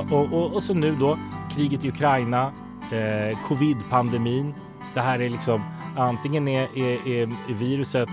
Eh, 0.00 0.12
och, 0.14 0.32
och, 0.32 0.52
och 0.52 0.62
så 0.62 0.74
nu 0.74 0.96
då 0.96 1.18
kriget 1.50 1.84
i 1.84 1.88
Ukraina, 1.88 2.52
eh, 2.92 3.38
covid-pandemin. 3.46 4.54
Det 4.94 5.00
här 5.00 5.20
är 5.20 5.28
liksom 5.28 5.62
antingen 5.96 6.48
är, 6.48 6.78
är, 6.78 7.08
är 7.08 7.54
viruset 7.54 8.08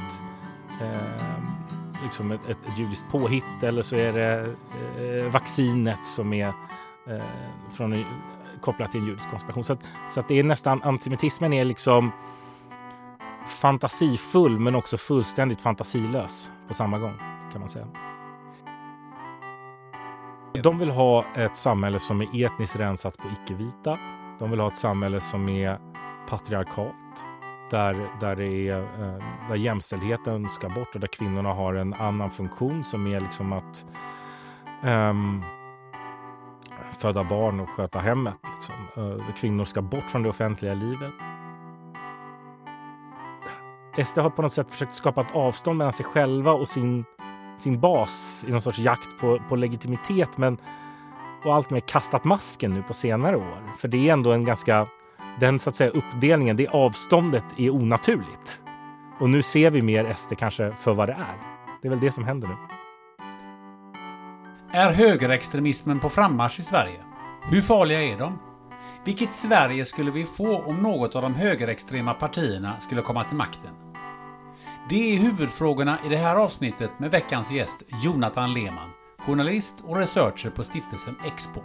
eh, 0.81 1.43
liksom 2.03 2.31
ett, 2.31 2.49
ett, 2.49 2.57
ett 2.67 2.77
judiskt 2.77 3.11
påhitt 3.11 3.63
eller 3.63 3.81
så 3.81 3.95
är 3.95 4.13
det 4.13 4.55
eh, 4.99 5.31
vaccinet 5.31 6.05
som 6.05 6.33
är 6.33 6.47
eh, 7.07 7.21
från, 7.71 8.05
kopplat 8.61 8.91
till 8.91 9.01
en 9.01 9.07
judisk 9.07 9.29
konspiration. 9.29 9.63
Så, 9.63 9.73
att, 9.73 9.83
så 10.09 10.19
att 10.19 10.27
det 10.27 10.39
är 10.39 10.43
nästan 10.43 10.83
antisemitismen 10.83 11.53
är 11.53 11.65
liksom 11.65 12.11
fantasifull 13.47 14.59
men 14.59 14.75
också 14.75 14.97
fullständigt 14.97 15.61
fantasilös 15.61 16.51
på 16.67 16.73
samma 16.73 16.99
gång 16.99 17.17
kan 17.51 17.59
man 17.59 17.69
säga. 17.69 17.87
De 20.53 20.77
vill 20.77 20.89
ha 20.89 21.25
ett 21.35 21.55
samhälle 21.55 21.99
som 21.99 22.21
är 22.21 22.45
etniskt 22.45 22.75
rensat 22.75 23.17
på 23.17 23.27
icke-vita. 23.27 23.99
De 24.39 24.51
vill 24.51 24.59
ha 24.59 24.67
ett 24.67 24.77
samhälle 24.77 25.19
som 25.19 25.49
är 25.49 25.79
patriarkalt. 26.27 27.25
Där, 27.69 28.07
där, 28.19 28.35
det 28.35 28.69
är, 28.69 28.79
eh, 28.79 29.23
där 29.49 29.55
jämställdheten 29.55 30.49
ska 30.49 30.69
bort 30.69 30.95
och 30.95 30.99
där 31.01 31.07
kvinnorna 31.07 31.53
har 31.53 31.73
en 31.73 31.93
annan 31.93 32.31
funktion 32.31 32.83
som 32.83 33.07
är 33.07 33.19
liksom 33.19 33.53
att 33.53 33.85
um, 34.83 35.43
föda 36.99 37.23
barn 37.23 37.59
och 37.59 37.69
sköta 37.69 37.99
hemmet. 37.99 38.37
Liksom. 38.55 38.75
Eh, 38.95 39.35
kvinnor 39.35 39.65
ska 39.65 39.81
bort 39.81 40.09
från 40.09 40.23
det 40.23 40.29
offentliga 40.29 40.73
livet. 40.73 41.11
SD 44.05 44.17
har 44.17 44.29
på 44.29 44.41
något 44.41 44.53
sätt 44.53 44.71
försökt 44.71 44.95
skapa 44.95 45.21
ett 45.21 45.35
avstånd 45.35 45.77
mellan 45.77 45.93
sig 45.93 46.05
själva 46.05 46.51
och 46.51 46.67
sin 46.67 47.05
sin 47.57 47.79
bas 47.79 48.45
i 48.47 48.51
någon 48.51 48.61
sorts 48.61 48.79
jakt 48.79 49.17
på, 49.19 49.39
på 49.49 49.55
legitimitet 49.55 50.37
men 50.37 50.57
och 51.43 51.55
allt 51.55 51.69
mer 51.69 51.79
kastat 51.79 52.23
masken 52.23 52.73
nu 52.73 52.83
på 52.83 52.93
senare 52.93 53.35
år. 53.35 53.73
För 53.77 53.87
det 53.87 54.09
är 54.09 54.13
ändå 54.13 54.31
en 54.31 54.45
ganska, 54.45 54.87
den 55.39 55.59
så 55.59 55.69
att 55.69 55.75
säga 55.75 55.89
uppdelningen, 55.89 56.55
det 56.55 56.67
avståndet 56.67 57.45
är 57.57 57.69
onaturligt. 57.69 58.61
Och 59.19 59.29
nu 59.29 59.41
ser 59.41 59.71
vi 59.71 59.81
mer 59.81 60.13
SD 60.13 60.33
kanske 60.37 60.73
för 60.79 60.93
vad 60.93 61.09
det 61.09 61.13
är. 61.13 61.37
Det 61.81 61.87
är 61.87 61.89
väl 61.89 61.99
det 61.99 62.11
som 62.11 62.23
händer 62.23 62.47
nu. 62.47 62.55
Är 64.73 64.91
högerextremismen 64.91 65.99
på 65.99 66.09
frammarsch 66.09 66.59
i 66.59 66.63
Sverige? 66.63 66.99
Hur 67.49 67.61
farliga 67.61 68.01
är 68.01 68.17
de? 68.17 68.39
Vilket 69.05 69.33
Sverige 69.33 69.85
skulle 69.85 70.11
vi 70.11 70.25
få 70.25 70.61
om 70.61 70.77
något 70.77 71.15
av 71.15 71.21
de 71.21 71.35
högerextrema 71.35 72.13
partierna 72.13 72.79
skulle 72.79 73.01
komma 73.01 73.23
till 73.23 73.37
makten? 73.37 73.90
Det 74.89 75.15
är 75.15 75.19
huvudfrågorna 75.19 75.97
i 76.05 76.09
det 76.09 76.17
här 76.17 76.35
avsnittet 76.35 76.91
med 76.99 77.11
veckans 77.11 77.51
gäst 77.51 77.83
Jonathan 78.03 78.53
Lehmann, 78.53 78.89
journalist 79.17 79.75
och 79.87 79.97
researcher 79.97 80.49
på 80.49 80.63
stiftelsen 80.63 81.15
Expo. 81.25 81.59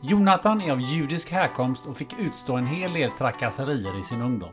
Jonathan 0.00 0.60
är 0.60 0.72
av 0.72 0.80
judisk 0.80 1.30
härkomst 1.30 1.86
och 1.86 1.96
fick 1.96 2.18
utstå 2.18 2.56
en 2.56 2.66
hel 2.66 2.92
del 2.92 3.10
trakasserier 3.10 4.00
i 4.00 4.02
sin 4.02 4.22
ungdom. 4.22 4.52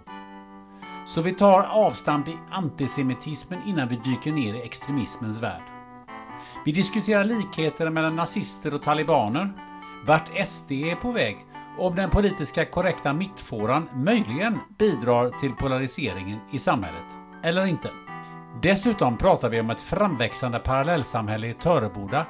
Så 1.08 1.22
vi 1.22 1.32
tar 1.32 1.62
avstamp 1.62 2.28
i 2.28 2.38
antisemitismen 2.52 3.60
innan 3.66 3.88
vi 3.88 3.96
dyker 3.96 4.32
ner 4.32 4.54
i 4.54 4.62
extremismens 4.62 5.38
värld. 5.38 5.64
Vi 6.66 6.72
diskuterar 6.72 7.24
likheter 7.24 7.90
mellan 7.90 8.16
nazister 8.16 8.74
och 8.74 8.82
talibaner, 8.82 9.54
vart 10.06 10.48
SD 10.48 10.72
är 10.72 10.96
på 10.96 11.12
väg 11.12 11.46
och 11.78 11.86
om 11.88 11.96
den 11.96 12.10
politiska 12.10 12.66
korrekta 12.66 13.14
mittfåran 13.14 13.90
möjligen 13.94 14.60
bidrar 14.80 15.30
till 15.30 15.52
polariseringen 15.52 16.40
i 16.52 16.60
samhället 16.60 17.19
eller 17.44 17.66
inte. 17.66 17.92
Dessutom 18.62 19.18
pratar 19.18 19.50
vi 19.50 19.60
om 19.60 19.70
ett 19.70 19.82
framväxande 19.82 20.60
parallellsamhälle 20.60 21.48
i 21.48 21.54
Töreboda 21.54 22.26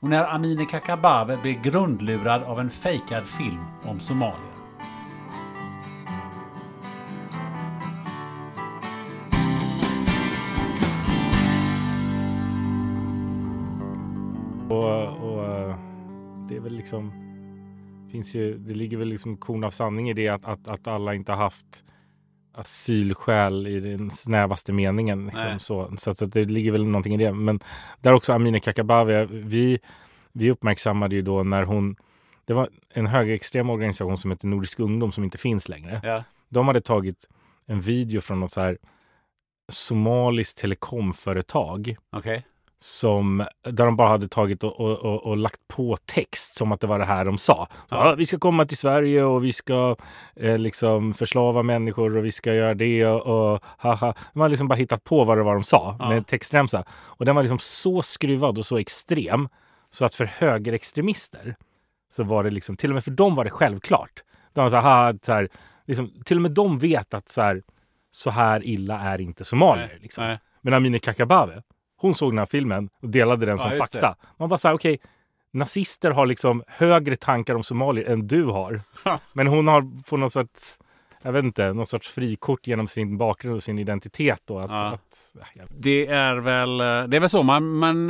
och 0.00 0.08
när 0.08 0.34
Amineh 0.34 0.66
Kakabaveh 0.66 1.42
blir 1.42 1.62
grundlurad 1.62 2.42
av 2.42 2.60
en 2.60 2.70
fejkad 2.70 3.26
film 3.26 3.64
om 3.82 4.00
Somalia. 4.00 4.38
Och, 14.68 15.08
och 15.08 15.74
det 16.48 16.56
är 16.56 16.60
väl 16.60 16.74
liksom 16.74 17.24
finns 18.10 18.34
ju, 18.34 18.58
det 18.58 18.74
ligger 18.74 18.96
väl 18.96 19.08
liksom 19.08 19.36
korn 19.36 19.64
av 19.64 19.70
sanning 19.70 20.10
i 20.10 20.12
det 20.12 20.28
att, 20.28 20.44
att, 20.44 20.68
att 20.68 20.86
alla 20.86 21.14
inte 21.14 21.32
haft 21.32 21.84
asylskäl 22.54 23.66
i 23.66 23.80
den 23.80 24.10
snävaste 24.10 24.72
meningen. 24.72 25.26
Liksom, 25.26 25.58
så 25.58 25.96
så, 25.96 26.14
så 26.14 26.24
att 26.24 26.32
det 26.32 26.44
ligger 26.44 26.72
väl 26.72 26.84
någonting 26.84 27.14
i 27.14 27.16
det. 27.16 27.32
Men 27.32 27.60
där 28.00 28.12
också 28.12 28.32
Amineh 28.32 28.60
Kakabaveh, 28.60 29.26
vi, 29.30 29.78
vi 30.32 30.50
uppmärksammade 30.50 31.14
ju 31.14 31.22
då 31.22 31.42
när 31.42 31.62
hon 31.62 31.96
det 32.44 32.54
var 32.54 32.68
en 32.90 33.06
högerextrem 33.06 33.70
organisation 33.70 34.18
som 34.18 34.30
heter 34.30 34.48
Nordisk 34.48 34.80
ungdom 34.80 35.12
som 35.12 35.24
inte 35.24 35.38
finns 35.38 35.68
längre. 35.68 36.00
Ja. 36.02 36.24
De 36.48 36.66
hade 36.66 36.80
tagit 36.80 37.28
en 37.66 37.80
video 37.80 38.20
från 38.20 38.40
något 38.40 38.50
så 38.50 38.60
här 38.60 38.78
somaliskt 39.72 40.58
telekomföretag 40.58 41.96
Okej. 42.10 42.46
Som, 42.84 43.44
där 43.62 43.84
de 43.84 43.96
bara 43.96 44.08
hade 44.08 44.28
tagit 44.28 44.64
och, 44.64 44.80
och, 44.80 44.98
och, 44.98 45.26
och 45.26 45.36
lagt 45.36 45.68
på 45.68 45.96
text 46.04 46.54
som 46.54 46.72
att 46.72 46.80
det 46.80 46.86
var 46.86 46.98
det 46.98 47.04
här 47.04 47.24
de 47.24 47.38
sa. 47.38 47.68
Ja. 47.88 48.08
Ja. 48.08 48.14
vi 48.14 48.26
ska 48.26 48.38
komma 48.38 48.64
till 48.64 48.76
Sverige 48.76 49.22
och 49.24 49.44
vi 49.44 49.52
ska 49.52 49.96
eh, 50.36 50.58
liksom 50.58 51.14
förslava 51.14 51.62
människor 51.62 52.16
och 52.16 52.24
vi 52.24 52.32
ska 52.32 52.54
göra 52.54 52.74
det 52.74 53.06
och, 53.06 53.52
och 53.54 53.64
haha. 53.78 54.14
De 54.32 54.40
hade 54.40 54.50
liksom 54.50 54.68
bara 54.68 54.74
hittat 54.74 55.04
på 55.04 55.24
vad 55.24 55.38
det 55.38 55.42
var 55.42 55.54
de 55.54 55.62
sa 55.64 55.96
Ja. 55.98 56.08
med 56.08 56.26
textremsa. 56.26 56.84
Och 56.90 57.24
den 57.24 57.34
var 57.34 57.42
liksom 57.42 57.58
så 57.58 58.02
skruvad 58.02 58.58
och 58.58 58.66
så 58.66 58.78
extrem 58.78 59.48
så 59.90 60.04
att 60.04 60.14
för 60.14 60.24
högerextremister 60.24 61.56
så 62.08 62.24
var 62.24 62.44
det 62.44 62.50
liksom, 62.50 62.76
till 62.76 62.90
och 62.90 62.94
med 62.94 63.04
för 63.04 63.10
dem 63.10 63.34
var 63.34 63.44
det 63.44 63.50
självklart. 63.50 64.22
De 64.52 64.60
var 64.60 64.70
så 64.70 64.76
här, 64.76 65.18
så 65.22 65.32
här 65.32 65.48
liksom, 65.86 66.12
till 66.24 66.36
och 66.36 66.42
med 66.42 66.50
de 66.50 66.78
vet 66.78 67.14
att 67.14 67.28
så 67.28 67.42
här, 67.42 67.62
så 68.10 68.30
här 68.30 68.66
illa 68.66 69.00
är 69.00 69.20
inte 69.20 69.44
somalier. 69.44 69.98
Liksom. 70.00 70.24
nej. 70.24 70.38
Men 70.60 70.74
Amineh 70.74 71.00
Kakabaveh, 71.00 71.58
hon 72.04 72.14
såg 72.14 72.32
den 72.32 72.38
här 72.38 72.46
filmen 72.46 72.88
och 73.02 73.08
delade 73.08 73.46
den 73.46 73.58
som 73.58 73.70
fakta. 73.78 74.16
Man 74.38 74.48
bara 74.48 74.58
såhär, 74.58 74.74
okej, 74.74 74.98
nazister 75.52 76.10
har 76.10 76.26
liksom 76.26 76.62
högre 76.66 77.16
tankar 77.16 77.54
om 77.54 77.62
somalier 77.62 78.10
än 78.10 78.26
du 78.28 78.44
har. 78.44 78.80
Men 79.32 79.46
hon 79.46 79.66
har 79.68 80.02
på 80.08 80.16
något 80.16 80.32
sorts, 80.32 80.78
jag 81.22 81.32
vet 81.32 81.44
inte, 81.44 81.72
någon 81.72 81.86
sorts 81.86 82.08
frikort 82.08 82.66
genom 82.66 82.88
sin 82.88 83.18
bakgrund 83.18 83.56
och 83.56 83.62
sin 83.62 83.78
identitet. 83.78 84.42
Då, 84.44 84.58
att, 84.58 84.70
Ja. 84.70 84.86
att, 84.86 85.32
ja, 85.34 85.46
jag- 85.54 85.66
Det 85.70 86.06
är 86.06 86.36
väl, 86.36 86.78
det 87.10 87.16
är 87.16 87.20
väl 87.20 87.28
så 87.28 87.42
man, 87.42 87.72
man, 87.74 88.06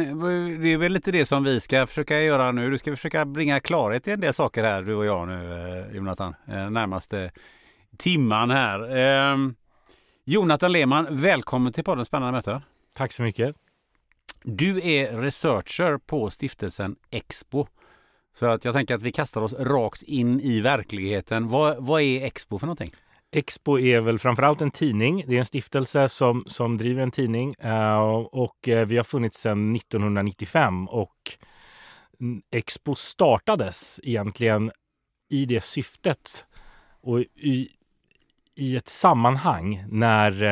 det 0.62 0.72
är 0.72 0.78
väl 0.78 0.92
lite 0.92 1.12
det 1.12 1.26
som 1.26 1.44
vi 1.44 1.60
ska 1.60 1.86
försöka 1.86 2.20
göra 2.20 2.52
nu. 2.52 2.70
Du 2.70 2.78
ska 2.78 2.90
försöka 2.96 3.24
bringa 3.24 3.60
klarhet 3.60 4.08
i 4.08 4.10
en 4.10 4.20
del 4.20 4.34
saker 4.34 4.64
här, 4.64 4.82
du 4.82 4.94
och 4.94 5.06
jag 5.06 5.28
nu, 5.28 5.52
eh, 5.90 5.96
Jonathan, 5.96 6.34
eh, 6.48 6.70
närmaste 6.70 7.30
timman 7.98 8.50
här. 8.50 8.96
Eh, 9.32 9.36
Jonathan 10.26 10.72
Lehmann, 10.72 11.06
välkommen 11.10 11.72
till 11.72 11.84
podden 11.84 12.04
Spännande 12.04 12.32
möten. 12.32 12.60
Tack 12.96 13.12
så 13.12 13.22
mycket. 13.22 13.56
Du 14.46 14.88
är 14.88 15.20
researcher 15.20 15.98
på 15.98 16.30
stiftelsen 16.30 16.96
Expo. 17.10 17.66
Så 18.34 18.46
att 18.46 18.64
jag 18.64 18.74
tänker 18.74 18.94
att 18.94 19.02
vi 19.02 19.12
kastar 19.12 19.40
oss 19.40 19.52
rakt 19.52 20.02
in 20.02 20.40
i 20.40 20.60
verkligheten. 20.60 21.48
Vad, 21.48 21.84
vad 21.86 22.02
är 22.02 22.24
Expo 22.24 22.58
för 22.58 22.66
någonting? 22.66 22.90
Expo 23.30 23.78
är 23.78 24.00
väl 24.00 24.18
framförallt 24.18 24.60
en 24.60 24.70
tidning. 24.70 25.24
Det 25.26 25.34
är 25.34 25.38
en 25.38 25.46
stiftelse 25.46 26.08
som, 26.08 26.44
som 26.46 26.78
driver 26.78 27.02
en 27.02 27.10
tidning 27.10 27.54
uh, 27.64 27.98
och 28.32 28.68
uh, 28.68 28.84
vi 28.84 28.96
har 28.96 29.04
funnits 29.04 29.40
sedan 29.40 29.76
1995 29.76 30.88
och 30.88 31.16
Expo 32.56 32.94
startades 32.94 34.00
egentligen 34.02 34.70
i 35.30 35.44
det 35.44 35.60
syftet 35.60 36.44
och 37.00 37.20
i, 37.20 37.68
i 38.54 38.76
ett 38.76 38.88
sammanhang 38.88 39.84
när 39.88 40.42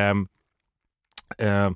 uh, 1.43 1.73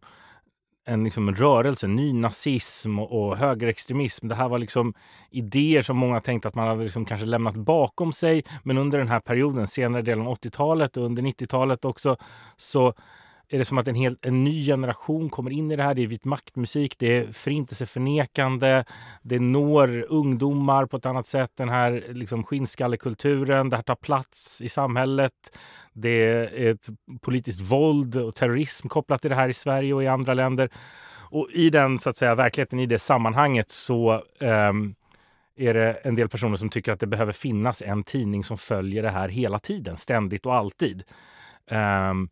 en 0.87 1.05
liksom 1.05 1.35
rörelse, 1.35 1.87
nynazism 1.87 2.99
och, 2.99 3.29
och 3.29 3.37
högerextremism. 3.37 4.29
Det 4.29 4.35
här 4.35 4.49
var 4.49 4.59
liksom 4.59 4.95
idéer 5.31 5.83
som 5.83 5.97
många 5.97 6.21
tänkte 6.21 6.49
att 6.49 6.55
man 6.55 6.69
hade 6.69 6.85
liksom 6.85 7.05
kanske 7.05 7.27
lämnat 7.27 7.57
bakom 7.57 8.13
sig. 8.13 8.45
Men 8.63 8.79
under 8.79 8.99
den 8.99 9.09
här 9.09 9.21
perioden, 9.21 9.67
senare 9.67 10.03
delen 10.03 10.27
av 10.27 10.35
80-talet 10.35 10.97
och 10.97 11.05
under 11.05 11.23
90-talet 11.23 11.85
också, 11.85 12.17
så 12.57 12.95
är 13.49 13.59
det 13.59 13.65
som 13.65 13.79
att 13.79 13.89
en, 13.89 13.95
helt, 13.95 14.27
en 14.27 14.45
ny 14.45 14.67
generation 14.67 15.31
kommer 15.31 15.51
in 15.51 15.71
i 15.71 15.77
det 15.77 15.83
här. 15.83 15.95
Det 15.95 16.03
är 16.03 16.07
vit 16.07 16.25
maktmusik, 16.25 16.99
det 16.99 17.17
är 17.17 17.33
förintelseförnekande, 17.33 18.85
det 19.23 19.39
når 19.39 20.07
ungdomar 20.09 20.87
på 20.87 20.97
ett 20.97 21.07
annat 21.07 21.27
sätt. 21.27 21.51
Den 21.55 21.69
här 21.69 22.05
liksom 22.09 22.45
skinnskallekulturen, 22.45 23.71
det 23.71 23.77
här 23.77 23.83
tar 23.83 23.95
plats 23.95 24.63
i 24.63 24.69
samhället. 24.69 25.33
Det 25.93 26.25
är 26.25 26.71
ett 26.71 26.87
politiskt 27.21 27.61
våld 27.61 28.17
och 28.17 28.35
terrorism 28.35 28.89
kopplat 28.89 29.21
till 29.21 29.31
det 29.31 29.37
här 29.37 29.49
i 29.49 29.55
Sverige 29.55 29.95
och 29.95 30.03
i 30.03 30.07
andra 30.07 30.35
länder. 30.35 30.71
Och 31.31 31.51
i 31.51 31.71
den 31.71 31.99
så 31.99 32.11
att 32.11 32.17
säga, 32.17 32.35
verkligheten, 32.35 32.81
i 32.81 32.87
det 32.87 32.99
sammanhanget 32.99 33.71
så 33.71 34.23
um, 34.41 34.95
är 35.57 35.75
det 35.75 35.93
en 35.93 36.15
del 36.15 36.29
personer 36.29 36.57
som 36.57 36.69
tycker 36.69 36.93
att 36.93 37.01
det 37.01 37.07
behöver 37.07 37.33
finnas 37.33 37.83
en 37.83 38.05
tidning 38.05 38.45
som 38.45 38.59
följer 38.59 39.03
det 39.03 39.11
här 39.11 39.29
hela 39.29 39.59
tiden, 39.59 39.97
ständigt 39.97 40.47
och 40.47 40.55
alltid. 40.55 41.05
Um, 41.71 42.29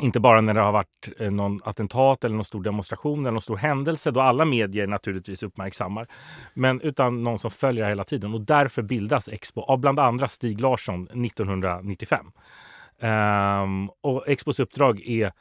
inte 0.00 0.20
bara 0.20 0.40
när 0.40 0.54
det 0.54 0.60
har 0.60 0.72
varit 0.72 1.08
eh, 1.18 1.30
någon 1.30 1.60
attentat 1.64 2.24
eller 2.24 2.34
någon 2.34 2.44
stor 2.44 2.62
demonstration 2.62 3.20
eller 3.20 3.30
någon 3.30 3.42
stor 3.42 3.56
händelse 3.56 4.10
då 4.10 4.20
alla 4.20 4.44
medier 4.44 4.86
naturligtvis 4.86 5.42
uppmärksammar. 5.42 6.06
Men 6.54 6.80
utan 6.80 7.22
någon 7.22 7.38
som 7.38 7.50
följer 7.50 7.88
hela 7.88 8.04
tiden. 8.04 8.34
Och 8.34 8.40
därför 8.40 8.82
bildas 8.82 9.28
Expo 9.28 9.60
av 9.60 9.78
bland 9.78 10.00
andra 10.00 10.28
Stig 10.28 10.60
Larsson 10.60 11.24
1995. 11.24 12.26
Um, 12.26 13.08
ehm, 13.08 13.90
och 14.00 14.28
Expos 14.28 14.60
uppdrag 14.60 15.00
är 15.00 15.32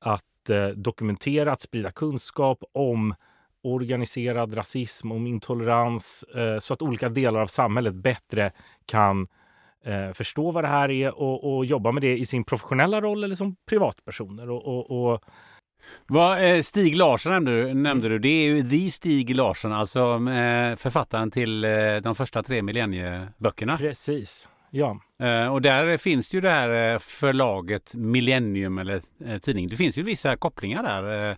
att 0.00 0.50
uh, 0.50 0.68
dokumentera, 0.68 1.52
att 1.52 1.60
sprida 1.60 1.90
kunskap 1.90 2.64
om 2.72 3.14
organiserad 3.62 4.56
rasism, 4.56 5.12
om 5.12 5.26
intolerans 5.26 6.24
uh, 6.36 6.58
så 6.58 6.74
att 6.74 6.82
olika 6.82 7.08
delar 7.08 7.40
av 7.40 7.46
samhället 7.46 7.94
bättre 7.94 8.52
kan 8.86 9.26
eh, 9.84 10.12
förstå 10.12 10.50
vad 10.50 10.64
det 10.64 10.68
här 10.68 10.90
är 10.90 11.18
och, 11.18 11.56
och, 11.56 11.64
jobba 11.64 11.92
med 11.92 12.02
det 12.02 12.18
i 12.18 12.26
sin 12.26 12.44
professionella 12.44 13.00
roll 13.00 13.24
eller 13.24 13.34
som 13.34 13.56
privatpersoner. 13.68 14.50
Och, 14.50 14.66
och, 14.66 15.12
och... 15.12 15.20
Vad, 16.06 16.44
eh, 16.44 16.62
Stig 16.62 16.96
Larsson 16.96 17.32
nämnde 17.32 17.62
du, 17.62 17.74
nämnde 17.74 18.08
du. 18.08 18.18
Det 18.18 18.28
är 18.28 18.46
ju 18.46 18.62
the 18.62 18.90
Stig 18.90 19.36
Larsson, 19.36 19.72
alltså 19.72 20.00
eh, 20.00 20.76
författaren 20.76 21.30
till 21.30 21.64
eh, 21.64 21.70
de 22.02 22.14
första 22.14 22.42
tre 22.42 22.62
millennieböckerna. 22.62 23.76
Precis, 23.76 24.48
ja. 24.70 25.00
Och 25.50 25.62
där 25.62 25.96
finns 25.96 26.34
ju 26.34 26.40
det 26.40 26.50
här 26.50 26.98
förlaget 26.98 27.94
Millennium 27.94 28.78
eller 28.78 29.02
tidning. 29.38 29.68
Det 29.68 29.76
finns 29.76 29.98
ju 29.98 30.02
vissa 30.02 30.36
kopplingar 30.36 30.82
där 30.82 31.36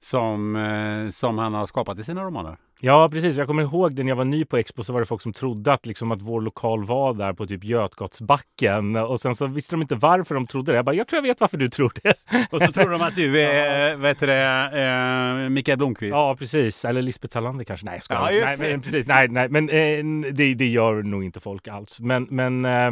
som, 0.00 1.08
som 1.12 1.38
han 1.38 1.54
har 1.54 1.66
skapat 1.66 1.98
i 1.98 2.04
sina 2.04 2.24
romaner. 2.24 2.56
Ja, 2.84 3.08
precis. 3.12 3.36
Jag 3.36 3.46
kommer 3.46 3.62
ihåg 3.62 3.94
det 3.94 4.02
när 4.02 4.10
jag 4.10 4.16
var 4.16 4.24
ny 4.24 4.44
på 4.44 4.56
Expo 4.56 4.84
så 4.84 4.92
var 4.92 5.00
det 5.00 5.06
folk 5.06 5.22
som 5.22 5.32
trodde 5.32 5.72
att, 5.72 5.86
liksom, 5.86 6.12
att 6.12 6.22
vår 6.22 6.40
lokal 6.40 6.84
var 6.84 7.14
där 7.14 7.32
på 7.32 7.46
typ 7.46 7.64
Götgatsbacken. 7.64 8.96
Och 8.96 9.20
sen 9.20 9.34
så 9.34 9.46
visste 9.46 9.74
de 9.74 9.82
inte 9.82 9.94
varför 9.94 10.34
de 10.34 10.46
trodde 10.46 10.72
det. 10.72 10.76
Jag 10.76 10.84
bara, 10.84 10.94
jag 10.94 11.08
tror 11.08 11.18
jag 11.18 11.22
vet 11.22 11.40
varför 11.40 11.56
du 11.56 11.68
tror 11.68 11.92
det. 12.02 12.14
Och 12.50 12.60
så 12.60 12.72
tror 12.72 12.90
de 12.90 13.02
att 13.02 13.16
du 13.16 13.40
är, 13.40 13.88
ja. 13.88 13.96
vet 13.96 14.20
du 14.20 14.26
det, 14.26 15.44
eh, 15.44 15.48
Mikael 15.48 15.78
Blomqvist. 15.78 16.10
Ja, 16.10 16.36
precis. 16.38 16.84
Eller 16.84 17.02
Lisbeth 17.02 17.32
Talander 17.32 17.64
kanske. 17.64 17.86
Nej, 17.86 17.94
jag 17.94 18.02
skojar. 18.02 18.30
Ja, 18.30 18.44
nej, 18.46 18.70
men, 18.70 18.80
precis. 18.80 19.06
Nej, 19.06 19.28
nej. 19.28 19.48
Men 19.48 19.68
eh, 19.68 20.32
det, 20.32 20.54
det 20.54 20.68
gör 20.68 21.02
nog 21.02 21.24
inte 21.24 21.40
folk 21.40 21.68
alls. 21.68 22.00
Men, 22.00 22.26
men 22.30 22.64
eh, 22.64 22.90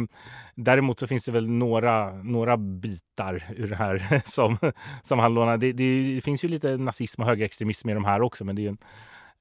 däremot 0.55 0.99
så 0.99 1.07
finns 1.07 1.25
det 1.25 1.31
väl 1.31 1.49
några, 1.49 2.11
några 2.11 2.57
bitar 2.57 3.43
ur 3.57 3.67
det 3.67 3.75
här 3.75 4.21
som, 4.25 4.57
som 5.01 5.19
han 5.19 5.33
lånar. 5.33 5.57
Det, 5.57 5.71
det, 5.71 6.15
det 6.15 6.21
finns 6.21 6.43
ju 6.43 6.47
lite 6.47 6.77
nazism 6.77 7.21
och 7.21 7.27
högerextremism 7.27 7.89
i 7.89 7.93
de 7.93 8.05
här 8.05 8.21
också, 8.21 8.45
men 8.45 8.55
det 8.55 8.61
är 8.61 8.63
ju 8.63 8.69
en, 8.69 8.77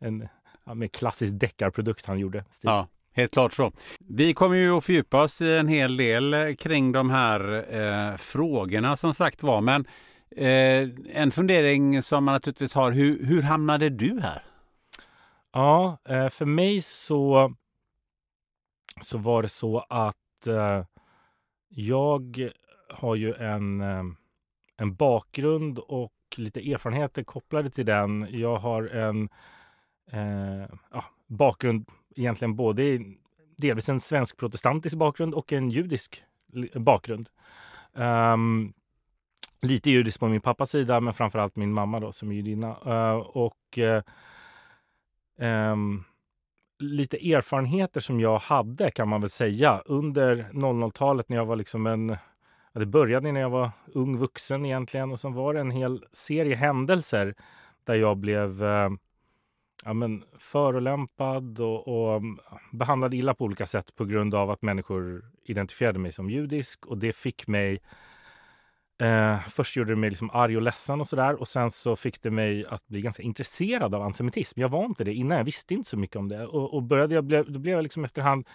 en 0.00 0.28
ja, 0.70 0.74
med 0.74 0.92
klassisk 0.92 1.40
deckarprodukt 1.40 2.06
han 2.06 2.18
gjorde. 2.18 2.44
Stil. 2.50 2.68
Ja, 2.68 2.88
helt 3.12 3.32
klart 3.32 3.52
så. 3.52 3.72
Vi 3.98 4.34
kommer 4.34 4.56
ju 4.56 4.76
att 4.76 4.84
fördjupa 4.84 5.22
oss 5.22 5.42
i 5.42 5.56
en 5.56 5.68
hel 5.68 5.96
del 5.96 6.34
eh, 6.34 6.54
kring 6.54 6.92
de 6.92 7.10
här 7.10 7.64
eh, 7.74 8.16
frågorna 8.16 8.96
som 8.96 9.14
sagt 9.14 9.42
var. 9.42 9.60
Men 9.60 9.86
eh, 10.36 10.88
en 11.16 11.30
fundering 11.30 12.02
som 12.02 12.24
man 12.24 12.34
naturligtvis 12.34 12.74
har, 12.74 12.92
hur, 12.92 13.26
hur 13.26 13.42
hamnade 13.42 13.88
du 13.88 14.20
här? 14.20 14.42
Ja, 15.52 15.98
eh, 16.08 16.28
för 16.28 16.46
mig 16.46 16.80
så, 16.80 17.54
så 19.00 19.18
var 19.18 19.42
det 19.42 19.48
så 19.48 19.78
att 19.88 20.46
eh, 20.46 20.84
jag 21.68 22.50
har 22.88 23.14
ju 23.14 23.34
en, 23.34 23.80
eh, 23.80 24.04
en 24.76 24.94
bakgrund 24.94 25.78
och 25.78 26.12
lite 26.36 26.72
erfarenheter 26.72 27.22
kopplade 27.22 27.70
till 27.70 27.86
den. 27.86 28.26
Jag 28.30 28.56
har 28.56 28.82
en 28.82 29.28
eh, 30.12 30.68
ja, 30.92 31.04
bakgrund 31.26 31.84
egentligen 32.16 32.56
både 32.56 32.82
i 32.82 33.18
delvis 33.56 33.88
en 33.88 34.00
svensk 34.00 34.36
protestantisk 34.36 34.96
bakgrund 34.96 35.34
och 35.34 35.52
en 35.52 35.70
judisk 35.70 36.22
bakgrund. 36.74 37.28
Um, 37.92 38.72
lite 39.60 39.90
judisk 39.90 40.20
på 40.20 40.28
min 40.28 40.40
pappas 40.40 40.70
sida, 40.70 41.00
men 41.00 41.14
framförallt 41.14 41.56
min 41.56 41.72
mamma 41.72 42.00
då 42.00 42.12
som 42.12 42.30
är 42.30 42.34
judinna. 42.34 42.76
Uh, 42.86 43.16
och 43.18 43.78
uh, 43.78 44.02
um, 45.72 46.04
lite 46.78 47.32
erfarenheter 47.32 48.00
som 48.00 48.20
jag 48.20 48.38
hade 48.38 48.90
kan 48.90 49.08
man 49.08 49.20
väl 49.20 49.30
säga 49.30 49.82
under 49.86 50.36
00-talet 50.52 51.28
när 51.28 51.36
jag 51.36 51.46
var 51.46 51.56
liksom 51.56 51.86
en 51.86 52.16
det 52.72 52.86
började 52.86 53.32
när 53.32 53.40
jag 53.40 53.50
var 53.50 53.70
ung 53.94 54.16
vuxen 54.16 54.66
egentligen 54.66 55.12
och 55.12 55.20
sen 55.20 55.32
var 55.32 55.54
det 55.54 55.60
en 55.60 55.70
hel 55.70 56.04
serie 56.12 56.56
händelser 56.56 57.34
där 57.84 57.94
jag 57.94 58.16
blev 58.16 58.62
uh, 58.62 58.90
ja, 59.84 59.92
men 59.92 60.24
förolämpad 60.38 61.60
och, 61.60 61.88
och 61.88 62.16
mm, 62.16 62.38
behandlad 62.72 63.14
illa 63.14 63.34
på 63.34 63.44
olika 63.44 63.66
sätt 63.66 63.96
på 63.96 64.04
grund 64.04 64.34
av 64.34 64.50
att 64.50 64.62
människor 64.62 65.24
identifierade 65.44 65.98
mig 65.98 66.12
som 66.12 66.30
judisk. 66.30 66.86
Och 66.86 66.98
det 66.98 67.12
fick 67.12 67.46
mig... 67.46 67.80
Eh, 69.02 69.40
först 69.40 69.76
gjorde 69.76 69.92
det 69.92 69.96
mig 69.96 70.10
liksom 70.10 70.30
arg 70.30 70.56
och 70.56 70.62
ledsen 70.62 71.00
och 71.00 71.08
sådär. 71.08 71.40
Och 71.40 71.48
sen 71.48 71.70
så 71.70 71.96
fick 71.96 72.22
det 72.22 72.30
mig 72.30 72.64
att 72.66 72.88
bli 72.88 73.00
ganska 73.00 73.22
intresserad 73.22 73.94
av 73.94 74.02
antisemitism. 74.02 74.60
Jag 74.60 74.68
var 74.68 74.84
inte 74.84 75.04
det 75.04 75.14
innan. 75.14 75.38
Jag 75.38 75.44
visste 75.44 75.74
inte 75.74 75.88
så 75.88 75.96
mycket 75.96 76.16
om 76.16 76.28
det. 76.28 76.46
Och, 76.46 76.74
och 76.74 76.82
började 76.82 77.14
jag, 77.14 77.24
då 77.24 77.58
blev 77.58 77.74
jag 77.74 77.82
liksom 77.82 78.04
efterhand 78.04 78.46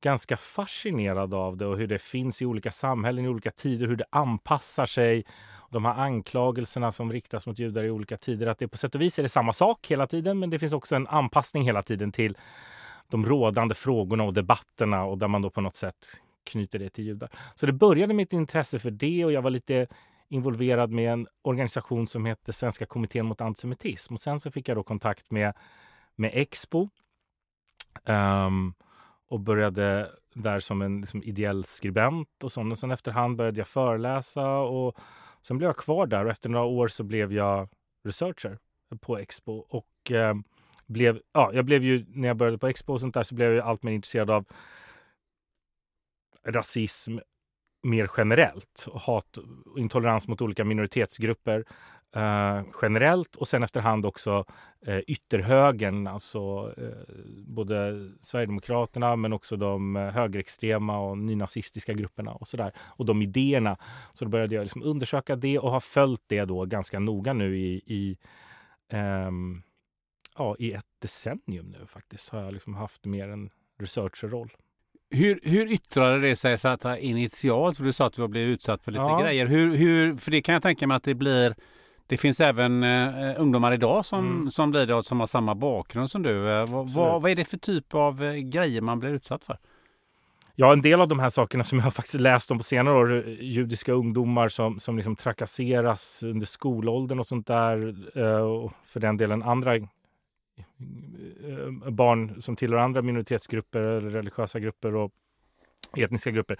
ganska 0.00 0.36
fascinerad 0.36 1.34
av 1.34 1.56
det 1.56 1.66
och 1.66 1.78
hur 1.78 1.86
det 1.86 1.98
finns 1.98 2.42
i 2.42 2.46
olika 2.46 2.70
samhällen 2.70 3.24
i 3.24 3.28
olika 3.28 3.50
tider, 3.50 3.86
hur 3.86 3.96
det 3.96 4.04
anpassar 4.10 4.86
sig 4.86 5.24
de 5.70 5.84
här 5.84 5.94
anklagelserna 5.94 6.92
som 6.92 7.12
riktas 7.12 7.46
mot 7.46 7.58
judar 7.58 7.84
i 7.84 7.90
olika 7.90 8.16
tider, 8.16 8.46
att 8.46 8.58
det 8.58 8.68
på 8.68 8.76
sätt 8.76 8.94
och 8.94 9.00
vis 9.00 9.18
är 9.18 9.22
det 9.22 9.28
samma 9.28 9.52
sak 9.52 9.86
hela 9.86 10.06
tiden, 10.06 10.38
men 10.38 10.50
det 10.50 10.58
finns 10.58 10.72
också 10.72 10.96
en 10.96 11.06
anpassning 11.06 11.64
hela 11.64 11.82
tiden 11.82 12.12
till 12.12 12.36
de 13.08 13.26
rådande 13.26 13.74
frågorna 13.74 14.24
och 14.24 14.34
debatterna 14.34 15.04
och 15.04 15.18
där 15.18 15.28
man 15.28 15.42
då 15.42 15.50
på 15.50 15.60
något 15.60 15.76
sätt 15.76 16.22
knyter 16.44 16.78
det 16.78 16.90
till 16.90 17.04
judar. 17.04 17.30
Så 17.54 17.66
det 17.66 17.72
började 17.72 18.14
med 18.14 18.22
ett 18.22 18.32
intresse 18.32 18.78
för 18.78 18.90
det 18.90 19.24
och 19.24 19.32
jag 19.32 19.42
var 19.42 19.50
lite 19.50 19.86
involverad 20.28 20.90
med 20.90 21.12
en 21.12 21.26
organisation 21.42 22.06
som 22.06 22.26
heter 22.26 22.52
Svenska 22.52 22.86
kommittén 22.86 23.26
mot 23.26 23.40
antisemitism. 23.40 24.14
Och 24.14 24.20
sen 24.20 24.40
så 24.40 24.50
fick 24.50 24.68
jag 24.68 24.76
då 24.76 24.82
kontakt 24.82 25.30
med, 25.30 25.54
med 26.16 26.30
Expo 26.34 26.88
um, 28.04 28.74
och 29.28 29.40
började 29.40 30.10
där 30.34 30.60
som 30.60 30.82
en 30.82 31.00
liksom, 31.00 31.22
ideell 31.22 31.64
skribent 31.64 32.44
och 32.44 32.52
sånt. 32.52 32.72
Och 32.72 32.78
sen 32.78 32.90
efterhand 32.90 33.36
började 33.36 33.60
jag 33.60 33.68
föreläsa 33.68 34.58
och 34.58 34.96
Sen 35.46 35.58
blev 35.58 35.68
jag 35.68 35.76
kvar 35.76 36.06
där 36.06 36.24
och 36.24 36.30
efter 36.30 36.48
några 36.48 36.64
år 36.64 36.88
så 36.88 37.04
blev 37.04 37.32
jag 37.32 37.68
researcher 38.04 38.58
på 39.00 39.18
Expo. 39.18 39.52
Och 39.52 40.10
eh, 40.10 40.34
blev, 40.86 41.20
ja, 41.32 41.50
jag 41.54 41.64
blev 41.64 41.82
ju, 41.82 42.06
när 42.08 42.28
jag 42.28 42.36
började 42.36 42.58
på 42.58 42.66
Expo 42.66 42.92
och 42.92 43.00
sånt 43.00 43.14
där 43.14 43.22
så 43.22 43.34
blev 43.34 43.52
jag 43.52 43.66
allt 43.66 43.82
mer 43.82 43.92
intresserad 43.92 44.30
av 44.30 44.44
rasism 46.46 47.18
mer 47.82 48.10
generellt. 48.16 48.86
Och 48.88 49.00
hat 49.00 49.36
och 49.36 49.78
intolerans 49.78 50.28
mot 50.28 50.40
olika 50.40 50.64
minoritetsgrupper 50.64 51.64
eh, 52.16 52.62
generellt 52.82 53.36
och 53.36 53.48
sen 53.48 53.62
efterhand 53.62 54.06
också 54.06 54.44
eh, 54.86 54.98
ytterhögern, 54.98 56.06
alltså 56.06 56.72
eh, 56.76 57.24
både 57.46 58.08
Sverigedemokraterna 58.20 59.16
men 59.16 59.32
också 59.32 59.56
de 59.56 59.96
eh, 59.96 60.02
högerextrema 60.10 60.98
och 60.98 61.18
nynazistiska 61.18 61.92
grupperna 61.92 62.32
och 62.32 62.48
sådär. 62.48 62.72
Och 62.78 63.06
de 63.06 63.22
idéerna. 63.22 63.76
Så 64.12 64.24
då 64.24 64.30
började 64.30 64.54
jag 64.54 64.62
liksom 64.62 64.82
undersöka 64.82 65.36
det 65.36 65.58
och 65.58 65.70
har 65.70 65.80
följt 65.80 66.22
det 66.26 66.44
då 66.44 66.64
ganska 66.64 66.98
noga 66.98 67.32
nu 67.32 67.58
i, 67.58 67.82
i 67.86 68.18
ehm, 68.92 69.62
ja, 70.38 70.56
i 70.58 70.72
ett 70.72 70.86
decennium 71.02 71.66
nu 71.66 71.86
faktiskt 71.86 72.28
har 72.28 72.42
jag 72.42 72.52
liksom 72.52 72.74
haft 72.74 73.04
mer 73.04 73.28
en 73.28 73.50
researcherroll. 73.80 74.50
Hur, 75.10 75.40
hur 75.42 75.72
yttrade 75.72 76.20
det 76.20 76.36
sig 76.36 76.58
så 76.58 76.68
att 76.68 76.98
initialt? 76.98 77.76
För 77.76 77.84
du 77.84 77.92
sa 77.92 78.06
att 78.06 78.12
du 78.12 78.22
har 78.22 78.28
blivit 78.28 78.54
utsatt 78.54 78.82
för 78.82 78.92
lite 78.92 79.02
Ja. 79.02 79.20
grejer. 79.20 79.46
Hur, 79.46 79.76
hur, 79.76 80.16
för 80.16 80.30
det 80.30 80.42
kan 80.42 80.52
jag 80.52 80.62
tänka 80.62 80.86
mig 80.86 80.96
att 80.96 81.02
det 81.02 81.14
blir 81.14 81.54
det 82.06 82.16
finns 82.16 82.40
även 82.40 82.82
eh, 82.82 83.34
ungdomar 83.40 83.72
idag 83.72 84.04
som, 84.04 84.18
Mm. 84.26 84.50
som 84.50 84.70
blir 84.70 84.86
det 84.86 85.02
som 85.02 85.20
har 85.20 85.26
samma 85.26 85.54
bakgrund 85.54 86.10
som 86.10 86.22
du. 86.22 86.50
Eh, 86.50 86.64
vad, 86.70 86.90
vad, 86.90 87.22
vad 87.22 87.30
är 87.30 87.34
det 87.34 87.44
för 87.44 87.56
typ 87.56 87.94
av 87.94 88.24
eh, 88.24 88.34
grejer 88.34 88.80
man 88.80 88.98
blir 89.00 89.10
utsatt 89.10 89.44
för? 89.44 89.58
Ja, 90.58 90.72
en 90.72 90.82
del 90.82 91.00
av 91.00 91.08
de 91.08 91.18
här 91.18 91.28
sakerna 91.28 91.64
som 91.64 91.78
jag 91.78 91.84
har 91.84 91.90
faktiskt 92.00 92.20
läst 92.20 92.50
om 92.50 92.58
på 92.58 92.64
senare 92.64 92.94
år, 92.94 93.28
eh, 93.28 93.34
judiska 93.44 93.92
ungdomar 93.92 94.48
som, 94.48 94.80
som 94.80 94.96
liksom 94.96 95.16
trakasseras 95.16 96.22
under 96.22 96.46
skolåldern 96.46 97.18
och 97.18 97.26
sånt 97.26 97.46
där. 97.46 97.94
eh, 98.18 98.38
Och 98.40 98.72
för 98.84 99.00
den 99.00 99.16
delen 99.16 99.42
andra 99.42 99.76
eh, 99.76 99.84
barn 101.90 102.42
som 102.42 102.56
tillhör 102.56 102.78
andra 102.80 103.02
minoritetsgrupper 103.02 103.80
eller 103.80 104.10
religiösa 104.10 104.60
grupper 104.60 104.94
och 104.94 105.12
etniska 105.96 106.30
grupper. 106.30 106.58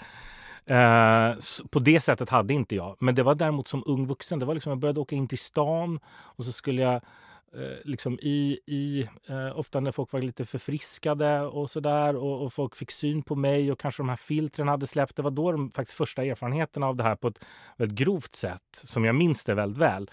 Eh, 0.66 1.34
på 1.70 1.78
det 1.78 2.00
sättet 2.00 2.30
hade 2.30 2.54
inte 2.54 2.76
jag. 2.76 2.96
Men 3.00 3.14
det 3.14 3.22
var 3.22 3.34
däremot 3.34 3.68
som 3.68 3.82
ung 3.86 4.06
vuxen. 4.06 4.38
Det 4.38 4.46
var 4.46 4.54
liksom, 4.54 4.70
jag 4.70 4.78
började 4.78 5.00
åka 5.00 5.16
in 5.16 5.28
till 5.28 5.38
stan 5.38 6.00
och 6.08 6.44
så 6.44 6.52
skulle 6.52 6.82
jag 6.82 6.94
eh, 6.94 7.78
liksom 7.84 8.18
i, 8.22 8.58
i 8.66 9.08
eh, 9.28 9.58
ofta 9.58 9.80
när 9.80 9.92
folk 9.92 10.12
var 10.12 10.20
lite 10.20 10.44
förfriskade 10.44 11.40
och 11.40 11.70
sådär 11.70 12.16
och, 12.16 12.44
och 12.44 12.52
folk 12.52 12.76
fick 12.76 12.90
syn 12.90 13.22
på 13.22 13.34
mig 13.34 13.72
och 13.72 13.80
kanske 13.80 14.02
de 14.02 14.08
här 14.08 14.16
filtren 14.16 14.68
hade 14.68 14.86
släppt. 14.86 15.16
Det 15.16 15.22
var 15.22 15.30
då 15.30 15.52
de 15.52 15.70
faktiskt 15.70 15.98
första 15.98 16.24
erfarenheterna 16.24 16.86
av 16.86 16.96
det 16.96 17.04
här 17.04 17.16
på 17.16 17.28
ett 17.28 17.44
väldigt 17.76 17.98
grovt 17.98 18.34
sätt, 18.34 18.62
som 18.72 19.04
jag 19.04 19.14
minns 19.14 19.44
det 19.44 19.54
väldigt 19.54 19.78
väl, 19.78 20.10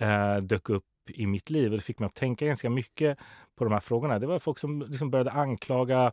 eh, 0.00 0.36
dök 0.36 0.70
upp 0.70 0.84
i 1.10 1.26
mitt 1.26 1.50
liv. 1.50 1.70
Och 1.70 1.78
det 1.78 1.84
fick 1.84 1.98
mig 1.98 2.06
att 2.06 2.14
tänka 2.14 2.46
ganska 2.46 2.70
mycket 2.70 3.18
på 3.56 3.64
de 3.64 3.72
här 3.72 3.80
frågorna. 3.80 4.18
Det 4.18 4.26
var 4.26 4.38
folk 4.38 4.58
som 4.58 4.82
liksom 4.82 5.10
började 5.10 5.30
anklaga 5.30 6.12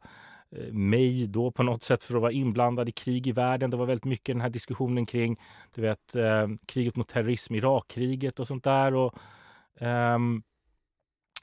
Eh, 0.55 0.73
mig 0.73 1.27
då 1.27 1.51
på 1.51 1.63
något 1.63 1.83
sätt 1.83 2.03
för 2.03 2.15
att 2.15 2.21
vara 2.21 2.31
inblandad 2.31 2.89
i 2.89 2.91
krig 2.91 3.27
i 3.27 3.31
världen. 3.31 3.69
Det 3.69 3.77
var 3.77 3.85
väldigt 3.85 4.05
mycket 4.05 4.35
den 4.35 4.41
här 4.41 4.49
diskussionen 4.49 5.05
kring 5.05 5.39
du 5.75 5.81
vet, 5.81 6.15
eh, 6.15 6.47
kriget 6.65 6.95
mot 6.95 7.07
terrorism, 7.07 7.55
Irakkriget 7.55 8.39
och 8.39 8.47
sånt 8.47 8.63
där. 8.63 8.93
Och, 8.93 9.13
eh, 9.81 10.17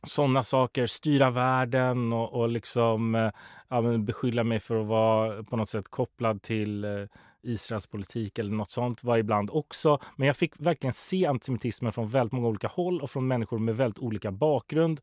sådana 0.03 0.43
saker, 0.43 0.87
styra 0.87 1.31
världen 1.31 2.13
och, 2.13 2.33
och 2.33 2.49
liksom 2.49 3.15
eh, 3.15 3.31
ja, 3.69 3.83
beskylla 3.99 4.45
mig 4.45 4.61
för 4.61 4.81
att 4.81 4.87
vara 4.87 5.43
på 5.43 5.57
något 5.57 5.69
sätt 5.69 5.89
kopplad 5.89 6.43
till 6.43 6.85
eh, 6.85 6.91
Israels 7.43 7.87
politik 7.87 8.39
eller 8.39 8.53
något 8.53 8.71
sånt 8.71 9.05
var 9.05 9.19
ibland 9.19 9.51
också. 9.51 9.99
Men 10.17 10.27
jag 10.27 10.37
fick 10.37 10.61
verkligen 10.61 10.93
se 10.93 11.27
antisemitismen 11.27 11.93
från 11.93 12.09
väldigt 12.09 12.33
många 12.33 12.49
olika 12.49 12.69
håll 12.69 13.01
och 13.01 13.11
från 13.11 13.27
människor 13.27 13.59
med 13.59 13.77
väldigt 13.77 13.99
olika 13.99 14.33
bakgrund. 14.33 15.01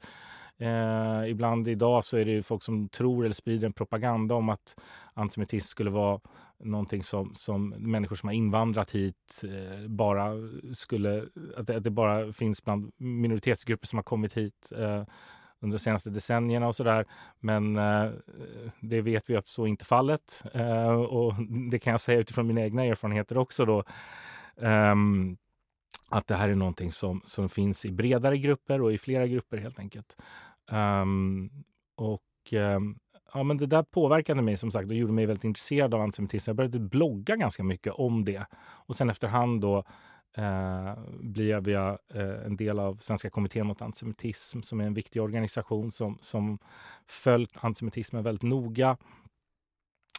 Eh, 0.60 1.30
ibland 1.30 1.68
idag 1.68 2.06
så 2.06 2.18
är 2.18 2.26
det 2.26 2.32
ju 2.32 2.42
folk 2.42 2.64
som 2.64 2.90
tror 2.90 3.26
eller 3.26 3.34
sprider 3.34 3.66
en 3.66 3.74
propaganda 3.74 4.36
om 4.36 4.50
att 4.50 4.76
antisemitism 5.14 5.68
skulle 5.68 5.90
vara 5.90 6.20
någonting 6.60 7.04
som, 7.04 7.36
som 7.36 7.70
människor 7.70 8.16
som 8.16 8.28
har 8.28 8.34
invandrat 8.34 8.92
hit 8.92 9.44
eh, 9.44 9.88
bara 9.88 10.34
skulle... 10.74 11.26
Att 11.58 11.68
det, 11.68 11.76
att 11.76 11.84
det 11.84 11.90
bara 11.90 12.34
finns 12.34 12.64
bland 12.64 12.92
minoritetsgrupper 12.98 13.88
som 13.88 13.98
har 13.98 14.04
kommit 14.04 14.34
hit 14.34 14.72
eh, 14.78 15.04
under 15.60 15.78
de 15.78 15.80
senaste 15.80 16.10
decennierna 16.10 16.68
och 16.68 16.76
sådär. 16.76 17.06
Men 17.40 17.78
eh, 17.78 18.12
det 18.80 19.02
vet 19.02 19.30
vi 19.30 19.36
att 19.36 19.48
så 19.48 19.64
är 19.64 19.68
inte 19.68 19.86
fallet. 19.86 20.44
Eh, 20.54 20.92
och 20.92 21.34
det 21.72 21.80
kan 21.80 21.92
jag 21.92 22.02
säga 22.02 22.20
utifrån 22.20 22.48
mina 22.48 22.62
egna 22.62 22.86
erfarenheter 22.86 23.38
också 23.38 23.66
då. 23.66 23.84
Ehm, 24.62 25.38
att 26.10 26.28
det 26.28 26.36
här 26.36 26.50
är 26.50 26.56
någonting 26.56 26.92
som, 26.92 27.22
som 27.26 27.50
finns 27.50 27.86
i 27.86 27.92
bredare 27.92 28.38
grupper 28.38 28.82
och 28.82 28.94
i 28.94 28.98
flera 28.98 29.28
grupper 29.28 29.58
helt 29.58 29.80
enkelt. 29.80 30.18
Um, 30.72 31.50
och 31.96 32.54
um, 32.54 33.00
ja, 33.34 33.44
men 33.44 33.58
det 33.58 33.66
där 33.66 33.84
påverkade 33.84 34.42
mig 34.42 34.58
som 34.58 34.72
sagt 34.72 34.92
och 34.92 34.98
gjorde 34.98 35.14
mig 35.14 35.26
väldigt 35.26 35.44
intresserad 35.44 35.94
av 35.94 36.02
antisemitism. 36.02 36.50
Jag 36.50 36.56
började 36.56 36.80
blogga 36.80 37.36
ganska 37.36 37.64
mycket 37.64 37.94
om 37.94 38.26
det. 38.26 38.46
Och 38.58 38.96
sen 38.96 39.10
efterhand 39.10 39.62
då 39.62 39.84
eh, 40.38 41.00
blev 41.20 41.70
jag 41.70 41.98
eh, 42.14 42.46
en 42.46 42.58
del 42.58 42.80
av 42.80 42.96
Svenska 42.96 43.30
kommittén 43.30 43.68
mot 43.68 43.82
antisemitism 43.82 44.62
som 44.62 44.80
är 44.80 44.86
en 44.86 44.94
viktig 44.94 45.22
organisation 45.22 45.92
som, 45.92 46.18
som 46.22 46.60
följt 47.08 47.64
antisemitismen 47.64 48.24
väldigt 48.24 48.44
noga. 48.44 48.98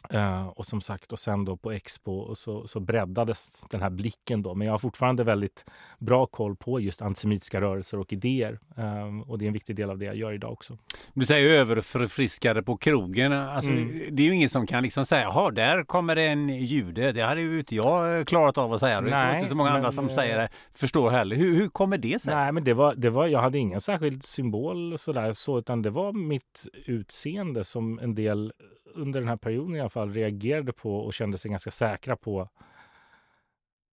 Eh, 0.09 0.47
och 0.47 0.65
som 0.65 0.81
sagt, 0.81 1.11
och 1.11 1.19
sen 1.19 1.45
då 1.45 1.57
på 1.57 1.71
Expo 1.71 2.35
så, 2.35 2.67
så 2.67 2.79
breddades 2.79 3.65
den 3.69 3.81
här 3.81 3.89
blicken 3.89 4.41
då. 4.41 4.55
Men 4.55 4.67
jag 4.67 4.73
har 4.73 4.77
fortfarande 4.77 5.23
väldigt 5.23 5.65
bra 5.99 6.25
koll 6.25 6.55
på 6.55 6.79
just 6.79 7.01
antisemitiska 7.01 7.61
rörelser 7.61 7.99
och 7.99 8.13
idéer. 8.13 8.59
Eh, 8.77 9.29
och 9.29 9.37
det 9.37 9.45
är 9.45 9.47
en 9.47 9.53
viktig 9.53 9.75
del 9.75 9.89
av 9.89 9.97
det 9.97 10.05
jag 10.05 10.15
gör 10.15 10.33
idag 10.33 10.51
också. 10.51 10.77
Du 11.13 11.25
säger 11.25 11.59
överförfriskade 11.59 12.63
på 12.63 12.77
krogen. 12.77 13.33
Alltså, 13.33 13.69
Mm. 13.69 14.15
Det 14.15 14.23
är 14.23 14.27
ju 14.27 14.33
ingen 14.33 14.49
som 14.49 14.67
kan 14.67 14.83
liksom 14.83 15.05
säga, 15.05 15.21
jaha, 15.21 15.51
där 15.51 15.83
kommer 15.83 16.15
det 16.15 16.27
en 16.27 16.49
jude. 16.49 17.11
Det 17.11 17.21
hade 17.21 17.41
ju 17.41 17.59
inte 17.59 17.75
jag 17.75 18.27
klarat 18.27 18.57
av 18.57 18.73
att 18.73 18.79
säga. 18.79 19.01
Det 19.01 19.09
Nej, 19.09 19.35
inte 19.35 19.49
så 19.49 19.55
många 19.55 19.69
andra 19.69 19.81
men, 19.81 19.91
som 19.91 20.07
eh, 20.07 20.13
säger 20.13 20.37
det 20.37 20.49
förstår 20.73 21.09
heller. 21.09 21.35
Hur, 21.35 21.55
hur 21.55 21.69
kommer 21.69 21.97
det 21.97 22.21
sig? 22.21 22.35
Nej, 22.35 22.51
men 22.51 22.63
det 22.63 22.73
var, 22.73 22.95
det 22.95 23.09
var, 23.09 23.27
jag 23.27 23.39
hade 23.41 23.57
ingen 23.57 23.81
särskild 23.81 24.23
symbol 24.23 24.97
sådär, 24.97 25.33
så, 25.33 25.59
utan 25.59 25.81
det 25.81 25.89
var 25.89 26.13
mitt 26.13 26.67
utseende 26.85 27.63
som 27.63 27.99
en 27.99 28.15
del 28.15 28.53
under 28.95 29.19
den 29.19 29.29
här 29.29 29.37
perioden 29.37 29.75
alla 29.89 30.05
fall 30.05 30.13
reagerade 30.13 30.73
på 30.73 30.97
och 30.97 31.13
kände 31.13 31.37
sig 31.37 31.51
ganska 31.51 31.71
säkra 31.71 32.15
på 32.15 32.49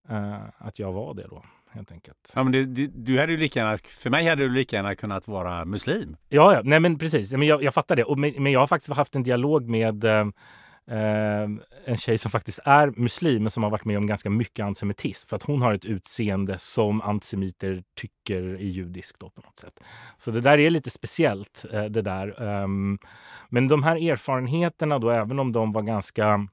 eh, 0.09 0.43
att 0.59 0.79
jag 0.79 0.93
var 0.93 1.15
det 1.15 1.27
då, 1.31 1.45
helt 1.71 1.93
enkelt. 1.93 2.33
Ja, 2.35 2.43
men 2.43 2.53
det, 2.53 2.65
det, 2.65 2.87
du 2.87 3.21
hade 3.21 3.33
ju 3.33 3.39
lika 3.39 3.61
gärna, 3.61 3.79
för 3.79 4.11
mig 4.11 4.27
hade 4.29 4.43
du 4.43 4.49
lika 4.49 4.77
gärna 4.77 4.95
kunnat 4.95 5.29
vara 5.29 5.65
muslim. 5.65 6.17
Ja, 6.29 6.55
ja. 6.55 6.61
Nej, 6.65 6.81
men 6.81 6.99
precis. 6.99 7.33
Men 7.33 7.43
jag, 7.43 7.63
jag 7.63 7.75
fattar 7.75 7.97
det. 7.97 8.05
Och, 8.05 8.19
men, 8.19 8.33
men 8.39 8.53
jag 8.53 8.61
har 8.61 8.67
faktiskt 8.67 8.93
haft 8.97 9.15
en 9.15 9.23
dialog 9.23 9.69
med 9.69 10.05
eh, 10.05 10.13
eh, 10.13 10.27
Ehm, 10.91 11.63
en 11.85 11.97
tjej 11.97 12.19
som 12.19 12.31
faktiskt 12.31 12.59
är 12.65 12.93
muslim 12.97 13.43
men 13.43 13.51
som 13.51 13.63
har 13.63 13.71
varit 13.71 13.85
med 13.85 13.99
om 13.99 14.07
ganska 14.07 14.31
mycket 14.31 14.65
antisemitism. 14.65 15.29
För 15.29 15.37
att 15.37 15.43
hon 15.43 15.63
har 15.63 15.73
ett 15.73 15.85
utseende 15.85 16.59
som 16.59 17.03
antisemiter 17.03 17.83
tycker 17.95 18.43
är 18.43 18.59
judiskt 18.59 19.21
då 19.21 19.31
på 19.31 19.41
något 19.41 19.59
sätt. 19.59 19.81
Så 20.17 20.31
det 20.31 20.41
där 20.41 20.59
är 20.59 20.71
lite 20.71 20.91
speciellt. 20.91 21.65
Eh, 21.73 21.85
det 21.85 22.03
där. 22.03 22.43
Ehm, 22.43 22.99
men 23.49 23.69
de 23.69 23.83
här 23.83 24.11
erfarenheterna 24.11 24.99
då, 24.99 25.11
även 25.11 25.39
om 25.39 25.53
de 25.53 25.73
var 25.73 25.83
ganska, 25.83 26.49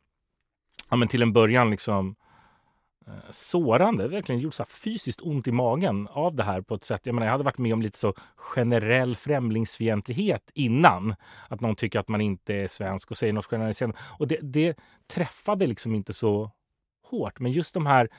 ja 0.89 0.95
men 0.95 1.07
till 1.07 1.21
en 1.21 1.33
början 1.33 1.71
liksom 1.71 2.15
eh, 3.07 3.13
sårande, 3.29 4.07
verkligen 4.07 4.41
gjort 4.41 4.53
så 4.53 4.65
fysiskt 4.65 5.21
ont 5.21 5.47
i 5.47 5.51
magen 5.51 6.07
av 6.11 6.35
det 6.35 6.43
här 6.43 6.61
på 6.61 6.75
ett 6.75 6.83
sätt. 6.83 7.01
Jag 7.03 7.15
menar, 7.15 7.27
jag 7.27 7.31
hade 7.31 7.43
varit 7.43 7.57
med 7.57 7.73
om 7.73 7.81
lite 7.81 7.97
så 7.97 8.13
generell 8.35 9.15
främlingsfientlighet 9.15 10.51
innan. 10.53 11.15
Att 11.49 11.61
någon 11.61 11.75
tycker 11.75 11.99
att 11.99 12.07
man 12.07 12.21
inte 12.21 12.53
är 12.55 12.67
svensk 12.67 13.11
och 13.11 13.17
säger 13.17 13.33
något 13.33 13.45
generaliserande. 13.45 13.97
Och 14.19 14.27
det, 14.27 14.39
det 14.41 14.77
träffade 15.07 15.65
liksom 15.65 15.95
inte 15.95 16.13
så 16.13 16.51
hårt. 17.03 17.39
Men 17.39 17.51
just 17.51 17.73
de 17.73 17.85
här 17.85 18.09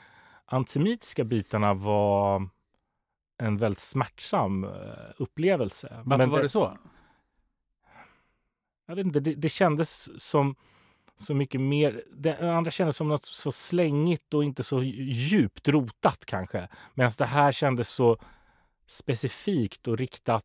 antisemitiska 0.47 1.25
bitarna 1.25 1.75
var 1.75 2.49
en 3.39 3.57
väldigt 3.57 3.81
smärtsam 3.81 4.65
eh, 4.65 4.71
upplevelse. 5.17 5.89
Varför 6.05 6.19
Men 6.19 6.31
var 6.31 6.43
det 6.43 6.49
så? 6.49 6.79
jag 8.87 8.97
vet 8.97 9.07
inte, 9.07 9.21
det, 9.21 9.35
det 9.35 9.49
kändes 9.49 10.23
som 10.23 10.57
så 11.17 11.35
mycket 11.35 11.61
mer. 11.61 12.05
Det 12.17 12.39
andra 12.39 12.71
kändes 12.71 12.97
som 12.97 13.09
något 13.09 13.25
så 13.25 13.53
slängigt 13.53 14.35
och 14.35 14.45
inte 14.45 14.63
så 14.63 14.83
djupt 14.83 15.69
rotat 15.69 16.25
kanske. 16.27 16.69
Medan 16.95 17.13
det 17.19 17.25
här 17.25 17.53
kändes 17.53 17.89
så 17.89 18.19
specifikt 18.87 19.89
och 19.89 19.99
riktat. 19.99 20.45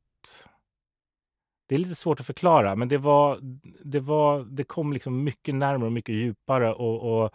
Det 1.68 1.76
är 1.76 1.80
lite 1.80 1.96
svårt 1.96 2.20
att 2.20 2.26
förklara, 2.26 2.76
men 2.76 2.88
det 2.88 2.98
var. 2.98 3.40
Det 3.84 4.00
var. 4.00 4.44
Det 4.50 4.64
kom 4.64 4.94
liksom 4.94 5.24
mycket 5.24 5.56
närmare 5.56 5.86
och 5.86 5.92
mycket 5.92 6.16
djupare 6.16 6.74
och, 6.74 7.24
och 7.24 7.34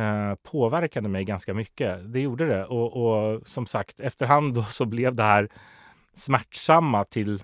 eh, 0.00 0.34
påverkade 0.42 1.08
mig 1.08 1.24
ganska 1.24 1.54
mycket. 1.54 2.12
Det 2.12 2.20
gjorde 2.20 2.46
det 2.46 2.64
och, 2.64 2.96
och 2.96 3.46
som 3.46 3.66
sagt 3.66 4.00
efterhand 4.00 4.54
då 4.54 4.62
så 4.62 4.84
blev 4.84 5.14
det 5.14 5.22
här 5.22 5.48
smärtsamma 6.14 7.04
till 7.04 7.42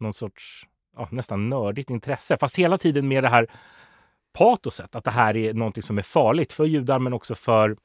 någon 0.00 0.12
sorts 0.12 0.66
ja, 0.96 1.08
nästan 1.10 1.48
nördigt 1.48 1.90
intresse. 1.90 2.36
Fast 2.40 2.58
hela 2.58 2.78
tiden 2.78 3.08
med 3.08 3.24
det 3.24 3.28
här 3.28 3.46
patoset, 4.36 4.96
att 4.96 5.04
det 5.04 5.10
här 5.10 5.36
är 5.36 5.54
någonting 5.54 5.82
som 5.82 5.98
är 5.98 6.02
farligt 6.02 6.52
för 6.52 6.64
judar 6.64 6.98
men 6.98 7.12
också 7.12 7.34
för, 7.34 7.76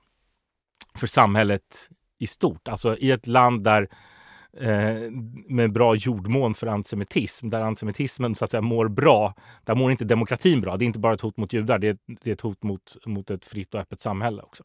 för 0.96 1.08
samhället 1.08 1.89
i 2.20 2.27
stort. 2.27 2.67
Alltså 2.67 2.98
i 2.98 3.12
ett 3.12 3.27
land 3.27 3.63
där 3.63 3.89
eh, 4.58 5.12
med 5.50 5.72
bra 5.74 5.96
jordmån 5.96 6.53
för 6.53 6.67
antisemitism, 6.67 7.50
där 7.50 7.62
antisemitismen 7.62 8.36
så 8.36 8.46
att 8.46 8.51
säga 8.51 8.62
mår 8.62 8.88
bra, 8.88 9.34
där 9.63 9.75
mår 9.75 9.91
inte 9.91 10.05
demokratin 10.05 10.62
bra. 10.62 10.77
Det 10.77 10.86
är 10.86 10.88
inte 10.88 11.00
bara 11.00 11.13
ett 11.13 11.22
hot 11.22 11.38
mot 11.38 11.53
judar, 11.53 11.79
det 11.79 11.88
är, 11.88 11.98
det 12.05 12.29
är 12.29 12.34
ett 12.34 12.41
hot 12.41 12.63
mot, 12.63 12.98
mot 13.05 13.31
ett 13.31 13.46
fritt 13.46 13.74
och 13.74 13.81
öppet 13.81 14.01
samhälle 14.01 14.41
också. 14.41 14.63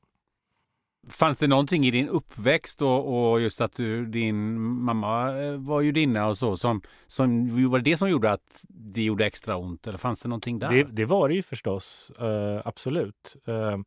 Fanns 1.08 1.38
det 1.38 1.46
någonting 1.46 1.84
i 1.84 1.90
din 1.90 2.08
uppväxt 2.08 2.82
och, 2.82 3.30
och 3.30 3.40
just 3.40 3.60
att 3.60 3.72
du, 3.72 4.06
din 4.06 4.60
mamma 4.60 5.42
eh, 5.42 5.52
var 5.52 5.80
judinna 5.80 6.28
och 6.28 6.38
så 6.38 6.56
som, 6.56 6.82
som 7.06 7.48
var 7.70 7.78
det 7.78 7.90
det 7.90 7.96
som 7.96 8.10
gjorde 8.10 8.32
att 8.32 8.64
det 8.68 9.02
gjorde 9.02 9.26
extra 9.26 9.56
ont 9.56 9.86
eller 9.86 9.98
fanns 9.98 10.22
det 10.22 10.28
någonting 10.28 10.58
där? 10.58 10.70
Det, 10.70 10.82
det 10.82 11.04
var 11.04 11.28
det 11.28 11.34
ju 11.34 11.42
förstås, 11.42 12.12
eh, 12.20 12.62
absolut. 12.64 13.36
Eh, 13.46 13.80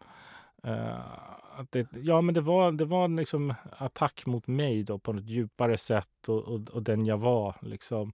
att 1.56 1.72
det, 1.72 1.88
ja, 2.04 2.22
men 2.22 2.36
det 2.36 2.42
var, 2.42 2.72
det 2.72 2.86
var 2.86 3.08
liksom 3.08 3.54
attack 3.78 4.26
mot 4.26 4.48
mig 4.48 4.84
då 4.84 5.00
på 5.00 5.12
ett 5.12 5.30
djupare 5.30 5.78
sätt 5.78 6.28
och, 6.28 6.44
och, 6.44 6.70
och 6.70 6.84
den 6.84 7.06
jag 7.06 7.18
var. 7.18 7.56
Liksom. 7.62 8.14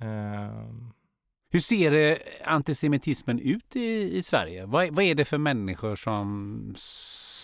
Eh, 0.00 0.64
Hur 1.50 1.60
ser 1.60 2.18
antisemitismen 2.44 3.38
ut 3.40 3.76
i, 3.76 4.18
i 4.18 4.22
Sverige? 4.22 4.66
Vad, 4.66 4.90
vad 4.94 5.04
är 5.04 5.14
det 5.14 5.24
för 5.24 5.38
människor 5.38 5.96
som, 5.96 6.74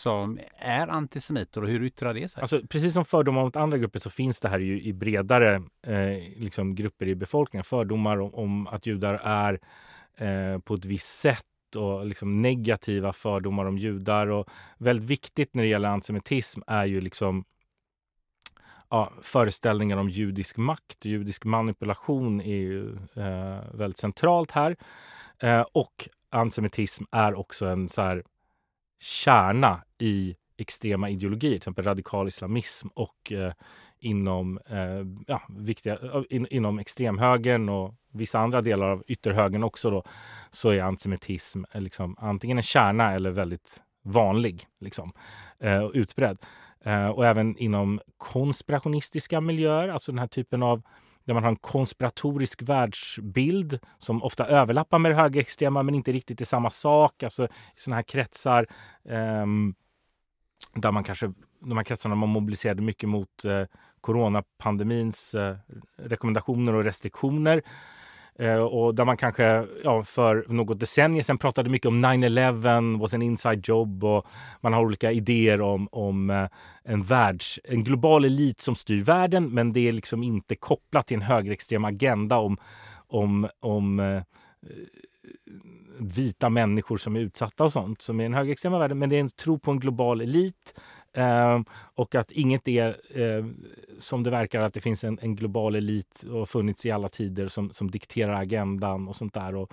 som 0.05 0.39
är 0.59 0.89
antisemiter 0.89 1.63
och 1.63 1.69
hur 1.69 1.83
yttrar 1.83 2.15
det 2.15 2.29
sig? 2.29 2.41
Alltså, 2.41 2.61
precis 2.69 2.93
som 2.93 3.05
fördomar 3.05 3.45
mot 3.45 3.57
andra 3.57 3.79
grupper 3.79 3.99
så 3.99 4.11
finns 4.11 4.41
det 4.41 4.49
här 4.49 4.59
ju 4.59 4.83
i 4.83 4.93
bredare 4.93 5.55
eh, 5.87 6.19
liksom 6.37 6.75
grupper 6.75 7.09
i 7.09 7.15
befolkningen. 7.15 7.65
Fördomar 7.65 8.21
om, 8.21 8.35
om 8.35 8.67
att 8.67 8.87
judar 8.87 9.15
är 9.15 9.61
eh, 10.17 10.59
på 10.59 10.75
ett 10.75 10.85
visst 10.85 11.21
sätt 11.21 11.77
och 11.77 12.07
liksom 12.07 12.43
negativa 12.43 13.13
fördomar 13.13 13.65
om 13.65 13.79
judar. 13.79 14.27
Och 14.27 14.49
väldigt 14.79 15.11
viktigt 15.11 15.55
när 15.55 15.63
det 15.63 15.69
gäller 15.69 15.89
antisemitism 15.89 16.61
är 16.67 16.85
ju 16.85 17.01
liksom 17.01 17.45
ja, 18.91 19.13
föreställningar 19.23 19.97
om 19.97 20.09
judisk 20.09 20.57
makt. 20.57 21.05
Judisk 21.05 21.45
manipulation 21.45 22.41
är 22.41 22.57
ju 22.57 22.97
eh, 23.17 23.75
väldigt 23.75 23.99
centralt 23.99 24.51
här. 24.51 24.77
Eh, 25.39 25.65
och 25.73 26.09
antisemitism 26.31 27.05
är 27.11 27.35
också 27.35 27.67
en 27.67 27.89
så 27.89 28.03
här 28.03 28.23
kärna 29.01 29.83
i 29.99 30.37
extrema 30.57 31.11
ideologier, 31.11 31.51
till 31.51 31.57
exempel 31.57 31.85
radikal 31.85 32.29
islamism 32.29 32.89
och 32.95 33.33
eh, 33.33 33.53
inom, 33.99 34.59
eh, 34.67 35.25
ja, 35.27 35.43
viktiga, 35.49 35.95
eh, 35.95 36.23
in, 36.31 36.47
inom 36.51 36.79
extremhögern 36.79 37.69
och 37.69 37.95
vissa 38.13 38.39
andra 38.39 38.63
delar 38.63 38.87
av 38.89 39.05
ytterhögern 39.07 39.65
också 39.65 39.91
då, 39.91 40.03
så 40.51 40.71
är 40.71 40.83
antisemitism 40.83 41.65
eh, 41.73 41.81
liksom, 41.81 42.17
antingen 42.19 42.57
en 42.57 42.63
kärna 42.63 43.13
eller 43.13 43.31
väldigt 43.31 43.83
vanlig 44.03 44.67
liksom, 44.81 45.13
eh, 45.59 45.79
och 45.79 45.93
utbredd. 45.95 46.39
Eh, 46.85 47.09
och 47.09 47.27
även 47.27 47.57
inom 47.57 48.01
konspirationistiska 48.17 49.41
miljöer, 49.41 49.89
alltså 49.89 50.13
den 50.13 50.19
här 50.19 50.27
typen 50.27 50.63
av 50.63 50.83
där 51.25 51.35
man 51.35 51.43
har 51.43 51.51
en 51.51 51.57
konspiratorisk 51.57 52.63
världsbild 52.63 53.79
som 53.99 54.23
ofta 54.23 54.47
överlappar 54.47 54.99
med 54.99 55.11
det 55.11 55.15
högerextrema 55.15 55.83
men 55.83 55.95
inte 55.95 56.13
riktigt 56.13 56.41
är 56.41 56.45
samma 56.45 56.71
sak. 56.71 57.23
Alltså 57.23 57.45
i 57.45 57.49
sådana 57.77 57.97
här 57.97 58.03
kretsar 58.03 58.67
eh, 59.05 59.47
där 60.75 60.93
man 60.93 61.05
kanske, 61.05 61.33
de 61.61 61.77
här 61.77 61.85
kretsarna 61.85 62.15
man 62.15 62.29
mobiliserade 62.29 62.83
mycket 62.83 63.09
mot 63.09 63.45
eh, 63.45 63.65
coronapandemins 64.01 65.35
eh, 65.35 65.57
rekommendationer 65.97 66.75
och 66.75 66.85
restriktioner. 66.85 67.63
Eh, 68.39 68.59
och 68.59 68.95
där 68.95 69.05
man 69.05 69.17
kanske 69.17 69.67
ja, 69.85 70.03
för 70.03 70.45
något 70.49 70.81
decennium 70.81 71.23
sedan 71.23 71.39
pratade 71.39 71.71
mycket 71.71 71.89
om 71.89 72.05
9-11 72.05 73.01
was 73.01 73.15
an 73.15 73.23
inside 73.23 73.69
job 73.69 74.05
och 74.05 74.27
man 74.61 74.73
har 74.73 74.81
olika 74.83 75.13
idéer 75.13 75.61
om, 75.61 75.89
om 75.93 76.31
eh, 76.31 76.49
en, 76.85 77.03
världs, 77.03 77.61
en 77.65 77.85
global 77.85 78.25
elit 78.25 78.61
som 78.61 78.75
styr 78.75 79.05
världen 79.05 79.49
men 79.55 79.73
det 79.73 79.89
är 79.89 79.93
liksom 79.93 80.23
inte 80.23 80.57
kopplat 80.57 81.07
till 81.07 81.17
en 81.17 81.23
högerextrem 81.23 81.85
agenda 81.85 82.39
om, 82.39 82.57
om, 83.09 83.49
om 83.61 84.01
eh, 84.01 84.23
vita 85.99 86.49
människor 86.49 86.97
som 86.97 87.17
är 87.17 87.21
utsatta 87.21 87.65
och 87.65 87.73
sånt 87.73 88.03
som 88.03 88.21
är 88.21 88.25
den 88.25 88.35
högerextrema 88.35 88.79
världen. 88.79 88.99
Men 88.99 89.11
det 89.11 89.17
är 89.17 89.21
en 89.21 89.29
tro 89.29 89.59
på 89.59 89.71
en 89.71 89.81
global 89.81 90.21
elit 90.21 90.81
eh, 91.15 91.61
och 91.95 92.15
att 92.15 92.31
inget 92.31 92.69
är 92.69 93.21
eh, 93.21 93.45
som 93.99 94.23
det 94.23 94.31
verkar 94.31 94.61
att 94.61 94.75
det 94.75 94.81
finns 94.81 95.05
en, 95.05 95.19
en, 95.23 95.37
global 95.37 95.75
elit 95.75 96.25
och 96.33 96.49
funnits 96.49 96.87
i 96.87 96.91
alla 96.91 97.09
tider 97.09 97.49
som, 97.49 97.71
som 97.71 97.91
dikterar 97.91 98.35
agendan 98.35 99.09
och 99.09 99.17
sånt 99.17 99.35
där. 99.35 99.55
Och 99.55 99.73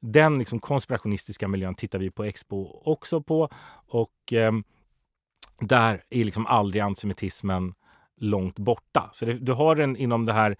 den 0.00 0.38
liksom 0.38 0.58
konspirationistiska 0.58 1.48
miljön 1.48 1.74
tittar 1.74 1.98
vi 1.98 2.10
på 2.10 2.24
Expo 2.24 2.82
också 2.84 3.22
på 3.22 3.48
och 3.86 4.32
eh, 4.32 4.52
där 5.60 6.02
är 6.10 6.24
liksom 6.24 6.46
aldrig 6.46 6.82
antisemitismen 6.82 7.74
långt 8.16 8.58
borta. 8.58 9.08
Så 9.12 9.24
det, 9.24 9.32
du 9.32 9.52
har 9.52 9.76
den 9.76 9.96
inom 9.96 10.26
det 10.26 10.32
här 10.32 10.56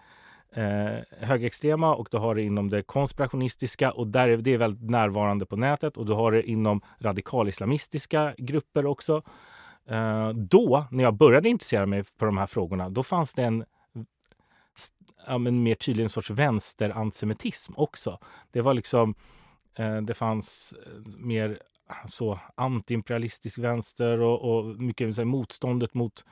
eh, 0.53 1.27
högerextrema 1.27 1.95
och 1.95 2.09
du 2.11 2.17
har 2.17 2.35
det 2.35 2.43
inom 2.43 2.71
det 2.71 2.83
konspirationistiska 2.83 3.91
och 3.91 4.07
där 4.07 4.29
är 4.29 4.37
det 4.37 4.57
väldigt 4.57 4.91
närvarande 4.91 5.47
på 5.47 5.57
nätet 5.57 5.97
och 5.97 6.07
du 6.07 6.13
har 6.13 6.33
det 6.33 6.43
inom 6.43 6.81
radikalislamistiska 6.99 8.35
grupper 8.39 8.87
också. 8.87 9.23
Eh, 9.91 10.29
då, 10.29 10.85
när 10.91 11.05
jag 11.05 11.15
började 11.15 11.49
intressera 11.49 11.87
mig 11.87 12.05
för 12.05 12.27
de 12.27 12.39
här 12.39 12.47
frågorna, 12.47 12.89
då 12.89 13.03
fanns 13.03 13.35
det 13.35 13.45
en 13.45 13.65
ja, 15.27 15.39
men 15.39 15.63
mer 15.63 15.75
tydlig 15.75 16.05
en 16.05 16.11
sorts 16.11 16.31
vänsterantisemitism 16.31 17.73
också. 17.77 18.19
Det 18.51 18.61
var 18.61 18.75
liksom, 18.75 19.15
eh, 19.79 19.97
det 19.97 20.15
fanns 20.15 20.75
eh, 20.87 21.19
mer 21.19 21.59
så 22.07 22.39
antiimperialistisk 22.55 23.59
vänster 23.59 24.21
och, 24.21 24.41
och 24.41 24.65
mycket 24.65 25.15
så 25.15 25.21
här, 25.21 25.27
motståndet 25.27 25.95
mot 25.95 26.25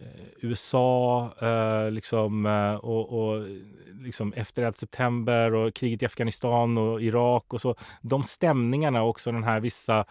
Eh, 0.00 0.26
USA 0.40 1.30
eh, 1.40 1.90
liksom, 1.90 2.46
eh, 2.46 2.74
och, 2.74 3.12
och 3.12 3.46
liksom 3.92 4.32
efter 4.32 4.62
11 4.62 4.74
september 4.74 5.54
och 5.54 5.74
kriget 5.74 6.02
i 6.02 6.06
Afghanistan 6.06 6.78
och 6.78 7.02
Irak 7.02 7.52
och 7.52 7.60
så. 7.60 7.74
De 8.02 8.22
stämningarna 8.22 9.02
och 9.02 9.08
också 9.08 9.32
den 9.32 9.44
här 9.44 9.60
vissa 9.60 10.04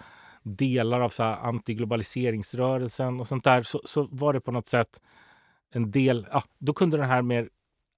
delar 0.55 1.01
av 1.01 1.10
så 1.10 1.23
här 1.23 1.38
antiglobaliseringsrörelsen 1.38 3.19
och 3.19 3.27
sånt 3.27 3.43
där 3.43 3.63
så, 3.63 3.81
så 3.83 4.07
var 4.12 4.33
det 4.33 4.41
på 4.41 4.51
något 4.51 4.67
sätt 4.67 5.01
en 5.73 5.91
del, 5.91 6.27
ja, 6.31 6.43
då 6.57 6.73
kunde 6.73 6.97
den 6.97 7.10
här 7.10 7.21
mer 7.21 7.49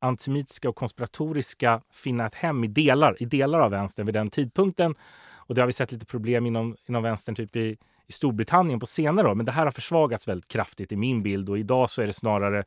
antisemitiska 0.01 0.69
och 0.69 0.75
konspiratoriska 0.75 1.81
finna 1.93 2.25
ett 2.25 2.35
hem 2.35 2.63
i 2.63 2.67
delar, 2.67 3.23
i 3.23 3.25
delar 3.25 3.59
av 3.59 3.71
vänstern 3.71 4.05
vid 4.05 4.15
den 4.15 4.29
tidpunkten. 4.29 4.95
Och 5.33 5.55
det 5.55 5.61
har 5.61 5.65
vi 5.65 5.73
sett 5.73 5.91
lite 5.91 6.05
problem 6.05 6.45
inom, 6.45 6.75
inom 6.87 7.03
vänstern 7.03 7.35
typ 7.35 7.55
i 7.55 7.77
i 8.09 8.11
Storbritannien 8.11 8.79
på 8.79 8.85
senare 8.85 9.29
år. 9.29 9.35
Men 9.35 9.45
det 9.45 9.51
här 9.51 9.65
har 9.65 9.71
försvagats 9.71 10.27
väldigt 10.27 10.47
kraftigt 10.47 10.91
i 10.91 10.95
min 10.95 11.23
bild 11.23 11.49
och 11.49 11.59
idag 11.59 11.89
så 11.89 12.01
är 12.01 12.07
det 12.07 12.13
snarare 12.13 12.63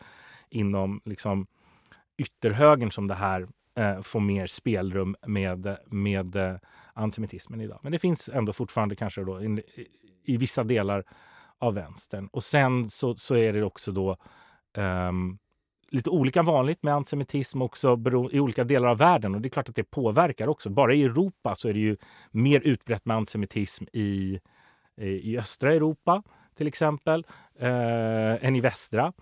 inom 0.51 1.01
liksom, 1.05 1.47
ytterhögern 2.18 2.90
som 2.90 3.09
det 3.09 3.14
här 3.14 3.49
eh, 3.75 4.01
får 4.01 4.21
mer 4.21 4.47
spelrum 4.47 5.17
med, 5.27 5.77
med 5.87 6.37
eh, 6.37 6.57
antisemitismen 6.95 7.61
idag. 7.61 7.81
Men 7.83 7.93
det 7.93 7.99
finns 7.99 8.29
ändå 8.29 8.53
fortfarande 8.53 8.97
kanske 8.97 9.25
då 9.25 9.43
i, 9.43 9.63
i 10.25 10.37
vissa 10.37 10.65
delar 10.65 11.05
av 11.59 11.75
vänstern. 11.75 12.29
Och 12.33 12.45
sen 12.45 12.91
så, 12.91 13.15
så 13.15 13.37
är 13.37 13.53
det 13.53 13.63
också 13.63 13.93
då 13.93 14.17
um, 14.77 15.39
lite 15.91 16.11
olika 16.11 16.43
vanligt 16.43 16.83
med 16.83 16.95
antisemitism 16.95 17.63
också 17.63 17.99
i 18.33 18.41
olika 18.41 18.65
delar 18.65 18.89
av 18.89 18.99
världen. 18.99 19.35
Och 19.35 19.41
det 19.41 19.49
är 19.49 19.51
klart 19.51 19.69
att 19.69 19.77
det 19.77 19.91
påverkar 19.91 20.47
också. 20.47 20.71
Bara 20.71 20.95
i 20.95 21.03
Europa 21.03 21.55
så 21.55 21.69
är 21.69 21.73
det 21.73 21.81
ju 21.81 21.97
mer 22.31 22.61
utbrett 22.61 23.05
med 23.05 23.17
antisemitism 23.17 23.85
i 23.93 24.41
i 24.97 25.39
östra 25.39 25.75
Europa 25.75 26.23
till 26.57 26.67
exempel 26.67 27.27
eh, 27.59 28.45
än 28.45 28.57
i 28.57 28.61
västra. 28.61 29.13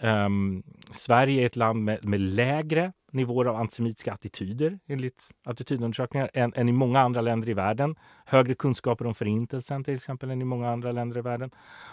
Um, 0.00 0.62
Sverige 0.90 1.42
är 1.42 1.46
ett 1.46 1.56
land 1.56 1.84
med, 1.84 2.04
med, 2.04 2.20
lägre 2.20 2.92
nivåer 3.16 3.44
av 3.44 3.56
antisemitiska 3.56 4.12
attityder 4.12 4.78
enligt 4.86 5.30
attitydundersökningar 5.44 6.30
än, 6.34 6.52
än, 6.56 6.68
i 6.68 6.72
många 6.72 7.00
andra 7.00 7.20
länder 7.20 7.48
i 7.48 7.54
världen. 7.54 7.96
Högre 8.26 8.54
kunskaper 8.54 9.06
om 9.06 9.14
förintelsen 9.14 9.84
till 9.84 9.94
exempel 9.94 10.30
än 10.30 10.42
i 10.42 10.44
många 10.44 10.70
andra 10.70 10.92
länder 10.92 11.18
i 11.18 11.20
världen. 11.20 11.50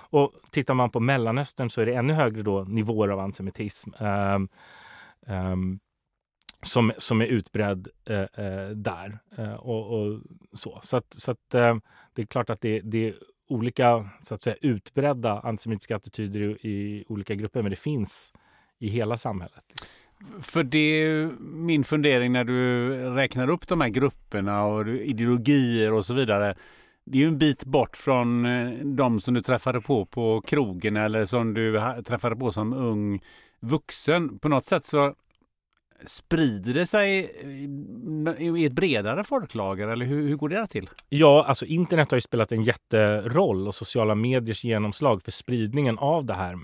Och 0.10 0.34
tittar 0.52 0.74
man 0.74 0.90
på 0.90 1.00
Mellanöstern 1.00 1.70
så 1.70 1.82
är 1.82 1.86
det 1.86 1.94
ännu 1.94 2.14
högre 2.14 2.42
då 2.42 2.64
nivåer 2.64 3.10
av 3.10 3.20
antisemitism. 3.20 3.90
Um, 4.00 4.50
um, 5.28 5.80
som, 6.66 6.92
som 6.98 7.22
är 7.22 7.26
utbredd 7.26 7.88
eh, 8.06 8.20
eh, 8.20 8.70
där. 8.70 9.20
Eh, 9.38 9.54
och, 9.54 10.00
och, 10.00 10.20
så 10.54 10.80
så, 10.84 10.98
att, 10.98 11.14
så 11.14 11.32
att, 11.32 11.54
eh, 11.54 11.78
det 12.14 12.22
är 12.22 12.26
klart 12.26 12.50
att 12.50 12.62
det, 12.62 12.80
det, 12.80 13.08
är 13.08 13.16
olika 13.48 14.10
så 14.22 14.36
att 14.36 14.44
säga, 14.44 14.56
utbredda 14.62 15.40
antisemitiska 15.40 15.96
attityder 15.96 16.40
i, 16.40 16.70
i, 16.70 17.06
olika 17.08 17.36
grupper, 17.36 17.62
men 17.62 17.70
det 17.70 17.76
finns 17.76 18.34
i 18.80 18.88
hela 18.88 19.18
samhället. 19.18 19.64
För 20.42 20.64
det 20.64 20.78
är 20.78 21.30
min 21.42 21.84
fundering 21.84 22.32
när 22.32 22.44
du 22.44 22.90
räknar 23.16 23.50
upp 23.50 23.68
de 23.68 23.82
här 23.82 23.90
grupperna 23.90 24.66
och 24.66 24.88
ideologier 24.88 25.94
och 25.94 26.06
så 26.06 26.14
vidare. 26.14 26.56
Det 27.06 27.18
är 27.18 27.22
ju 27.22 27.28
en 27.28 27.38
bit 27.38 27.66
bort 27.66 27.98
från 27.98 28.46
eh, 28.46 28.72
de 28.86 29.22
som 29.22 29.34
du 29.34 29.42
träffade 29.42 29.82
på 29.82 30.06
på 30.06 30.42
krogen 30.42 30.98
eller 30.98 31.26
som 31.26 31.54
du 31.54 31.82
träffade 32.06 32.36
på 32.36 32.52
som 32.52 32.74
ung 32.74 33.22
vuxen. 33.60 34.40
På 34.40 34.50
något 34.50 34.66
sätt 34.66 34.86
så 34.86 35.16
Sprider 36.06 36.74
det 36.74 36.86
sig 36.86 37.32
eh, 38.40 38.58
i 38.58 38.66
ett 38.66 38.74
bredare 38.74 39.24
folklager 39.24 39.88
eller 39.88 40.06
hur, 40.06 40.28
hur 40.28 40.36
går 40.36 40.50
det 40.50 40.68
till? 40.68 40.90
Ja, 41.10 41.46
alltså 41.48 41.66
internet 41.66 42.12
har 42.12 42.18
ju 42.18 42.22
spelat 42.22 42.52
en 42.52 42.64
jätteroll 42.64 43.68
och 43.68 43.76
sociala 43.76 44.16
mediers 44.16 44.64
genomslag 44.64 45.24
för 45.24 45.32
spridningen 45.32 45.98
av 45.98 46.26
det 46.26 46.34
här. 46.34 46.60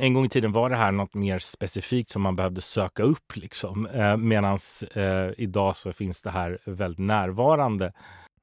En 0.00 0.14
gång 0.14 0.24
i 0.24 0.28
tiden 0.28 0.52
var 0.52 0.70
det 0.70 0.76
här 0.76 0.92
något 0.92 1.14
mer 1.14 1.38
specifikt 1.38 2.10
som 2.10 2.22
man 2.22 2.36
behövde 2.36 2.60
söka 2.60 3.02
upp 3.02 3.36
liksom. 3.36 3.86
Eh, 3.86 4.16
Medan 4.16 4.58
eh, 4.94 5.30
idag 5.38 5.76
så 5.76 5.92
finns 5.92 6.22
det 6.22 6.30
här 6.30 6.58
väldigt 6.64 6.98
närvarande. 6.98 7.92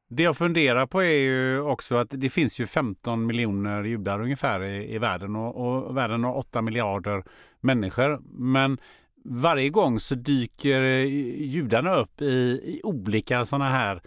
Det 0.09 0.23
jag 0.23 0.37
funderar 0.37 0.85
på 0.85 1.03
är 1.03 1.17
ju 1.17 1.61
också 1.61 1.95
att 1.95 2.07
det 2.09 2.29
finns 2.29 2.59
ju 2.59 2.67
15 2.67 3.25
miljoner 3.25 3.83
judar 3.83 4.21
ungefär 4.21 4.63
i, 4.63 4.95
i 4.95 4.97
världen 4.97 5.35
och, 5.35 5.85
och 5.85 5.97
världen 5.97 6.23
har 6.23 6.37
8 6.37 6.61
miljarder 6.61 7.23
människor. 7.61 8.21
Men 8.25 8.77
varje 9.25 9.69
gång 9.69 9.99
så 9.99 10.15
dyker 10.15 10.81
eh, 10.81 11.05
judarna 11.45 11.95
upp 11.95 12.21
i, 12.21 12.61
i 12.65 12.81
olika 12.83 13.45
sådana 13.45 13.69
här 13.69 14.01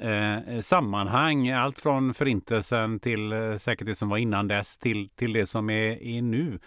eh, 0.00 0.60
sammanhang. 0.60 1.50
Allt 1.50 1.80
från 1.80 2.14
förintelsen 2.14 3.00
till 3.00 3.32
eh, 3.32 3.56
säkert 3.56 3.86
det 3.86 3.94
som 3.94 4.08
var 4.08 4.18
innan 4.18 4.48
dess 4.48 4.78
till, 4.78 5.08
till 5.08 5.32
det 5.32 5.46
som 5.46 5.70
är, 5.70 6.02
är 6.02 6.22
nu. 6.22 6.58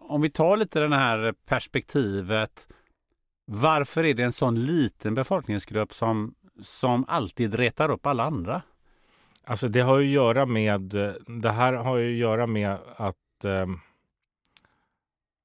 Om 0.00 0.20
vi 0.20 0.30
tar 0.30 0.56
lite 0.56 0.80
det 0.80 0.96
här 0.96 1.34
perspektivet. 1.46 2.68
Varför 3.50 4.04
är 4.04 4.14
det 4.14 4.22
en 4.22 4.32
sån 4.32 4.66
liten 4.66 5.14
befolkningsgrupp 5.14 5.94
som, 5.94 6.34
som 6.60 7.04
alltid 7.08 7.54
retar 7.54 7.90
upp 7.90 8.06
alla 8.06 8.24
andra? 8.24 8.62
Alltså 9.44 9.68
det 9.68 9.80
har 9.80 9.98
ju 9.98 10.08
att 10.08 10.14
göra 10.14 10.46
med, 10.46 10.80
det 11.26 11.50
här 11.50 11.72
har 11.72 11.96
ju 11.96 12.12
att 12.12 12.20
göra 12.20 12.46
med 12.46 12.78
att 12.96 13.44
eh, 13.44 13.66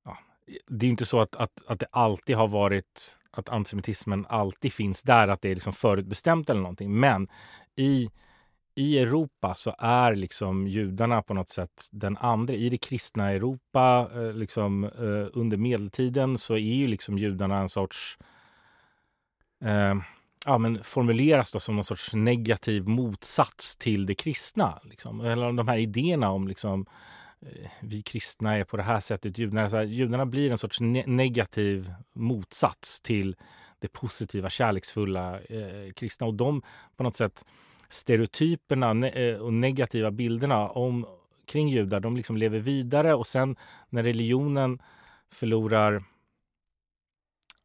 ja, 0.06 0.18
det 0.68 0.86
är 0.86 0.90
inte 0.90 1.06
så 1.06 1.20
att, 1.20 1.36
att, 1.36 1.64
att 1.68 1.80
det 1.80 1.88
alltid 1.92 2.36
har 2.36 2.48
varit 2.48 3.18
att 3.32 3.50
antisemitismen 3.50 4.26
alltid 4.30 4.74
finns 4.74 5.04
där, 5.04 5.28
att 5.28 5.42
det 5.42 5.50
är 5.50 5.56
liksom 5.56 5.74
förutbestämt 5.74 6.50
eller 6.50 6.62
någonting. 6.62 7.00
Men 7.00 7.28
i, 7.76 8.10
i 8.76 9.00
Europa 9.00 9.56
så 9.56 9.76
är 9.80 10.16
liksom 10.16 10.68
judarna 10.68 11.22
på 11.22 11.34
något 11.34 11.50
sätt 11.50 11.88
den 11.92 12.18
andra. 12.18 12.54
I 12.54 12.70
det 12.70 12.78
kristna 12.78 13.32
Europa, 13.32 14.10
eh, 14.16 14.34
liksom, 14.34 14.84
eh, 14.84 15.28
under 15.34 15.58
medeltiden 15.58 16.38
så 16.38 16.54
är 16.54 16.76
ju 16.76 16.88
liksom 16.88 17.18
judarna 17.18 17.58
en 17.58 17.70
sorts 17.70 18.18
eh, 19.66 19.96
ja, 20.46 20.58
men 20.58 20.84
formuleras 20.84 21.52
då 21.52 21.60
som 21.60 21.76
någon 21.76 21.84
sorts 21.84 22.14
negativ 22.14 22.88
motsats 22.88 23.78
till 23.78 24.06
det 24.06 24.16
kristna. 24.16 24.80
Liksom. 24.84 25.22
Eller 25.22 25.52
de 25.52 25.68
här 25.68 25.78
idéerna 25.78 26.32
om 26.32 26.48
liksom, 26.48 26.86
eh, 27.42 27.70
vi 27.82 28.02
kristna 28.02 28.58
är 28.58 28.64
på 28.64 28.78
det 28.78 28.84
här 28.84 29.00
sättet. 29.00 29.38
Judarna, 29.38 29.70
så 29.70 29.78
här, 29.78 29.84
judarna 29.84 30.26
blir 30.26 30.52
en 30.52 30.58
sorts 30.58 30.82
ne 30.82 31.04
negativ 31.08 31.94
motsats 32.14 33.02
till 33.02 33.36
det 33.80 33.88
positiva, 33.88 34.50
kärleksfulla 34.50 35.40
eh, 35.40 35.94
kristna. 35.96 36.28
Och 36.28 36.34
de 36.34 36.62
på 36.98 37.04
något 37.04 37.16
sätt 37.16 37.46
stereotyperna 37.94 39.08
eh, 39.08 39.38
och 39.38 39.54
negativa 39.54 40.12
bilderna 40.12 40.70
om, 40.70 41.06
kring 41.46 41.70
judar, 41.70 42.00
de 42.00 42.18
liksom 42.18 42.38
lever 42.38 42.60
vidare 42.60 43.14
och 43.14 43.28
sen 43.28 43.56
när 43.90 44.04
religionen 44.04 44.82
förlorar 45.32 46.04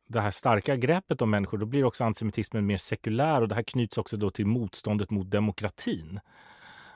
det 0.06 0.20
här 0.20 0.30
starka 0.30 0.76
greppet 0.76 1.22
om 1.22 1.30
människor, 1.30 1.58
då 1.58 1.66
blir 1.66 1.84
också 1.84 2.04
antisemitismen 2.04 2.66
mer 2.66 2.76
sekulär 2.76 3.42
och 3.42 3.48
det 3.48 3.54
här 3.54 3.62
knyts 3.62 3.98
också 3.98 4.16
då 4.16 4.30
till 4.30 4.46
motståndet 4.46 5.10
mot 5.10 5.30
demokratin. 5.30 6.20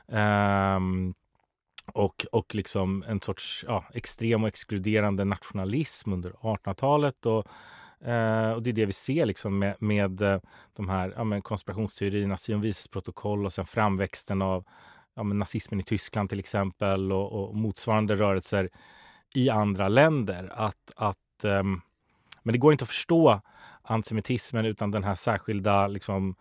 Um, 0.07 1.13
och, 1.93 2.25
och 2.31 2.55
liksom 2.55 3.03
en 3.07 3.21
sorts 3.21 3.65
ja, 3.67 3.85
extrem 3.93 4.43
och 4.43 4.47
exkluderande 4.47 5.25
nationalism 5.25 6.13
under 6.13 6.31
1800-talet. 6.31 7.25
Och, 7.25 7.47
Eh, 8.05 8.51
och 8.51 8.63
det 8.63 8.69
är 8.69 8.73
det 8.73 8.85
vi 8.85 8.93
ser 8.93 9.25
liksom 9.25 9.59
med, 9.59 9.75
med 9.79 10.21
eh, 10.21 10.39
de 10.73 10.89
här 10.89 11.13
ja, 11.17 11.23
men 11.23 11.41
konspirationsteorierna, 11.41 12.37
Sionvises 12.37 12.87
protokoll 12.87 13.45
och 13.45 13.53
sen 13.53 13.65
framväxten 13.65 14.41
av 14.41 14.65
ja, 15.15 15.23
nazismen 15.23 15.79
i 15.79 15.83
Tyskland 15.83 16.29
till 16.29 16.39
exempel 16.39 17.11
och, 17.11 17.31
och, 17.31 17.55
motsvarande 17.55 18.15
rörelser 18.15 18.69
i 19.33 19.49
andra 19.49 19.87
länder. 19.87 20.51
Att, 20.53 20.91
att 20.95 21.43
eh, 21.43 21.63
men 22.43 22.53
det 22.53 22.57
går 22.57 22.71
inte 22.71 22.83
att 22.83 22.89
förstå 22.89 23.41
antisemitismen 23.81 24.65
utan 24.65 24.91
den 24.91 25.03
här 25.03 25.15
särskilda 25.15 25.87
liksom, 25.87 26.35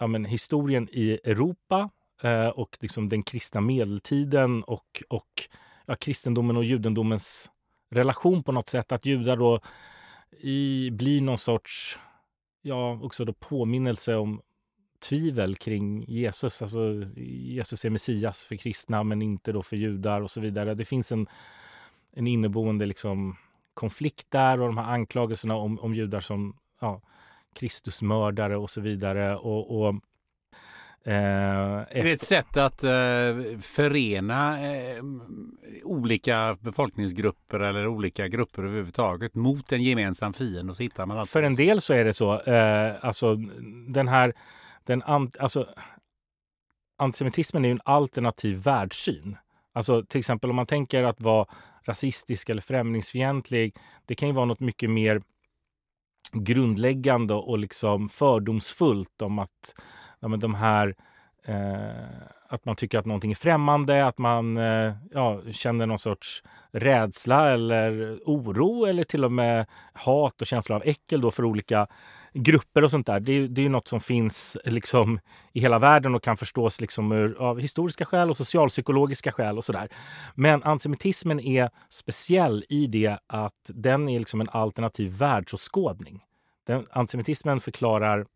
ja, 0.00 0.06
men, 0.06 0.24
historien 0.24 0.88
i 0.92 1.18
Europa 1.24 1.90
eh, 2.22 2.48
och 2.48 2.76
liksom 2.80 3.08
den 3.08 3.22
kristna 3.22 3.60
medeltiden 3.60 4.62
och, 4.62 5.02
och 5.08 5.48
ja, 5.86 5.94
kristendomen 5.94 6.56
och 6.56 6.64
judendomens 6.64 7.50
relation 7.90 8.42
på 8.42 8.52
något 8.52 8.68
sätt. 8.68 8.92
Att 8.92 9.06
judar 9.06 9.36
då 9.36 9.60
i, 10.38 10.90
blir 10.90 11.20
någon 11.20 11.38
sorts 11.38 11.98
ja, 12.62 12.98
också 13.02 13.24
då 13.24 13.32
påminnelse 13.32 14.16
om 14.16 14.40
tvivel 15.08 15.56
kring 15.56 16.04
Jesus. 16.08 16.62
Alltså 16.62 17.04
Jesus 17.16 17.84
är 17.84 17.90
Messias 17.90 18.44
för 18.44 18.56
kristna 18.56 19.02
men 19.02 19.22
inte 19.22 19.52
då 19.52 19.62
för 19.62 19.76
judar 19.76 20.20
och 20.20 20.30
så 20.30 20.40
vidare. 20.40 20.74
Det 20.74 20.84
finns 20.84 21.12
en, 21.12 21.26
en 22.12 22.26
inneboende 22.26 22.86
liksom 22.86 23.36
konflikt 23.74 24.26
där 24.30 24.60
och 24.60 24.66
de 24.66 24.78
här 24.78 24.92
anklagelserna 24.92 25.56
om, 25.56 25.78
om 25.78 25.94
judar 25.94 26.20
som 26.20 26.56
ja, 26.80 27.02
Kristusmördare 27.54 28.56
och 28.56 28.70
så 28.70 28.80
vidare. 28.80 29.36
Och, 29.36 29.80
och 29.80 29.94
Eh, 31.04 31.80
efter... 31.80 32.02
Det 32.02 32.10
är 32.10 32.14
ett 32.14 32.20
sätt 32.20 32.56
att 32.56 32.84
eh, 32.84 33.58
förena 33.60 34.70
eh, 34.72 35.02
olika 35.84 36.56
befolkningsgrupper 36.60 37.60
eller 37.60 37.86
olika 37.86 38.28
grupper 38.28 38.62
överhuvudtaget 38.62 39.34
mot 39.34 39.72
en 39.72 39.82
gemensam 39.82 40.32
fiende. 40.32 40.70
Och 40.70 40.76
så 40.76 40.82
hittar 40.82 41.06
man. 41.06 41.26
För 41.26 41.42
en 41.42 41.56
del 41.56 41.80
så 41.80 41.94
är 41.94 42.04
det 42.04 42.12
så. 42.12 42.40
Eh, 42.40 42.94
alltså 43.00 43.36
den 43.88 44.08
här... 44.08 44.32
Den, 44.84 45.02
alltså, 45.38 45.66
antisemitismen 46.98 47.64
är 47.64 47.68
ju 47.68 47.72
en 47.72 47.80
alternativ 47.84 48.56
världssyn. 48.58 49.36
Alltså 49.72 50.02
till 50.02 50.18
exempel 50.18 50.50
om 50.50 50.56
man 50.56 50.66
tänker 50.66 51.04
att 51.04 51.20
vara 51.20 51.46
rasistisk 51.84 52.48
eller 52.48 52.62
främlingsfientlig. 52.62 53.76
Det 54.06 54.14
kan 54.14 54.28
ju 54.28 54.34
vara 54.34 54.44
något 54.44 54.60
mycket 54.60 54.90
mer 54.90 55.22
grundläggande 56.32 57.34
och 57.34 57.58
liksom 57.58 58.08
fördomsfullt 58.08 59.22
om 59.22 59.38
att 59.38 59.74
ja, 60.20 60.28
men 60.28 60.40
de 60.40 60.54
här 60.54 60.94
eh, 61.44 62.30
att 62.48 62.64
man 62.64 62.76
tycker 62.76 62.98
att 62.98 63.06
någonting 63.06 63.30
är 63.30 63.36
främmande, 63.36 64.06
att 64.06 64.18
man 64.18 64.56
eh, 64.56 64.94
ja, 65.10 65.42
känner 65.52 65.86
någon 65.86 65.98
sorts 65.98 66.42
rädsla 66.72 67.50
eller 67.50 68.20
oro 68.24 68.84
eller 68.84 69.04
till 69.04 69.24
och 69.24 69.32
med 69.32 69.66
hat 69.92 70.40
och 70.40 70.46
känsla 70.46 70.76
av 70.76 70.82
äckel 70.84 71.20
då 71.20 71.30
för 71.30 71.44
olika 71.44 71.86
grupper 72.32 72.84
och 72.84 72.90
sånt 72.90 73.06
där. 73.06 73.20
Det 73.20 73.32
är, 73.32 73.48
det 73.48 73.64
är 73.64 73.68
något 73.68 73.88
som 73.88 74.00
finns 74.00 74.56
liksom 74.64 75.20
i 75.52 75.60
hela 75.60 75.78
världen 75.78 76.14
och 76.14 76.22
kan 76.22 76.36
förstås 76.36 76.80
liksom 76.80 77.12
ur, 77.12 77.36
av 77.38 77.60
historiska 77.60 78.04
skäl 78.04 78.30
och 78.30 78.36
socialpsykologiska 78.36 79.32
skäl 79.32 79.56
och 79.56 79.64
sådär. 79.64 79.88
Men 80.34 80.62
antisemitismen 80.62 81.40
är 81.40 81.70
speciell 81.88 82.64
i 82.68 82.86
det 82.86 83.18
att 83.26 83.70
den 83.74 84.08
är 84.08 84.18
liksom 84.18 84.40
en 84.40 84.48
alternativ 84.48 85.12
världsåskådning. 85.18 86.24
Den, 86.66 86.86
antisemitismen 86.90 87.60
förklarar 87.60 88.26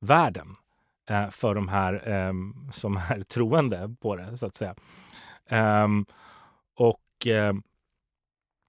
världen 0.00 0.46
eh, 1.08 1.30
för 1.30 1.54
de 1.54 1.68
här 1.68 2.08
eh, 2.08 2.32
som 2.72 2.96
är 2.96 3.22
troende 3.22 3.94
på 4.00 4.16
det, 4.16 4.36
så 4.36 4.46
att 4.46 4.54
säga. 4.54 4.74
Ehm, 5.48 6.06
och, 6.74 7.26
eh, 7.26 7.54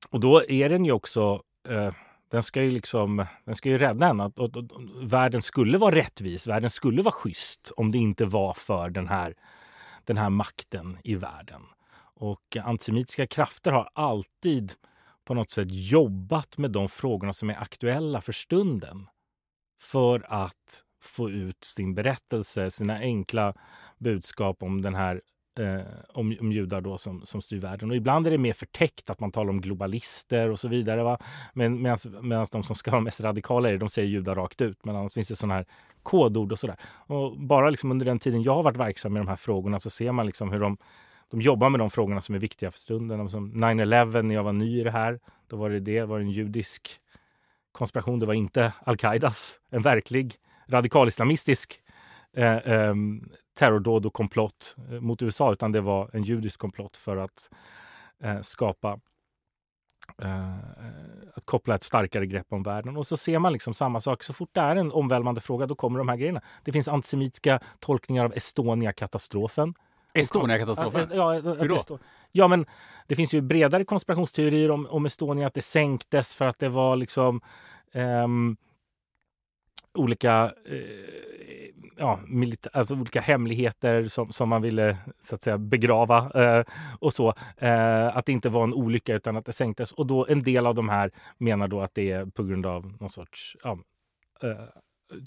och 0.09 0.19
då 0.19 0.49
är 0.49 0.69
den 0.69 0.85
ju 0.85 0.91
också 0.91 1.43
eh, 1.69 1.91
den 2.29 2.43
ska 2.43 2.63
ju 2.63 2.71
liksom, 2.71 3.25
den 3.45 3.55
ska 3.55 3.69
ju 3.69 3.77
rädda 3.77 4.07
en. 4.07 4.19
Att, 4.21 4.39
att, 4.39 4.57
att, 4.57 4.71
världen 5.01 5.41
skulle 5.41 5.77
vara 5.77 5.95
rättvis, 5.95 6.47
världen 6.47 6.69
skulle 6.69 7.01
vara 7.01 7.11
schysst 7.11 7.71
om 7.77 7.91
det 7.91 7.97
inte 7.97 8.25
var 8.25 8.53
för 8.53 8.89
den 8.89 9.07
här, 9.07 9.35
den 10.03 10.17
här 10.17 10.29
makten 10.29 10.97
i 11.03 11.15
världen. 11.15 11.61
Och 12.15 12.57
antisemitiska 12.63 13.27
krafter 13.27 13.71
har 13.71 13.89
alltid 13.93 14.73
på 15.25 15.33
något 15.33 15.49
sätt 15.49 15.67
jobbat 15.69 16.57
med 16.57 16.71
de 16.71 16.89
frågorna 16.89 17.33
som 17.33 17.49
är 17.49 17.61
aktuella 17.61 18.21
för 18.21 18.33
stunden. 18.33 19.07
För 19.81 20.25
att 20.29 20.83
få 21.05 21.29
ut 21.29 21.63
sin 21.63 21.95
berättelse, 21.95 22.71
sina 22.71 22.97
enkla 22.97 23.53
budskap 23.97 24.63
om 24.63 24.81
den 24.81 24.95
här 24.95 25.21
eh, 25.59 25.85
om, 26.13 26.37
om 26.39 26.51
judar 26.51 26.81
då 26.81 26.97
som, 26.97 27.25
som 27.25 27.41
styr 27.41 27.59
världen. 27.59 27.89
Och 27.89 27.95
ibland 27.95 28.27
är 28.27 28.31
det 28.31 28.37
mer 28.37 28.53
förtäckt 28.53 29.09
att 29.09 29.19
man 29.19 29.31
talar 29.31 29.49
om 29.49 29.61
globalister 29.61 30.49
och 30.49 30.59
så 30.59 30.67
vidare. 30.67 31.03
Va? 31.03 31.17
Men 31.53 31.81
medan 31.81 32.45
de 32.51 32.63
som 32.63 32.75
ska 32.75 32.91
vara 32.91 33.01
mest 33.01 33.21
radikala 33.21 33.69
är 33.69 33.77
de 33.77 33.89
säger 33.89 34.07
judar 34.07 34.35
rakt 34.35 34.61
ut. 34.61 34.85
Men 34.85 34.95
annars 34.95 35.13
finns 35.13 35.27
det 35.27 35.35
sådana 35.35 35.53
här 35.53 35.65
kodord 36.03 36.51
och 36.51 36.59
sådär. 36.59 36.77
Och 37.07 37.39
bara 37.39 37.69
liksom 37.69 37.91
under 37.91 38.05
den 38.05 38.19
tiden 38.19 38.43
jag 38.43 38.55
har 38.55 38.63
varit 38.63 38.77
verksam 38.77 39.13
med 39.13 39.19
de 39.19 39.27
här 39.27 39.35
frågorna 39.35 39.79
så 39.79 39.89
ser 39.89 40.11
man 40.11 40.25
liksom 40.25 40.51
hur 40.51 40.59
de 40.59 40.77
de 41.31 41.41
jobbar 41.41 41.69
med 41.69 41.79
de 41.79 41.89
frågorna 41.89 42.21
som 42.21 42.35
är 42.35 42.39
viktiga 42.39 42.71
för 42.71 42.79
stunden. 42.79 43.29
Som 43.29 43.53
9-11 43.53 44.21
när 44.21 44.35
jag 44.35 44.43
var 44.43 44.53
ny 44.53 44.79
i 44.79 44.83
det 44.83 44.91
här. 44.91 45.19
Då 45.47 45.57
var 45.57 45.69
det 45.69 45.79
det, 45.79 46.05
var 46.05 46.19
en 46.19 46.29
judisk 46.29 46.99
konspiration. 47.71 48.19
Det 48.19 48.25
var 48.25 48.33
inte 48.33 48.73
al-Qaidas, 48.83 49.59
en 49.69 49.81
verklig 49.81 50.35
radikalislamistisk 50.67 51.81
eh, 52.37 52.57
eh, 52.57 52.95
terrordåd 53.59 54.05
och 54.05 54.13
komplott 54.13 54.75
eh, 54.91 54.99
mot 54.99 55.21
USA 55.21 55.51
utan 55.51 55.71
det 55.71 55.81
var 55.81 56.09
en 56.13 56.23
judisk 56.23 56.59
komplott 56.59 56.97
för 56.97 57.17
att 57.17 57.49
eh, 58.23 58.41
skapa 58.41 58.99
eh, 60.21 60.55
att 61.35 61.45
koppla 61.45 61.75
ett 61.75 61.83
starkare 61.83 62.25
grepp 62.25 62.47
om 62.49 62.63
världen. 62.63 62.97
Och 62.97 63.07
så 63.07 63.17
ser 63.17 63.39
man 63.39 63.53
liksom 63.53 63.73
samma 63.73 63.99
sak. 63.99 64.23
Så 64.23 64.33
fort 64.33 64.49
det 64.51 64.61
är 64.61 64.75
en 64.75 64.91
omvälvande 64.91 65.41
fråga, 65.41 65.65
då 65.65 65.75
kommer 65.75 65.99
de 65.99 66.09
här 66.09 66.15
grejerna. 66.15 66.41
Det 66.63 66.71
finns 66.71 66.87
antisemitiska 66.87 67.59
tolkningar 67.79 68.25
av 68.25 68.33
Estonia-katastrofen. 68.33 69.73
Estonia-katastrofen? 70.13 71.07
Ja, 71.13 71.33
Hur 71.33 71.87
då? 71.87 71.99
Ja, 72.31 72.47
men 72.47 72.65
det 73.07 73.15
finns 73.15 73.33
ju 73.33 73.41
bredare 73.41 73.85
konspirationsteorier 73.85 74.71
om, 74.71 74.87
om 74.87 75.05
Estonia, 75.05 75.47
att 75.47 75.53
det 75.53 75.61
sänktes 75.61 76.35
för 76.35 76.45
att 76.45 76.59
det 76.59 76.69
var 76.69 76.95
liksom 76.95 77.41
um, 77.93 78.57
olika 79.95 80.53
eh, 80.65 81.15
ja, 81.97 82.19
alltså 82.73 82.95
olika 82.95 83.21
hemligheter 83.21 84.07
som, 84.07 84.31
som 84.31 84.49
man 84.49 84.61
ville 84.61 84.97
så 85.21 85.35
att 85.35 85.43
säga 85.43 85.57
begrava 85.57 86.31
eh, 86.35 86.65
och 86.99 87.13
så. 87.13 87.33
Eh, 87.57 88.17
att 88.17 88.25
det 88.25 88.31
inte 88.31 88.49
var 88.49 88.63
en 88.63 88.73
olycka 88.73 89.15
utan 89.15 89.37
att 89.37 89.45
det 89.45 89.53
sänktes. 89.53 89.91
Och 89.91 90.07
då 90.07 90.25
en 90.29 90.43
del 90.43 90.67
av 90.67 90.75
de 90.75 90.89
här 90.89 91.11
menar 91.37 91.67
då 91.67 91.81
att 91.81 91.93
det 91.93 92.11
är 92.11 92.25
på 92.25 92.43
grund 92.43 92.65
av 92.65 92.93
någon 92.99 93.09
sorts 93.09 93.57
ja, 93.63 93.79
eh, 94.43 94.65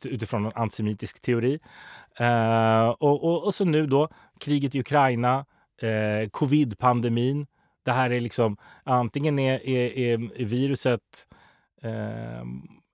utifrån 0.04 0.46
en 0.46 0.52
antisemitisk 0.54 1.20
teori. 1.20 1.58
Eh, 2.18 2.88
och, 2.88 3.24
och, 3.24 3.44
och, 3.44 3.54
så 3.54 3.64
nu 3.64 3.86
då 3.86 4.08
kriget 4.40 4.74
i 4.74 4.80
Ukraina, 4.80 5.46
eh, 5.82 6.28
covid-pandemin. 6.30 7.46
Det 7.84 7.92
här 7.92 8.10
är 8.10 8.20
liksom 8.20 8.56
antingen 8.84 9.38
är, 9.38 9.68
är, 9.68 9.98
är 10.40 10.44
viruset 10.44 11.00
eh, 11.82 12.44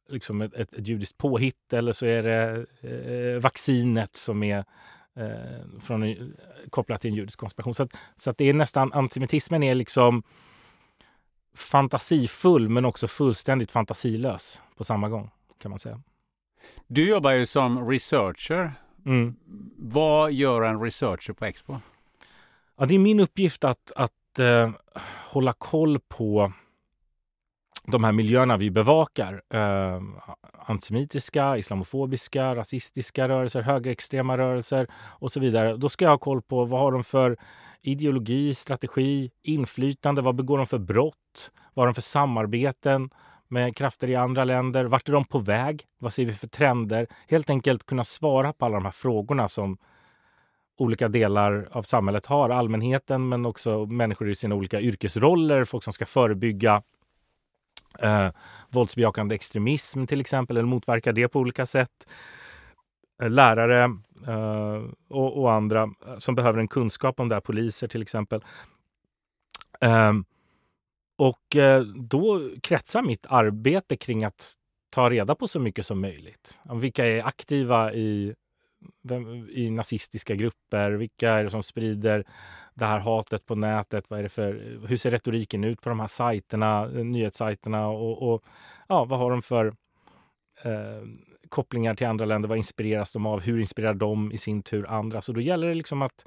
liksom 0.08 0.42
ett, 0.42 0.54
ett, 0.54 0.74
ett 0.74 0.88
judiskt 0.88 1.18
påhitt 1.18 1.72
eller 1.72 1.92
så 1.92 2.06
är 2.06 2.22
det 2.22 2.66
eh, 2.80 3.40
vaccinet 3.40 4.14
som 4.16 4.42
är 4.42 4.64
eh, 5.16 5.80
från, 5.80 6.32
kopplat 6.70 7.00
till 7.00 7.10
en 7.10 7.16
judisk 7.16 7.38
konspiration. 7.38 7.74
Så, 7.74 7.82
att, 7.82 7.96
så 8.16 8.30
att 8.30 8.38
det 8.38 8.48
är 8.48 8.54
nästan 8.54 8.92
antisemitismen 8.92 9.62
är 9.62 9.74
liksom 9.74 10.22
fantasifull 11.54 12.68
men 12.68 12.84
också 12.84 13.08
fullständigt 13.08 13.70
fantasilös 13.70 14.62
på 14.76 14.84
samma 14.84 15.08
gång 15.08 15.30
kan 15.58 15.70
man 15.70 15.78
säga. 15.78 16.00
Du 16.86 17.08
jobbar 17.08 17.30
ju 17.30 17.46
som 17.46 17.90
researcher. 17.90 18.72
Mm. 19.06 19.36
Vad 19.76 20.32
gör 20.32 20.62
en 20.62 20.80
researcher 20.80 21.32
på 21.32 21.44
Expo? 21.44 21.76
Ja, 22.76 22.86
det 22.86 22.94
är 22.94 22.98
min 22.98 23.20
uppgift 23.20 23.64
att, 23.64 23.92
att 23.96 24.38
uh, 24.40 24.70
hålla 25.28 25.52
koll 25.52 26.00
på 26.08 26.52
de 27.86 28.04
här 28.04 28.12
miljöerna 28.12 28.56
vi 28.56 28.70
bevakar. 28.70 29.42
eh, 29.54 30.00
antisemitiska, 30.66 31.56
islamofobiska, 31.58 32.56
rasistiska 32.56 33.28
rörelser, 33.28 33.62
högerextrema 33.62 34.38
rörelser 34.38 34.86
och 34.94 35.30
så 35.30 35.40
vidare. 35.40 35.76
Då 35.76 35.88
ska 35.88 36.04
jag 36.04 36.10
ha 36.10 36.18
koll 36.18 36.42
på 36.42 36.64
vad 36.64 36.80
har 36.80 36.92
de 36.92 37.04
för 37.04 37.36
ideologi, 37.82 38.54
strategi, 38.54 39.30
inflytande, 39.42 40.22
vad 40.22 40.34
begår 40.34 40.58
de 40.58 40.66
för 40.66 40.78
brott, 40.78 41.52
vad 41.74 41.82
har 41.82 41.86
de 41.86 41.94
för 41.94 42.02
samarbeten 42.02 43.10
med 43.48 43.76
krafter 43.76 44.10
i 44.10 44.16
andra 44.16 44.44
länder, 44.44 44.84
vart 44.84 45.08
är 45.08 45.12
de 45.12 45.24
på 45.24 45.38
väg, 45.38 45.82
vad 45.98 46.12
ser 46.12 46.24
vi 46.24 46.32
för 46.32 46.46
trender? 46.46 47.06
Helt 47.28 47.50
enkelt 47.50 47.86
kunna 47.86 48.04
svara 48.04 48.52
på 48.52 48.64
alla 48.64 48.74
de 48.74 48.84
här 48.84 48.92
frågorna 48.92 49.48
som 49.48 49.78
olika 50.78 51.08
delar 51.08 51.68
av 51.72 51.82
samhället 51.82 52.26
har. 52.26 52.50
Allmänheten 52.50 53.28
men 53.28 53.46
också 53.46 53.86
människor 53.86 54.30
i 54.30 54.34
sina 54.34 54.54
olika 54.54 54.80
yrkesroller, 54.80 55.64
folk 55.64 55.84
som 55.84 55.92
ska 55.92 56.06
förebygga 56.06 56.82
eh, 57.98 58.28
våldsbejakande 58.70 59.34
extremism 59.34 60.06
till 60.06 60.20
exempel, 60.20 60.56
eller 60.56 60.66
motverka 60.66 61.12
det 61.12 61.28
på 61.28 61.40
olika 61.40 61.66
sätt. 61.66 62.06
Eh, 63.22 63.30
lärare 63.30 63.84
eh, 64.26 64.82
och, 65.08 65.42
och, 65.42 65.52
andra 65.52 65.82
eh, 65.82 66.18
som 66.18 66.34
behöver 66.34 66.58
en 66.58 66.68
kunskap 66.68 67.20
om 67.20 67.28
det 67.28 67.34
här, 67.34 67.40
poliser 67.40 67.88
till 67.88 68.02
exempel. 68.02 68.44
Eh, 69.80 70.12
och 71.18 71.56
eh, 71.56 71.82
då 71.82 72.50
kretsar 72.62 73.02
mitt 73.02 73.26
arbete 73.28 73.96
kring 73.96 74.24
att 74.24 74.54
ta 74.90 75.10
reda 75.10 75.34
på 75.34 75.48
så 75.48 75.60
mycket 75.60 75.86
som 75.86 76.00
möjligt. 76.00 76.60
Vilka 76.80 77.06
är 77.06 77.24
aktiva 77.24 77.92
i 77.92 78.34
i 79.48 79.70
nazistiska 79.70 80.34
grupper? 80.34 80.90
Vilka 80.90 81.30
är 81.30 81.44
det 81.44 81.50
som 81.50 81.62
sprider 81.62 82.24
det 82.74 82.84
här 82.84 82.98
hatet 82.98 83.46
på 83.46 83.54
nätet? 83.54 84.10
Vad 84.10 84.18
är 84.18 84.22
det 84.22 84.28
för, 84.28 84.78
hur 84.88 84.96
ser 84.96 85.10
retoriken 85.10 85.64
ut 85.64 85.80
på 85.80 85.88
de 85.88 86.00
här 86.00 86.06
sajterna, 86.06 86.82
eh, 86.84 87.04
nyhetssajterna? 87.04 87.88
Och, 87.88 88.32
och 88.32 88.44
ja, 88.88 89.04
vad 89.04 89.18
har 89.18 89.30
de 89.30 89.42
för 89.42 89.66
eh, 90.64 91.08
kopplingar 91.48 91.94
till 91.94 92.06
andra 92.06 92.24
länder? 92.24 92.48
Vad 92.48 92.58
inspireras 92.58 93.12
de 93.12 93.26
av? 93.26 93.40
Hur 93.40 93.60
inspirerar 93.60 93.94
de 93.94 94.32
i 94.32 94.36
sin 94.36 94.62
tur 94.62 94.86
andra? 94.88 95.22
Så 95.22 95.32
då 95.32 95.40
gäller 95.40 95.68
det 95.68 95.74
liksom 95.74 96.02
att 96.02 96.26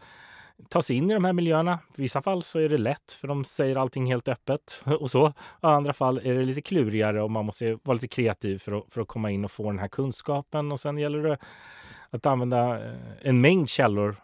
ta 0.69 0.81
sig 0.81 0.95
in 0.95 1.11
i 1.11 1.13
de 1.13 1.25
här 1.25 1.33
miljöerna. 1.33 1.79
I 1.97 2.01
vissa 2.01 2.21
fall 2.21 2.43
så 2.43 2.59
är 2.59 2.69
det 2.69 2.77
lätt 2.77 3.11
för 3.11 3.27
de 3.27 3.45
säger 3.45 3.75
allting 3.75 4.05
helt 4.05 4.27
öppet 4.27 4.83
och 4.99 5.11
så. 5.11 5.27
I 5.27 5.31
andra 5.61 5.93
fall 5.93 6.17
är 6.17 6.33
det 6.33 6.45
lite 6.45 6.61
klurigare 6.61 7.21
och 7.21 7.31
man 7.31 7.45
måste 7.45 7.77
vara 7.83 7.93
lite 7.93 8.07
kreativ 8.07 8.57
för 8.57 8.71
att, 8.71 8.93
för 8.93 9.01
att 9.01 9.07
komma 9.07 9.31
in 9.31 9.45
och 9.45 9.51
få 9.51 9.71
den 9.71 9.79
här 9.79 9.87
kunskapen. 9.87 10.71
Och 10.71 10.79
sen 10.79 10.97
gäller 10.97 11.23
det 11.23 11.37
att 12.09 12.25
använda 12.25 12.85
eh, 12.85 12.95
en 13.21 13.41
mängd 13.41 13.69
källor 13.69 14.15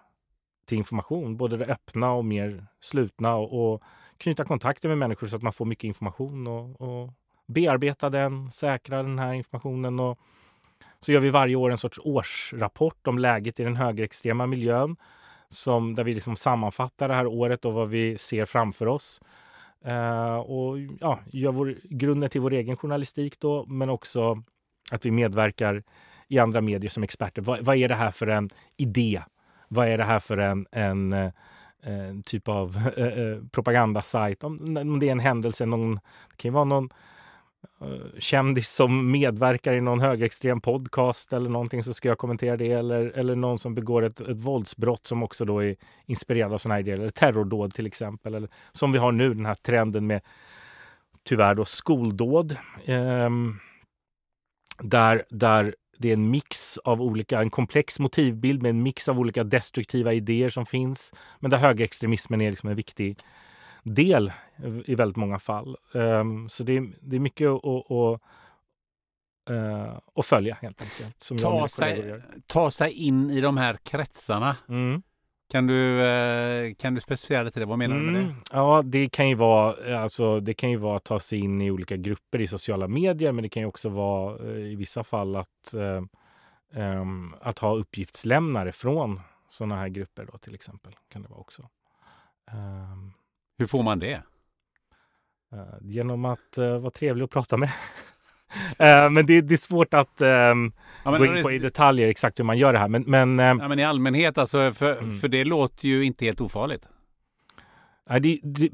till 0.65 0.77
information, 0.77 1.37
både 1.37 1.57
det 1.57 1.65
öppna 1.65 2.11
och 2.11 2.25
mer 2.25 2.65
slutna 2.79 3.35
och, 3.35 3.73
och 3.73 3.83
knyta 4.17 4.45
kontakter 4.45 4.89
med 4.89 4.97
människor 4.97 5.27
så 5.27 5.35
att 5.35 5.41
man 5.41 5.53
får 5.53 5.65
mycket 5.65 5.83
information 5.83 6.47
och, 6.47 6.81
och 6.81 7.13
bearbeta 7.47 8.09
den, 8.09 8.51
säkra 8.51 9.03
den 9.03 9.19
här 9.19 9.33
informationen. 9.33 9.99
Och 9.99 10.19
så 10.99 11.11
gör 11.11 11.19
vi 11.19 11.29
varje 11.29 11.55
år 11.55 11.71
en 11.71 11.77
sorts 11.77 11.99
årsrapport 12.03 13.07
om 13.07 13.19
läget 13.19 13.59
i 13.59 13.63
den 13.63 13.75
högerextrema 13.75 14.47
miljön 14.47 14.95
som, 15.49 15.95
där 15.95 16.03
vi 16.03 16.15
liksom 16.15 16.35
sammanfattar 16.35 17.07
det 17.07 17.13
här 17.13 17.27
året 17.27 17.65
och 17.65 17.73
vad 17.73 17.89
vi 17.89 18.17
ser 18.17 18.45
framför 18.45 18.87
oss. 18.87 19.21
Eh, 19.85 20.35
och 20.35 20.79
ja, 20.99 21.19
gör 21.25 21.51
vår, 21.51 21.77
grunden 21.83 22.29
till 22.29 22.41
vår 22.41 22.53
egen 22.53 22.77
journalistik 22.77 23.39
då, 23.39 23.65
men 23.65 23.89
också 23.89 24.43
att 24.91 25.05
vi 25.05 25.11
medverkar 25.11 25.83
i 26.27 26.39
andra 26.39 26.61
medier 26.61 26.89
som 26.89 27.03
experter. 27.03 27.41
Vad, 27.41 27.65
vad 27.65 27.75
är 27.75 27.87
det 27.87 27.95
här 27.95 28.11
för 28.11 28.27
en 28.27 28.49
idé? 28.77 29.21
Vad 29.73 29.87
är 29.87 29.97
det 29.97 30.03
här 30.03 30.19
för 30.19 30.37
en, 30.37 30.65
en, 30.71 31.31
en 31.83 32.23
typ 32.23 32.47
av 32.47 32.77
eh, 32.97 33.05
eh, 33.05 33.37
propagandasajt? 33.51 34.43
Om, 34.43 34.77
om 34.77 34.99
det 34.99 35.07
är 35.07 35.11
en 35.11 35.19
händelse, 35.19 35.65
någon, 35.65 35.95
det 35.95 36.37
kan 36.37 36.49
ju 36.49 36.53
vara 36.53 36.63
någon 36.63 36.89
eh, 37.81 38.19
kändis 38.19 38.69
som 38.69 39.11
medverkar 39.11 39.73
i 39.73 39.81
någon 39.81 39.99
högerextrem 39.99 40.61
podcast 40.61 41.33
eller 41.33 41.49
någonting 41.49 41.83
så 41.83 41.93
ska 41.93 42.09
jag 42.09 42.17
kommentera 42.17 42.57
det. 42.57 42.71
Eller, 42.71 43.11
eller 43.15 43.35
någon 43.35 43.59
som 43.59 43.75
begår 43.75 44.01
ett, 44.01 44.19
ett 44.19 44.37
våldsbrott 44.37 45.05
som 45.05 45.23
också 45.23 45.45
då 45.45 45.63
är 45.63 45.75
inspirerad 46.05 46.53
av 46.53 46.57
sådana 46.57 46.75
här 46.75 46.81
idéer. 46.81 46.97
Eller 46.97 47.09
terrordåd 47.09 47.73
till 47.73 47.87
exempel. 47.87 48.35
Eller, 48.35 48.49
som 48.71 48.91
vi 48.91 48.99
har 48.99 49.11
nu, 49.11 49.33
den 49.33 49.45
här 49.45 49.55
trenden 49.55 50.07
med 50.07 50.21
tyvärr 51.23 51.55
då 51.55 51.65
skoldåd. 51.65 52.57
Eh, 52.85 53.29
där, 54.79 55.23
där 55.29 55.75
det 56.03 56.09
är 56.09 56.13
en 56.13 56.29
mix 56.29 56.77
av 56.77 57.01
olika, 57.01 57.41
en 57.41 57.49
komplex 57.49 57.99
motivbild 57.99 58.61
med 58.61 58.69
en 58.69 58.83
mix 58.83 59.09
av 59.09 59.19
olika 59.19 59.43
destruktiva 59.43 60.13
idéer 60.13 60.49
som 60.49 60.65
finns. 60.65 61.13
Men 61.39 61.51
där 61.51 61.57
högerextremismen 61.57 62.41
är 62.41 62.49
liksom 62.49 62.69
en 62.69 62.75
viktig 62.75 63.19
del 63.83 64.31
i 64.85 64.95
väldigt 64.95 65.17
många 65.17 65.39
fall. 65.39 65.77
Um, 65.93 66.49
så 66.49 66.63
det 66.63 66.77
är, 66.77 66.93
det 67.01 67.15
är 67.15 67.19
mycket 67.19 67.49
att, 67.49 67.91
att, 67.91 68.21
uh, 69.49 69.99
att 70.15 70.25
följa 70.25 70.57
helt 70.61 70.81
enkelt. 70.81 71.21
Som 71.21 71.37
ta, 71.37 71.67
sig, 71.67 72.21
ta 72.47 72.71
sig 72.71 72.91
in 72.91 73.29
i 73.29 73.41
de 73.41 73.57
här 73.57 73.77
kretsarna. 73.83 74.57
Mm. 74.69 75.01
Kan 75.49 75.67
du, 75.67 76.01
eh, 76.01 76.73
kan 76.73 76.95
du 76.95 77.01
specificera 77.01 77.43
lite 77.43 77.59
det? 77.59 77.65
Vad 77.65 77.77
menar 77.77 77.95
du 77.95 78.01
med 78.01 78.13
det? 78.13 78.19
Mm, 78.19 78.35
ja, 78.51 78.81
det 78.85 79.09
kan 79.09 79.29
ju 79.29 79.35
vara 79.35 79.99
alltså, 79.99 80.39
det 80.39 80.53
kan 80.53 80.69
ju 80.69 80.77
vara 80.77 80.97
att 80.97 81.03
ta 81.03 81.19
sig 81.19 81.39
in 81.39 81.61
i 81.61 81.71
olika 81.71 81.97
grupper 81.97 82.41
i 82.41 82.47
sociala 82.47 82.87
medier, 82.87 83.31
men 83.31 83.43
det 83.43 83.49
kan 83.49 83.61
ju 83.61 83.67
också 83.67 83.89
vara 83.89 84.49
eh, 84.49 84.57
i 84.57 84.75
vissa 84.75 85.03
fall 85.03 85.35
att, 85.35 85.73
eh, 85.73 87.01
att 87.41 87.59
ha 87.59 87.75
uppgiftslämnare 87.75 88.71
från 88.71 89.19
sådana 89.47 89.75
här 89.75 89.89
grupper 89.89 90.25
då, 90.31 90.37
till 90.37 90.55
exempel. 90.55 90.95
Kan 91.09 91.21
det 91.21 91.27
vara 91.27 91.39
också. 91.39 91.69
Um, 92.51 93.13
Hur 93.57 93.65
får 93.65 93.83
man 93.83 93.99
det? 93.99 94.21
genom 95.81 96.25
att 96.25 96.57
vara 96.57 96.91
trevlig 96.91 97.23
att 97.23 97.29
prata 97.29 97.57
med. 97.57 97.69
Uh, 98.69 99.09
men 99.11 99.25
det, 99.25 99.41
det, 99.41 99.53
är 99.53 99.57
svårt 99.57 99.93
att 99.93 100.21
um, 100.21 100.71
ja, 101.05 101.17
gå 101.17 101.25
in 101.25 101.43
på 101.43 101.51
i 101.51 101.59
detaljer 101.59 102.09
exakt 102.09 102.39
hur 102.39 102.43
man 102.43 102.57
gör 102.57 102.73
det 102.73 102.79
här. 102.79 102.87
Men, 102.87 103.03
men, 103.07 103.39
uh, 103.39 103.45
ja, 103.45 103.67
men 103.67 103.79
i 103.79 103.83
allmänhet, 103.83 104.37
alltså, 104.37 104.71
för, 104.71 104.97
mm. 104.97 105.17
för 105.17 105.27
det 105.27 105.45
låter 105.45 105.87
ju 105.87 106.03
inte 106.03 106.25
helt 106.25 106.41
ofarligt. 106.41 106.87
Uh, 108.11 108.17
det, 108.17 108.39
det, 108.43 108.69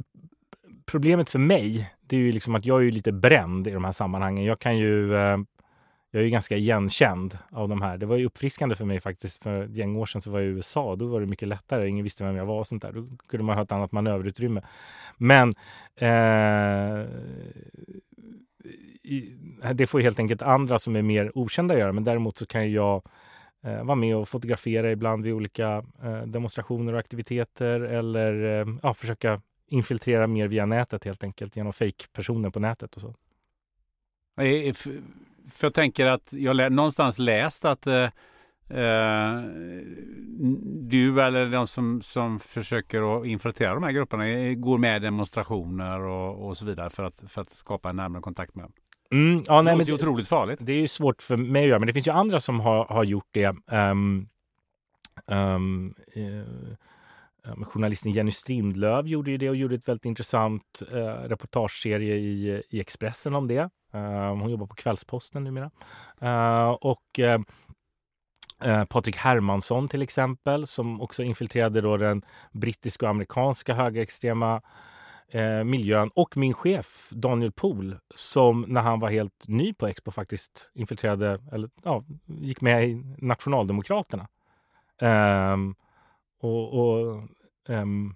problemet 0.85 1.29
för 1.29 1.39
mig, 1.39 1.91
det 2.01 2.15
är 2.15 2.19
ju 2.19 2.31
liksom 2.31 2.55
att 2.55 2.65
jag 2.65 2.87
är 2.87 2.91
lite 2.91 3.11
bränd 3.11 3.67
i 3.67 3.71
de 3.71 3.85
här 3.85 3.91
sammanhangen. 3.91 4.45
Jag 4.45 4.59
kan 4.59 4.77
ju 4.77 5.17
ehm, 5.17 5.45
jag 6.11 6.19
är 6.19 6.23
ju 6.23 6.29
ganska 6.29 6.57
igenkänd 6.57 7.37
av 7.51 7.69
de 7.69 7.81
här. 7.81 7.97
Det 7.97 8.05
var 8.05 8.17
ju 8.17 8.25
uppfriskande 8.25 8.75
för 8.75 8.85
mig 8.85 8.99
faktiskt. 8.99 9.43
För 9.43 9.63
ett 9.63 9.75
gäng 9.75 9.95
år 9.95 10.05
sedan 10.05 10.21
så 10.21 10.31
var 10.31 10.39
jag 10.39 10.47
i 10.47 10.51
USA. 10.51 10.95
Då 10.95 11.07
var 11.07 11.19
det 11.19 11.25
mycket 11.25 11.47
lättare. 11.47 11.89
Ingen 11.89 12.03
visste 12.03 12.23
vem 12.23 12.35
jag 12.35 12.45
var 12.45 12.59
och 12.59 12.67
sånt 12.67 12.81
där. 12.81 12.91
Då 12.91 13.05
kunde 13.27 13.43
man 13.43 13.55
ha 13.55 13.63
ett 13.63 13.71
annat 13.71 13.91
manöverutrymme. 13.91 14.61
Men 15.17 15.53
eh, 15.95 17.05
Eh, 19.63 19.71
det 19.73 19.87
får 19.87 19.99
helt 19.99 20.19
enkelt 20.19 20.41
andra 20.41 20.79
som 20.79 20.95
är 20.95 21.01
mer 21.01 21.31
okända 21.37 21.77
göra. 21.77 21.93
Men 21.93 22.03
däremot 22.03 22.37
så 22.37 22.45
kan 22.45 22.71
jag 22.71 23.03
eh, 23.63 23.83
vara 23.83 23.95
med 23.95 24.15
och 24.15 24.29
fotografera 24.29 24.91
ibland 24.91 25.23
vid 25.23 25.33
olika 25.33 25.83
eh, 26.03 26.21
demonstrationer 26.21 26.93
och 26.93 26.99
aktiviteter 26.99 27.79
eller 27.79 28.61
eh, 28.61 28.75
ja, 28.83 28.93
försöka 28.93 29.41
infiltrera 29.67 30.27
mer 30.27 30.47
via 30.47 30.65
nätet 30.65 31.03
helt 31.03 31.23
enkelt 31.23 31.55
genom 31.55 31.73
fake-personer 31.73 32.49
på 32.49 32.59
nätet 32.59 32.95
och 32.95 33.01
så. 33.01 33.15
För 35.51 35.67
jag 35.67 35.73
tänker 35.73 36.05
att 36.05 36.33
jag 36.33 36.71
någonstans 36.71 37.19
läst 37.19 37.65
att 37.65 37.87
eh, 37.87 38.03
eh, 38.69 39.41
du 40.89 41.21
eller 41.21 41.51
de 41.51 41.67
som, 41.67 42.01
som 42.01 42.39
försöker 42.39 43.19
att 43.19 43.25
infiltrera 43.25 43.73
de 43.73 43.83
här 43.83 43.91
grupperna 43.91 44.27
eh, 44.27 44.53
går 44.53 44.77
med 44.77 44.97
i 45.01 45.05
demonstrationer 45.05 45.99
och, 45.99 46.47
och 46.47 46.57
så 46.57 46.65
vidare 46.65 46.89
för 46.89 47.03
att, 47.03 47.23
för 47.27 47.41
att 47.41 47.49
skapa 47.49 47.89
en 47.89 47.95
närmare 47.95 48.21
kontakt 48.21 48.55
med 48.55 48.65
dem. 48.65 48.73
Mm, 49.13 49.43
ja, 49.47 49.61
nej, 49.61 49.73
det 49.73 49.77
låter 49.77 49.91
ju 49.91 49.95
otroligt 49.95 50.27
farligt. 50.27 50.59
Det 50.61 50.73
är 50.73 50.79
ju 50.79 50.87
svårt 50.87 51.21
för 51.21 51.37
mig 51.37 51.63
att 51.63 51.69
göra, 51.69 51.79
men 51.79 51.87
det 51.87 51.93
finns 51.93 52.07
ju 52.07 52.11
andra 52.11 52.39
som 52.39 52.59
har, 52.59 52.85
har 52.85 53.03
gjort 53.03 53.27
det. 53.31 53.55
Um, 53.71 54.29
um, 55.27 55.93
uh, 56.17 57.63
journalisten 57.63 58.11
Jenny 58.11 58.31
Strindlöv 58.31 59.07
gjorde 59.07 59.31
ju 59.31 59.37
det 59.37 59.49
och 59.49 59.55
gjorde 59.55 59.75
ett 59.75 59.87
väldigt 59.87 60.05
intressant 60.05 60.83
uh, 60.93 60.97
reportageserie 61.05 62.15
i, 62.15 62.63
i 62.69 62.79
Expressen 62.79 63.35
om 63.35 63.47
det. 63.47 63.69
Eh, 63.93 64.35
hon 64.35 64.49
jobbar 64.49 64.67
på 64.67 64.75
Kvällsposten 64.75 65.43
numera. 65.43 65.71
Eh, 66.21 66.69
och 66.69 67.19
eh, 67.19 67.39
Patrik 68.89 69.17
Hermansson 69.17 69.87
till 69.87 70.01
exempel 70.01 70.67
som 70.67 71.01
också 71.01 71.23
infiltrerade 71.23 71.81
då 71.81 71.97
den 71.97 72.21
brittiska 72.51 73.05
och 73.05 73.09
amerikanska 73.09 73.73
högerextrema 73.73 74.61
eh, 75.31 75.63
miljön 75.63 76.09
och 76.15 76.37
min 76.37 76.53
chef 76.53 77.09
Daniel 77.09 77.51
Pohl 77.51 77.97
som 78.15 78.65
när 78.67 78.81
han 78.81 78.99
var 78.99 79.09
helt 79.09 79.47
ny 79.47 79.73
på 79.73 79.87
Expo 79.87 80.11
faktiskt 80.11 80.71
infiltrerade 80.73 81.41
eller 81.51 81.69
ja, 81.83 82.03
gick 82.25 82.61
med 82.61 82.89
i 82.89 83.03
Nationaldemokraterna. 83.17 84.27
Um, 85.01 85.75
och, 86.41 86.73
och 86.73 87.23
um, 87.67 88.15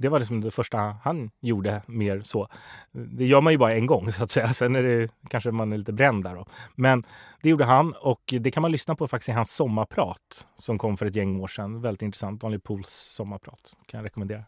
det 0.00 0.08
var 0.08 0.18
liksom 0.18 0.40
det 0.40 0.50
första 0.50 0.78
han 0.78 1.30
gjorde 1.40 1.82
mer 1.86 2.20
så. 2.24 2.48
Det 2.92 3.26
gör 3.26 3.40
man 3.40 3.52
ju 3.52 3.58
bara 3.58 3.74
en 3.74 3.86
gång 3.86 4.12
så 4.12 4.22
att 4.22 4.30
säga. 4.30 4.48
Sen 4.52 4.76
är 4.76 4.82
det 4.82 5.08
kanske 5.28 5.50
man 5.50 5.72
är 5.72 5.78
lite 5.78 5.92
bränd 5.92 6.24
där 6.24 6.34
då. 6.34 6.46
Men 6.74 7.04
det 7.42 7.48
gjorde 7.48 7.64
han 7.64 7.92
och 7.92 8.34
det 8.40 8.50
kan 8.50 8.62
man 8.62 8.72
lyssna 8.72 8.94
på 8.94 9.06
faktiskt 9.06 9.28
i 9.28 9.32
hans 9.32 9.50
sommarprat 9.50 10.48
som 10.56 10.78
kom 10.78 10.96
för 10.96 11.06
ett 11.06 11.14
gäng 11.14 11.40
år 11.40 11.48
sedan. 11.48 11.80
Väldigt 11.80 12.02
intressant. 12.02 12.40
Daniel 12.40 12.60
Pools 12.60 12.88
sommarprat 12.88 13.76
kan 13.86 13.98
jag 13.98 14.04
rekommendera. 14.04 14.44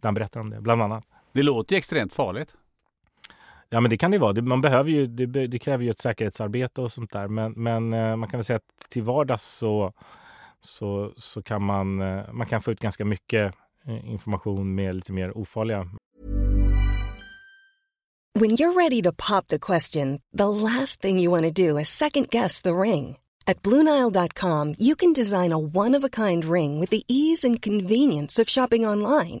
Där 0.00 0.08
han 0.08 0.14
berättar 0.14 0.40
om 0.40 0.50
det 0.50 0.60
bland 0.60 0.82
annat. 0.82 1.04
Det 1.32 1.42
låter 1.42 1.74
ju 1.74 1.78
extremt 1.78 2.12
farligt. 2.12 2.56
Ja, 3.70 3.80
men 3.80 3.90
det 3.90 3.96
kan 3.96 4.10
det 4.10 4.18
vara. 4.18 4.42
man 4.42 4.60
behöver 4.60 4.90
ju, 4.90 5.06
det, 5.06 5.46
det, 5.46 5.58
kräver 5.58 5.84
ju 5.84 5.90
ett 5.90 5.98
säkerhetsarbete 5.98 6.80
och 6.80 6.92
sånt 6.92 7.12
där. 7.12 7.28
Men, 7.28 7.52
men 7.52 7.92
eh, 7.92 8.16
man 8.16 8.28
kan 8.28 8.38
väl 8.38 8.44
säga 8.44 8.56
att 8.56 8.90
till 8.90 9.02
vardags 9.02 9.44
så, 9.44 9.92
så, 10.60 11.12
så 11.16 11.42
kan 11.42 11.62
man, 11.62 12.00
eh, 12.00 12.32
man 12.32 12.46
kan 12.46 12.62
få 12.62 12.72
ut 12.72 12.80
ganska 12.80 13.04
mycket 13.04 13.54
eh, 13.86 14.10
information 14.12 14.74
med 14.74 14.94
lite 14.94 15.12
mer 15.12 15.38
ofarliga. 15.38 15.88
When 18.34 18.50
you're 18.50 18.72
ready 18.72 19.02
to 19.02 19.12
pop 19.12 19.48
the 19.48 19.58
question, 19.58 20.20
the 20.38 20.48
last 20.48 21.00
thing 21.00 21.18
you 21.18 21.30
want 21.30 21.56
to 21.56 21.68
do 21.68 21.78
is 21.78 21.88
second 21.88 22.28
guess 22.30 22.62
the 22.62 22.70
ring. 22.70 23.16
At 23.46 23.62
BlueNile.com 23.62 24.74
you 24.78 24.94
can 24.96 25.12
design 25.12 25.52
a 25.52 25.58
one-of-a-kind 25.58 26.44
ring 26.44 26.80
with 26.80 26.90
the 26.90 27.02
ease 27.08 27.48
and 27.48 27.62
convenience 27.62 28.42
of 28.42 28.48
shopping 28.48 28.86
online. 28.86 29.40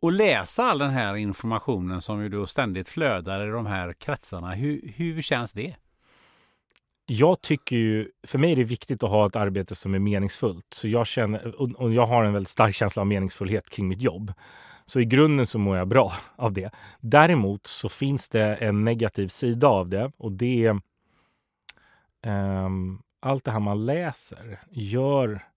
Och 0.00 0.12
läsa 0.12 0.64
all 0.64 0.78
den 0.78 0.90
här 0.90 1.16
informationen 1.16 2.00
som 2.00 2.22
ju 2.22 2.28
då 2.28 2.46
ständigt 2.46 2.88
flödar 2.88 3.48
i 3.48 3.50
de 3.50 3.66
här 3.66 3.92
kretsarna, 3.92 4.52
hur, 4.52 4.92
hur 4.96 5.22
känns 5.22 5.52
det? 5.52 5.76
Jag 7.06 7.40
tycker 7.40 7.76
ju, 7.76 8.10
för 8.26 8.38
mig 8.38 8.52
är 8.52 8.56
det 8.56 8.64
viktigt 8.64 9.02
att 9.02 9.10
ha 9.10 9.26
ett 9.26 9.36
arbete 9.36 9.74
som 9.74 9.94
är 9.94 9.98
meningsfullt. 9.98 10.66
Så 10.70 10.88
jag 10.88 11.06
känner, 11.06 11.60
och 11.80 11.92
jag 11.92 12.06
har 12.06 12.24
en 12.24 12.32
väldigt 12.32 12.50
stark 12.50 12.74
känsla 12.74 13.00
av 13.00 13.06
meningsfullhet 13.06 13.70
kring 13.70 13.88
mitt 13.88 14.00
jobb. 14.00 14.32
Så 14.86 15.00
i 15.00 15.04
grunden 15.04 15.46
så 15.46 15.58
mår 15.58 15.76
jag 15.76 15.88
bra 15.88 16.12
av 16.36 16.52
det. 16.52 16.70
Däremot 17.00 17.66
så 17.66 17.88
finns 17.88 18.28
det 18.28 18.54
en 18.54 18.84
negativ 18.84 19.28
sida 19.28 19.68
av 19.68 19.88
det 19.88 20.12
och 20.16 20.32
det 20.32 20.66
är 20.66 20.80
um, 22.66 23.02
allt 23.20 23.44
det 23.44 23.50
här 23.50 23.60
man 23.60 23.86
läser 23.86 24.60
gör 24.70 25.48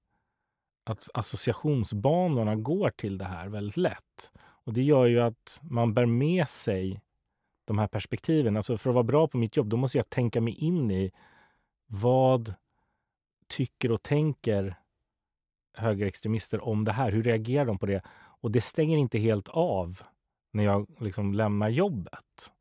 att 0.92 1.08
associationsbanorna 1.14 2.56
går 2.56 2.90
till 2.90 3.18
det 3.18 3.26
här 3.26 3.48
väldigt 3.48 3.78
lätt. 3.78 4.32
Och 4.40 4.74
det 4.74 4.84
gör 4.84 5.06
ju 5.06 5.20
att 5.20 5.60
man 5.64 5.94
bär 5.94 6.06
med 6.06 6.50
sig 6.50 7.02
de 7.66 7.80
här 7.80 7.88
perspektiven. 7.88 8.56
Alltså 8.56 8.78
för 8.78 8.90
att 8.90 8.94
vara 8.94 9.04
bra 9.04 9.28
på 9.28 9.38
mitt 9.38 9.58
jobb, 9.58 9.68
då 9.68 9.78
måste 9.78 9.98
jag 9.98 10.10
tänka 10.10 10.42
mig 10.42 10.54
in 10.54 10.92
i 10.92 11.12
vad 11.88 12.54
tycker 13.48 13.92
och 13.92 14.04
tänker 14.04 14.76
högerextremister 15.74 16.64
om 16.64 16.86
det 16.86 16.92
här? 16.92 17.12
Hur 17.12 17.24
reagerar 17.24 17.66
de 17.66 17.80
på 17.80 17.86
det? 17.86 18.02
Och 18.42 18.52
det 18.52 18.62
stänger 18.62 18.98
inte 18.98 19.20
helt 19.20 19.50
av 19.50 20.02
när 20.52 20.64
jag 20.64 20.88
liksom 21.00 21.34
lämnar 21.34 21.70
jobbet. 21.70 22.52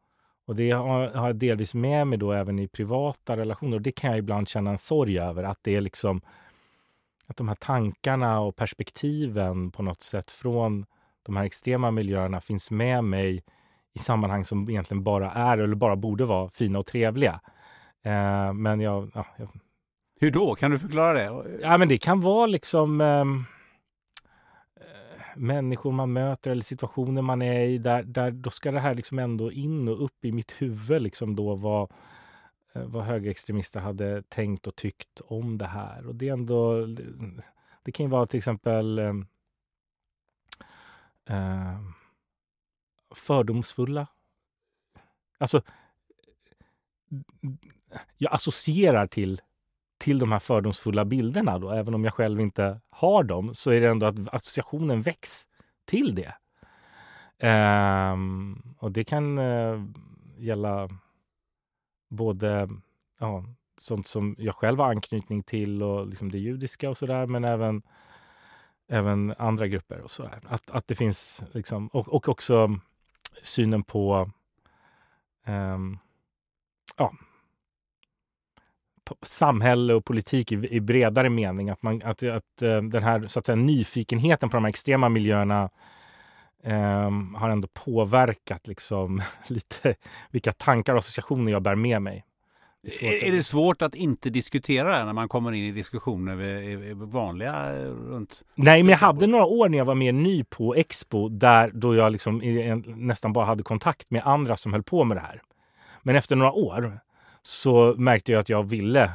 Och 0.47 0.57
det 0.57 0.71
har, 0.71 1.01
jag 1.01 1.37
delvis 1.37 1.75
med 1.75 2.07
mig 2.07 2.19
då 2.19 2.33
även 2.33 2.59
i 2.59 2.69
privata 2.69 3.37
relationer. 3.37 3.77
Och 3.77 3.83
det 3.83 3.93
kan 3.93 4.11
jag 4.11 4.19
ibland 4.19 4.49
känna 4.49 4.71
en 4.71 4.79
sorg 4.79 5.19
över, 5.19 5.43
att 5.43 5.59
det 5.63 5.77
är 5.77 5.81
liksom 5.81 6.21
att 7.31 7.37
de 7.37 7.49
här 7.49 7.55
tankarna 7.55 8.41
och 8.41 8.57
perspektiven 8.57 9.71
på 9.71 9.83
något 9.83 10.03
sätt 10.03 10.31
från 10.31 10.87
de 11.23 11.37
här 11.37 11.45
extrema 11.45 11.91
miljöerna 11.91 12.41
finns 12.41 12.71
med 12.71 13.05
mig 13.05 13.45
i 13.95 13.99
sammanhang 13.99 14.45
som 14.45 14.71
egentligen 14.71 15.05
bara 15.05 15.33
är 15.33 15.59
eller 15.59 15.75
bara 15.75 15.97
borde 15.97 16.25
vara 16.25 16.49
fina 16.49 16.79
och 16.79 16.87
trevliga. 16.87 17.41
Eh, 18.03 18.53
men 18.53 18.81
jag, 18.81 19.11
ja, 19.15 19.27
jag, 19.37 19.49
Hur 20.21 20.31
då? 20.31 20.55
Kan 20.55 20.71
du 20.71 20.79
förklara 20.79 21.13
det? 21.13 21.59
Ja, 21.63 21.79
men 21.79 21.89
det 21.89 21.99
kan 21.99 22.21
vara 22.21 22.47
liksom 22.47 23.01
ehm, 23.01 23.45
eh, 24.81 25.37
människor 25.37 25.93
man 25.93 26.13
möter 26.13 26.51
eller 26.51 26.63
situationer 26.63 27.23
man 27.23 27.43
är 27.43 27.61
i 27.61 27.79
där, 27.79 28.03
där 28.03 28.31
då 28.31 28.51
ska 28.51 28.71
det 28.71 28.81
här 28.81 28.95
liksom 28.95 29.19
ändå 29.19 29.53
in 29.53 29.89
och 29.89 30.05
upp 30.05 30.25
i 30.25 30.33
mitt 30.33 30.53
huvud 30.59 31.03
liksom 31.03 31.37
då 31.37 31.55
Eh, 31.55 31.89
Eh, 32.73 32.85
vad 32.85 33.05
högerextremister 33.05 33.81
hade 33.81 34.23
tänkt 34.23 34.67
och 34.67 34.77
tyckt 34.77 35.21
om 35.21 35.59
det 35.59 35.67
här. 35.67 36.07
Och 36.07 36.15
det 36.15 36.29
är 36.29 36.33
ändå... 36.33 36.87
Det 37.83 37.93
kan 37.93 38.07
ju 38.07 38.11
vara 38.11 38.27
till 38.27 38.39
exempel 38.39 38.99
eh, 38.99 39.15
eh, 41.27 41.81
fördomsfulla. 43.15 44.07
Alltså, 45.39 45.63
jag 48.17 48.35
associerar 48.35 49.07
till, 49.07 49.41
till 49.99 50.19
de 50.19 50.33
här 50.33 50.39
fördomsfulla 50.39 51.05
bilderna 51.05 51.59
då, 51.59 51.71
även 51.71 51.95
om 51.95 52.05
jag 52.05 52.15
själv 52.15 52.41
inte 52.41 52.81
har 52.91 53.25
dem, 53.25 53.55
så 53.55 53.71
är 53.71 53.81
det 53.81 53.89
ändå 53.89 54.07
att 54.07 54.35
associationen 54.35 55.03
väcks 55.03 55.49
till 55.85 56.15
det. 56.15 56.35
Eh, 57.49 58.17
och 58.79 58.93
det 58.93 59.05
kan 59.05 59.39
eh, 59.39 59.85
gälla 60.39 60.89
både 62.11 62.69
ja, 63.19 63.45
sånt 63.77 64.07
som 64.07 64.35
jag 64.39 64.55
själv 64.55 64.79
har 64.79 64.91
anknytning 64.91 65.43
till 65.43 65.83
och 65.83 66.07
liksom 66.07 66.31
det 66.31 66.39
judiska 66.39 66.91
och 66.91 66.97
sådär, 66.97 67.27
men 67.27 67.45
även, 67.45 67.83
även 68.89 69.35
andra 69.39 69.67
grupper 69.67 70.01
och 70.01 70.11
sådär. 70.11 70.41
Att, 70.47 70.71
att 70.71 70.89
det 70.89 70.95
finns 70.95 71.43
liksom, 71.53 71.89
och, 71.89 72.09
och 72.09 72.29
också 72.29 72.79
synen 73.43 73.83
på 73.83 74.31
um, 75.47 75.99
ja, 76.97 77.13
samhälle 79.23 79.95
och 79.95 80.05
politik 80.05 80.53
i, 80.53 80.55
i, 80.55 80.81
bredare 80.81 81.31
mening. 81.31 81.71
Att, 81.71 81.83
man, 81.83 82.03
att, 82.05 82.23
att 82.23 82.63
eh, 82.63 82.83
den 82.83 83.03
här 83.03 83.27
så 83.27 83.39
att 83.39 83.47
säga, 83.47 83.57
nyfikenheten 83.57 84.49
på 84.49 84.57
de 84.57 84.65
här 84.65 84.69
extrema 84.69 85.09
miljöerna 85.09 85.71
um, 86.65 87.35
har 87.35 87.51
ändå 87.51 87.69
påverkat 87.69 88.67
liksom, 88.67 89.23
lite 89.47 89.95
vilka 90.31 90.53
tankar 90.53 90.93
och 90.93 90.99
associationer 90.99 91.53
jag 91.53 91.63
bär 91.63 91.75
med 91.75 92.03
mig. 92.03 92.25
Det 92.83 93.03
är, 93.03 93.29
är, 93.29 93.33
det 93.33 93.43
svårt 93.43 93.83
att 93.83 93.95
inte 93.95 94.31
diskutera 94.31 94.89
det 94.89 94.95
här 94.95 95.05
när 95.05 95.13
man 95.13 95.29
kommer 95.29 95.53
in 95.53 95.65
i 95.65 95.73
diskussioner 95.73 96.37
vid, 96.37 96.97
vanliga 96.97 97.85
runt? 97.85 98.43
Nej, 98.55 98.83
men 98.83 98.91
jag 98.91 98.99
hade 98.99 99.27
några 99.27 99.45
år 99.45 99.69
när 99.69 99.79
jag 99.79 99.85
var 99.85 99.95
mer 99.95 100.13
ny 100.13 100.45
på 100.45 100.75
Expo 100.75 101.29
där 101.29 101.71
då 101.75 101.95
jag 101.95 102.13
liksom 102.13 102.39
nästan 102.87 103.33
bara 103.33 103.45
hade 103.45 103.63
kontakt 103.63 104.11
med 104.11 104.27
andra 104.27 104.57
som 104.57 104.73
höll 104.73 104.83
på 104.83 105.05
med 105.05 105.17
det 105.17 105.21
här. 105.21 105.43
Men 106.03 106.17
efter 106.17 106.37
några 106.37 106.53
år 106.53 107.01
så 107.43 107.95
märkte 107.99 108.33
jag 108.33 108.41
att 108.41 108.49
jag 108.49 108.63
ville 108.63 109.13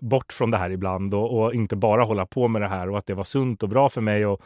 bort 0.00 0.32
från 0.32 0.50
det 0.50 0.58
här 0.58 0.70
ibland 0.70 1.14
och, 1.14 1.38
och, 1.38 1.54
inte 1.54 1.76
bara 1.76 2.04
hålla 2.04 2.26
på 2.26 2.48
med 2.48 2.62
det 2.62 2.68
här 2.68 2.90
och 2.90 2.98
att 2.98 3.06
det 3.06 3.14
var 3.14 3.24
sunt 3.24 3.62
och 3.62 3.68
bra 3.68 3.88
för 3.88 4.00
mig 4.00 4.26
och, 4.26 4.42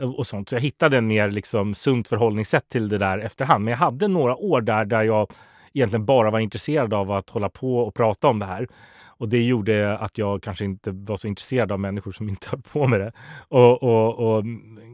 Eh, 0.00 0.10
och 0.10 0.26
sånt. 0.26 0.48
Så 0.48 0.54
jag 0.54 0.60
hittade 0.60 0.98
en 0.98 1.06
mer 1.06 1.30
liksom 1.30 1.74
sunt 1.74 2.08
förhållningssätt 2.08 2.68
till 2.68 2.88
det 2.88 2.98
där 2.98 3.18
efterhand. 3.18 3.64
Men 3.64 3.70
jag 3.70 3.78
hade 3.78 4.08
några 4.08 4.36
år 4.36 4.60
där, 4.60 4.84
där 4.84 5.02
jag 5.02 5.32
egentligen 5.72 6.04
bara 6.04 6.30
var 6.30 6.40
intresserad 6.40 6.94
av 6.94 7.10
att 7.10 7.30
hålla 7.30 7.48
på 7.48 7.78
och 7.78 7.94
prata 7.94 8.28
om 8.28 8.38
det 8.38 8.46
här. 8.46 8.68
Och 9.16 9.28
det 9.28 9.42
gjorde 9.42 9.98
att 9.98 10.18
jag 10.18 10.42
kanske 10.42 10.64
inte 10.64 10.90
var 10.90 11.16
så 11.16 11.28
intresserad 11.28 11.72
av 11.72 11.80
människor 11.80 12.12
som 12.12 12.28
inte 12.28 12.50
höll 12.50 12.62
på 12.62 12.86
med 12.86 13.00
det. 13.00 13.12
Och, 13.48 13.82
och, 13.82 14.36
och 14.36 14.44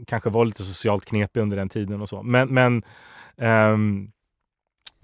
kanske 0.06 0.30
var 0.30 0.44
lite 0.44 0.64
socialt 0.64 1.04
knepig 1.04 1.40
under 1.40 1.56
den 1.56 1.68
tiden 1.68 2.00
och 2.00 2.08
så. 2.08 2.22
Men, 2.22 2.48
men 2.48 2.82
um, 3.36 4.12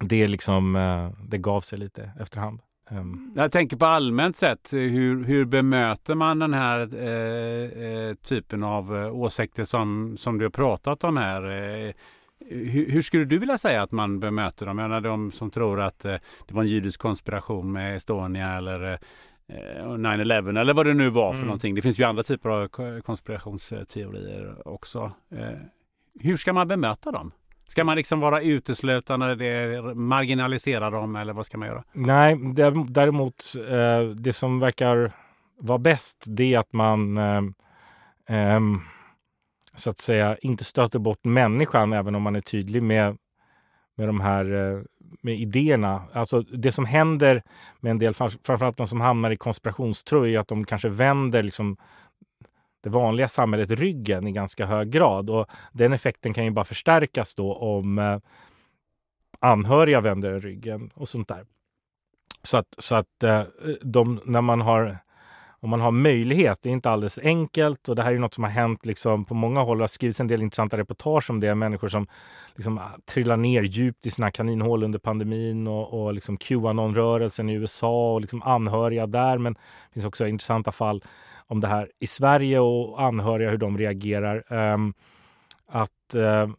det, 0.00 0.28
liksom, 0.28 0.76
uh, 0.76 1.10
det 1.28 1.38
gav 1.38 1.60
sig 1.60 1.78
lite 1.78 2.10
efterhand. 2.20 2.60
Um. 2.90 3.32
Jag 3.36 3.52
tänker 3.52 3.76
på 3.76 3.86
allmänt 3.86 4.36
sett, 4.36 4.72
hur, 4.72 5.24
hur 5.24 5.44
bemöter 5.44 6.14
man 6.14 6.38
den 6.38 6.54
här 6.54 6.80
eh, 6.94 7.84
eh, 7.84 8.14
typen 8.14 8.62
av 8.62 8.96
eh, 8.96 9.14
åsikter 9.14 9.64
som, 9.64 10.16
som 10.18 10.38
du 10.38 10.44
har 10.44 10.50
pratat 10.50 11.04
om 11.04 11.16
här? 11.16 11.42
Eh, 11.42 11.94
hur, 12.48 12.90
hur, 12.90 13.02
skulle 13.02 13.24
du 13.24 13.38
vilja 13.38 13.58
säga 13.58 13.82
att 13.82 13.92
man 13.92 14.20
bemöter 14.20 14.66
dem? 14.66 14.78
Jag 14.78 14.88
menar 14.88 15.00
de 15.00 15.32
som 15.32 15.50
tror 15.50 15.80
att 15.80 16.04
eh, 16.04 16.14
det 16.46 16.54
var 16.54 16.62
en 16.62 16.68
judisk 16.68 17.00
konspiration 17.00 17.72
med 17.72 17.96
Estonia 17.96 18.56
eller 18.56 18.98
9-11 19.48 20.56
eh, 20.56 20.60
eller 20.60 20.74
vad 20.74 20.86
det 20.86 20.94
nu 20.94 21.10
var 21.10 21.30
för 21.30 21.36
mm. 21.36 21.46
någonting. 21.46 21.74
Det 21.74 21.82
finns 21.82 22.00
ju 22.00 22.04
andra 22.04 22.22
typer 22.22 22.48
av 22.48 22.68
konspirationsteorier 23.00 24.68
också. 24.68 25.12
Hur 26.20 26.36
ska 26.36 26.52
man 26.52 26.68
bemöta 26.68 27.12
dem? 27.12 27.32
Ska 27.66 27.84
man 27.84 27.96
liksom 27.96 28.20
vara 28.20 28.40
uteslutande, 28.40 29.94
marginalisera 29.94 30.90
dem 30.90 31.16
eller 31.16 31.32
vad 31.32 31.46
ska 31.46 31.58
man 31.58 31.68
göra? 31.68 31.84
Nej, 31.92 32.36
däremot 32.88 33.44
eh, 33.68 34.08
det 34.08 34.32
som 34.32 34.60
verkar 34.60 35.12
vara 35.58 35.78
bäst 35.78 36.24
det 36.28 36.54
är 36.54 36.58
att 36.58 36.72
man 36.72 37.16
eh, 37.16 37.42
ehm, 38.28 38.80
så 39.74 39.90
att 39.90 39.98
säga 39.98 40.36
inte 40.40 40.64
stöter 40.64 40.98
bort 40.98 41.24
människan 41.24 41.92
även 41.92 42.14
om 42.14 42.22
man 42.22 42.36
är 42.36 42.40
tydlig 42.40 42.82
med, 42.82 43.16
med 43.96 44.08
de 44.08 44.20
här 44.20 44.74
eh, 44.74 44.82
med 45.22 45.40
idéerna. 45.40 46.02
Alltså 46.12 46.40
det 46.40 46.72
som 46.72 46.84
händer 46.84 47.42
med 47.80 47.90
en 47.90 47.98
del, 47.98 48.14
framförallt 48.14 48.76
de 48.76 48.88
som 48.88 49.00
hamnar 49.00 49.30
i 49.30 49.36
konspirationstro, 49.36 50.26
är 50.26 50.38
att 50.38 50.48
de 50.48 50.64
kanske 50.64 50.88
vänder 50.88 51.42
liksom 51.42 51.76
det 52.86 52.90
vanliga 52.90 53.28
samhället 53.28 53.70
ryggen 53.70 54.26
i 54.26 54.32
ganska 54.32 54.66
hög 54.66 54.90
grad. 54.90 55.30
Och 55.30 55.46
den 55.72 55.92
effekten 55.92 56.34
kan 56.34 56.44
ju 56.44 56.50
bara 56.50 56.64
förstärkas 56.64 57.34
då 57.34 57.54
om 57.54 57.98
eh, 57.98 58.18
anhöriga 59.40 60.00
vänder 60.00 60.40
ryggen 60.40 60.90
och 60.94 61.08
sånt 61.08 61.28
där. 61.28 61.46
Så 62.42 62.56
att, 62.56 62.74
så 62.78 62.94
att 62.94 63.22
eh, 63.22 63.42
de, 63.82 64.20
när 64.24 64.40
man 64.40 64.60
har 64.60 64.98
om 65.60 65.70
man 65.70 65.80
har 65.80 65.90
möjlighet, 65.90 66.58
det 66.62 66.68
är 66.68 66.72
inte 66.72 66.90
alldeles 66.90 67.18
enkelt 67.18 67.88
och 67.88 67.96
det 67.96 68.02
här 68.02 68.12
är 68.12 68.18
något 68.18 68.34
som 68.34 68.44
har 68.44 68.50
hänt 68.50 68.86
liksom 68.86 69.24
på 69.24 69.34
många 69.34 69.60
håll. 69.60 69.78
Det 69.78 69.82
har 69.82 69.88
skrivits 69.88 70.20
en 70.20 70.28
del 70.28 70.42
intressanta 70.42 70.76
reportage 70.76 71.30
om 71.30 71.40
det. 71.40 71.54
Människor 71.54 71.88
som 71.88 72.06
liksom 72.54 72.78
ah, 72.78 72.98
trillar 73.04 73.36
ner 73.36 73.62
djupt 73.62 74.06
i 74.06 74.10
sina 74.10 74.30
kaninhål 74.30 74.84
under 74.84 74.98
pandemin 74.98 75.66
och, 75.66 76.02
och 76.02 76.14
liksom 76.14 76.36
Qanon-rörelsen 76.36 77.50
i 77.50 77.52
USA 77.52 78.14
och 78.14 78.20
liksom 78.20 78.42
anhöriga 78.42 79.06
där. 79.06 79.38
Men 79.38 79.52
det 79.52 79.92
finns 79.92 80.06
också 80.06 80.26
intressanta 80.26 80.72
fall 80.72 81.04
om 81.46 81.60
det 81.60 81.68
här 81.68 81.90
i 81.98 82.06
Sverige 82.06 82.58
och 82.58 83.02
anhöriga 83.02 83.50
hur 83.50 83.58
de 83.58 83.78
reagerar. 83.78 84.52
Ehm, 84.52 84.94
att 85.66 86.14
ehm, 86.14 86.56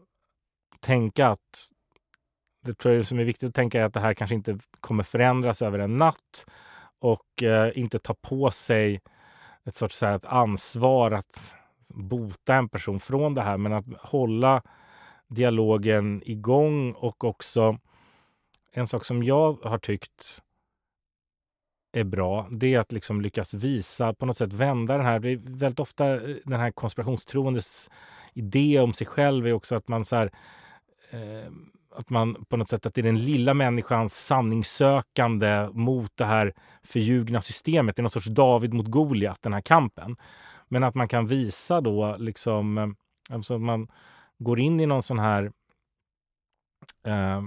tänka 0.79 1.27
att 1.27 1.69
det 2.63 2.73
tror 2.73 2.95
jag 2.95 3.07
som 3.07 3.19
är 3.19 3.23
viktigt 3.23 3.49
att 3.49 3.55
tänka 3.55 3.81
är 3.81 3.85
att 3.85 3.93
det 3.93 3.99
här 3.99 4.13
kanske 4.13 4.35
inte 4.35 4.59
kommer 4.79 5.03
förändras 5.03 5.61
över 5.61 5.79
en 5.79 5.97
natt 5.97 6.45
och 6.99 7.43
eh, 7.43 7.71
inte 7.75 7.99
ta 7.99 8.13
på 8.13 8.51
sig 8.51 9.01
ett 9.63 9.75
sorts 9.75 9.97
så 9.97 10.05
här, 10.05 10.15
ett 10.15 10.25
ansvar 10.25 11.11
att 11.11 11.55
bota 11.87 12.55
en 12.55 12.69
person 12.69 12.99
från 12.99 13.33
det 13.33 13.41
här, 13.41 13.57
men 13.57 13.73
att 13.73 13.85
hålla 13.99 14.61
dialogen 15.27 16.21
igång 16.25 16.91
och 16.91 17.23
också 17.23 17.77
en 18.71 18.87
sak 18.87 19.05
som 19.05 19.23
jag 19.23 19.53
har 19.63 19.77
tyckt 19.77 20.41
är 21.99 22.03
bra, 22.03 22.47
det 22.51 22.73
är 22.73 22.79
att 22.79 22.91
liksom 22.91 23.21
lyckas 23.21 23.53
visa, 23.53 24.13
på 24.13 24.25
något 24.25 24.37
sätt 24.37 24.53
vända 24.53 24.97
den 24.97 25.05
här, 25.05 25.19
det 25.19 25.29
är 25.29 25.39
väldigt 25.43 25.79
ofta 25.79 26.13
eh, 26.13 26.35
den 26.45 26.59
här 26.59 26.71
konspirationstroendes 26.71 27.89
idé 28.33 28.79
om 28.79 28.93
sig 28.93 29.07
själv 29.07 29.47
är 29.47 29.53
också 29.53 29.75
att 29.75 29.87
man 29.87 30.05
så 30.05 30.15
här, 30.15 30.31
eh, 31.11 31.51
att 31.95 32.09
man 32.09 32.45
på 32.49 32.57
något 32.57 32.69
sätt 32.69 32.85
att 32.85 32.93
det 32.93 33.01
är 33.01 33.03
den 33.03 33.19
lilla 33.25 33.53
människans 33.53 34.25
sanningssökande 34.25 35.69
mot 35.73 36.11
det 36.17 36.25
här 36.25 36.53
förljugna 36.83 37.41
systemet. 37.41 37.95
Det 37.95 37.99
är 37.99 38.03
någon 38.03 38.09
sorts 38.09 38.27
David 38.27 38.73
mot 38.73 38.87
Goliat, 38.87 39.41
den 39.41 39.53
här 39.53 39.61
kampen. 39.61 40.15
Men 40.67 40.83
att 40.83 40.95
man 40.95 41.07
kan 41.07 41.25
visa 41.25 41.81
då 41.81 42.15
liksom, 42.19 42.77
eh, 42.77 42.87
alltså 43.29 43.57
man 43.57 43.87
går 44.39 44.59
in 44.59 44.79
i 44.79 44.85
någon 44.85 45.03
sån 45.03 45.19
här 45.19 45.51
eh, 47.05 47.41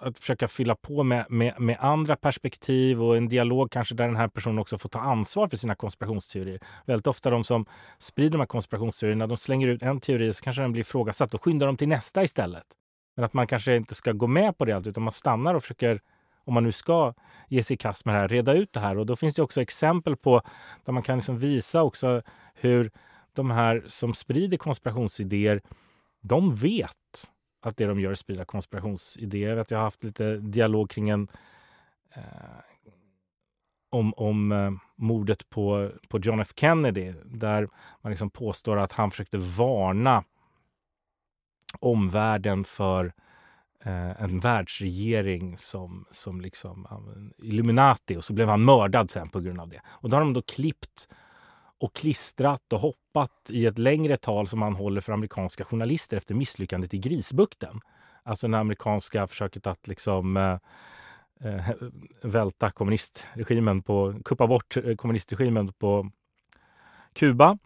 att 0.00 0.18
försöka 0.18 0.48
fylla 0.48 0.74
på 0.74 1.02
med, 1.02 1.26
med, 1.28 1.60
med, 1.60 1.76
andra 1.80 2.16
perspektiv 2.16 3.02
och 3.02 3.16
en 3.16 3.28
dialog 3.28 3.70
kanske 3.70 3.94
där 3.94 4.06
den 4.06 4.16
här 4.16 4.28
personen 4.28 4.58
också 4.58 4.78
får 4.78 4.88
ta 4.88 5.00
ansvar 5.00 5.48
för 5.48 5.56
sina 5.56 5.74
konspirationsteorier. 5.74 6.60
Väldigt 6.86 7.06
ofta 7.06 7.30
de 7.30 7.44
som 7.44 7.66
sprider 7.98 8.30
de 8.30 8.38
här 8.38 8.46
konspirationsteorierna, 8.46 9.26
de 9.26 9.36
slänger 9.36 9.68
ut 9.68 9.82
en 9.82 10.00
teori 10.00 10.32
så 10.32 10.42
kanske 10.42 10.62
den 10.62 10.72
blir 10.72 10.80
ifrågasatt 10.80 11.34
och 11.34 11.44
skyndar 11.44 11.66
de 11.66 11.76
till 11.76 11.88
nästa 11.88 12.24
istället. 12.24 12.66
Men 13.16 13.24
att 13.24 13.32
man 13.32 13.46
kanske 13.46 13.76
inte 13.76 13.94
ska 13.94 14.12
gå 14.12 14.26
med 14.26 14.58
på 14.58 14.64
det 14.64 14.88
utan 14.88 15.02
man 15.02 15.12
stannar 15.12 15.54
och 15.54 15.62
försöker, 15.62 16.00
om 16.44 16.54
man 16.54 16.64
nu 16.64 16.72
ska 16.72 17.14
ge 17.48 17.62
sig 17.62 17.74
i 17.74 17.76
kast 17.76 18.04
med 18.04 18.14
det 18.14 18.18
här, 18.18 18.28
reda 18.28 18.52
ut 18.52 18.72
det 18.72 18.80
här. 18.80 18.98
Och 18.98 19.06
då 19.06 19.16
finns 19.16 19.34
det 19.34 19.42
också 19.42 19.62
exempel 19.62 20.16
på 20.16 20.42
där 20.84 20.92
man 20.92 21.02
kan 21.02 21.16
liksom 21.16 21.38
visa 21.38 21.82
också 21.82 22.22
hur 22.54 22.90
de 23.32 23.50
här 23.50 23.84
som 23.86 24.14
sprider 24.14 24.56
konspirationsidéer, 24.56 25.62
de 26.20 26.54
vet 26.54 26.94
att 27.60 27.76
det 27.76 27.86
de 27.86 28.00
gör 28.00 28.10
är 28.10 28.14
sprida 28.14 28.44
konspirationsidéer. 28.44 29.48
Jag, 29.48 29.56
vet, 29.56 29.70
jag 29.70 29.78
har 29.78 29.84
haft 29.84 30.04
lite 30.04 30.36
dialog 30.36 30.90
kring 30.90 31.08
en 31.08 31.28
eh, 32.14 32.22
om, 33.90 34.14
om 34.16 34.52
eh, 34.52 34.70
mordet 34.96 35.50
på, 35.50 35.90
på 36.08 36.18
John 36.18 36.40
F 36.40 36.52
Kennedy 36.56 37.14
där 37.24 37.68
man 38.00 38.10
liksom 38.10 38.30
påstår 38.30 38.76
att 38.76 38.92
han 38.92 39.10
försökte 39.10 39.38
varna 39.38 40.24
omvärlden 41.80 42.64
för 42.64 43.12
eh, 43.84 44.22
en 44.22 44.40
världsregering 44.40 45.58
som, 45.58 46.06
som 46.10 46.40
liksom 46.40 46.86
Illuminati 47.38 48.16
och 48.16 48.24
så 48.24 48.32
blev 48.32 48.48
han 48.48 48.64
mördad 48.64 49.10
sen 49.10 49.28
på 49.28 49.40
grund 49.40 49.60
av 49.60 49.68
det. 49.68 49.80
Och 49.86 50.10
då 50.10 50.16
har 50.16 50.20
de 50.20 50.32
då 50.32 50.42
klippt 50.42 51.08
och 51.78 51.94
klistrat 51.94 52.72
och 52.72 52.80
hoppat 52.80 53.50
i 53.50 53.66
ett 53.66 53.78
längre 53.78 54.16
tal 54.16 54.46
som 54.46 54.62
han 54.62 54.74
håller 54.74 55.00
för 55.00 55.12
amerikanska 55.12 55.64
journalister 55.64 56.16
efter 56.16 56.34
misslyckandet 56.34 56.94
i 56.94 56.98
Grisbukten. 56.98 57.80
Alltså 58.22 58.48
det 58.48 58.58
amerikanska 58.58 59.26
försöket 59.26 59.66
att 59.66 59.88
liksom 59.88 60.36
eh, 60.36 60.58
eh, 61.40 61.70
välta 62.22 62.70
kommunistregimen 62.70 63.82
på, 63.82 64.20
kuppa 64.24 64.46
bort 64.46 64.76
eh, 64.76 64.96
kommunistregimen 64.96 65.72
på 65.72 66.10
Kuba. 67.12 67.58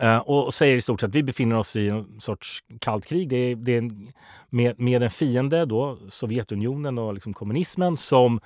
Eh, 0.00 0.18
och 0.18 0.54
säger 0.54 0.76
i 0.76 0.80
stort 0.80 1.00
sett 1.00 1.08
att 1.08 1.14
vi 1.14 1.22
befinner 1.22 1.56
oss 1.56 1.76
i 1.76 1.88
en 1.88 2.20
sorts 2.20 2.64
kallt 2.80 3.06
krig. 3.06 3.28
Det 3.28 3.36
är, 3.36 3.56
det 3.56 3.72
är 3.72 3.78
en, 3.78 4.12
med, 4.50 4.80
med 4.80 5.02
en 5.02 5.10
fiende, 5.10 5.64
då, 5.64 5.98
Sovjetunionen 6.08 6.98
och 6.98 7.14
liksom 7.14 7.34
kommunismen, 7.34 7.96
som 7.96 8.40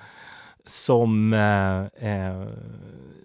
som 0.65 1.33
eh, 1.33 2.09
eh, 2.09 2.47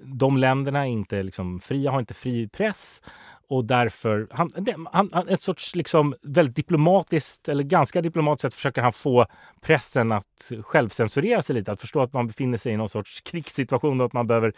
de 0.05 0.37
länderna 0.37 0.81
är 0.87 0.91
inte 0.91 1.23
liksom 1.23 1.61
fria, 1.61 1.91
har 1.91 2.01
inte 2.01 2.15
fri 2.15 2.49
press 2.49 3.03
och 3.49 3.65
därför, 3.65 4.29
han, 4.31 4.51
han, 4.93 5.11
han, 5.13 5.29
ett 5.29 5.41
sorts 5.41 5.75
liksom 5.75 6.15
väldigt 6.23 6.57
diplomatiskt, 6.57 7.49
eller 7.49 7.65
ganska 7.65 8.03
diplomatiskt 8.03 8.43
sätt 8.43 8.55
försöker 8.55 8.83
han 8.83 8.93
få 8.93 9.27
pressen 9.61 10.13
att 10.13 10.53
självcensurera 10.63 11.43
sig 11.43 11.55
lite, 11.55 11.73
att 11.73 11.81
förstå 11.81 12.01
att 12.01 12.13
man 12.13 12.27
befinner 12.27 12.59
sig 12.59 12.73
i 12.73 12.77
någon 12.77 12.89
sorts 12.89 13.21
krigssituation 13.21 14.01
och 14.01 14.07
att 14.07 14.13
man 14.13 14.27
behöver... 14.27 14.53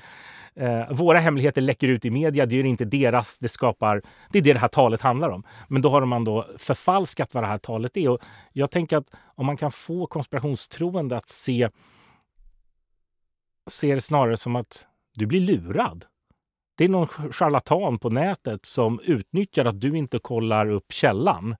Eh, 0.55 0.93
våra 0.93 1.19
hemligheter 1.19 1.61
läcker 1.61 1.89
ut 1.89 2.05
i 2.05 2.11
media, 2.11 2.47
det 2.47 2.61
är 2.61 2.65
inte 2.65 2.85
deras, 2.85 3.39
det 3.39 3.49
skapar... 3.49 4.03
Det 4.31 4.39
är 4.39 4.43
det 4.43 4.53
det 4.53 4.59
här 4.59 4.69
talet 4.69 5.03
handlar 5.03 5.29
om. 5.29 5.43
Men 5.69 5.83
då 5.83 5.89
har 5.89 6.05
man 6.05 6.25
då 6.25 6.47
förfalskat 6.59 7.35
vad 7.35 7.43
det 7.43 7.49
här 7.49 7.59
talet 7.59 7.97
är 7.97 8.09
och 8.09 8.21
jag 8.53 8.71
tänker 8.71 8.97
att 8.97 9.11
om 9.35 9.47
man 9.47 9.57
kan 9.57 9.71
få 9.71 10.07
konspirationstroende 10.07 11.17
att 11.17 11.29
se 11.29 11.69
ser 13.69 13.95
det 13.95 14.01
snarare 14.01 14.37
som 14.37 14.57
att 14.57 14.87
du 15.15 15.27
blir 15.27 15.41
lurad. 15.41 16.05
Det 16.77 16.85
är 16.85 16.89
någon 16.89 17.09
charlatan 17.33 17.99
på 17.99 18.11
nätet 18.11 18.67
som 18.67 19.01
utnyttjar 19.01 19.65
att 19.65 19.81
du 19.81 19.99
inte 19.99 20.19
kollar 20.19 20.71
upp 20.71 20.93
källan. 20.93 21.57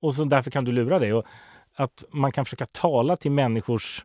Och 0.00 0.14
så 0.14 0.24
därför 0.24 0.50
kan 0.50 0.64
du 0.64 0.72
lura 0.72 0.98
dig. 0.98 1.12
Och 1.12 1.26
att 1.74 2.04
man 2.10 2.32
kan 2.32 2.44
försöka 2.44 2.66
tala 2.66 3.16
till 3.16 3.30
människors 3.30 4.04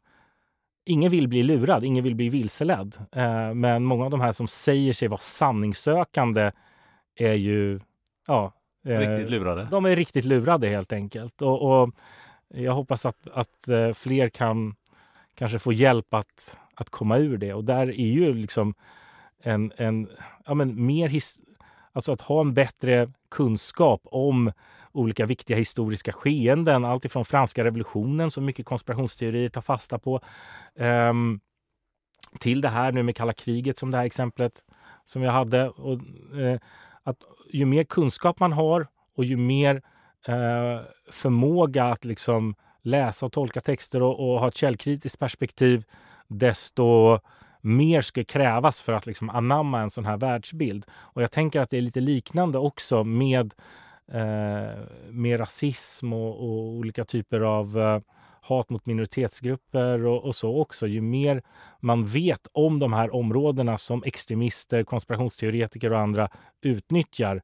ingen 0.85 1.11
vill 1.11 1.27
bli 1.27 1.43
lurad, 1.43 1.83
ingen 1.83 2.03
vill 2.03 2.15
bli 2.15 2.29
vilseledd. 2.29 2.97
Eh, 3.11 3.53
men 3.53 3.83
många 3.83 4.05
av 4.05 4.11
de 4.11 4.21
här 4.21 4.31
som 4.31 4.47
säger 4.47 4.93
sig 4.93 5.07
vara 5.07 5.19
sanningssökande 5.19 6.51
är 7.15 7.33
ju 7.33 7.79
ja, 8.27 8.53
eh, 8.85 8.99
riktigt 8.99 9.29
lurade. 9.29 9.67
De 9.71 9.85
är 9.85 9.95
riktigt 9.95 10.25
lurade 10.25 10.67
helt 10.67 10.93
enkelt. 10.93 11.41
Och, 11.41 11.61
och 11.61 11.91
jag 12.47 12.73
hoppas 12.73 13.05
att, 13.05 13.27
att 13.33 13.67
eh, 13.67 13.91
fler 13.91 14.29
kan 14.29 14.75
kanske 15.35 15.59
få 15.59 15.73
hjälp 15.73 16.13
att, 16.13 16.57
att 16.75 16.89
komma 16.89 17.17
ur 17.17 17.37
det. 17.37 17.53
Och 17.53 17.63
där 17.63 17.87
är 17.87 18.07
ju 18.07 18.33
liksom 18.33 18.73
en, 19.43 19.71
en 19.77 20.09
ja, 20.45 20.53
men 20.53 20.85
mer 20.85 21.09
his, 21.09 21.41
alltså 21.91 22.11
att 22.11 22.21
ha 22.21 22.41
en 22.41 22.53
bättre 22.53 23.11
kunskap 23.29 24.01
om 24.03 24.51
olika 24.91 25.25
viktiga 25.25 25.57
historiska 25.57 26.13
skeenden. 26.13 26.85
Allt 26.85 27.05
ifrån 27.05 27.25
franska 27.25 27.63
revolutionen 27.63 28.31
som 28.31 28.45
mycket 28.45 28.65
konspirationsteorier 28.65 29.49
tar 29.49 29.61
fasta 29.61 29.99
på. 29.99 30.21
Um, 30.75 31.39
till 32.39 32.61
det 32.61 32.69
här 32.69 32.91
nu 32.91 33.03
med 33.03 33.15
kalla 33.15 33.33
kriget 33.33 33.77
som 33.77 33.91
det 33.91 33.97
här 33.97 34.05
exemplet 34.05 34.63
som 35.05 35.23
jag 35.23 35.31
hade. 35.31 35.69
Och, 35.69 35.99
eh, 36.39 36.59
att 37.03 37.17
ju 37.53 37.65
mer 37.65 37.83
kunskap 37.83 38.39
man 38.39 38.53
har 38.53 38.87
och 39.15 39.25
ju 39.25 39.37
mer 39.37 39.81
eh, 40.27 40.79
förmåga 41.11 41.85
att 41.85 42.05
liksom 42.05 42.55
läsa 42.81 43.25
och 43.25 43.31
tolka 43.31 43.61
texter 43.61 44.01
och, 44.01 44.19
och 44.19 44.39
ha 44.39 44.47
ett 44.47 44.55
källkritiskt 44.55 45.19
perspektiv, 45.19 45.83
desto 46.27 47.19
mer 47.65 48.01
ska 48.01 48.23
krävas 48.23 48.81
för 48.81 48.93
att 48.93 49.05
liksom 49.05 49.29
anamma 49.29 49.81
en 49.81 49.89
sån 49.89 50.05
här 50.05 50.17
världsbild. 50.17 50.85
Och 50.91 51.21
jag 51.21 51.31
tänker 51.31 51.61
att 51.61 51.69
det 51.69 51.77
är 51.77 51.81
lite 51.81 51.99
liknande 51.99 52.57
också 52.57 53.03
med, 53.03 53.53
eh, 54.11 54.79
med 55.09 55.39
rasism 55.39 56.13
och, 56.13 56.29
och, 56.29 56.69
olika 56.69 57.05
typer 57.05 57.41
av 57.41 57.79
eh, 57.79 57.99
hat 58.41 58.69
mot 58.69 58.85
minoritetsgrupper 58.85 60.05
och, 60.05 60.23
och, 60.23 60.35
så 60.35 60.61
också. 60.61 60.87
Ju 60.87 61.01
mer 61.01 61.43
man 61.79 62.05
vet 62.05 62.47
om 62.51 62.79
de 62.79 62.93
här 62.93 63.15
områdena 63.15 63.77
som 63.77 64.03
extremister, 64.05 64.83
konspirationsteoretiker 64.83 65.93
och 65.93 65.99
andra 65.99 66.29
utnyttjar 66.61 67.41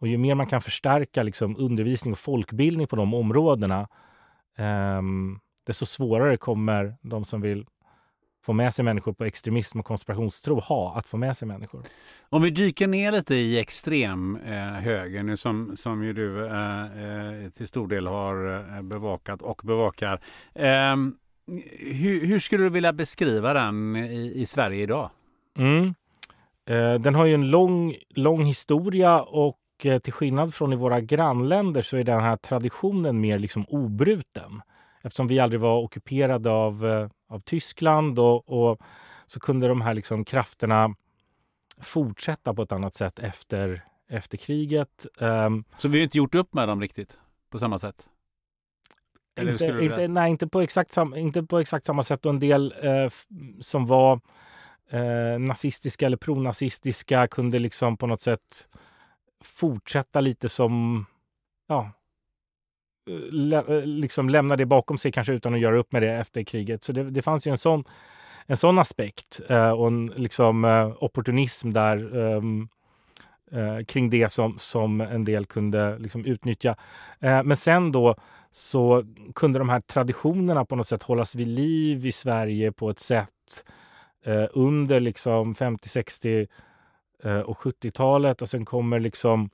och 0.00 0.08
ju 0.08 0.18
mer 0.18 0.34
man 0.34 0.46
kan 0.46 0.60
förstärka 0.60 1.22
liksom, 1.22 1.56
undervisning 1.58 2.12
och 2.12 2.18
folkbildning 2.18 2.86
på 2.86 2.96
de 2.96 3.14
områdena 3.14 3.88
eh, 4.56 5.02
desto 5.66 5.86
svårare 5.86 6.36
kommer 6.36 6.96
de 7.02 7.24
som 7.24 7.40
vill 7.40 7.66
få 8.44 8.52
med 8.52 8.74
sig 8.74 8.84
människor 8.84 9.12
på 9.12 9.24
extremism 9.24 9.80
och 9.80 9.86
konspirationstro 9.86 10.60
ha 10.60 10.94
att 10.96 11.08
få 11.08 11.16
med 11.16 11.36
sig 11.36 11.48
människor. 11.48 11.82
Om 12.28 12.42
vi 12.42 12.50
dyker 12.50 12.86
ner 12.86 13.12
lite 13.12 13.34
i 13.34 13.58
extremhögern 13.58 15.28
eh, 15.28 15.34
som, 15.34 15.76
som 15.76 16.04
ju 16.04 16.12
du 16.12 16.46
eh, 16.46 16.82
eh, 16.82 17.50
till 17.50 17.68
stor 17.68 17.88
del 17.88 18.06
har 18.06 18.56
eh, 18.76 18.82
bevakat 18.82 19.42
och 19.42 19.60
bevakar. 19.64 20.20
Eh, 20.54 20.96
hur, 21.78 22.26
hur, 22.26 22.38
skulle 22.38 22.64
du 22.64 22.68
vilja 22.68 22.92
beskriva 22.92 23.52
den 23.52 23.96
i, 23.96 24.32
i 24.34 24.46
Sverige 24.46 24.82
idag? 24.82 25.10
Mm. 25.58 25.94
Eh, 26.66 26.94
den 27.00 27.14
har 27.14 27.24
ju 27.24 27.34
en 27.34 27.50
lång, 27.50 27.94
lång 28.10 28.44
historia 28.44 29.22
och 29.22 29.58
till 30.02 30.12
skillnad 30.12 30.54
från 30.54 30.72
i 30.72 30.76
våra 30.76 31.00
grannländer 31.00 31.82
så 31.82 31.96
är 31.96 32.04
den 32.04 32.20
här 32.20 32.36
traditionen 32.36 33.20
mer 33.20 33.38
liksom 33.38 33.64
obruten 33.68 34.62
eftersom 35.04 35.26
vi 35.26 35.38
aldrig 35.40 35.60
var 35.60 35.78
ockuperade 35.78 36.50
av, 36.50 36.86
eh, 36.86 37.08
av 37.28 37.40
Tyskland 37.40 38.18
och, 38.18 38.48
och 38.48 38.80
så 39.26 39.40
kunde 39.40 39.68
de 39.68 39.80
här 39.80 39.94
liksom 39.94 40.24
krafterna 40.24 40.94
fortsätta 41.80 42.54
på 42.54 42.62
ett 42.62 42.72
annat 42.72 42.94
sätt 42.94 43.18
efter, 43.18 43.84
efter 44.08 44.36
kriget. 44.36 45.06
Um, 45.18 45.64
så 45.78 45.88
vi 45.88 45.98
har 45.98 46.04
inte 46.04 46.18
gjort 46.18 46.34
upp 46.34 46.54
med 46.54 46.68
dem 46.68 46.80
riktigt 46.80 47.18
på 47.50 47.58
samma 47.58 47.78
sätt? 47.78 48.08
Inte, 49.40 49.66
inte, 49.66 50.08
nej, 50.08 50.30
inte 50.30 50.48
på, 50.48 50.60
exakt 50.60 50.92
sam, 50.92 51.14
inte 51.14 51.42
på 51.42 51.58
exakt 51.58 51.86
samma 51.86 52.02
sätt. 52.02 52.26
Och 52.26 52.30
en 52.30 52.40
del 52.40 52.74
eh, 52.82 53.10
som 53.60 53.86
var 53.86 54.20
eh, 54.90 55.38
nazistiska 55.38 56.06
eller 56.06 56.16
pronazistiska 56.16 57.28
kunde 57.28 57.58
liksom 57.58 57.96
på 57.96 58.06
något 58.06 58.20
sätt 58.20 58.68
fortsätta 59.44 60.20
lite 60.20 60.48
som 60.48 61.06
ja, 61.66 61.92
liksom 63.84 64.28
lämna 64.28 64.56
det 64.56 64.66
bakom 64.66 64.98
sig 64.98 65.12
kanske 65.12 65.32
utan 65.32 65.54
att 65.54 65.60
göra 65.60 65.78
upp 65.78 65.92
med 65.92 66.02
det 66.02 66.12
efter 66.12 66.42
kriget. 66.42 66.82
Så 66.82 66.92
det, 66.92 67.10
det 67.10 67.22
fanns 67.22 67.46
ju 67.46 67.50
en 67.50 67.58
sån, 67.58 67.84
en 68.46 68.56
sån 68.56 68.78
aspekt 68.78 69.40
eh, 69.48 69.70
och 69.70 69.86
en 69.86 70.06
liksom, 70.06 70.64
eh, 70.64 70.92
opportunism 70.98 71.72
där 71.72 72.16
ehm, 72.18 72.68
eh, 73.52 73.84
kring 73.84 74.10
det 74.10 74.32
som, 74.32 74.58
som 74.58 75.00
en 75.00 75.24
del 75.24 75.46
kunde 75.46 75.98
liksom, 75.98 76.24
utnyttja. 76.24 76.76
Eh, 77.20 77.42
men 77.42 77.56
sen 77.56 77.92
då 77.92 78.16
så 78.50 79.04
kunde 79.34 79.58
de 79.58 79.68
här 79.68 79.80
traditionerna 79.80 80.64
på 80.64 80.76
något 80.76 80.86
sätt 80.86 81.02
hållas 81.02 81.34
vid 81.34 81.48
liv 81.48 82.06
i 82.06 82.12
Sverige 82.12 82.72
på 82.72 82.90
ett 82.90 82.98
sätt 82.98 83.64
eh, 84.24 84.46
under 84.52 85.00
liksom 85.00 85.54
50, 85.54 85.88
60 85.88 86.46
eh, 87.24 87.38
och 87.38 87.58
70-talet 87.58 88.42
och 88.42 88.48
sen 88.48 88.64
kommer 88.64 89.00
liksom 89.00 89.50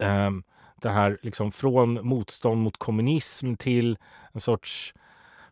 ehm, 0.00 0.42
det 0.80 0.90
här 0.90 1.18
liksom 1.22 1.52
från 1.52 2.06
motstånd 2.06 2.62
mot 2.62 2.76
kommunism 2.76 3.54
till 3.54 3.98
en 4.32 4.40
sorts 4.40 4.94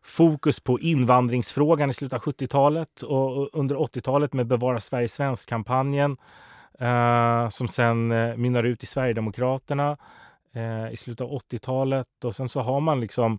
fokus 0.03 0.61
på 0.61 0.81
invandringsfrågan 0.81 1.91
i 1.91 1.95
slutet 1.95 2.17
av 2.17 2.23
70-talet 2.23 3.03
och 3.03 3.59
under 3.59 3.77
80-talet 3.77 4.33
med 4.33 4.47
Bevara 4.47 4.81
Sverige 4.81 5.09
svensk-kampanjen 5.09 6.17
eh, 6.79 7.49
som 7.49 7.69
sen 7.69 8.13
eh, 8.13 8.37
mynnar 8.37 8.65
ut 8.65 8.83
i 8.83 8.87
Sverigedemokraterna 8.87 9.97
eh, 10.53 10.93
i 10.93 10.97
slutet 10.97 11.25
av 11.25 11.31
80-talet 11.31 12.25
och 12.25 12.35
sen 12.35 12.49
så 12.49 12.61
har 12.61 12.81
man 12.81 13.01
liksom 13.01 13.39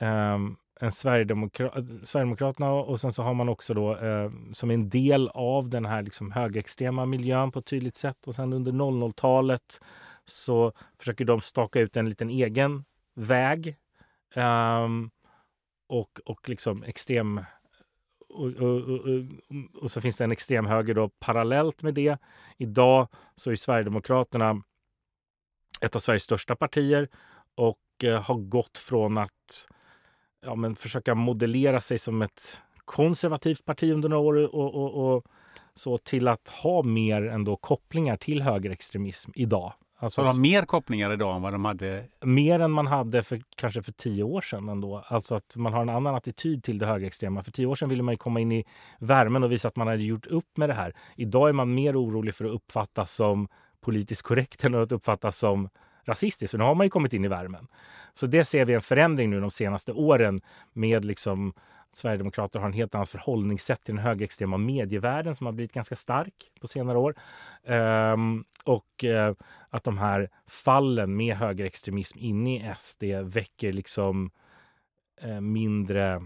eh, 0.00 0.38
en 0.80 0.92
Sverigedemokra 0.92 1.70
Sverigedemokraterna 2.02 2.72
och 2.72 3.00
sen 3.00 3.12
så 3.12 3.22
har 3.22 3.34
man 3.34 3.48
också 3.48 3.74
då 3.74 3.96
eh, 3.96 4.30
som 4.52 4.70
en 4.70 4.88
del 4.88 5.28
av 5.28 5.68
den 5.68 5.84
här 5.84 6.02
liksom 6.02 6.32
högerextrema 6.32 7.06
miljön 7.06 7.52
på 7.52 7.58
ett 7.58 7.66
tydligt 7.66 7.96
sätt. 7.96 8.26
Och 8.26 8.34
sen 8.34 8.52
under 8.52 8.72
00-talet 8.72 9.80
så 10.30 10.72
försöker 10.98 11.24
de 11.24 11.40
staka 11.40 11.80
ut 11.80 11.96
en 11.96 12.08
liten 12.08 12.30
egen 12.30 12.84
väg. 13.14 13.76
Um, 14.36 15.10
och, 15.88 16.20
och 16.24 16.48
liksom 16.48 16.82
extrem... 16.82 17.40
Och, 18.28 18.46
och, 18.46 18.76
och, 18.76 19.00
och, 19.82 19.90
så 19.90 20.00
finns 20.00 20.16
det 20.16 20.24
en 20.24 20.32
extrem 20.32 20.66
höger 20.66 20.94
då 20.94 21.08
parallellt 21.08 21.82
med 21.82 21.94
det. 21.94 22.18
Idag 22.56 23.08
så 23.34 23.50
är 23.50 23.54
Sverigedemokraterna 23.54 24.62
ett 25.80 25.96
av 25.96 26.00
Sveriges 26.00 26.22
största 26.22 26.56
partier 26.56 27.08
och 27.54 28.04
eh, 28.04 28.22
har 28.22 28.34
gått 28.34 28.78
från 28.78 29.18
att 29.18 29.68
ja, 30.40 30.54
men 30.54 30.76
försöka 30.76 31.14
modellera 31.14 31.80
sig 31.80 31.98
som 31.98 32.22
ett 32.22 32.60
konservativt 32.76 33.64
parti 33.64 33.92
under 33.92 34.08
några 34.08 34.22
år 34.22 34.54
och, 34.54 34.74
och, 34.74 35.14
och, 35.14 35.26
så 35.74 35.98
till 35.98 36.28
att 36.28 36.48
ha 36.48 36.82
mer 36.82 37.22
ändå 37.22 37.56
kopplingar 37.56 38.16
till 38.16 38.42
högerextremism 38.42 39.30
idag. 39.34 39.72
Alltså 40.02 40.22
de 40.22 40.26
har 40.26 40.40
mer 40.40 40.62
kopplingar 40.62 41.12
idag 41.12 41.36
än 41.36 41.42
vad 41.42 41.52
de 41.52 41.64
hade? 41.64 42.04
Mer 42.20 42.60
än 42.60 42.70
man 42.70 42.86
hade 42.86 43.22
för 43.22 43.42
kanske 43.56 43.82
för 43.82 43.92
tio 43.92 44.22
år 44.22 44.40
sedan 44.40 44.68
ändå. 44.68 45.04
Alltså 45.06 45.34
att 45.34 45.56
man 45.56 45.72
har 45.72 45.82
en 45.82 45.88
annan 45.88 46.14
attityd 46.14 46.64
till 46.64 46.78
det 46.78 46.86
högerextrema. 46.86 47.42
För 47.42 47.52
tio 47.52 47.66
år 47.66 47.74
sedan 47.74 47.88
ville 47.88 48.02
man 48.02 48.16
komma 48.16 48.40
in 48.40 48.52
i 48.52 48.64
värmen 48.98 49.42
och 49.42 49.52
visa 49.52 49.68
att 49.68 49.76
man 49.76 49.86
hade 49.86 50.02
gjort 50.02 50.26
upp 50.26 50.56
med 50.56 50.68
det 50.68 50.74
här. 50.74 50.92
Idag 51.16 51.48
är 51.48 51.52
man 51.52 51.74
mer 51.74 52.00
orolig 52.02 52.34
för 52.34 52.44
att 52.44 52.50
uppfattas 52.50 53.12
som 53.12 53.48
politiskt 53.80 54.22
korrekt 54.22 54.64
än 54.64 54.74
att 54.74 54.92
uppfattas 54.92 55.38
som 55.38 55.68
rasistiskt. 56.04 56.50
För 56.50 56.58
nu 56.58 56.64
har 56.64 56.74
man 56.74 56.86
ju 56.86 56.90
kommit 56.90 57.12
in 57.12 57.24
i 57.24 57.28
värmen. 57.28 57.66
Så 58.14 58.26
det 58.26 58.44
ser 58.44 58.64
vi 58.64 58.74
en 58.74 58.82
förändring 58.82 59.30
nu 59.30 59.40
de 59.40 59.50
senaste 59.50 59.92
åren 59.92 60.40
med 60.72 61.04
liksom 61.04 61.52
Sverigedemokrater 61.92 62.58
har 62.58 62.66
en 62.66 62.72
helt 62.72 62.94
annat 62.94 63.08
förhållningssätt 63.08 63.84
till 63.84 63.94
den 63.94 64.04
högerextrema 64.04 64.56
medievärlden 64.56 65.34
som 65.34 65.46
har 65.46 65.52
blivit 65.52 65.72
ganska 65.72 65.96
stark 65.96 66.50
på 66.60 66.66
senare 66.66 66.98
år. 66.98 67.14
Um, 67.64 68.44
och 68.64 69.04
uh, 69.04 69.32
att 69.68 69.84
de 69.84 69.98
här 69.98 70.30
fallen 70.46 71.16
med 71.16 71.36
högerextremism 71.36 72.18
inne 72.18 72.56
i 72.56 72.74
SD 72.76 73.04
väcker 73.22 73.72
liksom 73.72 74.30
uh, 75.24 75.40
mindre 75.40 76.22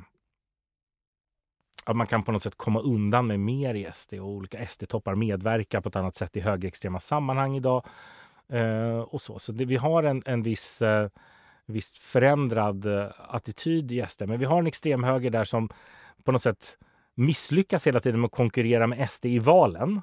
att 1.86 1.96
man 1.96 2.06
kan 2.06 2.22
på 2.22 2.32
något 2.32 2.42
sätt 2.42 2.56
komma 2.56 2.80
undan 2.80 3.26
med 3.26 3.40
mer 3.40 3.74
i 3.74 3.90
SD 3.94 4.14
och 4.14 4.28
olika 4.28 4.66
SD-toppar 4.66 5.14
medverkar 5.14 5.80
på 5.80 5.88
ett 5.88 5.96
annat 5.96 6.14
sätt 6.14 6.36
i 6.36 6.40
högerextrema 6.40 7.00
sammanhang 7.00 7.56
idag. 7.56 7.86
Uh, 8.52 8.98
och 8.98 9.20
så 9.20 9.38
så 9.38 9.52
det, 9.52 9.64
vi 9.64 9.76
har 9.76 10.02
en, 10.02 10.22
en 10.26 10.42
viss 10.42 10.82
visst 11.66 11.98
förändrad 11.98 12.86
eh, 12.86 13.06
attityd 13.18 13.92
i 13.92 14.04
SD. 14.08 14.22
Men 14.26 14.38
vi 14.38 14.44
har 14.44 14.58
en 14.58 14.66
extremhöger 14.66 15.30
där 15.30 15.44
som 15.44 15.68
på 16.24 16.32
något 16.32 16.42
sätt 16.42 16.78
misslyckas 17.14 17.86
hela 17.86 18.00
tiden 18.00 18.20
med 18.20 18.26
att 18.28 18.32
konkurrera 18.32 18.86
med 18.86 19.10
SD 19.10 19.26
i 19.26 19.38
valen. 19.38 20.00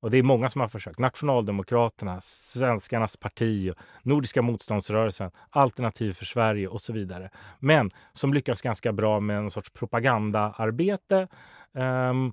Och 0.00 0.10
det 0.10 0.18
är 0.18 0.22
många 0.22 0.50
som 0.50 0.60
har 0.60 0.68
försökt. 0.68 0.98
Nationaldemokraterna, 0.98 2.20
Svenskarnas 2.20 3.16
parti, 3.16 3.72
Nordiska 4.02 4.42
motståndsrörelsen, 4.42 5.30
Alternativ 5.50 6.12
för 6.12 6.24
Sverige 6.24 6.68
och 6.68 6.80
så 6.80 6.92
vidare. 6.92 7.30
Men 7.58 7.90
som 8.12 8.34
lyckas 8.34 8.62
ganska 8.62 8.92
bra 8.92 9.20
med 9.20 9.38
en 9.38 9.50
sorts 9.50 9.70
propagandaarbete. 9.70 11.28
Um, 11.72 12.32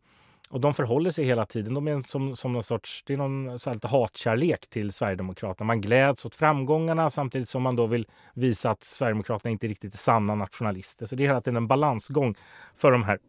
och 0.49 0.61
de 0.61 0.73
förhåller 0.73 1.11
sig 1.11 1.25
hela 1.25 1.45
tiden. 1.45 1.73
De 1.73 1.87
är 1.87 2.01
som, 2.01 2.35
som 2.35 2.53
någon 2.53 2.63
sorts, 2.63 3.03
det 3.05 3.13
är 3.13 3.17
någon 3.17 3.59
så 3.59 3.69
här 3.69 3.75
lite 3.75 3.87
hatkärlek 3.87 4.69
till 4.69 4.93
Sverigedemokraterna. 4.93 5.65
Man 5.65 5.81
gläds 5.81 6.25
åt 6.25 6.35
framgångarna 6.35 7.09
samtidigt 7.09 7.49
som 7.49 7.61
man 7.61 7.75
då 7.75 7.85
vill 7.85 8.07
visa 8.33 8.69
att 8.71 8.83
Sverigedemokraterna 8.83 9.51
inte 9.51 9.67
riktigt 9.67 9.93
är 9.93 9.97
sanna 9.97 10.35
nationalister. 10.35 11.05
Så 11.05 11.15
det 11.15 11.23
är 11.23 11.27
hela 11.27 11.41
tiden 11.41 11.57
en 11.57 11.67
balansgång 11.67 12.35
för 12.75 12.91
de 12.91 13.03
här 13.03 13.19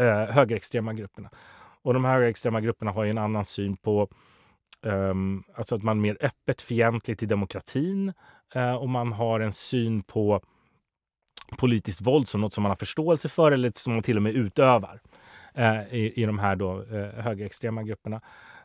eh, 0.00 0.34
högerextrema 0.34 0.92
grupperna. 0.92 1.30
Och 1.82 1.94
de 1.94 2.04
här 2.04 2.12
högerextrema 2.12 2.60
grupperna 2.60 2.90
har 2.90 3.04
ju 3.04 3.10
en 3.10 3.18
annan 3.18 3.44
syn 3.44 3.76
på 3.76 4.08
um, 4.82 5.44
alltså 5.54 5.74
att 5.74 5.82
man 5.82 5.98
är 5.98 6.02
mer 6.02 6.16
öppet 6.20 6.62
fientlig 6.62 7.18
till 7.18 7.28
demokratin 7.28 8.12
uh, 8.56 8.74
och 8.74 8.88
man 8.88 9.12
har 9.12 9.40
en 9.40 9.52
syn 9.52 10.02
på 10.02 10.40
politiskt 11.58 12.00
våld 12.00 12.28
som 12.28 12.40
något 12.40 12.52
som 12.52 12.62
man 12.62 12.70
har 12.70 12.76
förståelse 12.76 13.28
för 13.28 13.52
eller 13.52 13.72
som 13.74 13.92
man 13.92 14.02
till 14.02 14.16
och 14.16 14.22
med 14.22 14.32
utövar 14.32 14.94
uh, 14.94 15.00
Eh, 15.54 15.94
i, 15.94 16.22
i 16.22 16.26
de 16.26 16.38
här 16.38 16.56
då, 16.56 16.82
eh, 16.82 17.22
högerextrema 17.22 17.82
grupperna. 17.82 18.20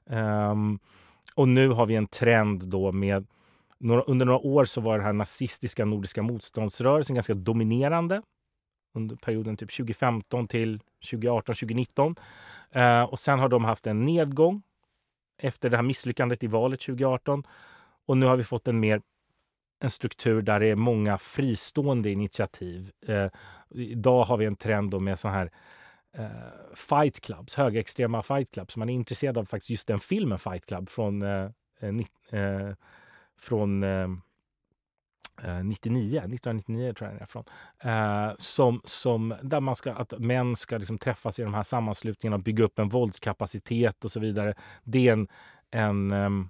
Um, 0.05 0.79
och 1.35 1.47
nu 1.47 1.69
har 1.69 1.85
vi 1.85 1.95
en 1.95 2.07
trend 2.07 2.69
då 2.69 2.91
med 2.91 3.27
några, 3.77 4.01
under 4.01 4.25
några 4.25 4.39
år 4.39 4.65
så 4.65 4.81
var 4.81 4.97
den 4.97 5.05
här 5.05 5.13
nazistiska 5.13 5.85
nordiska 5.85 6.21
motståndsrörelsen 6.21 7.15
ganska 7.15 7.33
dominerande 7.33 8.21
under 8.93 9.15
perioden 9.15 9.57
typ 9.57 9.71
2015 9.71 10.47
till 10.47 10.79
2018, 11.11 11.55
2019. 11.55 12.15
Eh, 12.71 13.03
och 13.03 13.19
sen 13.19 13.39
har 13.39 13.49
de 13.49 13.65
haft 13.65 13.87
en 13.87 14.05
nedgång 14.05 14.61
efter 15.41 15.69
det 15.69 15.75
här 15.75 15.83
misslyckandet 15.83 16.43
i 16.43 16.47
valet 16.47 16.79
2018. 16.79 17.43
Och 18.05 18.17
nu 18.17 18.25
har 18.25 18.37
vi 18.37 18.43
fått 18.43 18.67
en 18.67 18.79
mer 18.79 19.01
en 19.83 19.89
struktur 19.89 20.41
där 20.41 20.59
det 20.59 20.67
är 20.67 20.75
många 20.75 21.17
fristående 21.17 22.11
initiativ. 22.11 22.91
Eh, 23.07 23.27
idag 23.69 24.23
har 24.23 24.37
vi 24.37 24.45
en 24.45 24.55
trend 24.55 25.01
med 25.01 25.19
så 25.19 25.27
här 25.27 25.51
eh, 26.19 26.75
fight 26.75 27.21
clubs, 27.21 27.55
högerextrema 27.55 28.23
fight 28.23 28.51
clubs. 28.51 28.77
Man 28.77 28.89
är 28.89 28.93
intresserad 28.93 29.37
av 29.37 29.45
faktiskt 29.45 29.69
just 29.69 29.87
den 29.87 29.99
filmen 29.99 30.39
Fight 30.39 30.65
Club 30.65 30.89
från, 30.89 31.21
eh, 31.21 31.49
eh, 31.79 32.39
eh, 32.39 32.73
från 33.39 33.85
99, 35.63 36.19
1999 36.19 36.93
tror 36.93 37.09
jag 37.09 37.15
den 37.15 37.21
är 37.21 37.25
från. 37.25 37.43
Eh, 37.79 38.35
som, 38.37 38.81
som, 38.83 39.35
där 39.43 39.59
man 39.59 39.75
ska, 39.75 39.93
att 39.93 40.19
män 40.19 40.55
ska 40.55 40.77
liksom 40.77 40.97
träffas 40.97 41.39
i 41.39 41.43
de 41.43 41.53
här 41.53 41.63
sammanslutningarna 41.63 42.35
och 42.35 42.43
bygga 42.43 42.63
upp 42.63 42.79
en 42.79 42.89
våldskapacitet 42.89 44.05
och 44.05 44.11
så 44.11 44.19
vidare. 44.19 44.53
Det 44.83 45.07
är 45.07 45.13
en, 45.13 45.27
en 45.71 46.11
ehm, 46.11 46.49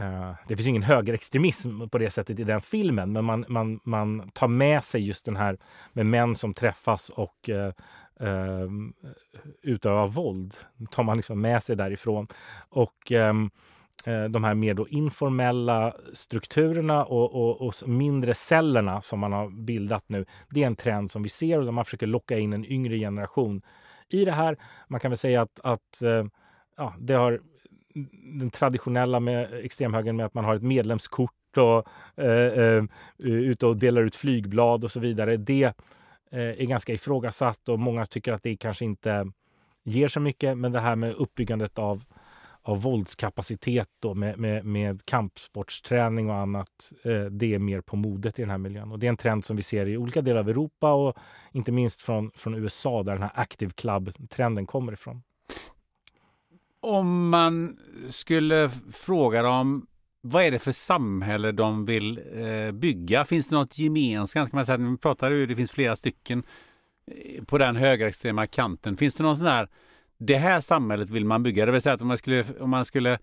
Eh, 0.00 0.34
det 0.48 0.56
finns 0.56 0.66
ingen 0.66 0.82
högerextremism 0.82 1.88
på 1.88 1.98
det 1.98 2.10
sättet 2.10 2.40
i 2.40 2.44
den 2.44 2.60
filmen, 2.60 3.12
men 3.12 3.24
man, 3.24 3.44
man, 3.48 3.80
man 3.84 4.30
tar 4.30 4.48
med 4.48 4.84
sig 4.84 5.06
just 5.06 5.24
den 5.24 5.36
här 5.36 5.58
med 5.92 6.06
män 6.06 6.34
som 6.34 6.54
träffas 6.54 7.08
och 7.08 7.48
uh, 7.48 8.28
uh, 8.28 8.70
utövar 9.62 10.08
våld. 10.08 10.54
tar 10.90 11.02
man 11.02 11.16
liksom 11.16 11.40
med 11.40 11.62
sig 11.62 11.76
därifrån. 11.76 12.26
Och 12.68 13.12
um, 13.12 13.50
de 14.30 14.44
här 14.44 14.54
mer 14.54 14.74
då 14.74 14.88
informella 14.88 15.94
strukturerna 16.12 17.04
och, 17.04 17.34
och, 17.34 17.66
och, 17.66 17.88
mindre 17.88 18.34
cellerna 18.34 19.02
som 19.02 19.18
man 19.18 19.32
har 19.32 19.48
bildat 19.48 20.04
nu. 20.06 20.26
Det 20.50 20.62
är 20.62 20.66
en 20.66 20.76
trend 20.76 21.10
som 21.10 21.22
vi 21.22 21.28
ser 21.28 21.68
och 21.68 21.74
man 21.74 21.84
försöker 21.84 22.06
locka 22.06 22.38
in 22.38 22.52
en 22.52 22.72
yngre 22.72 22.98
generation 22.98 23.62
i 24.08 24.24
det 24.24 24.32
här. 24.32 24.56
Man 24.88 25.00
kan 25.00 25.10
väl 25.10 25.18
säga 25.18 25.42
att, 25.42 25.60
att 25.62 26.02
ja, 26.76 26.94
det 26.98 27.14
har 27.14 27.40
den 28.40 28.50
traditionella 28.50 29.20
med 29.20 29.64
extremhögern 29.64 30.16
med 30.16 30.26
att 30.26 30.34
man 30.34 30.44
har 30.44 30.54
ett 30.54 30.62
medlemskort 30.62 31.56
och 31.56 31.88
eh, 32.24 32.76
eh 32.76 32.84
ute 33.18 33.66
och 33.66 33.76
delar 33.76 34.02
ut 34.02 34.16
flygblad 34.16 34.84
och 34.84 34.90
så 34.90 35.00
vidare. 35.00 35.36
Det 35.36 35.64
eh, 36.30 36.40
är 36.40 36.66
ganska 36.66 36.92
ifrågasatt 36.92 37.68
och 37.68 37.78
många 37.78 38.06
tycker 38.06 38.32
att 38.32 38.42
det 38.42 38.56
kanske 38.56 38.84
inte 38.84 39.32
ger 39.84 40.08
så 40.08 40.20
mycket. 40.20 40.58
Men 40.58 40.72
det 40.72 40.80
här 40.80 40.96
med 40.96 41.14
uppbyggandet 41.14 41.78
av 41.78 42.04
av 42.62 42.82
våldskapacitet 42.82 43.88
då 44.00 44.14
med, 44.14 44.38
med, 44.38 44.64
med 44.64 45.04
kampsportsträning 45.04 46.30
och 46.30 46.36
annat. 46.36 46.92
Eh, 47.04 47.24
det 47.24 47.54
är 47.54 47.58
mer 47.58 47.80
på 47.80 47.96
modet 47.96 48.38
i 48.38 48.42
den 48.42 48.50
här 48.50 48.58
miljön. 48.58 48.92
Och 48.92 48.98
det 48.98 49.06
är 49.06 49.08
en 49.08 49.16
trend 49.16 49.44
som 49.44 49.56
vi 49.56 49.62
ser 49.62 49.86
i 49.86 49.96
olika 49.96 50.22
delar 50.22 50.40
av 50.40 50.48
Europa 50.48 50.92
och 50.92 51.16
inte 51.52 51.72
minst 51.72 52.02
från, 52.02 52.30
från 52.34 52.54
USA 52.54 53.02
där 53.02 53.12
den 53.12 53.22
här 53.22 53.32
Active 53.34 53.72
Club-trenden 53.72 54.66
kommer 54.66 54.92
ifrån. 54.92 55.22
Om 56.82 57.28
man 57.28 57.78
skulle 58.08 58.70
fråga 58.92 59.42
dem 59.42 59.86
vad 60.22 60.44
är 60.44 60.50
det 60.50 60.58
för 60.58 60.72
samhälle 60.72 61.52
de 61.52 61.84
vill 61.84 62.20
eh, 62.34 62.72
bygga? 62.72 63.24
Finns 63.24 63.48
det 63.48 63.54
något 63.54 63.78
gemensamt? 63.78 64.50
Kan 64.50 64.58
man 64.58 64.66
säga, 64.66 64.78
vi 64.78 64.96
pratar 64.96 65.30
ju, 65.30 65.46
det 65.46 65.56
finns 65.56 65.72
flera 65.72 65.96
stycken 65.96 66.42
eh, 67.06 67.44
på 67.44 67.58
den 67.58 67.76
högerextrema 67.76 68.46
kanten. 68.46 68.96
Finns 68.96 69.14
det 69.14 69.22
någon 69.22 69.36
sån 69.36 69.46
här 69.46 69.68
det 70.20 70.36
här 70.36 70.60
samhället 70.60 71.10
vill 71.10 71.24
man 71.24 71.42
bygga. 71.42 71.66
Det 71.66 71.72
vill 71.72 71.82
säga 71.82 71.94
att 71.94 72.02
om 72.02 72.08
man 72.08 72.18
skulle, 72.18 72.44
om 72.60 72.70
man 72.70 72.84
skulle 72.84 73.12
eh, 73.12 73.18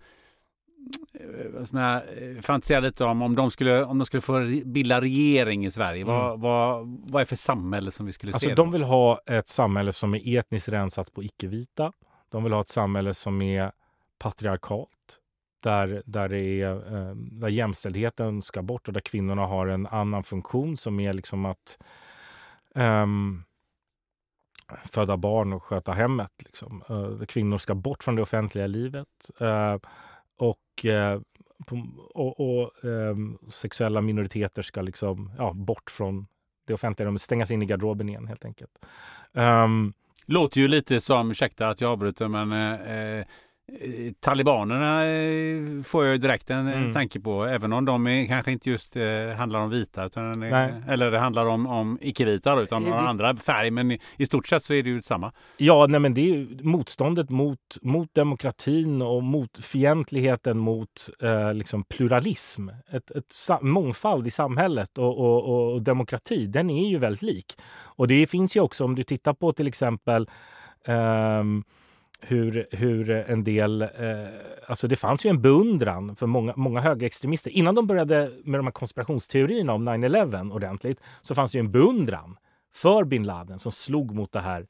fantisera 2.42 2.80
lite 2.80 3.04
om, 3.04 3.22
om 3.22 3.34
de 3.34 3.50
skulle, 3.50 3.84
om 3.84 3.98
de 3.98 4.06
skulle 4.06 4.20
få 4.20 4.46
bilda 4.64 5.00
regering 5.00 5.66
i 5.66 5.70
Sverige. 5.70 6.02
Mm. 6.02 6.14
Vad, 6.14 6.40
vad, 6.40 6.86
vad 7.06 7.22
är 7.22 7.26
för 7.26 7.36
samhälle 7.36 7.90
som 7.90 8.06
vi 8.06 8.12
skulle 8.12 8.32
alltså, 8.32 8.48
se? 8.48 8.54
De 8.54 8.72
vill 8.72 8.82
ha 8.82 9.20
ett 9.26 9.48
samhälle 9.48 9.92
som 9.92 10.14
är 10.14 10.38
etniskt 10.38 10.68
rensat 10.68 11.12
på 11.12 11.22
icke-vita. 11.22 11.92
De 12.28 12.44
vill 12.44 12.52
ha 12.52 12.60
ett 12.60 12.68
samhälle 12.68 13.14
som 13.14 13.42
är 13.42 13.72
patriarkalt. 14.18 15.20
Där, 15.60 16.02
där, 16.06 16.28
det 16.28 16.62
är, 16.62 16.96
ehm, 16.96 17.40
där 17.40 17.48
jämställdheten 17.48 18.42
ska 18.42 18.62
bort 18.62 18.88
och 18.88 18.94
där 18.94 19.00
kvinnorna 19.00 19.46
har 19.46 19.66
en 19.66 19.86
annan 19.86 20.24
funktion 20.24 20.76
som 20.76 21.00
är 21.00 21.12
liksom 21.12 21.44
att 21.44 21.78
um, 22.74 23.44
föda 24.84 25.16
barn 25.16 25.52
och 25.52 25.62
sköta 25.62 25.92
hemmet. 25.92 26.32
Liksom. 26.44 26.82
Uh, 26.90 27.24
kvinnor 27.24 27.58
ska 27.58 27.74
bort 27.74 28.02
från 28.02 28.16
det 28.16 28.22
offentliga 28.22 28.66
livet. 28.66 29.30
Uh, 29.42 29.76
och, 30.36 30.84
uh, 30.84 31.20
och, 32.14 32.40
och 32.40 32.84
um, 32.84 33.38
sexuella 33.48 34.00
minoriteter 34.00 34.62
ska 34.62 34.82
liksom, 34.82 35.32
ja, 35.38 35.52
bort 35.52 35.90
från 35.90 36.26
det 36.66 36.74
offentliga 36.74 37.06
rummet, 37.06 37.22
stängas 37.22 37.50
in 37.50 37.62
i 37.62 37.66
garderoben 37.66 38.08
igen 38.08 38.26
helt 38.26 38.44
enkelt. 38.44 38.78
Um, 39.32 39.92
Låter 40.30 40.60
ju 40.60 40.68
lite 40.68 41.00
som, 41.00 41.30
ursäkta 41.30 41.68
att 41.68 41.80
jag 41.80 41.90
avbryter, 41.90 42.28
men 42.28 42.52
eh, 42.52 43.18
eh 43.18 43.26
talibanerna 44.20 45.06
eh, 45.06 45.82
får 45.82 46.04
jag 46.04 46.20
direkt 46.20 46.50
en 46.50 46.68
mm. 46.68 46.92
tanke 46.92 47.20
på, 47.20 47.44
även 47.44 47.72
om 47.72 47.84
de 47.84 48.06
är, 48.06 48.26
kanske 48.26 48.52
inte 48.52 48.70
just 48.70 48.96
eh, 48.96 49.04
handlar 49.36 49.60
om 49.60 49.70
vita, 49.70 50.06
utan, 50.06 50.42
eller 50.42 51.10
det 51.10 51.18
handlar 51.18 51.46
om, 51.46 51.66
om 51.66 51.98
icke-vita, 52.00 52.60
utan 52.60 52.82
några 52.82 53.00
andra 53.00 53.36
färg. 53.36 53.70
Men 53.70 53.90
i, 53.90 54.00
i, 54.16 54.26
stort 54.26 54.46
sett 54.46 54.64
så 54.64 54.74
är 54.74 54.82
det 54.82 54.88
ju 54.88 55.02
samma. 55.02 55.32
Ja, 55.56 55.86
nej, 55.86 56.00
men 56.00 56.14
det 56.14 56.20
är 56.20 56.24
ju 56.24 56.58
motståndet 56.62 57.30
mot, 57.30 57.78
mot 57.82 58.14
demokratin 58.14 59.02
och 59.02 59.22
mot 59.22 59.64
fientligheten 59.64 60.58
mot 60.58 61.10
eh, 61.22 61.54
liksom 61.54 61.84
pluralism. 61.84 62.68
Ett, 62.68 63.10
ett 63.10 63.34
mångfald 63.62 64.26
i 64.26 64.30
samhället 64.30 64.98
och, 64.98 65.18
och, 65.18 65.72
och, 65.72 65.82
demokrati, 65.82 66.46
den 66.46 66.70
är 66.70 66.88
ju 66.88 66.98
väldigt 66.98 67.22
lik. 67.22 67.58
Och 67.80 68.08
det 68.08 68.26
finns 68.26 68.56
ju 68.56 68.60
också, 68.60 68.84
om 68.84 68.94
du 68.94 69.02
tittar 69.02 69.32
på 69.32 69.52
till 69.52 69.66
exempel 69.66 70.30
um, 70.86 71.64
hur, 72.20 72.66
hur 72.70 73.10
en 73.10 73.44
del... 73.44 73.82
Eh, 73.82 73.88
alltså 74.66 74.88
det 74.88 74.96
fanns 74.96 75.26
ju 75.26 75.30
en 75.30 75.42
beundran 75.42 76.16
för 76.16 76.26
många, 76.26 76.52
många 76.56 76.80
högerextremister. 76.80 77.50
Innan 77.50 77.74
de 77.74 77.86
började 77.86 78.32
med 78.44 78.58
de 78.58 78.66
här 78.66 78.72
konspirationsteorierna 78.72 79.72
om 79.72 79.88
9-11 79.88 80.52
ordentligt 80.52 81.00
så 81.22 81.34
fanns 81.34 81.52
det 81.52 81.58
ju 81.58 81.60
en 81.60 81.72
beundran 81.72 82.36
för 82.74 83.04
bin 83.04 83.22
Laden 83.22 83.58
som 83.58 83.72
slog 83.72 84.14
mot 84.14 84.32
det 84.32 84.40
här 84.40 84.66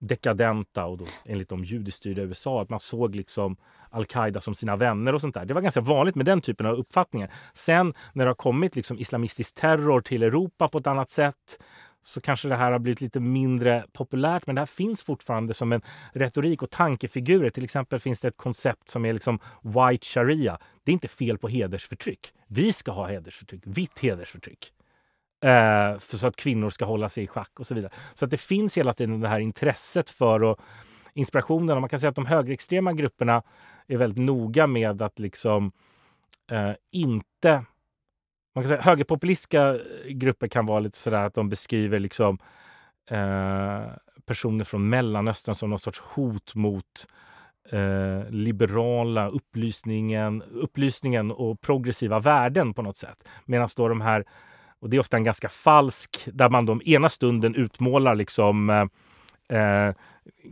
dekadenta 0.00 0.84
och 0.84 0.98
då, 0.98 1.04
enligt 1.24 1.48
de 1.48 1.64
judistyrda 1.64 2.22
USA, 2.22 2.62
att 2.62 2.70
man 2.70 2.80
såg 2.80 3.14
liksom 3.14 3.56
al-Qaida 3.90 4.40
som 4.40 4.54
sina 4.54 4.76
vänner 4.76 5.12
och 5.12 5.20
sånt 5.20 5.34
där. 5.34 5.44
Det 5.44 5.54
var 5.54 5.60
ganska 5.60 5.80
vanligt 5.80 6.14
med 6.14 6.26
den 6.26 6.40
typen 6.40 6.66
av 6.66 6.74
uppfattningar. 6.74 7.30
Sen 7.54 7.92
när 8.12 8.24
det 8.24 8.30
har 8.30 8.34
kommit 8.34 8.76
liksom 8.76 8.98
islamistisk 8.98 9.54
terror 9.54 10.00
till 10.00 10.22
Europa 10.22 10.68
på 10.68 10.78
ett 10.78 10.86
annat 10.86 11.10
sätt 11.10 11.58
så 12.06 12.20
kanske 12.20 12.48
det 12.48 12.56
här 12.56 12.72
har 12.72 12.78
blivit 12.78 13.00
lite 13.00 13.20
mindre 13.20 13.84
populärt. 13.92 14.46
Men 14.46 14.54
det 14.54 14.60
här 14.60 14.66
finns 14.66 15.04
fortfarande 15.04 15.54
som 15.54 15.72
en 15.72 15.82
retorik 16.12 16.62
och 16.62 16.70
tankefigurer. 16.70 17.50
Till 17.50 17.64
exempel 17.64 18.00
finns 18.00 18.20
det 18.20 18.28
ett 18.28 18.36
koncept 18.36 18.88
som 18.88 19.04
är 19.04 19.12
liksom 19.12 19.38
white 19.62 20.06
sharia. 20.06 20.58
Det 20.84 20.90
är 20.90 20.92
inte 20.92 21.08
fel 21.08 21.38
på 21.38 21.48
hedersförtryck. 21.48 22.32
Vi 22.46 22.72
ska 22.72 22.92
ha 22.92 23.08
hedersförtryck, 23.08 23.62
vitt 23.64 23.98
hedersförtryck. 23.98 24.72
Eh, 25.44 25.98
så 25.98 26.26
att 26.26 26.36
kvinnor 26.36 26.70
ska 26.70 26.84
hålla 26.84 27.08
sig 27.08 27.24
i 27.24 27.26
schack 27.26 27.60
och 27.60 27.66
så 27.66 27.74
vidare. 27.74 27.92
Så 28.14 28.24
att 28.24 28.30
det 28.30 28.36
finns 28.36 28.78
hela 28.78 28.92
tiden 28.92 29.20
det 29.20 29.28
här 29.28 29.40
intresset 29.40 30.10
för 30.10 30.42
och 30.42 30.60
inspirationen. 31.14 31.76
Och 31.76 31.80
man 31.80 31.90
kan 31.90 32.00
säga 32.00 32.10
att 32.10 32.16
de 32.16 32.26
högerextrema 32.26 32.92
grupperna 32.92 33.42
är 33.86 33.96
väldigt 33.96 34.24
noga 34.24 34.66
med 34.66 35.02
att 35.02 35.18
liksom 35.18 35.72
eh, 36.50 36.72
inte 36.92 37.64
man 38.54 38.64
kan 38.64 38.68
säga, 38.68 38.80
högerpopulistiska 38.80 39.78
grupper 40.08 40.48
kan 40.48 40.66
vara 40.66 40.80
lite 40.80 40.98
sådär 40.98 41.24
att 41.24 41.34
de 41.34 41.48
beskriver 41.48 41.98
liksom 41.98 42.38
eh, 43.10 43.84
personer 44.26 44.64
från 44.64 44.88
Mellanöstern 44.88 45.54
som 45.54 45.70
någon 45.70 45.78
sorts 45.78 46.00
hot 46.00 46.54
mot 46.54 47.06
eh, 47.70 48.30
liberala 48.30 49.28
upplysningen, 49.28 50.42
upplysningen 50.42 51.30
och 51.30 51.60
progressiva 51.60 52.20
värden 52.20 52.74
på 52.74 52.82
något 52.82 52.96
sätt. 52.96 53.24
Medan 53.44 53.68
då 53.76 53.88
de 53.88 54.00
här, 54.00 54.24
och 54.80 54.90
det 54.90 54.96
är 54.96 55.00
ofta 55.00 55.16
en 55.16 55.24
ganska 55.24 55.48
falsk, 55.48 56.28
där 56.32 56.48
man 56.48 56.66
de 56.66 56.82
ena 56.84 57.08
stunden 57.08 57.54
utmålar 57.54 58.14
liksom 58.14 58.70
eh, 58.70 59.58
eh, 59.58 59.94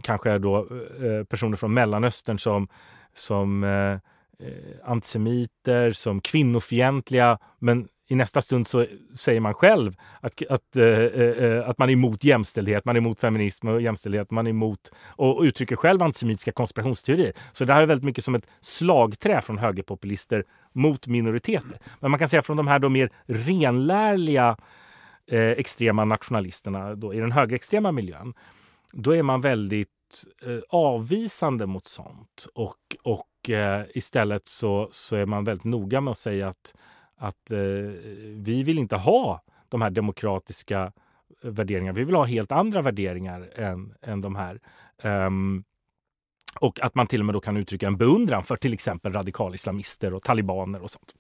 kanske 0.03 0.38
då 0.38 0.59
eh, 0.59 1.24
personer 1.24 1.57
från 1.57 1.74
Mellanöstern 1.74 2.38
som, 2.38 2.68
som 3.14 3.64
eh, 3.64 3.98
Eh, 4.43 4.90
antisemiter, 4.90 5.93
som 5.93 6.20
kvinnofientliga, 6.20 7.38
men 7.59 7.88
i 8.09 8.14
nästa 8.14 8.43
stund 8.43 8.66
så 8.66 8.86
säger 9.14 9.40
man 9.40 9.55
själv 9.55 9.93
att, 10.20 10.43
att, 10.51 10.76
äh, 10.76 11.68
att 11.68 11.78
man 11.78 11.88
är 11.88 11.93
emot 11.93 12.24
jämställdhet, 12.24 12.84
man 12.84 12.97
är 12.97 13.01
emot 13.01 13.20
feminism 13.20 13.68
och 13.68 13.82
jämställdhet, 13.82 14.30
man 14.30 14.47
är 14.47 14.51
emot 14.51 14.90
och, 15.05 15.36
och 15.36 15.43
uttrycker 15.43 15.76
själv 15.76 16.03
antisemitiska 16.03 16.53
konspirationsteorier. 16.53 17.32
Så 17.53 17.64
det 17.64 17.72
här 17.72 17.82
är 17.82 17.86
väldigt 17.86 18.05
mycket 18.05 18.24
som 18.24 18.34
ett 18.34 18.47
slagträ 18.61 19.40
från 19.40 19.59
högerpopulister 19.59 20.45
mot 20.72 21.07
minoriteter. 21.07 21.78
Men 22.01 22.11
man 22.11 22.18
kan 22.18 22.28
säga 22.28 22.43
från 22.43 22.57
de 22.57 22.66
här 22.66 22.78
då 22.78 22.88
mer 22.88 23.11
renlärliga 23.26 24.57
eh, 25.30 25.51
extrema 25.51 26.05
nationalisterna 26.05 26.95
då, 26.95 27.14
i 27.14 27.18
den 27.18 27.32
högerextrema 27.32 27.93
miljön, 27.93 28.34
då 28.93 29.11
är 29.14 29.22
man 29.22 29.40
väldigt 29.40 29.88
eh, 30.47 30.59
avvisande 30.68 31.66
mot 31.66 31.86
sånt 31.86 32.47
och, 32.55 32.76
och 33.03 33.26
eh, 33.51 33.82
istället 33.95 34.47
så, 34.49 34.88
så 34.90 35.16
är 35.16 35.26
man 35.26 35.45
väldigt 35.45 35.64
noga 35.64 36.01
med 36.01 36.11
att 36.11 36.18
säga 36.18 36.49
att 36.49 36.74
att 37.22 37.51
eh, 37.51 37.59
vi 38.34 38.62
vill 38.62 38.78
inte 38.78 38.97
ha 38.97 39.43
de 39.68 39.82
här 39.82 39.90
demokratiska 39.90 40.93
eh, 41.43 41.51
värderingarna. 41.51 41.99
Vi 41.99 42.05
vill 42.05 42.14
ha 42.14 42.24
helt 42.24 42.53
andra 42.53 42.82
värderingar 42.82 43.51
än, 43.55 43.95
än 44.03 44.20
de 44.20 44.36
här. 44.36 44.61
Um, 45.03 45.64
och 46.61 46.80
att 46.80 46.95
man 46.95 47.07
till 47.07 47.20
och 47.20 47.26
med 47.26 47.34
då 47.34 47.40
kan 47.40 47.57
uttrycka 47.57 47.86
en 47.86 47.97
beundran 47.97 48.45
för 48.45 48.57
till 48.57 48.72
exempel 48.72 49.12
radikalislamister 49.12 50.14
och 50.14 50.22
talibaner 50.22 50.82
och 50.82 50.90
sånt. 50.90 51.14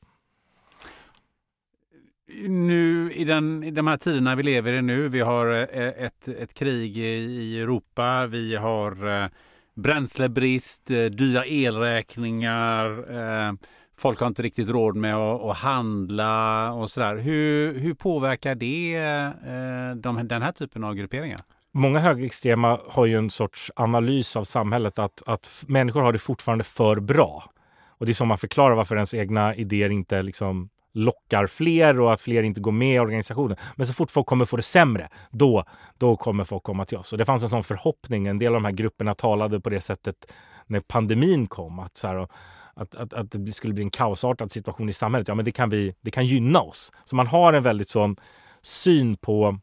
Nu 2.48 3.12
i, 3.12 3.24
den, 3.24 3.62
i 3.62 3.70
de 3.70 3.86
här 3.86 3.96
tiderna 3.96 4.34
vi 4.34 4.42
lever 4.42 4.72
i 4.72 4.82
nu, 4.82 5.08
vi 5.08 5.20
har 5.20 5.52
eh, 5.52 5.88
ett, 5.88 6.28
ett 6.28 6.54
krig 6.54 6.98
i 6.98 7.60
Europa, 7.60 8.26
vi 8.26 8.56
har 8.56 9.22
eh, 9.22 9.28
bränslebrist, 9.74 10.90
eh, 10.90 11.04
dyra 11.04 11.44
elräkningar, 11.44 12.86
eh, 12.88 13.52
folk 13.98 14.20
har 14.20 14.26
inte 14.26 14.42
riktigt 14.42 14.68
råd 14.68 14.96
med 14.96 15.16
att, 15.16 15.56
handla 15.56 16.72
och 16.72 16.90
sådär. 16.90 17.16
Hur, 17.16 17.78
hur 17.78 17.94
påverkar 17.94 18.54
det 18.54 18.96
eh, 18.96 19.96
de, 19.96 20.28
den 20.28 20.42
här 20.42 20.52
typen 20.52 20.84
av 20.84 20.94
grupperingar? 20.94 21.40
Många 21.74 21.98
högerextrema 21.98 22.80
har 22.88 23.06
ju 23.06 23.16
en 23.16 23.30
sorts 23.30 23.70
analys 23.76 24.36
av 24.36 24.44
samhället 24.44 24.98
att, 24.98 25.22
att 25.26 25.64
människor 25.68 26.00
har 26.00 26.12
det 26.12 26.18
fortfarande 26.18 26.64
för 26.64 27.00
bra. 27.00 27.44
Och 27.86 28.06
det 28.06 28.12
är 28.12 28.14
så 28.14 28.24
man 28.24 28.38
förklarar 28.38 28.74
varför 28.74 28.96
ens 28.96 29.14
egna 29.14 29.54
idéer 29.54 29.90
inte 29.90 30.22
liksom 30.22 30.68
lockar 30.92 31.46
fler 31.46 32.00
och 32.00 32.12
att 32.12 32.20
fler 32.20 32.42
inte 32.42 32.60
går 32.60 32.72
med 32.72 32.94
i 32.94 32.98
organisationen. 32.98 33.56
Men 33.76 33.86
så 33.86 33.92
fort 33.92 34.10
folk 34.10 34.26
kommer 34.26 34.44
få 34.44 34.56
det 34.56 34.62
sämre, 34.62 35.08
då, 35.30 35.64
då 35.98 36.16
kommer 36.16 36.44
folk 36.44 36.62
komma 36.62 36.84
till 36.84 36.98
oss. 36.98 37.12
Och 37.12 37.18
det 37.18 37.24
fanns 37.24 37.42
en 37.42 37.48
sån 37.48 37.64
förhoppning. 37.64 38.26
En 38.26 38.38
del 38.38 38.48
av 38.48 38.54
de 38.54 38.64
här 38.64 38.72
grupperna 38.72 39.14
talade 39.14 39.60
på 39.60 39.70
det 39.70 39.80
sättet 39.80 40.32
när 40.66 40.80
pandemin 40.80 41.46
kom. 41.46 41.78
Att 41.78 41.96
så 41.96 42.08
här, 42.08 42.28
att, 42.74 42.94
att, 42.94 43.12
att 43.12 43.26
det 43.30 43.52
skulle 43.52 43.74
bli 43.74 43.82
en 43.82 43.90
kaosartad 43.90 44.50
situation 44.50 44.88
i 44.88 44.92
samhället, 44.92 45.28
ja 45.28 45.34
men 45.34 45.44
det 45.44 45.52
kan, 45.52 45.70
vi, 45.70 45.94
det 46.00 46.10
kan 46.10 46.26
gynna 46.26 46.60
oss. 46.60 46.92
Så 47.04 47.16
man 47.16 47.26
har 47.26 47.52
en 47.52 47.62
väldigt 47.62 47.88
sån 47.88 48.16
syn 48.62 49.16
på, 49.16 49.58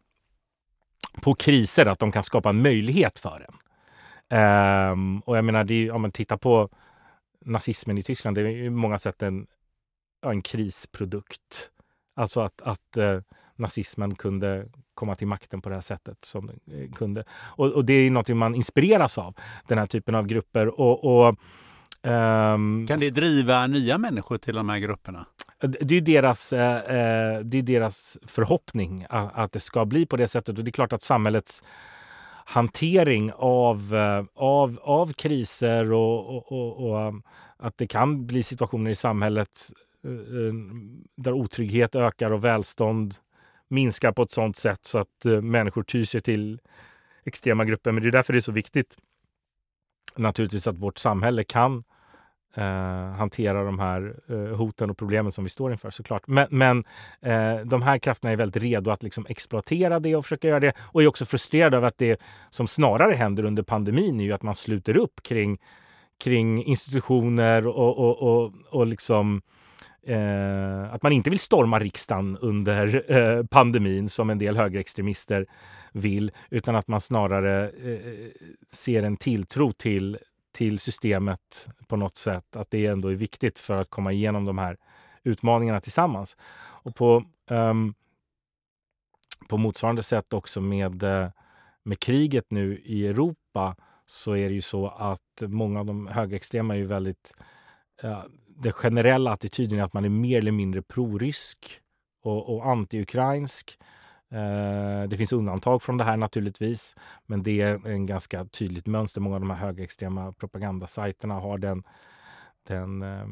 på 1.21 1.33
kriser, 1.33 1.85
att 1.85 1.99
de 1.99 2.11
kan 2.11 2.23
skapa 2.23 2.49
en 2.49 2.61
möjlighet 2.61 3.19
för 3.19 3.45
en. 3.47 3.55
Um, 4.31 5.19
och 5.19 5.37
jag 5.37 5.45
menar, 5.45 5.63
det 5.63 5.73
är, 5.73 5.91
om 5.91 6.01
man 6.01 6.11
tittar 6.11 6.37
på 6.37 6.69
nazismen 7.45 7.97
i 7.97 8.03
Tyskland, 8.03 8.37
det 8.37 8.41
är 8.41 8.47
ju 8.47 8.69
många 8.69 8.99
sätt 8.99 9.21
en, 9.21 9.47
en 10.21 10.41
krisprodukt. 10.41 11.71
Alltså 12.15 12.41
att, 12.41 12.61
att 12.61 12.97
uh, 12.97 13.21
nazismen 13.55 14.15
kunde 14.15 14.67
komma 14.93 15.15
till 15.15 15.27
makten 15.27 15.61
på 15.61 15.69
det 15.69 15.75
här 15.75 15.81
sättet 15.81 16.25
som 16.25 16.47
den 16.47 16.81
eh, 16.81 16.91
kunde. 16.91 17.23
Och, 17.31 17.71
och, 17.71 17.85
det 17.85 17.93
är 17.93 18.11
något 18.11 18.29
man 18.29 18.55
inspireras 18.55 19.17
av, 19.17 19.35
den 19.67 19.77
här 19.77 19.87
typen 19.87 20.15
av 20.15 20.27
grupper. 20.27 20.79
och, 20.79 21.27
och 21.27 21.35
Um, 22.01 22.87
kan 22.87 22.99
det 22.99 23.09
driva 23.09 23.67
nya 23.67 23.97
människor 23.97 24.37
till 24.37 24.55
de 24.55 24.69
här 24.69 24.79
grupperna? 24.79 25.25
Det 25.59 25.95
är 25.95 26.01
deras, 26.01 26.53
eh, 26.53 26.75
eh, 26.75 27.39
det 27.39 27.57
är 27.57 27.61
deras 27.61 28.17
förhoppning 28.27 29.05
att, 29.09 29.31
att, 29.37 29.51
det 29.51 29.59
ska 29.59 29.85
bli 29.85 30.05
på 30.05 30.17
det 30.17 30.27
sättet. 30.27 30.57
Och 30.57 30.63
det 30.63 30.69
är 30.69 30.71
klart 30.71 30.93
att 30.93 31.03
samhällets 31.03 31.63
hantering 32.45 33.31
av, 33.35 33.95
eh, 33.95 34.25
av, 34.35 34.79
av 34.83 35.13
kriser 35.13 35.91
och, 35.91 36.35
och, 36.35 36.51
och, 36.51 36.89
och, 36.89 37.13
att 37.57 37.77
det 37.77 37.87
kan 37.87 38.25
bli 38.27 38.43
situationer 38.43 38.91
i 38.91 38.95
samhället 38.95 39.71
eh, 39.71 39.88
Eh, 40.03 40.11
eh, 40.11 40.53
där 41.15 41.33
otrygghet 41.33 41.95
ökar 41.95 42.31
och 42.31 42.43
välstånd 42.43 43.15
minskar 43.67 44.11
på 44.11 44.21
ett 44.21 44.31
sådant 44.31 44.55
sätt 44.55 44.85
så 44.85 44.99
att 44.99 45.25
eh, 45.25 45.41
människor 45.41 45.83
tyr 45.83 46.05
sig 46.05 46.21
till 46.21 46.59
extrema 47.23 47.65
grupper. 47.65 47.91
Men 47.91 48.03
det 48.03 48.09
är 48.09 48.11
därför 48.11 48.33
det 48.33 48.39
är 48.39 48.41
så 48.41 48.51
viktigt 48.51 48.97
naturligtvis 50.15 50.67
att 50.67 50.77
vårt 50.77 50.97
samhälle 50.97 51.43
kan 51.43 51.83
eh, 52.55 53.11
hantera 53.11 53.63
de 53.63 53.79
här 53.79 54.15
eh, 54.27 54.55
hoten 54.57 54.89
och 54.89 54.97
problemen 54.97 55.31
som 55.31 55.43
vi 55.43 55.49
står 55.49 55.71
inför 55.71 55.89
såklart. 55.89 56.27
Men, 56.27 56.47
men 56.51 56.83
eh, 57.21 57.57
de 57.65 57.81
här 57.81 57.97
krafterna 57.97 58.31
är 58.31 58.35
väldigt 58.35 58.63
redo 58.63 58.91
att 58.91 59.03
liksom 59.03 59.25
exploatera 59.29 59.99
det 59.99 60.15
och 60.15 60.25
försöka 60.25 60.47
göra 60.47 60.59
det 60.59 60.73
och 60.79 61.03
är 61.03 61.07
också 61.07 61.25
frustrerade 61.25 61.77
över 61.77 61.87
att 61.87 61.97
det 61.97 62.21
som 62.49 62.67
snarare 62.67 63.13
händer 63.13 63.43
under 63.43 63.63
pandemin 63.63 64.19
är 64.19 64.23
ju 64.23 64.33
att 64.33 64.43
man 64.43 64.55
sluter 64.55 64.97
upp 64.97 65.23
kring, 65.23 65.59
kring 66.23 66.63
institutioner 66.63 67.67
och, 67.67 67.97
och, 67.97 68.21
och, 68.21 68.53
och 68.69 68.87
liksom 68.87 69.41
Eh, 70.03 70.93
att 70.93 71.03
man 71.03 71.11
inte 71.11 71.29
vill 71.29 71.39
storma 71.39 71.79
riksdagen 71.79 72.37
under 72.37 73.11
eh, 73.11 73.45
pandemin 73.45 74.09
som 74.09 74.29
en 74.29 74.37
del 74.37 74.57
högerextremister 74.57 75.45
vill, 75.91 76.31
utan 76.49 76.75
att 76.75 76.87
man 76.87 77.01
snarare 77.01 77.69
eh, 77.69 77.99
ser 78.71 79.03
en 79.03 79.17
tilltro 79.17 79.71
till, 79.71 80.17
till 80.51 80.79
systemet 80.79 81.67
på 81.87 81.95
något 81.95 82.17
sätt. 82.17 82.55
Att 82.55 82.71
det 82.71 82.85
ändå 82.85 83.07
är 83.07 83.15
viktigt 83.15 83.59
för 83.59 83.77
att 83.77 83.89
komma 83.89 84.11
igenom 84.11 84.45
de 84.45 84.57
här 84.57 84.77
utmaningarna 85.23 85.81
tillsammans. 85.81 86.37
Och 86.83 86.95
på, 86.95 87.23
um, 87.49 87.93
på 89.47 89.57
motsvarande 89.57 90.03
sätt 90.03 90.33
också 90.33 90.61
med, 90.61 91.03
eh, 91.03 91.29
med 91.83 91.99
kriget 91.99 92.45
nu 92.49 92.81
i 92.85 93.07
Europa 93.07 93.75
så 94.05 94.35
är 94.35 94.49
det 94.49 94.55
ju 94.55 94.61
så 94.61 94.87
att 94.87 95.41
många 95.41 95.79
av 95.79 95.85
de 95.85 96.07
högerextrema 96.07 96.73
är 96.73 96.77
ju 96.77 96.85
väldigt 96.85 97.33
uh, 98.03 98.23
den 98.59 98.73
generella 98.73 99.31
attityden 99.31 99.79
är 99.79 99.83
att 99.83 99.93
man 99.93 100.05
är 100.05 100.09
mer 100.09 100.37
eller 100.37 100.51
mindre 100.51 100.81
prorysk 100.81 101.81
och, 102.23 102.55
och 102.55 102.65
anti-ukrainsk. 102.65 103.77
Eh, 104.31 105.09
det 105.09 105.17
finns 105.17 105.33
undantag 105.33 105.81
från 105.81 105.97
det 105.97 106.03
här 106.03 106.17
naturligtvis, 106.17 106.95
men 107.25 107.43
det 107.43 107.61
är 107.61 107.87
en 107.87 108.05
ganska 108.05 108.45
tydligt 108.45 108.87
mönster. 108.87 109.21
Många 109.21 109.35
av 109.35 109.41
de 109.41 109.49
här 109.49 109.57
högerextrema 109.57 110.33
propagandasajterna 110.33 111.33
har 111.33 111.57
den, 111.57 111.83
den 112.67 113.01
eh, 113.01 113.27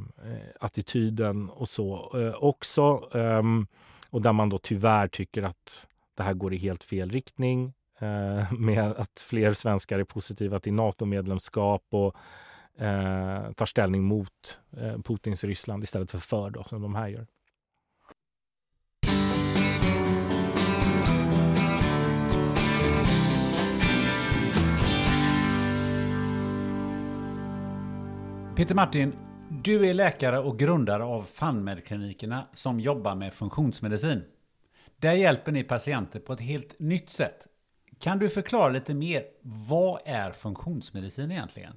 attityden 0.60 1.50
och 1.50 1.70
så 1.70 2.12
eh, 2.14 2.44
också. 2.44 3.10
Ehm, 3.14 3.68
och 4.10 4.22
där 4.22 4.34
man 4.34 4.50
då 4.50 4.58
tyvärr 4.58 5.08
tycker 5.08 5.44
att 5.44 5.88
det 6.18 6.24
här 6.24 6.34
går 6.34 6.54
i 6.54 6.58
helt 6.58 6.84
fel 6.84 7.10
riktning 7.10 7.74
eh, 8.00 8.54
med 8.54 8.92
att 8.92 9.20
fler 9.20 9.54
svenskar 9.54 10.00
är 10.00 10.04
positiva 10.04 10.60
till 10.60 10.74
NATO-medlemskap 10.74 11.84
och 11.90 12.16
eh, 12.80 13.52
tar 13.52 13.66
ställning 13.66 14.04
mot 14.04 14.60
eh, 14.78 14.98
Putins 15.02 15.44
Ryssland 15.44 15.84
istället 15.84 16.12
för 16.12 16.20
för, 16.20 16.50
då, 16.50 16.64
som 16.64 16.82
de 16.82 16.96
här 16.96 17.08
gör. 17.08 17.28
Peter 28.58 28.76
Martin, 28.76 29.16
du 29.50 29.90
är 29.90 29.94
läkare 29.94 30.40
och 30.40 30.60
grundare 30.60 31.04
av 31.04 31.28
FunMed-klinikerna 31.28 32.48
som 32.54 32.80
jobbar 32.80 33.16
med 33.16 33.34
funktionsmedicin. 33.34 34.24
Där 34.98 35.14
hjälper 35.14 35.52
ni 35.52 35.64
patienter 35.64 36.20
på 36.20 36.34
ett 36.34 36.42
helt 36.42 36.80
nytt 36.80 37.10
sätt. 37.10 37.48
Kan 38.00 38.20
du 38.20 38.30
förklara 38.30 38.70
lite 38.70 38.94
mer, 38.94 39.24
vad 39.42 40.02
är 40.06 40.32
funktionsmedicin 40.32 41.32
egentligen? 41.32 41.74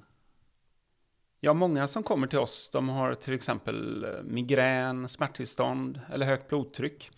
Ja, 1.43 1.53
många 1.53 1.87
som 1.87 2.03
kommer 2.03 2.27
till 2.27 2.39
oss, 2.39 2.69
de 2.69 2.89
har 2.89 3.15
till 3.15 3.33
exempel 3.33 4.03
eh, 4.03 4.23
migrän, 4.23 5.09
smärttillstånd 5.09 6.01
eller 6.13 6.25
högt 6.25 6.49
blodtryck. 6.49 7.11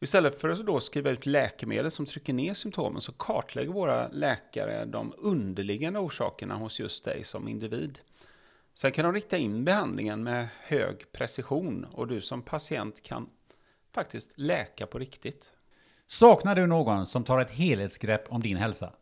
Istället 0.00 0.40
för 0.40 0.48
att 0.48 0.66
då 0.66 0.80
skriva 0.80 1.10
ut 1.10 1.26
läkemedel 1.26 1.90
som 1.90 2.06
trycker 2.06 2.32
ner 2.32 2.54
symptomen 2.54 3.00
så 3.00 3.12
kartlägger 3.12 3.72
våra 3.72 4.08
läkare 4.08 4.84
de 4.84 5.14
underliggande 5.18 5.98
orsakerna 5.98 6.54
hos 6.54 6.80
just 6.80 7.04
dig 7.04 7.24
som 7.24 7.48
individ. 7.48 7.98
Sen 8.74 8.92
kan 8.92 9.04
de 9.04 9.14
rikta 9.14 9.36
in 9.36 9.64
behandlingen 9.64 10.22
med 10.22 10.48
hög 10.60 11.12
precision 11.12 11.86
och 11.92 12.06
du 12.06 12.20
som 12.20 12.42
patient 12.42 13.02
kan 13.02 13.28
faktiskt 13.92 14.38
läka 14.38 14.86
på 14.86 14.98
riktigt. 14.98 15.52
Saknar 16.06 16.54
du 16.54 16.66
någon 16.66 17.06
som 17.06 17.24
tar 17.24 17.38
ett 17.38 17.50
helhetsgrepp 17.50 18.32
om 18.32 18.42
din 18.42 18.56
hälsa? 18.56 18.92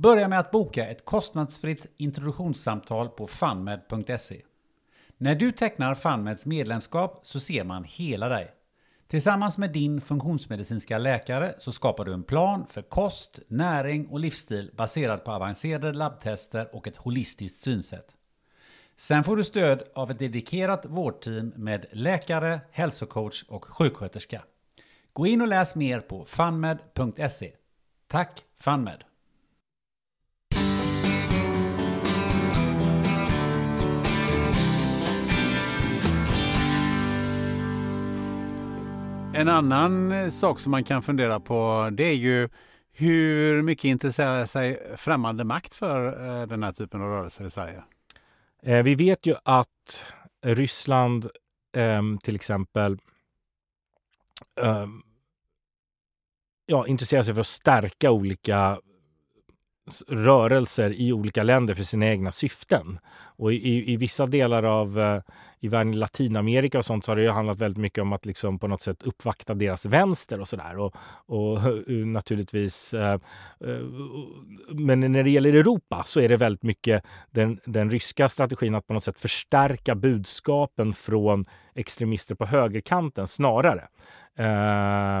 Börja 0.00 0.28
med 0.28 0.38
att 0.38 0.50
boka 0.50 0.86
ett 0.86 1.04
kostnadsfritt 1.04 1.86
introduktionssamtal 1.96 3.08
på 3.08 3.26
funmed.se. 3.26 4.42
När 5.16 5.34
du 5.34 5.52
tecknar 5.52 5.94
Funmeds 5.94 6.46
medlemskap 6.46 7.20
så 7.22 7.40
ser 7.40 7.64
man 7.64 7.84
hela 7.84 8.28
dig. 8.28 8.50
Tillsammans 9.06 9.58
med 9.58 9.72
din 9.72 10.00
funktionsmedicinska 10.00 10.98
läkare 10.98 11.54
så 11.58 11.72
skapar 11.72 12.04
du 12.04 12.12
en 12.12 12.22
plan 12.22 12.66
för 12.70 12.82
kost, 12.82 13.38
näring 13.48 14.06
och 14.06 14.20
livsstil 14.20 14.70
baserad 14.76 15.24
på 15.24 15.30
avancerade 15.30 15.92
labbtester 15.92 16.74
och 16.74 16.88
ett 16.88 16.96
holistiskt 16.96 17.60
synsätt. 17.60 18.16
Sen 18.96 19.24
får 19.24 19.36
du 19.36 19.44
stöd 19.44 19.82
av 19.94 20.10
ett 20.10 20.18
dedikerat 20.18 20.86
vårdteam 20.86 21.52
med 21.56 21.86
läkare, 21.92 22.60
hälsocoach 22.70 23.44
och 23.48 23.64
sjuksköterska. 23.64 24.42
Gå 25.12 25.26
in 25.26 25.40
och 25.40 25.48
läs 25.48 25.74
mer 25.74 26.00
på 26.00 26.24
funmed.se. 26.24 27.52
Tack 28.06 28.44
Funmed! 28.60 29.04
En 39.38 39.48
annan 39.48 40.12
eh, 40.12 40.28
sak 40.28 40.60
som 40.60 40.70
man 40.70 40.84
kan 40.84 41.02
fundera 41.02 41.40
på 41.40 41.88
det 41.92 42.04
är 42.04 42.14
ju 42.14 42.48
hur 42.92 43.62
mycket 43.62 43.84
intresserar 43.84 44.46
sig 44.46 44.96
främmande 44.96 45.44
makt 45.44 45.74
för 45.74 46.06
eh, 46.06 46.46
den 46.46 46.62
här 46.62 46.72
typen 46.72 47.02
av 47.02 47.08
rörelser 47.08 47.44
i 47.44 47.50
Sverige? 47.50 47.82
Eh, 48.62 48.82
vi 48.82 48.94
vet 48.94 49.26
ju 49.26 49.34
att 49.44 50.04
Ryssland 50.42 51.28
ehm, 51.76 52.18
till 52.18 52.36
exempel 52.36 52.98
ehm, 54.60 55.02
ja, 56.66 56.86
intresserar 56.86 57.22
sig 57.22 57.34
för 57.34 57.40
att 57.40 57.46
stärka 57.46 58.10
olika 58.10 58.80
rörelser 60.08 61.00
i 61.00 61.12
olika 61.12 61.42
länder 61.42 61.74
för 61.74 61.82
sina 61.82 62.06
egna 62.06 62.32
syften. 62.32 62.98
Och 63.18 63.52
i, 63.52 63.92
i 63.92 63.96
vissa 63.96 64.26
delar 64.26 64.62
av 64.62 65.00
eh, 65.00 65.20
i 65.60 65.68
världen, 65.68 65.94
i 65.94 65.96
Latinamerika 65.96 66.78
och 66.78 66.84
sånt, 66.84 67.04
så 67.04 67.10
har 67.10 67.16
det 67.16 67.22
ju 67.22 67.30
handlat 67.30 67.58
väldigt 67.58 67.78
mycket 67.78 68.02
om 68.02 68.12
att 68.12 68.26
liksom 68.26 68.58
på 68.58 68.68
något 68.68 68.80
sätt 68.80 69.02
uppvakta 69.02 69.54
deras 69.54 69.86
vänster 69.86 70.40
och 70.40 70.48
sådär. 70.48 70.78
Och, 70.78 70.94
och 71.26 71.60
naturligtvis, 71.88 72.94
eh, 72.94 73.12
eh, 73.60 73.84
men 74.68 75.00
när 75.00 75.22
det 75.22 75.30
gäller 75.30 75.54
Europa 75.54 76.02
så 76.06 76.20
är 76.20 76.28
det 76.28 76.36
väldigt 76.36 76.62
mycket 76.62 77.04
den, 77.30 77.60
den 77.64 77.90
ryska 77.90 78.28
strategin 78.28 78.74
att 78.74 78.86
på 78.86 78.92
något 78.92 79.04
sätt 79.04 79.18
förstärka 79.18 79.94
budskapen 79.94 80.92
från 80.92 81.46
extremister 81.74 82.34
på 82.34 82.46
högerkanten 82.46 83.26
snarare. 83.26 83.88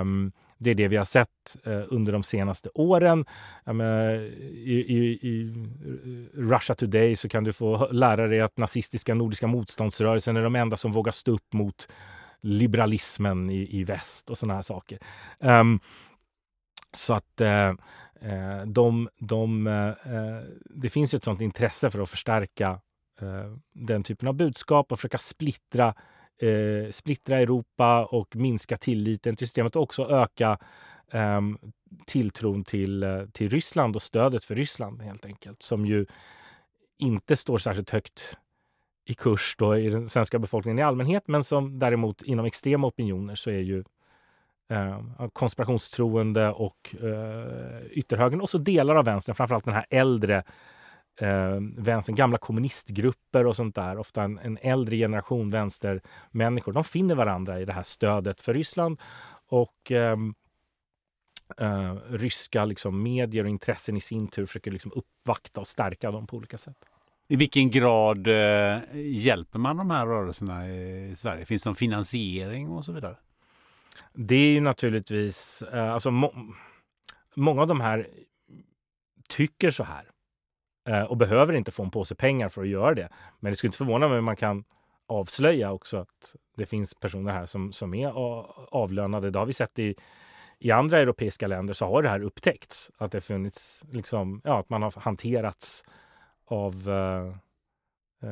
Um, 0.00 0.32
det 0.58 0.70
är 0.70 0.74
det 0.74 0.88
vi 0.88 0.96
har 0.96 1.04
sett 1.04 1.56
eh, 1.64 1.82
under 1.88 2.12
de 2.12 2.22
senaste 2.22 2.68
åren. 2.74 3.24
Menar, 3.64 4.14
i, 4.14 4.84
i, 4.88 4.98
i, 5.28 5.54
Russia 6.34 6.74
Today 6.74 7.16
så 7.16 7.28
kan 7.28 7.44
du 7.44 7.52
få 7.52 7.88
lära 7.92 8.26
dig 8.26 8.40
att 8.40 8.58
nazistiska 8.58 9.14
nordiska 9.14 9.46
motståndsrörelsen 9.46 10.36
är 10.36 10.42
de 10.42 10.56
enda 10.56 10.76
som 10.76 10.92
vågar 10.92 11.12
stå 11.12 11.32
upp 11.32 11.52
mot 11.52 11.88
liberalismen 12.40 13.50
i, 13.50 13.78
i 13.80 13.84
väst 13.84 14.30
och 14.30 14.38
såna 14.38 14.54
här 14.54 14.62
saker. 14.62 14.98
Um, 15.38 15.80
så 16.92 17.14
att 17.14 17.40
eh, 17.40 17.68
eh, 18.20 18.62
de, 18.66 19.08
de, 19.18 19.66
eh, 19.66 19.88
eh 19.88 20.42
det 20.64 20.90
finns 20.90 21.14
ett 21.14 21.24
sånt 21.24 21.40
intresse 21.40 21.90
för 21.90 22.00
att 22.00 22.10
förstärka 22.10 22.80
eh, 23.20 23.56
den 23.72 24.02
typen 24.02 24.28
av 24.28 24.34
budskap 24.34 24.92
och 24.92 24.98
försöka 24.98 25.18
splittra 25.18 25.94
eh, 26.38 26.90
splittra 26.90 27.38
Europa 27.38 28.04
och 28.04 28.36
minska 28.36 28.76
tilliten 28.76 29.36
till 29.36 29.46
systemet 29.46 29.76
och 29.76 29.82
också 29.82 30.10
öka 30.10 30.58
eh, 31.12 31.40
tilltron 32.06 32.64
till, 32.64 33.02
eh, 33.02 33.24
till 33.32 33.50
Ryssland 33.50 33.96
och 33.96 34.02
stödet 34.02 34.44
för 34.44 34.54
Ryssland 34.54 35.02
helt 35.02 35.24
enkelt. 35.24 35.62
Som 35.62 35.86
ju 35.86 36.06
inte 36.98 37.36
står 37.36 37.58
särskilt 37.58 37.90
högt 37.90 38.36
i 39.04 39.14
kurs 39.14 39.54
då 39.58 39.76
i 39.76 39.88
den 39.88 40.08
svenska 40.08 40.38
befolkningen 40.38 40.78
i 40.78 40.82
allmänhet 40.82 41.28
men 41.28 41.44
som 41.44 41.78
däremot 41.78 42.22
inom 42.22 42.46
extrema 42.46 42.86
opinioner 42.86 43.34
så 43.34 43.50
är 43.50 43.58
ju 43.58 43.84
eh, 44.70 45.00
konspirationstroende 45.32 46.50
och 46.50 46.94
eh, 47.02 47.86
ytterhögern 47.90 48.40
och 48.40 48.50
så 48.50 48.58
delar 48.58 48.94
av 48.94 49.04
vänstern, 49.04 49.34
framförallt 49.34 49.64
den 49.64 49.74
här 49.74 49.86
äldre 49.90 50.44
eh, 51.18 51.58
vänstern, 51.76 52.16
gamla 52.16 52.38
kommunistgrupper 52.38 53.46
och 53.46 53.56
sånt 53.56 53.74
där, 53.74 53.98
ofta 53.98 54.22
en, 54.22 54.38
en 54.38 54.58
äldre 54.62 54.96
generation 54.96 55.50
vänstermänniskor, 55.50 56.72
de 56.72 56.84
finner 56.84 57.14
varandra 57.14 57.60
i 57.60 57.64
det 57.64 57.72
här 57.72 57.82
stödet 57.82 58.40
för 58.40 58.54
Ryssland 58.54 59.00
och 59.48 59.92
eh, 59.92 60.16
eh, 61.56 61.94
ryska 62.10 62.64
liksom, 62.64 63.02
medier 63.02 63.44
och 63.44 63.50
intressen 63.50 63.96
i 63.96 64.00
sin 64.00 64.28
tur 64.28 64.46
försöker 64.46 64.70
liksom 64.70 64.92
uppvakta 64.94 65.60
och 65.60 65.66
stärka 65.66 66.10
dem 66.10 66.26
på 66.26 66.36
olika 66.36 66.58
sätt. 66.58 66.76
I 67.28 67.36
vilken 67.36 67.70
grad 67.70 68.26
eh, 68.26 68.78
hjälper 68.94 69.58
man 69.58 69.76
de 69.76 69.90
här 69.90 70.06
rörelserna 70.06 70.68
i 70.68 71.12
Sverige? 71.16 71.44
Finns 71.44 71.62
det 71.62 71.68
någon 71.68 71.76
finansiering 71.76 72.68
och 72.68 72.84
så 72.84 72.92
vidare? 72.92 73.16
Det 74.12 74.34
är 74.34 74.52
ju 74.52 74.60
naturligtvis, 74.60 75.62
eh, 75.62 75.92
alltså 75.92 76.10
må 76.10 76.34
många 77.34 77.62
av 77.62 77.68
de 77.68 77.80
här 77.80 78.08
tycker 79.28 79.70
så 79.70 79.84
här. 79.84 80.04
Eh, 80.88 81.02
och 81.02 81.16
behöver 81.16 81.52
inte 81.52 81.70
få 81.70 81.82
en 81.82 81.90
påse 81.90 82.14
pengar 82.14 82.48
för 82.48 82.62
att 82.62 82.68
göra 82.68 82.94
det. 82.94 83.08
Men 83.40 83.52
det 83.52 83.56
skulle 83.56 83.68
inte 83.68 83.78
förvåna 83.78 84.08
mig 84.08 84.18
om 84.18 84.24
man 84.24 84.36
kan 84.36 84.64
avslöja 85.06 85.72
också 85.72 85.96
att 85.96 86.36
det 86.56 86.66
finns 86.66 86.94
personer 86.94 87.32
här 87.32 87.46
som, 87.46 87.72
som 87.72 87.94
är 87.94 88.12
avlönade. 88.74 89.30
Det 89.30 89.38
har 89.38 89.46
vi 89.46 89.52
sett 89.52 89.78
i, 89.78 89.94
i 90.58 90.70
andra 90.70 90.98
europeiska 90.98 91.46
länder 91.46 91.74
så 91.74 91.86
har 91.86 92.02
det 92.02 92.08
här 92.08 92.22
upptäckts. 92.22 92.90
Att 92.98 93.12
det 93.12 93.20
funnits, 93.20 93.84
liksom, 93.90 94.40
ja, 94.44 94.60
att 94.60 94.70
man 94.70 94.82
har 94.82 95.00
hanterats 95.00 95.84
av 96.44 96.90
eh, 96.90 97.36
Eh, 98.20 98.30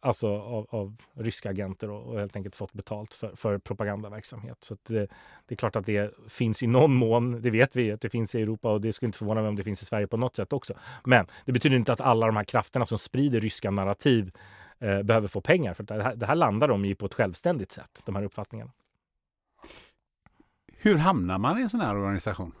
alltså 0.00 0.28
av, 0.28 0.66
av, 0.70 0.96
ryska 1.14 1.50
agenter 1.50 1.90
och, 1.90 2.02
och, 2.06 2.18
helt 2.18 2.36
enkelt 2.36 2.56
fått 2.56 2.72
betalt 2.72 3.14
för, 3.14 3.36
för 3.36 3.58
propagandaverksamhet. 3.58 4.56
Så 4.60 4.76
det, 4.82 5.08
det, 5.46 5.54
är 5.54 5.56
klart 5.56 5.76
att 5.76 5.86
det 5.86 6.14
finns 6.28 6.62
i 6.62 6.66
någon 6.66 6.94
mån, 6.94 7.42
det 7.42 7.50
vet 7.50 7.76
vi 7.76 7.92
att 7.92 8.00
det 8.00 8.08
finns 8.08 8.34
i 8.34 8.42
Europa 8.42 8.72
och 8.72 8.80
det 8.80 8.92
skulle 8.92 9.08
inte 9.08 9.18
förvåna 9.18 9.40
mig 9.40 9.48
om 9.48 9.56
det 9.56 9.64
finns 9.64 9.82
i 9.82 9.84
Sverige 9.84 10.06
på 10.06 10.16
något 10.16 10.36
sätt 10.36 10.52
också. 10.52 10.74
Men 11.04 11.26
det 11.44 11.52
betyder 11.52 11.76
inte 11.76 11.92
att 11.92 12.00
alla 12.00 12.26
de 12.26 12.36
här 12.36 12.44
krafterna 12.44 12.86
som 12.86 12.98
sprider 12.98 13.40
ryska 13.40 13.70
narrativ 13.70 14.32
eh, 14.78 15.02
behöver 15.02 15.28
få 15.28 15.40
pengar. 15.40 15.74
För 15.74 15.84
det 15.84 16.02
här, 16.02 16.16
det 16.16 16.26
här 16.26 16.34
landar 16.34 16.68
de 16.68 16.84
i 16.84 16.94
på 16.94 17.06
ett 17.06 17.14
självständigt 17.14 17.72
sätt, 17.72 18.02
de 18.04 18.16
här 18.16 18.22
uppfattningarna. 18.22 18.70
Hur 20.72 20.96
hamnar 20.96 21.38
man 21.38 21.58
i 21.58 21.62
en 21.62 21.70
sån 21.70 21.80
här 21.80 21.96
organisation? 21.96 22.52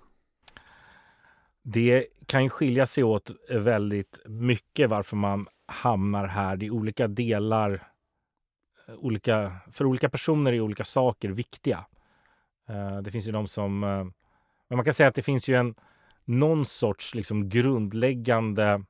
Det 1.66 2.06
kan 2.26 2.42
ju 2.42 2.48
skilja 2.48 2.86
sig 2.86 3.04
åt 3.04 3.30
väldigt 3.50 4.20
mycket 4.26 4.90
varför 4.90 5.16
man 5.16 5.46
hamnar 5.66 6.26
här. 6.26 6.56
Det 6.56 6.66
är 6.66 6.70
olika 6.70 7.08
delar. 7.08 7.88
Eh, 8.88 8.94
olika, 8.94 9.56
för 9.72 9.84
olika 9.84 10.08
personer 10.08 10.52
är 10.52 10.60
olika 10.60 10.84
saker 10.84 11.28
viktiga. 11.28 11.84
Eh, 12.68 12.98
det 12.98 13.10
finns 13.10 13.28
ju 13.28 13.32
de 13.32 13.48
som... 13.48 13.84
Eh, 13.84 14.04
men 14.68 14.76
man 14.76 14.84
kan 14.84 14.94
säga 14.94 15.08
att 15.08 15.14
det 15.14 15.22
finns 15.22 15.48
ju 15.48 15.54
en 15.54 15.74
någon 16.24 16.66
sorts 16.66 17.14
liksom 17.14 17.48
grundläggande 17.48 18.84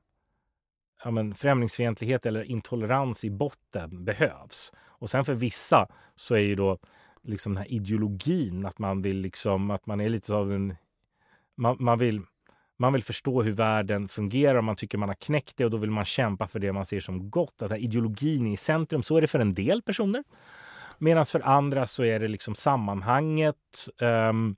ja, 1.03 1.11
men 1.11 1.35
främlingsfientlighet 1.35 2.25
eller 2.25 2.43
intolerans 2.43 3.23
i 3.23 3.29
botten 3.29 4.05
behövs. 4.05 4.73
Och 4.77 5.09
sen 5.09 5.25
för 5.25 5.33
vissa 5.33 5.87
så 6.15 6.35
är 6.35 6.39
ju 6.39 6.55
då 6.55 6.77
liksom 7.23 7.53
den 7.53 7.63
här 7.63 7.71
ideologin 7.71 8.65
att 8.65 8.79
man 8.79 9.01
vill 9.01 9.17
liksom 9.17 9.71
att 9.71 9.85
man 9.85 10.01
är 10.01 10.09
lite 10.09 10.35
av 10.35 10.53
en 10.53 10.75
man, 11.55 11.77
man 11.79 11.97
vill 11.97 12.21
man 12.77 12.93
vill 12.93 13.03
förstå 13.03 13.43
hur 13.43 13.51
världen 13.51 14.07
fungerar, 14.07 14.61
man 14.61 14.75
tycker 14.75 14.97
man 14.97 15.09
har 15.09 15.15
knäckt 15.15 15.57
det 15.57 15.65
och 15.65 15.71
då 15.71 15.77
vill 15.77 15.91
man 15.91 16.05
kämpa 16.05 16.47
för 16.47 16.59
det 16.59 16.73
man 16.73 16.85
ser 16.85 16.99
som 16.99 17.29
gott. 17.29 17.61
Att 17.61 17.77
ideologin 17.77 18.47
är 18.47 18.53
i 18.53 18.57
centrum. 18.57 19.03
Så 19.03 19.17
är 19.17 19.21
det 19.21 19.27
för 19.27 19.39
en 19.39 19.53
del 19.53 19.81
personer. 19.81 20.23
Medan 20.97 21.25
för 21.25 21.39
andra 21.39 21.87
så 21.87 22.03
är 22.03 22.19
det 22.19 22.27
liksom 22.27 22.55
sammanhanget 22.55 23.89
um, 24.01 24.55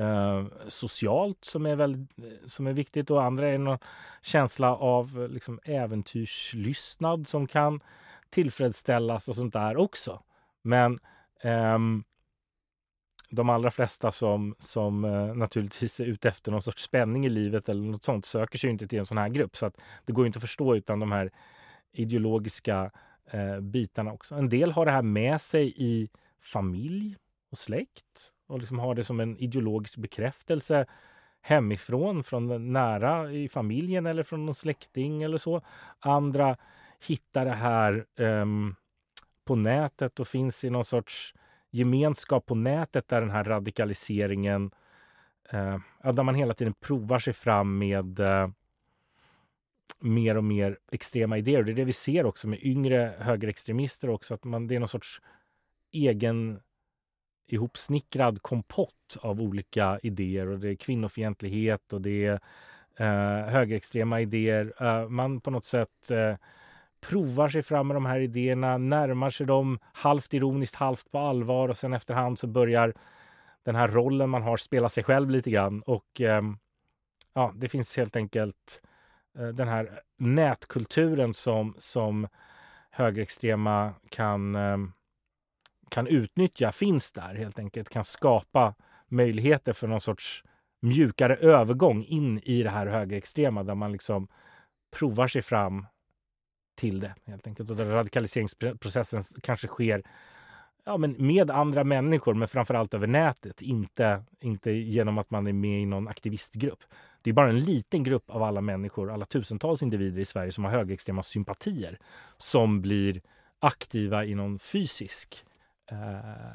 uh, 0.00 0.46
socialt 0.68 1.44
som 1.44 1.66
är, 1.66 1.76
väldigt, 1.76 2.10
som 2.46 2.66
är 2.66 2.72
viktigt 2.72 3.10
och 3.10 3.22
andra 3.22 3.48
är 3.48 3.58
någon 3.58 3.78
känsla 4.22 4.76
av 4.76 5.28
liksom 5.30 5.60
äventyrslystnad 5.64 7.26
som 7.26 7.46
kan 7.46 7.80
tillfredsställas 8.30 9.28
och 9.28 9.34
sånt 9.34 9.52
där 9.52 9.76
också. 9.76 10.22
Men 10.62 10.98
um, 11.44 12.04
de 13.32 13.50
allra 13.50 13.70
flesta 13.70 14.12
som, 14.12 14.54
som 14.58 15.04
eh, 15.04 15.34
naturligtvis 15.34 16.00
är 16.00 16.04
ute 16.04 16.28
efter 16.28 16.52
någon 16.52 16.62
sorts 16.62 16.82
spänning 16.82 17.26
i 17.26 17.28
livet 17.28 17.68
eller 17.68 17.82
något 17.82 18.04
sånt 18.04 18.24
söker 18.24 18.58
sig 18.58 18.70
inte 18.70 18.88
till 18.88 18.98
en 18.98 19.06
sån 19.06 19.18
här 19.18 19.28
grupp. 19.28 19.56
Så 19.56 19.66
att 19.66 19.80
det 20.04 20.12
går 20.12 20.26
inte 20.26 20.36
att 20.36 20.42
förstå 20.42 20.76
utan 20.76 21.00
de 21.00 21.12
här 21.12 21.30
ideologiska 21.92 22.90
eh, 23.30 23.60
bitarna 23.60 24.12
också. 24.12 24.34
En 24.34 24.48
del 24.48 24.72
har 24.72 24.86
det 24.86 24.92
här 24.92 25.02
med 25.02 25.40
sig 25.40 25.74
i 25.76 26.08
familj 26.42 27.16
och 27.50 27.58
släkt 27.58 28.32
och 28.46 28.58
liksom 28.58 28.78
har 28.78 28.94
det 28.94 29.04
som 29.04 29.20
en 29.20 29.38
ideologisk 29.38 29.98
bekräftelse 29.98 30.86
hemifrån, 31.40 32.24
från 32.24 32.72
nära 32.72 33.32
i 33.32 33.48
familjen 33.48 34.06
eller 34.06 34.22
från 34.22 34.46
någon 34.46 34.54
släkting 34.54 35.22
eller 35.22 35.38
så. 35.38 35.62
Andra 35.98 36.56
hittar 37.06 37.44
det 37.44 37.50
här 37.50 38.06
eh, 38.18 38.46
på 39.44 39.56
nätet 39.56 40.20
och 40.20 40.28
finns 40.28 40.64
i 40.64 40.70
någon 40.70 40.84
sorts 40.84 41.34
gemenskap 41.72 42.46
på 42.46 42.54
nätet 42.54 43.08
där 43.08 43.20
den 43.20 43.30
här 43.30 43.44
radikaliseringen, 43.44 44.70
eh, 45.50 45.78
där 46.12 46.22
man 46.22 46.34
hela 46.34 46.54
tiden 46.54 46.74
provar 46.74 47.18
sig 47.18 47.32
fram 47.32 47.78
med 47.78 48.20
eh, 48.20 48.48
mer 50.00 50.36
och 50.36 50.44
mer 50.44 50.78
extrema 50.92 51.38
idéer. 51.38 51.62
Det 51.62 51.72
är 51.72 51.74
det 51.74 51.84
vi 51.84 51.92
ser 51.92 52.26
också 52.26 52.48
med 52.48 52.58
yngre 52.62 53.14
högerextremister 53.18 54.10
också, 54.10 54.34
att 54.34 54.44
man, 54.44 54.66
det 54.66 54.74
är 54.74 54.78
någon 54.78 54.88
sorts 54.88 55.20
egen 55.92 56.60
ihopsnickrad 57.46 58.42
kompott 58.42 59.16
av 59.20 59.40
olika 59.40 59.98
idéer 60.02 60.46
och 60.46 60.58
det 60.58 60.68
är 60.68 60.74
kvinnofientlighet 60.74 61.92
och 61.92 62.00
det 62.00 62.24
är 62.24 62.40
eh, 62.96 63.50
högerextrema 63.50 64.20
idéer. 64.20 64.72
Eh, 64.80 65.08
man 65.08 65.40
på 65.40 65.50
något 65.50 65.64
sätt 65.64 66.10
eh, 66.10 66.36
provar 67.06 67.48
sig 67.48 67.62
fram 67.62 67.86
med 67.86 67.96
de 67.96 68.06
här 68.06 68.20
idéerna, 68.20 68.78
närmar 68.78 69.30
sig 69.30 69.46
dem 69.46 69.78
halvt 69.92 70.34
ironiskt, 70.34 70.76
halvt 70.76 71.10
på 71.10 71.18
allvar 71.18 71.68
och 71.68 71.76
sen 71.76 71.92
efterhand 71.92 72.38
så 72.38 72.46
börjar 72.46 72.94
den 73.64 73.74
här 73.74 73.88
rollen 73.88 74.30
man 74.30 74.42
har 74.42 74.56
spela 74.56 74.88
sig 74.88 75.04
själv 75.04 75.30
lite 75.30 75.50
grann. 75.50 75.82
Och 75.82 76.20
eh, 76.20 76.42
ja, 77.34 77.52
det 77.54 77.68
finns 77.68 77.96
helt 77.96 78.16
enkelt 78.16 78.82
eh, 79.38 79.48
den 79.48 79.68
här 79.68 80.00
nätkulturen 80.18 81.34
som, 81.34 81.74
som 81.78 82.28
högerextrema 82.90 83.94
kan, 84.08 84.56
eh, 84.56 84.78
kan 85.88 86.06
utnyttja 86.06 86.72
finns 86.72 87.12
där 87.12 87.34
helt 87.34 87.58
enkelt, 87.58 87.88
kan 87.88 88.04
skapa 88.04 88.74
möjligheter 89.08 89.72
för 89.72 89.86
någon 89.86 90.00
sorts 90.00 90.44
mjukare 90.82 91.36
övergång 91.36 92.04
in 92.04 92.38
i 92.38 92.62
det 92.62 92.70
här 92.70 92.86
högerextrema 92.86 93.62
där 93.62 93.74
man 93.74 93.92
liksom 93.92 94.28
provar 94.96 95.28
sig 95.28 95.42
fram 95.42 95.86
till 96.74 97.00
det 97.00 97.14
helt 97.26 97.46
enkelt. 97.46 97.70
Och 97.70 97.78
radikaliseringsprocessen 97.78 99.22
kanske 99.42 99.66
sker 99.66 100.02
ja, 100.84 100.96
men 100.96 101.14
med 101.18 101.50
andra 101.50 101.84
människor, 101.84 102.34
men 102.34 102.48
framförallt 102.48 102.94
över 102.94 103.06
nätet. 103.06 103.62
Inte, 103.62 104.24
inte 104.40 104.70
genom 104.70 105.18
att 105.18 105.30
man 105.30 105.46
är 105.46 105.52
med 105.52 105.82
i 105.82 105.86
någon 105.86 106.08
aktivistgrupp. 106.08 106.84
Det 107.22 107.30
är 107.30 107.34
bara 107.34 107.48
en 107.48 107.58
liten 107.58 108.02
grupp 108.02 108.30
av 108.30 108.42
alla 108.42 108.60
människor, 108.60 109.10
alla 109.10 109.24
tusentals 109.24 109.82
individer 109.82 110.20
i 110.20 110.24
Sverige 110.24 110.52
som 110.52 110.64
har 110.64 110.70
högerextrema 110.70 111.22
sympatier 111.22 111.98
som 112.36 112.82
blir 112.82 113.20
aktiva 113.60 114.24
i 114.24 114.34
någon 114.34 114.58
fysisk 114.58 115.44
eh, 115.90 115.96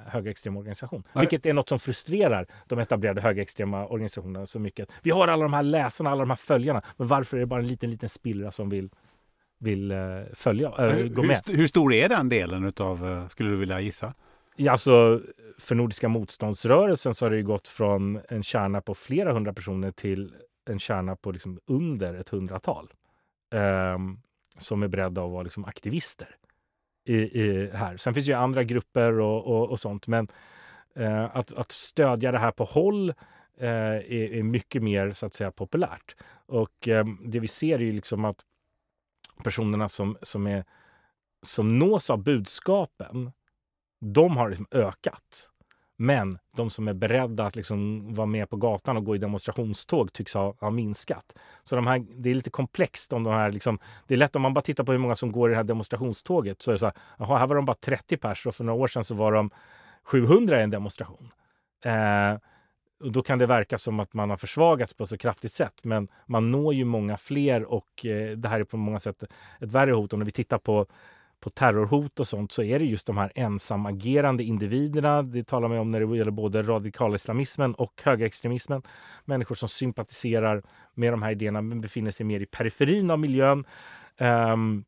högerextrem 0.08 0.58
organisation. 0.58 1.04
Nej. 1.14 1.22
Vilket 1.22 1.46
är 1.46 1.54
något 1.54 1.70
som 1.70 1.80
frustrerar 1.80 2.48
de 2.68 2.80
etablerade 2.80 3.22
högerextrema 3.22 3.88
organisationerna 3.88 4.46
så 4.46 4.60
mycket. 4.60 4.90
Vi 5.02 5.12
har 5.12 5.28
alla 5.28 5.44
de 5.44 5.54
här 5.54 5.64
läsarna, 5.64 6.10
alla 6.10 6.20
de 6.20 6.30
här 6.30 6.36
följarna, 6.36 6.82
men 6.98 7.08
varför 7.08 7.38
är 7.38 7.42
det 7.42 7.46
bara 7.46 7.60
en 7.60 7.68
liten, 7.68 7.92
liten 7.92 8.10
spillra 8.10 8.52
som 8.52 8.70
vill 8.70 8.90
vill 9.60 9.92
eh, 9.92 9.98
följa, 10.34 10.68
äh, 10.68 11.08
gå 11.08 11.24
med. 11.24 11.42
Hur, 11.48 11.58
hur 11.58 11.68
stor 11.68 11.94
är 11.94 12.10
den 12.10 12.30
delen 12.30 12.66
utav, 12.66 13.08
eh, 13.08 13.28
skulle 13.28 13.50
du 13.50 13.56
vilja 13.56 13.80
gissa? 13.80 14.14
Ja, 14.56 14.72
alltså, 14.72 15.22
för 15.60 15.76
Nordiska 15.76 16.08
motståndsrörelsen 16.08 17.14
så 17.14 17.26
har 17.26 17.30
det 17.30 17.42
gått 17.42 17.68
från 17.68 18.20
en 18.30 18.44
kärna 18.44 18.82
på 18.82 18.96
flera 18.96 19.34
hundra 19.34 19.54
personer 19.54 19.92
till 19.92 20.34
en 20.70 20.80
kärna 20.80 21.16
på 21.16 21.32
liksom 21.32 21.60
under 21.66 22.14
ett 22.14 22.30
hundratal. 22.30 22.94
Eh, 23.54 23.98
som 24.58 24.84
är 24.84 24.88
beredda 24.88 25.24
att 25.24 25.32
vara 25.32 25.44
liksom 25.44 25.66
aktivister 25.66 26.36
i, 27.06 27.16
i, 27.16 27.70
här. 27.74 27.98
Sen 27.98 28.14
finns 28.14 28.26
det 28.26 28.32
ju 28.32 28.38
andra 28.38 28.64
grupper 28.64 29.20
och, 29.20 29.48
och, 29.48 29.70
och 29.70 29.80
sånt, 29.80 30.08
men 30.08 30.28
eh, 30.96 31.38
att, 31.38 31.54
att 31.54 31.72
stödja 31.72 32.32
det 32.32 32.40
här 32.40 32.52
på 32.52 32.64
håll 32.64 33.10
eh, 33.58 33.68
är, 33.68 34.34
är, 34.34 34.44
mycket 34.44 34.84
mer 34.84 35.12
så 35.12 35.26
att 35.26 35.34
säga 35.34 35.52
populärt. 35.52 36.16
Och 36.46 36.88
ehm, 36.88 37.20
det 37.26 37.40
vi 37.40 37.48
ser 37.48 37.76
är 37.76 37.84
ju 37.84 37.92
liksom 37.92 38.26
att 38.26 38.44
personerna 39.44 39.90
som, 39.90 40.18
som, 40.22 40.48
är, 40.48 40.66
som 41.42 41.80
nås 41.80 42.10
av 42.10 42.24
budskapen, 42.24 43.32
de 44.02 44.38
har 44.38 44.50
liksom 44.50 44.68
ökat. 44.72 45.50
Men 46.00 46.40
de 46.56 46.70
som 46.70 46.88
är 46.88 46.94
beredda 46.94 47.46
att 47.46 47.56
liksom 47.56 48.14
vara 48.14 48.26
med 48.26 48.50
på 48.50 48.58
gatan 48.58 48.98
och 48.98 49.06
gå 49.06 49.16
i 49.16 49.20
demonstrationståg 49.20 50.14
tycks 50.14 50.34
ha, 50.34 50.56
ha 50.60 50.70
minskat. 50.70 51.38
Så 51.64 51.76
de 51.76 51.88
här, 51.88 52.06
det 52.10 52.30
är 52.30 52.34
lite 52.34 52.50
komplext. 52.50 53.14
om 53.14 53.24
de 53.24 53.34
här 53.34 53.52
liksom, 53.52 53.80
Det 54.08 54.14
är 54.14 54.18
lätt 54.18 54.36
om 54.36 54.42
man 54.42 54.54
bara 54.54 54.62
tittar 54.62 54.84
på 54.84 54.92
hur 54.92 55.00
många 55.00 55.16
som 55.16 55.32
går 55.32 55.50
i 55.50 55.52
det 55.52 55.58
här 55.58 55.64
demonstrationståget. 55.64 56.62
Så 56.62 56.72
är 56.72 56.74
det 56.74 56.80
så 56.80 56.86
här, 56.86 56.96
aha, 57.18 57.38
här 57.38 57.48
var 57.48 57.56
de 57.56 57.66
bara 57.66 57.76
30 57.76 58.18
pers 58.18 58.46
och 58.46 58.56
för 58.56 58.64
några 58.64 58.80
år 58.80 58.88
sedan 58.88 59.04
så 59.04 59.16
var 59.16 59.32
de 59.32 59.50
700 60.04 60.60
i 60.60 60.64
en 60.64 60.70
demonstration. 60.70 61.30
Eh, 61.86 62.38
och 63.00 63.12
då 63.12 63.24
kan 63.24 63.40
det 63.40 63.46
verka 63.46 63.78
som 63.78 64.00
att 64.00 64.14
man 64.14 64.30
har 64.30 64.38
försvagats 64.38 64.94
på 64.94 65.04
ett 65.04 65.10
så 65.10 65.18
kraftigt 65.18 65.52
sätt. 65.52 65.84
Men 65.84 66.08
man 66.26 66.52
når 66.52 66.74
ju 66.74 66.86
många 66.86 67.18
fler 67.18 67.64
och 67.64 68.06
eh, 68.06 68.38
det 68.38 68.50
här 68.50 68.60
är 68.60 68.64
på 68.64 68.78
många 68.78 69.00
sätt 69.00 69.24
ett 69.24 69.72
värre 69.72 69.92
hot. 69.92 70.14
Om 70.14 70.20
vi 70.20 70.32
tittar 70.32 70.58
på, 70.58 70.86
på 71.40 71.50
terrorhot 71.50 72.20
och 72.20 72.28
sånt 72.28 72.52
så 72.52 72.64
är 72.64 72.80
det 72.80 72.86
just 72.86 73.08
de 73.08 73.18
här 73.18 73.32
ensamagerande 73.36 74.44
individerna. 74.44 75.24
Det 75.24 75.44
talar 75.44 75.68
man 75.68 75.78
om 75.78 75.92
när 75.92 76.00
det 76.00 76.18
gäller 76.18 76.32
både 76.32 76.64
radikalislamismen 76.64 77.74
och 77.74 78.02
högerextremismen. 78.04 78.82
Människor 79.26 79.56
som 79.56 79.70
sympatiserar 79.70 80.64
med 80.94 81.14
de 81.14 81.22
här 81.22 81.32
idéerna 81.32 81.62
men 81.62 81.82
befinner 81.82 82.12
sig 82.12 82.26
mer 82.26 82.40
i 82.40 82.46
periferin 82.46 83.12
av 83.12 83.20
miljön. 83.20 83.66
Um, 84.20 84.86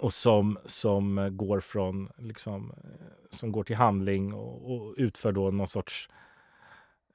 och 0.00 0.12
som, 0.12 0.58
som 0.64 1.28
går 1.32 1.60
från 1.60 2.08
liksom, 2.18 2.72
eh, 2.84 2.90
som 3.30 3.52
går 3.52 3.64
till 3.64 3.76
handling 3.76 4.34
och, 4.34 4.72
och 4.72 4.94
utför 4.96 5.32
då 5.32 5.50
någon 5.50 5.68
sorts 5.68 6.08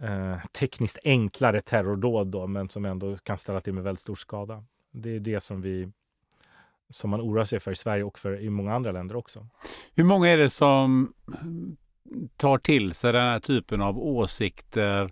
eh, 0.02 0.38
tekniskt 0.52 1.00
enklare 1.04 1.62
terrordåd 1.62 2.28
då, 2.28 2.48
men 2.48 2.70
som 2.70 2.86
ändå 2.86 3.18
kan 3.18 3.38
ställa 3.38 3.62
till 3.62 3.74
med 3.74 3.84
väldigt 3.84 4.02
stor 4.02 4.16
skada. 4.16 4.64
Det 4.92 5.16
är 5.16 5.20
det 5.20 5.42
som 5.42 5.62
vi 5.62 5.92
som 6.90 7.10
man 7.10 7.22
oroar 7.22 7.46
sig 7.46 7.60
för 7.60 7.72
i 7.72 7.76
Sverige 7.76 8.04
och 8.04 8.20
för 8.20 8.40
i 8.40 8.50
många 8.50 8.76
andra 8.76 8.92
länder 8.92 9.16
också. 9.16 9.48
Hur 9.96 10.04
många 10.04 10.30
är 10.30 10.38
det 10.38 10.50
som 10.50 11.14
tar 12.38 12.58
till 12.58 12.94
sig 12.94 13.14
den 13.14 13.22
här 13.22 13.40
typen 13.40 13.82
av 13.82 14.00
åsikter 14.00 15.12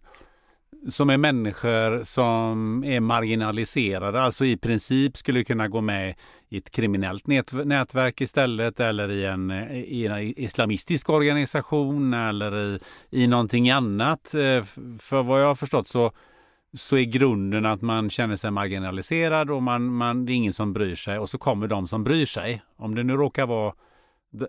som 0.88 1.10
är 1.10 1.18
människor 1.18 2.04
som 2.04 2.84
är 2.84 3.00
marginaliserade, 3.00 4.22
alltså 4.22 4.46
i 4.46 4.58
princip 4.58 5.18
skulle 5.18 5.44
kunna 5.44 5.68
gå 5.68 5.82
med 5.82 6.16
i 6.50 6.58
ett 6.58 6.72
kriminellt 6.72 7.28
nätverk 7.66 8.22
istället 8.22 8.80
eller 8.80 9.12
i 9.12 9.26
en, 9.26 9.52
i 9.72 10.06
en 10.06 10.34
islamistisk 10.38 11.10
organisation 11.10 12.14
eller 12.14 12.58
i, 12.58 12.80
i 13.10 13.28
någonting 13.28 13.70
annat. 13.70 14.34
Eh, 14.34 14.64
för 15.00 15.24
vad 15.24 15.42
jag 15.42 15.48
har 15.48 15.56
förstått 15.56 15.88
så, 15.88 16.12
så 16.74 16.98
är 16.98 17.04
grunden 17.04 17.66
att 17.66 17.82
man 17.82 18.10
känner 18.10 18.36
sig 18.36 18.52
marginaliserad 18.52 19.52
och 19.52 19.64
man, 19.64 19.94
man, 19.94 20.26
det 20.26 20.32
är 20.32 20.36
ingen 20.36 20.54
som 20.54 20.74
bryr 20.74 20.96
sig 20.96 21.20
och 21.20 21.30
så 21.30 21.38
kommer 21.38 21.68
de 21.68 21.88
som 21.88 22.04
bryr 22.04 22.26
sig. 22.26 22.62
Om 22.78 22.96
det 22.96 23.04
nu 23.04 23.14
råkar 23.14 23.48
vara 23.48 23.74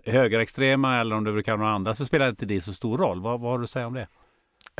högerextrema 0.05 0.97
eller 0.97 1.15
om 1.15 1.23
det 1.23 1.31
brukar 1.31 1.57
vara 1.57 1.69
andra 1.69 1.95
så 1.95 2.05
spelar 2.05 2.29
inte 2.29 2.45
det 2.45 2.61
så 2.61 2.73
stor 2.73 2.97
roll. 2.97 3.21
Vad, 3.21 3.39
vad 3.39 3.51
har 3.51 3.57
du 3.57 3.63
att 3.63 3.69
säga 3.69 3.87
om 3.87 3.93
det? 3.93 4.07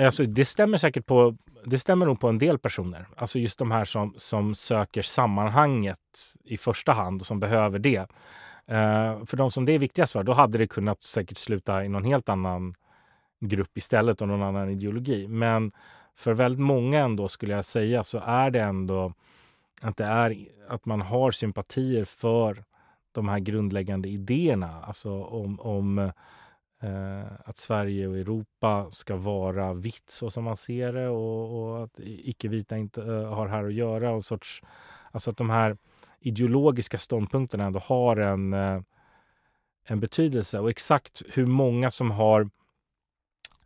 Alltså, 0.06 0.26
det 0.26 0.46
stämmer 0.46 0.78
säkert 0.78 1.06
på, 1.06 1.36
det 1.66 1.80
stämmer 1.80 2.06
nog 2.06 2.20
på 2.20 2.30
en 2.30 2.38
del 2.38 2.60
personer. 2.60 3.08
Alltså 3.16 3.40
just 3.40 3.60
de 3.60 3.72
här 3.72 3.86
som, 3.86 4.14
som 4.18 4.56
söker 4.56 5.02
sammanhanget 5.02 6.00
i 6.44 6.58
första 6.58 6.92
hand 6.92 7.22
och 7.22 7.28
som 7.28 7.40
behöver 7.40 7.80
det. 7.80 8.00
Uh, 8.72 9.26
för 9.26 9.38
de 9.38 9.52
som 9.52 9.66
det 9.66 9.72
är 9.72 9.80
viktigast 9.80 10.14
för, 10.14 10.24
då 10.24 10.34
hade 10.34 10.58
det 10.58 10.68
kunnat 10.68 11.02
säkert 11.02 11.38
sluta 11.38 11.86
i 11.86 11.90
någon 11.90 12.06
helt 12.06 12.30
annan 12.30 12.76
grupp 13.40 13.78
istället 13.78 14.22
och 14.22 14.28
någon 14.28 14.44
annan 14.44 14.70
ideologi. 14.70 15.28
Men 15.28 15.72
för 16.16 16.34
väldigt 16.34 16.60
många 16.60 17.00
ändå 17.00 17.28
skulle 17.28 17.54
jag 17.54 17.66
säga 17.66 18.04
så 18.04 18.22
är 18.26 18.52
det 18.52 18.62
ändå 18.62 19.14
att, 19.82 19.98
det 19.98 20.06
är, 20.06 20.38
att 20.70 20.86
man 20.86 21.02
har 21.02 21.32
sympatier 21.32 22.06
för 22.06 22.64
de 23.12 23.30
här 23.30 23.40
grundläggande 23.40 24.10
idéerna. 24.10 24.84
Alltså 24.84 25.24
om, 25.24 25.60
om 25.60 26.12
Eh, 26.84 27.32
att 27.46 27.58
Sverige 27.58 28.08
och 28.08 28.18
Europa 28.18 28.88
ska 28.92 29.16
vara 29.16 29.74
vitt 29.74 30.10
så 30.10 30.32
som 30.32 30.44
man 30.44 30.58
ser 30.58 30.94
det 30.94 31.08
och, 31.08 31.60
och 31.60 31.84
att 31.84 32.00
icke-vita 32.00 32.78
inte 32.78 33.02
eh, 33.02 33.34
har 33.34 33.48
här 33.48 33.64
att 33.64 33.74
göra. 33.74 34.12
Och 34.12 34.24
sorts, 34.24 34.62
alltså 35.12 35.30
att 35.30 35.38
de 35.38 35.50
här 35.50 35.78
ideologiska 36.20 36.98
ståndpunkterna 36.98 37.64
ändå 37.64 37.80
har 37.80 38.18
en, 38.18 38.54
eh, 38.54 38.82
en 39.86 40.00
betydelse. 40.00 40.60
Och 40.60 40.70
exakt 40.70 41.24
hur 41.34 41.46
många 41.46 41.92
som 41.92 42.12
har 42.12 42.50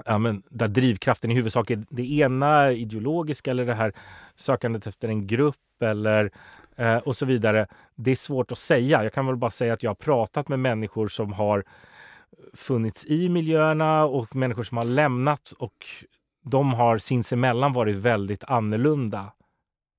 ja, 0.05 0.17
men 0.17 0.43
där 0.49 0.67
drivkraften 0.67 1.31
i 1.31 1.33
huvudsak 1.33 1.69
är 1.69 1.85
det 1.89 2.11
ena 2.11 2.71
ideologiska 2.71 3.51
eller 3.51 3.65
det 3.65 3.73
här 3.73 3.93
sökandet 4.35 4.87
efter 4.87 5.07
en 5.07 5.27
grupp 5.27 5.81
eller 5.81 6.31
eh, 6.75 6.97
och 6.97 7.15
så 7.15 7.25
vidare. 7.25 7.67
Det 7.95 8.11
är 8.11 8.15
svårt 8.15 8.51
att 8.51 8.57
säga. 8.57 9.03
Jag 9.03 9.13
kan 9.13 9.27
väl 9.27 9.35
bara 9.35 9.51
säga 9.51 9.73
att 9.73 9.83
jag 9.83 9.89
har 9.89 9.95
pratat 9.95 10.47
med 10.47 10.59
människor 10.59 11.07
som 11.07 11.33
har 11.33 11.63
funnits 12.53 13.05
i 13.05 13.29
miljöerna 13.29 14.05
och 14.05 14.35
människor 14.35 14.63
som 14.63 14.77
har 14.77 14.85
lämnat 14.85 15.53
och 15.59 15.85
de 16.41 16.73
har 16.73 16.97
sinsemellan 16.97 17.73
varit 17.73 17.95
väldigt 17.95 18.43
annorlunda 18.43 19.31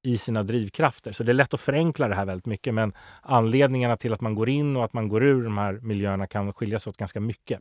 i 0.02 0.18
sina 0.18 0.42
drivkrafter. 0.42 1.12
Så 1.12 1.24
det 1.24 1.32
är 1.32 1.34
lätt 1.34 1.54
att 1.54 1.60
förenkla 1.60 2.08
det 2.08 2.14
här 2.14 2.24
väldigt 2.24 2.46
mycket 2.46 2.74
men 2.74 2.92
anledningarna 3.22 3.96
till 3.96 4.12
att 4.12 4.20
man 4.20 4.34
går 4.34 4.48
in 4.48 4.76
och 4.76 4.84
att 4.84 4.92
man 4.92 5.08
går 5.08 5.24
ur 5.24 5.44
de 5.44 5.58
här 5.58 5.72
miljöerna 5.82 6.26
kan 6.26 6.52
skilja 6.52 6.78
sig 6.78 6.90
åt 6.90 6.96
ganska 6.96 7.20
mycket. 7.20 7.60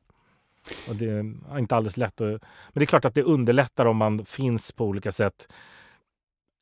Och 0.89 0.95
det 0.95 1.05
är 1.05 1.57
inte 1.59 1.75
alldeles 1.75 1.97
lätt. 1.97 2.21
Att, 2.21 2.27
men 2.27 2.39
det 2.73 2.83
är 2.83 2.85
klart 2.85 3.05
att 3.05 3.13
det 3.13 3.23
underlättar 3.23 3.85
om 3.85 3.97
man 3.97 4.25
finns 4.25 4.71
på 4.71 4.85
olika 4.85 5.11
sätt 5.11 5.47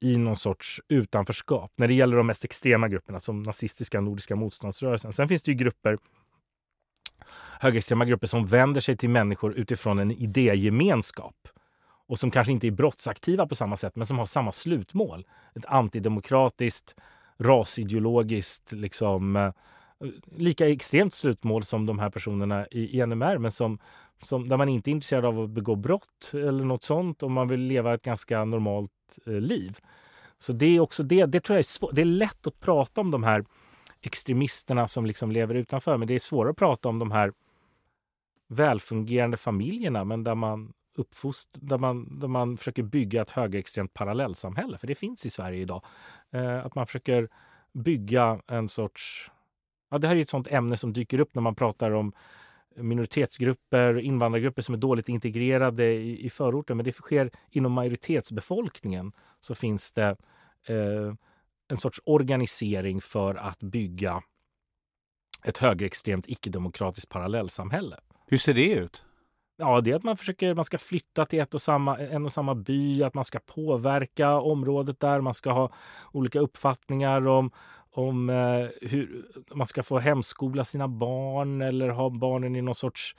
i 0.02 0.18
någon 0.18 0.36
sorts 0.36 0.82
utanförskap. 0.88 1.72
När 1.76 1.88
det 1.88 1.94
gäller 1.94 2.18
de 2.18 2.28
mest 2.28 2.46
extrema 2.46 2.88
grupperna 2.88 3.20
som 3.20 3.44
nazistiska 3.44 4.02
nordiska 4.02 4.36
motståndsrörelsen. 4.36 5.14
Sen 5.14 5.28
finns 5.28 5.44
det 5.44 5.52
ju 5.52 5.58
grupper 5.58 5.98
högerextrema 7.60 8.06
grupper 8.06 8.28
som 8.28 8.46
vänder 8.46 8.82
sig 8.82 8.98
till 8.98 9.10
människor 9.10 9.54
utifrån 9.54 10.00
en 10.00 10.12
idégemenskap 10.12 11.48
och 12.08 12.20
som 12.20 12.32
kanske 12.32 12.52
inte 12.52 12.68
är 12.68 12.72
brottsaktiva 12.72 13.48
på 13.48 13.56
samma 13.56 13.78
sätt 13.78 13.96
men 13.96 14.08
som 14.08 14.18
har 14.18 14.26
samma 14.26 14.52
slutmål. 14.52 15.26
Ett 15.56 15.66
antidemokratiskt, 15.66 16.96
rasideologiskt, 17.40 18.72
liksom, 18.72 19.36
eh, 19.36 19.52
lika 20.36 20.70
extremt 20.70 21.14
slutmål 21.14 21.64
som 21.64 21.86
de 21.86 22.00
här 22.00 22.10
personerna 22.10 22.68
i 22.72 23.06
NMR 23.06 23.38
men 23.38 23.52
som, 23.52 23.80
som, 24.18 24.50
där 24.50 24.58
man 24.58 24.70
inte 24.70 24.90
är 24.90 24.92
intresserad 24.92 25.26
av 25.26 25.40
att 25.40 25.50
begå 25.50 25.76
brott 25.76 26.32
eller 26.34 26.66
något 26.66 26.84
sånt 26.84 27.24
och 27.24 27.32
man 27.32 27.48
vill 27.48 27.60
leva 27.60 27.94
ett 27.94 28.04
ganska 28.04 28.46
normalt 28.46 28.92
eh, 29.26 29.34
liv. 29.34 29.78
Så 30.38 30.54
det 30.54 30.66
är 30.66 30.80
också 30.80 31.04
det. 31.04 31.26
Det 31.26 31.40
tror 31.40 31.56
jag 31.56 31.60
är 31.60 31.64
svårt. 31.64 31.96
Det 31.96 32.02
är 32.02 32.06
lätt 32.06 32.48
att 32.48 32.60
prata 32.60 33.02
om 33.02 33.12
de 33.12 33.24
här 33.24 33.46
extremisterna 34.04 34.88
som 34.88 35.06
liksom 35.06 35.32
lever 35.32 35.56
utanför, 35.56 35.98
men 35.98 36.08
det 36.08 36.14
är 36.14 36.20
svårare 36.20 36.52
att 36.52 36.58
prata 36.58 36.90
om 36.90 37.00
de 37.00 37.12
här 37.12 37.34
välfungerande 38.48 39.38
familjerna, 39.38 40.04
men 40.04 40.24
där 40.24 40.36
man 40.36 40.74
uppfost, 40.96 41.50
där 41.54 41.78
man, 41.78 42.20
där 42.20 42.28
man 42.28 42.58
försöker 42.58 42.84
bygga 42.84 43.22
ett 43.22 43.32
högerextremt 43.32 43.94
parallellsamhälle, 43.94 44.78
för 44.78 44.88
det 44.88 44.96
finns 44.96 45.26
i 45.26 45.30
Sverige 45.30 45.62
idag. 45.62 45.84
Eh, 46.32 46.66
att 46.66 46.76
man 46.76 46.88
försöker 46.88 47.30
bygga 47.74 48.42
en 48.48 48.68
sorts... 48.68 49.32
Ja, 49.90 49.98
det 49.98 50.08
här 50.08 50.16
är 50.16 50.20
ett 50.20 50.30
sånt 50.30 50.48
ämne 50.48 50.78
som 50.78 50.94
dyker 50.94 51.20
upp 51.20 51.36
när 51.36 51.42
man 51.42 51.56
pratar 51.56 51.92
om 51.92 52.14
minoritetsgrupper, 52.76 54.00
invandrargrupper 54.00 54.62
som 54.62 54.76
är 54.76 54.80
dåligt 54.80 55.10
integrerade 55.10 55.94
i, 55.94 56.26
i 56.26 56.30
förorten. 56.30 56.78
Men 56.78 56.84
det 56.84 56.92
sker 56.92 57.32
inom 57.50 57.72
majoritetsbefolkningen 57.72 59.12
så 59.40 59.56
finns 59.56 59.92
det 59.92 60.18
eh, 60.68 61.14
en 61.72 61.78
sorts 61.78 62.02
organisering 62.06 63.02
för 63.02 63.36
att 63.36 63.60
bygga 63.60 64.22
ett 65.44 65.58
högerextremt 65.58 66.28
icke-demokratiskt 66.28 67.10
parallellsamhälle. 67.10 68.00
Hur 68.28 68.38
ser 68.38 68.54
det 68.54 68.74
ut? 68.74 69.06
Ja, 69.58 69.82
det 69.82 69.92
är 69.92 69.96
att 69.96 70.04
man 70.04 70.18
försöker, 70.18 70.54
man 70.54 70.66
ska 70.66 70.78
flytta 70.78 71.26
till 71.26 71.40
ett 71.40 71.54
och 71.54 71.62
samma, 71.62 71.98
en 71.98 72.26
och 72.26 72.32
samma 72.32 72.56
by, 72.56 73.04
att 73.04 73.14
man 73.14 73.24
ska 73.24 73.40
påverka 73.40 74.40
området 74.40 75.00
där, 75.00 75.22
man 75.22 75.34
ska 75.34 75.52
ha 75.52 75.72
olika 76.12 76.40
uppfattningar 76.40 77.28
om, 77.28 77.52
om 77.92 78.30
eh, 78.30 78.90
hur 78.90 79.26
man 79.54 79.68
ska 79.68 79.84
få 79.84 80.00
hemskola 80.00 80.66
sina 80.66 80.88
barn 80.88 81.62
eller 81.62 81.90
ha 81.90 82.10
barnen 82.10 82.56
i 82.56 82.62
någon 82.62 82.76
sorts 82.76 83.16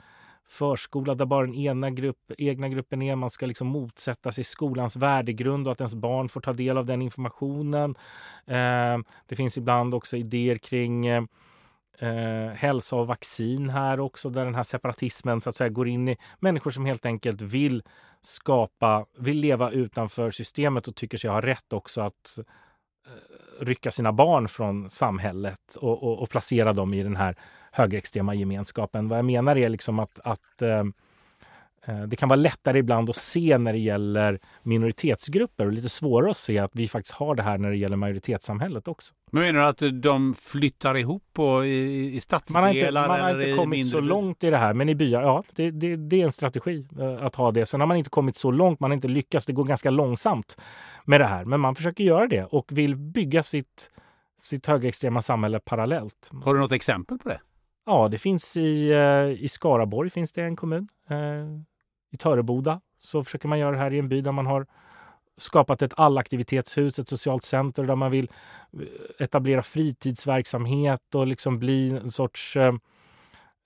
förskola 0.47 1.15
där 1.15 1.25
bara 1.25 1.45
den 1.45 1.55
ena 1.55 1.89
grupp, 1.89 2.31
egna 2.37 2.69
gruppen 2.69 3.01
är. 3.01 3.15
Man 3.15 3.29
ska 3.29 3.45
liksom 3.45 3.67
motsätta 3.67 4.31
sig 4.31 4.43
skolans 4.43 4.95
värdegrund 4.95 5.67
och 5.67 5.71
att 5.71 5.81
ens 5.81 5.95
barn 5.95 6.29
får 6.29 6.41
ta 6.41 6.53
del 6.53 6.77
av 6.77 6.85
den 6.85 7.01
informationen. 7.01 7.95
Eh, 8.45 8.97
det 9.25 9.35
finns 9.35 9.57
ibland 9.57 9.93
också 9.93 10.17
idéer 10.17 10.55
kring 10.55 11.05
eh, 11.07 11.23
eh, 11.99 12.53
hälsa 12.55 12.95
och 12.95 13.07
vaccin 13.07 13.69
här 13.69 13.99
också, 13.99 14.29
där 14.29 14.45
den 14.45 14.55
här 14.55 14.63
separatismen 14.63 15.41
så 15.41 15.49
att 15.49 15.55
säga 15.55 15.69
går 15.69 15.87
in 15.87 16.07
i 16.09 16.17
människor 16.39 16.71
som 16.71 16.85
helt 16.85 17.05
enkelt 17.05 17.41
vill 17.41 17.83
skapa, 18.21 19.05
vill 19.17 19.37
leva 19.37 19.71
utanför 19.71 20.31
systemet 20.31 20.87
och 20.87 20.95
tycker 20.95 21.17
sig 21.17 21.29
ha 21.29 21.41
rätt 21.41 21.73
också 21.73 22.01
att 22.01 22.39
eh, 23.07 23.65
rycka 23.65 23.91
sina 23.91 24.13
barn 24.13 24.47
från 24.47 24.89
samhället 24.89 25.75
och, 25.75 26.03
och, 26.03 26.21
och, 26.21 26.29
placera 26.29 26.73
dem 26.73 26.93
i 26.93 27.03
den 27.03 27.15
här 27.15 27.35
högerextrema 27.75 28.33
gemenskapen. 28.35 29.07
Vad 29.07 29.17
jag 29.17 29.25
menar 29.25 29.55
är 29.55 29.69
liksom 29.69 29.99
att, 29.99 30.19
att 30.23 30.61
eh, 30.61 30.83
Eh, 31.87 32.01
det 32.01 32.15
kan 32.15 32.29
vara 32.29 32.39
lättare 32.39 32.79
ibland 32.79 33.09
att 33.09 33.15
se 33.15 33.57
när 33.57 33.73
det 33.73 33.79
gäller 33.79 34.39
minoritetsgrupper 34.63 35.65
och 35.65 35.71
lite 35.71 35.89
svårare 35.89 36.29
att 36.29 36.37
se 36.37 36.59
att 36.59 36.71
vi 36.73 36.87
faktiskt 36.87 37.15
har 37.15 37.35
det 37.35 37.43
här 37.43 37.57
när 37.57 37.69
det 37.69 37.77
gäller 37.77 37.95
majoritetssamhället 37.95 38.87
också. 38.87 39.13
Men 39.31 39.43
menar 39.43 39.59
du 39.59 39.65
att 39.65 40.01
de 40.01 40.33
flyttar 40.33 40.97
ihop 40.97 41.23
på, 41.33 41.65
i, 41.65 42.15
i 42.15 42.21
stadsdelar? 42.21 42.61
Man 42.61 42.69
har 42.69 42.75
inte, 42.75 42.91
man 42.91 43.19
har 43.19 43.41
inte 43.41 43.57
kommit 43.57 43.89
så 43.89 43.99
långt 43.99 44.43
i 44.43 44.49
det 44.49 44.57
här, 44.57 44.73
men 44.73 44.89
i 44.89 44.95
byar, 44.95 45.21
ja, 45.21 45.43
det, 45.55 45.71
det, 45.71 45.95
det, 45.95 46.21
är 46.21 46.23
en 46.23 46.31
strategi 46.31 46.87
eh, 46.99 47.25
att 47.25 47.35
ha 47.35 47.51
det. 47.51 47.65
Sen 47.65 47.79
har 47.79 47.87
man 47.87 47.97
inte 47.97 48.09
kommit 48.09 48.35
så 48.35 48.51
långt, 48.51 48.79
man 48.79 48.91
har 48.91 48.95
inte 48.95 49.07
lyckats, 49.07 49.45
det 49.45 49.53
går 49.53 49.63
ganska 49.63 49.89
långsamt 49.89 50.57
med 51.05 51.21
det 51.21 51.27
här. 51.27 51.45
Men 51.45 51.59
man 51.59 51.75
försöker 51.75 52.03
göra 52.03 52.27
det 52.27 52.43
och 52.43 52.65
vill 52.71 52.95
bygga 52.95 53.43
sitt, 53.43 53.91
sitt 54.41 54.65
högerextrema 54.65 55.21
samhälle 55.21 55.59
parallellt. 55.59 56.31
Har 56.43 56.53
du 56.53 56.59
något 56.59 56.71
exempel 56.71 57.17
på 57.17 57.29
det? 57.29 57.39
Ja, 57.85 58.07
det 58.07 58.17
finns 58.17 58.57
i, 58.57 58.89
eh, 58.91 59.43
i 59.43 59.47
Skaraborg 59.49 60.09
finns 60.09 60.31
det 60.31 60.43
en 60.43 60.55
kommun 60.55 60.87
eh, 61.09 61.45
i 62.11 62.17
Töreboda 62.17 62.81
så 62.97 63.23
försöker 63.23 63.47
man 63.47 63.59
göra 63.59 63.71
det 63.71 63.77
här 63.77 63.93
i 63.93 63.99
en 63.99 64.09
by 64.09 64.21
där 64.21 64.31
man 64.31 64.45
har 64.45 64.65
skapat 65.37 65.81
ett 65.81 65.93
allaktivitetshus, 65.97 66.99
ett 66.99 67.07
socialt 67.07 67.43
center 67.43 67.83
där 67.83 67.95
man 67.95 68.11
vill 68.11 68.29
eh, 68.73 69.23
etablera 69.23 69.63
fritidsverksamhet 69.63 71.15
och 71.15 71.27
liksom 71.27 71.59
bli 71.59 71.89
en 71.89 72.11
sorts 72.11 72.57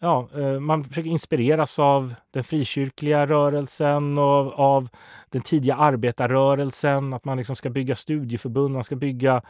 Ja, 0.01 0.29
man 0.59 0.83
försöker 0.83 1.09
inspireras 1.09 1.79
av 1.79 2.15
den 2.31 2.43
frikyrkliga 2.43 3.27
rörelsen 3.27 4.17
och 4.17 4.59
av 4.59 4.89
den 5.29 5.41
tidiga 5.41 5.75
arbetarrörelsen. 5.75 7.13
Att 7.13 7.25
man 7.25 7.37
liksom 7.37 7.55
ska 7.55 7.69
bygga 7.69 7.95
studieförbund, 7.95 8.73
man 8.73 8.83
ska 8.83 8.95
bygga 8.95 9.41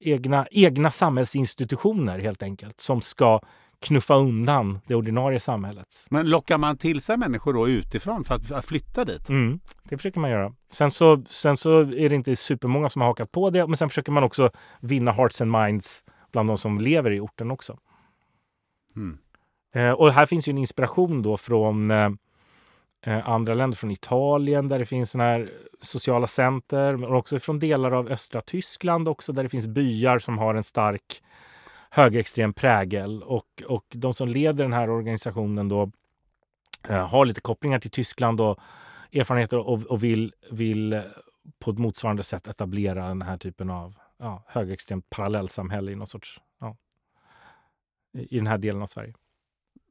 egna, 0.00 0.46
egna 0.50 0.90
samhällsinstitutioner 0.90 2.18
helt 2.18 2.42
enkelt 2.42 2.80
som 2.80 3.00
ska 3.00 3.40
knuffa 3.80 4.14
undan 4.14 4.80
det 4.86 4.94
ordinarie 4.94 5.40
samhället. 5.40 6.06
Men 6.10 6.30
lockar 6.30 6.58
man 6.58 6.76
till 6.76 7.00
sig 7.00 7.16
människor 7.16 7.52
då 7.52 7.68
utifrån 7.68 8.24
för 8.24 8.34
att, 8.34 8.52
att 8.52 8.64
flytta 8.64 9.04
dit? 9.04 9.28
Mm, 9.28 9.60
det 9.82 9.96
försöker 9.96 10.20
man 10.20 10.30
göra. 10.30 10.54
Sen 10.70 10.90
så, 10.90 11.22
sen 11.30 11.56
så 11.56 11.80
är 11.80 12.08
det 12.08 12.14
inte 12.14 12.36
supermånga 12.36 12.88
som 12.88 13.00
har 13.00 13.08
hakat 13.08 13.32
på 13.32 13.50
det, 13.50 13.66
men 13.66 13.76
sen 13.76 13.88
försöker 13.88 14.12
man 14.12 14.22
också 14.22 14.50
vinna 14.80 15.12
hearts 15.12 15.40
and 15.40 15.50
minds 15.50 16.04
bland 16.32 16.48
de 16.48 16.58
som 16.58 16.80
lever 16.80 17.10
i 17.10 17.20
orten 17.20 17.50
också. 17.50 17.78
Mm. 18.96 19.18
Eh, 19.74 19.92
och 19.92 20.12
här 20.12 20.26
finns 20.26 20.48
ju 20.48 20.50
en 20.50 20.58
inspiration 20.58 21.22
då 21.22 21.36
från 21.36 21.90
eh, 21.90 22.10
eh 23.06 23.28
andra 23.28 23.54
länder, 23.54 23.76
från 23.76 23.90
Italien 23.90 24.68
där 24.68 24.78
det 24.78 24.86
finns 24.86 25.10
såna 25.10 25.24
här 25.24 25.50
sociala 25.80 26.26
center, 26.26 26.96
men 26.96 27.12
också 27.12 27.38
från 27.38 27.58
delar 27.58 27.92
av 27.92 28.08
östra 28.08 28.40
Tyskland 28.40 29.08
också 29.08 29.32
där 29.32 29.42
det 29.42 29.48
finns 29.48 29.66
byar 29.66 30.18
som 30.18 30.38
har 30.38 30.54
en 30.54 30.64
stark 30.64 31.22
högerextrem 31.94 32.52
prägel 32.52 33.22
och, 33.22 33.62
och 33.66 33.84
de 33.88 34.14
som 34.14 34.28
leder 34.28 34.64
den 34.64 34.72
här 34.72 34.90
organisationen 34.90 35.68
då 35.68 35.90
eh, 36.88 37.08
har 37.08 37.26
lite 37.26 37.40
kopplingar 37.40 37.78
till 37.78 37.90
Tyskland 37.90 38.40
och 38.40 38.58
erfarenheter 39.12 39.58
och, 39.58 39.82
och 39.82 40.04
vill, 40.04 40.32
vill 40.50 40.92
eh, 40.92 41.02
på 41.58 41.70
ett 41.70 41.78
motsvarande 41.78 42.22
sätt 42.22 42.48
etablera 42.48 43.08
den 43.08 43.22
här 43.22 43.36
typen 43.36 43.70
av 43.70 43.94
ja, 44.18 44.44
högerextremt 44.46 45.10
parallellsamhälle 45.10 45.92
i 45.92 45.94
någon 45.94 46.06
sorts, 46.06 46.40
ja, 46.60 46.76
i 48.12 48.36
den 48.36 48.46
här 48.46 48.58
delen 48.58 48.82
av 48.82 48.86
Sverige. 48.86 49.14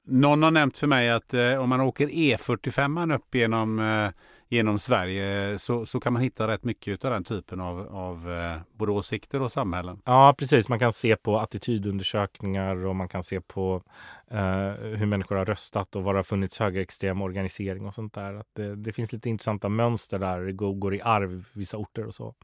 Någon 0.05 0.43
har 0.43 0.51
nämnt 0.51 0.77
för 0.77 0.87
mig 0.87 1.09
att 1.09 1.33
eh, 1.33 1.55
om 1.55 1.69
man 1.69 1.81
åker 1.81 2.07
E45 2.07 3.15
upp 3.15 3.35
genom 3.35 3.79
eh, 3.79 4.11
genom 4.53 4.79
Sverige 4.79 5.59
så, 5.59 5.85
så 5.85 5.99
kan 5.99 6.13
man 6.13 6.21
hitta 6.21 6.47
rätt 6.47 6.63
mycket 6.63 7.05
av 7.05 7.11
den 7.11 7.23
typen 7.23 7.61
av, 7.61 7.95
av 7.95 8.31
eh, 8.31 8.61
både 8.73 8.91
åsikter 8.91 9.41
och 9.41 9.51
samhällen. 9.51 10.01
Ja, 10.05 10.35
precis. 10.37 10.69
Man 10.69 10.79
kan 10.79 10.91
se 10.91 11.15
på 11.15 11.39
attitydundersökningar 11.39 12.85
och 12.85 12.95
man 12.95 13.07
kan 13.07 13.23
se 13.23 13.41
på 13.41 13.83
eh, 14.31 14.71
hur 14.97 15.05
människor 15.05 15.35
har 15.35 15.45
röstat 15.45 15.95
och 15.95 16.03
var 16.03 16.13
det 16.13 16.17
har 16.17 16.23
funnits 16.23 16.59
högerextrem 16.59 17.21
organisering 17.21 17.85
och 17.85 17.93
sånt 17.93 18.13
där. 18.13 18.33
Att 18.33 18.47
det, 18.53 18.75
det 18.75 18.93
finns 18.93 19.13
lite 19.13 19.29
intressanta 19.29 19.69
mönster 19.69 20.19
där. 20.19 20.41
Det 20.41 20.53
går, 20.53 20.73
går 20.73 20.95
i 20.95 21.01
arv 21.01 21.45
vissa 21.53 21.77
orter 21.77 22.05
och 22.05 22.15
så. 22.15 22.35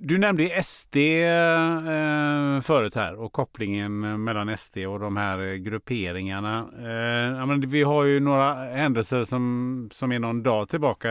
Du 0.00 0.18
nämnde 0.18 0.62
SD 0.62 0.96
eh, 0.96 2.60
förut 2.60 2.94
här 2.94 3.14
och 3.14 3.32
kopplingen 3.32 4.24
mellan 4.24 4.56
SD 4.56 4.78
och 4.78 5.00
de 5.00 5.16
här 5.16 5.54
grupperingarna. 5.54 6.58
Eh, 6.58 7.46
men 7.46 7.60
vi 7.68 7.82
har 7.82 8.04
ju 8.04 8.20
några 8.20 8.54
händelser 8.54 9.24
som, 9.24 9.88
som 9.92 10.12
är 10.12 10.18
någon 10.18 10.42
dag 10.42 10.68
tillbaka. 10.68 11.10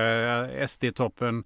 SD-toppen 0.68 1.44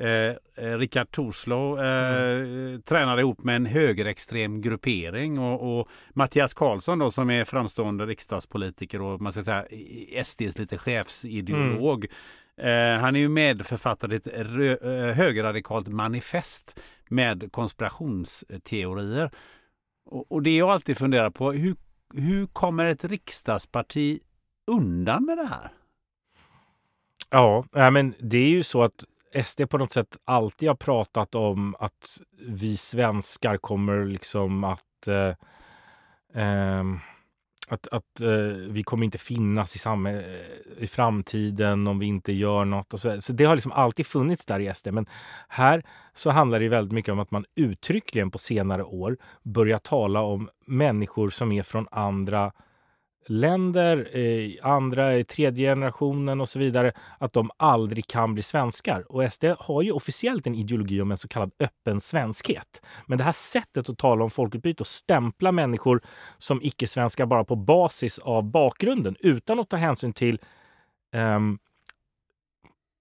eh, 0.00 0.78
Rickard 0.78 1.10
Torslow 1.10 1.80
eh, 1.80 2.40
mm. 2.40 2.82
tränade 2.82 3.20
ihop 3.20 3.44
med 3.44 3.56
en 3.56 3.66
högerextrem 3.66 4.60
gruppering 4.60 5.38
och, 5.38 5.78
och 5.78 5.88
Mattias 6.14 6.54
Karlsson 6.54 6.98
då 6.98 7.10
som 7.10 7.30
är 7.30 7.44
framstående 7.44 8.06
riksdagspolitiker 8.06 9.02
och 9.02 9.20
man 9.20 9.32
ska 9.32 9.42
säga 9.42 9.64
SDs 10.24 10.58
lite 10.58 10.78
chefsideolog. 10.78 12.04
Mm 12.04 12.16
Eh, 12.56 13.00
han 13.00 13.16
är 13.16 13.20
ju 13.20 13.28
medförfattare 13.28 14.20
till 14.20 14.32
ett 14.32 14.82
eh, 14.82 14.88
högerradikalt 15.16 15.88
manifest 15.88 16.80
med 17.08 17.52
konspirationsteorier. 17.52 19.30
Och, 20.04 20.32
och 20.32 20.42
det 20.42 20.56
jag 20.56 20.70
alltid 20.70 20.98
funderar 20.98 21.30
på, 21.30 21.52
hur, 21.52 21.76
hur 22.14 22.46
kommer 22.46 22.86
ett 22.86 23.04
riksdagsparti 23.04 24.20
undan 24.66 25.24
med 25.24 25.38
det 25.38 25.46
här? 25.46 25.72
Ja, 27.30 27.64
men 27.72 28.14
det 28.18 28.38
är 28.38 28.48
ju 28.48 28.62
så 28.62 28.82
att 28.82 29.04
SD 29.44 29.62
på 29.70 29.78
något 29.78 29.92
sätt 29.92 30.16
alltid 30.24 30.68
har 30.68 30.76
pratat 30.76 31.34
om 31.34 31.74
att 31.78 32.20
vi 32.48 32.76
svenskar 32.76 33.56
kommer 33.56 34.04
liksom 34.04 34.64
att 34.64 35.08
eh, 35.08 35.34
eh, 36.42 36.84
att, 37.68 37.88
att 37.88 38.20
eh, 38.20 38.28
vi 38.68 38.82
kommer 38.82 39.04
inte 39.04 39.18
finnas 39.18 39.76
i, 39.76 39.78
samma, 39.78 40.10
eh, 40.10 40.22
i 40.78 40.86
framtiden 40.86 41.86
om 41.86 41.98
vi 41.98 42.06
inte 42.06 42.32
gör 42.32 42.64
något. 42.64 42.94
Och 42.94 43.00
så, 43.00 43.20
så 43.20 43.32
det 43.32 43.44
har 43.44 43.54
liksom 43.54 43.72
alltid 43.72 44.06
funnits 44.06 44.46
där 44.46 44.60
i 44.60 44.74
SD. 44.74 44.88
Men 44.92 45.06
här 45.48 45.82
så 46.14 46.30
handlar 46.30 46.60
det 46.60 46.68
väldigt 46.68 46.92
mycket 46.92 47.12
om 47.12 47.18
att 47.18 47.30
man 47.30 47.44
uttryckligen 47.54 48.30
på 48.30 48.38
senare 48.38 48.82
år 48.82 49.16
börjar 49.42 49.78
tala 49.78 50.20
om 50.20 50.48
människor 50.66 51.30
som 51.30 51.52
är 51.52 51.62
från 51.62 51.88
andra 51.90 52.52
länder, 53.26 54.16
eh, 54.18 54.50
andra 54.62 55.16
i 55.16 55.24
tredje 55.24 55.70
generationen 55.70 56.40
och 56.40 56.48
så 56.48 56.58
vidare, 56.58 56.92
att 57.18 57.32
de 57.32 57.50
aldrig 57.56 58.06
kan 58.06 58.34
bli 58.34 58.42
svenskar. 58.42 59.12
Och 59.12 59.32
SD 59.32 59.44
har 59.58 59.82
ju 59.82 59.92
officiellt 59.92 60.46
en 60.46 60.54
ideologi 60.54 61.00
om 61.00 61.10
en 61.10 61.16
så 61.16 61.28
kallad 61.28 61.52
öppen 61.60 62.00
svenskhet. 62.00 62.86
Men 63.06 63.18
det 63.18 63.24
här 63.24 63.32
sättet 63.32 63.88
att 63.88 63.98
tala 63.98 64.24
om 64.24 64.30
folkutbyte 64.30 64.82
och 64.82 64.86
stämpla 64.86 65.52
människor 65.52 66.00
som 66.38 66.62
icke-svenskar 66.62 67.26
bara 67.26 67.44
på 67.44 67.56
basis 67.56 68.18
av 68.18 68.42
bakgrunden 68.42 69.16
utan 69.20 69.60
att 69.60 69.68
ta 69.68 69.76
hänsyn 69.76 70.12
till 70.12 70.38
um, 71.14 71.58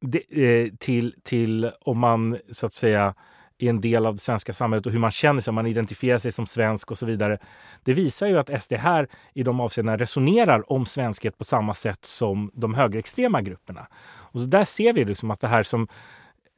det, 0.02 0.44
eh, 0.46 0.70
till, 0.80 1.16
till 1.24 1.72
om 1.82 2.00
man 2.00 2.38
så 2.52 2.66
att 2.66 2.74
säga 2.74 3.16
är 3.66 3.70
en 3.70 3.82
del 3.82 4.06
av 4.06 4.16
det 4.16 4.22
svenska 4.22 4.54
samhället 4.54 4.86
och 4.86 4.92
hur 4.92 5.00
man 5.00 5.12
känner 5.12 5.42
sig, 5.42 5.52
om 5.52 5.56
man 5.56 5.68
identifierar 5.68 6.18
sig 6.18 6.32
som 6.32 6.46
svensk 6.46 6.92
och 6.92 6.98
så 6.98 7.06
vidare. 7.06 7.38
Det 7.84 7.94
visar 7.94 8.28
ju 8.28 8.38
att 8.38 8.64
SD 8.64 8.74
här 8.74 9.08
i 9.34 9.44
de 9.44 9.60
avseendena 9.60 9.98
resonerar 9.98 10.72
om 10.72 10.86
svenskhet 10.86 11.38
på 11.38 11.44
samma 11.44 11.74
sätt 11.74 12.06
som 12.06 12.52
de 12.54 12.74
högerextrema 12.74 13.42
grupperna. 13.42 13.88
Och 14.06 14.40
så 14.40 14.46
där 14.46 14.66
ser 14.66 14.94
vi 14.94 15.06
liksom 15.06 15.32
att 15.32 15.42
det 15.42 15.48
här 15.48 15.64
som 15.64 15.88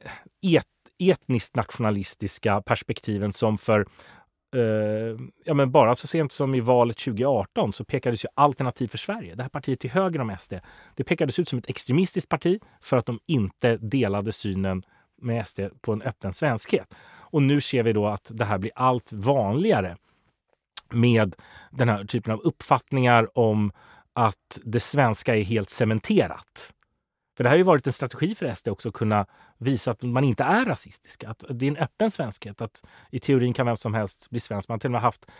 eh, 0.04 0.56
et, 0.56 0.66
etniskt 0.98 1.56
nationalistiska 1.56 2.62
perspektiven 2.62 3.32
som 3.32 3.58
för 3.58 3.86
Uh, 4.56 5.20
ja, 5.44 5.54
men 5.54 5.70
bara 5.70 5.94
så 5.94 6.06
sent 6.06 6.32
som 6.32 6.54
i 6.54 6.60
valet 6.60 6.96
2018 6.96 7.72
så 7.72 7.84
pekades 7.84 8.24
ju 8.24 8.28
Alternativ 8.34 8.88
för 8.88 8.98
Sverige, 8.98 9.34
det 9.34 9.42
här 9.42 9.50
partiet 9.50 9.80
till 9.80 9.90
höger 9.90 10.20
om 10.20 10.36
SD, 10.38 10.54
det 10.94 11.04
pekades 11.04 11.38
ut 11.38 11.48
som 11.48 11.58
ett 11.58 11.70
extremistiskt 11.70 12.28
parti 12.28 12.60
för 12.80 12.96
att 12.96 13.06
de 13.06 13.18
inte 13.26 13.76
delade 13.76 14.32
synen 14.32 14.82
med 15.16 15.48
SD 15.48 15.60
på 15.80 15.92
en 15.92 16.02
öppen 16.02 16.32
svenskhet. 16.32 16.94
Och 17.18 17.42
nu 17.42 17.60
ser 17.60 17.82
vi 17.82 17.92
då 17.92 18.06
att 18.06 18.30
det 18.34 18.44
här 18.44 18.58
blir 18.58 18.72
allt 18.74 19.12
vanligare 19.12 19.96
med 20.90 21.36
den 21.70 21.88
här 21.88 22.04
typen 22.04 22.32
av 22.32 22.40
uppfattningar 22.40 23.38
om 23.38 23.72
att 24.12 24.58
det 24.64 24.80
svenska 24.80 25.36
är 25.36 25.42
helt 25.42 25.70
cementerat. 25.70 26.72
För 27.36 27.44
det 27.44 27.50
har 27.50 27.56
ju 27.56 27.62
varit 27.62 27.86
en 27.86 27.92
strategi 27.92 28.34
för 28.34 28.54
SD 28.54 28.68
också 28.68 28.88
att 28.88 28.94
kunna 28.94 29.26
visa 29.58 29.90
att 29.90 30.02
man 30.02 30.24
inte 30.24 30.44
är 30.44 30.64
rasistiska. 30.64 31.28
Att 31.28 31.44
det 31.50 31.66
är 31.66 31.70
en 31.70 31.76
öppen 31.76 32.10
svenskhet. 32.10 32.60
Att 32.60 32.84
I 33.10 33.20
teorin 33.20 33.54
kan 33.54 33.66
vem 33.66 33.76
som 33.76 33.94
helst 33.94 34.30
bli 34.30 34.40
svensk. 34.40 34.68
Man 34.68 34.74
har 34.74 34.78
till 34.78 34.88
och 34.88 34.92
med 34.92 35.00
haft 35.00 35.30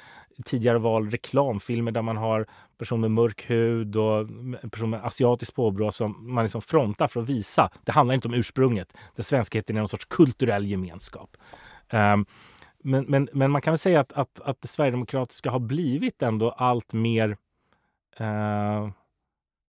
tidigare 0.45 0.79
val 0.79 1.11
reklamfilmer 1.11 1.93
där 1.93 2.03
man 2.03 2.17
har 2.17 2.47
personer 2.79 3.01
med 3.01 3.11
mörk 3.11 3.51
hud 3.51 3.97
och 3.97 4.29
personer 4.71 4.87
med 4.87 5.05
asiatiskt 5.05 5.55
påbrå 5.55 5.93
som 5.93 6.35
man 6.35 6.45
liksom 6.45 6.63
frontar 6.63 7.09
för 7.09 7.21
att 7.21 7.29
visa. 7.29 7.71
Det 7.85 7.93
handlar 7.93 8.15
inte 8.15 8.29
om 8.29 8.35
ursprunget. 8.35 8.97
Det 9.15 9.23
svenskheten 9.23 9.77
är 9.77 9.81
någon 9.81 9.89
sorts 9.89 10.05
kulturell 10.05 10.67
gemenskap. 10.67 11.37
Um, 11.93 12.27
men, 12.83 13.05
men, 13.05 13.29
men 13.33 13.51
man 13.51 13.63
kan 13.63 13.73
väl 13.73 13.79
säga 13.79 14.01
att, 14.01 14.13
att, 14.13 14.41
att 14.41 14.63
det 14.63 14.69
sverigedemokratiska 14.69 15.51
har 15.51 15.59
blivit 15.59 16.23
ändå 16.23 16.51
allt 16.51 16.93
mer 16.93 17.37
uh, 18.21 18.91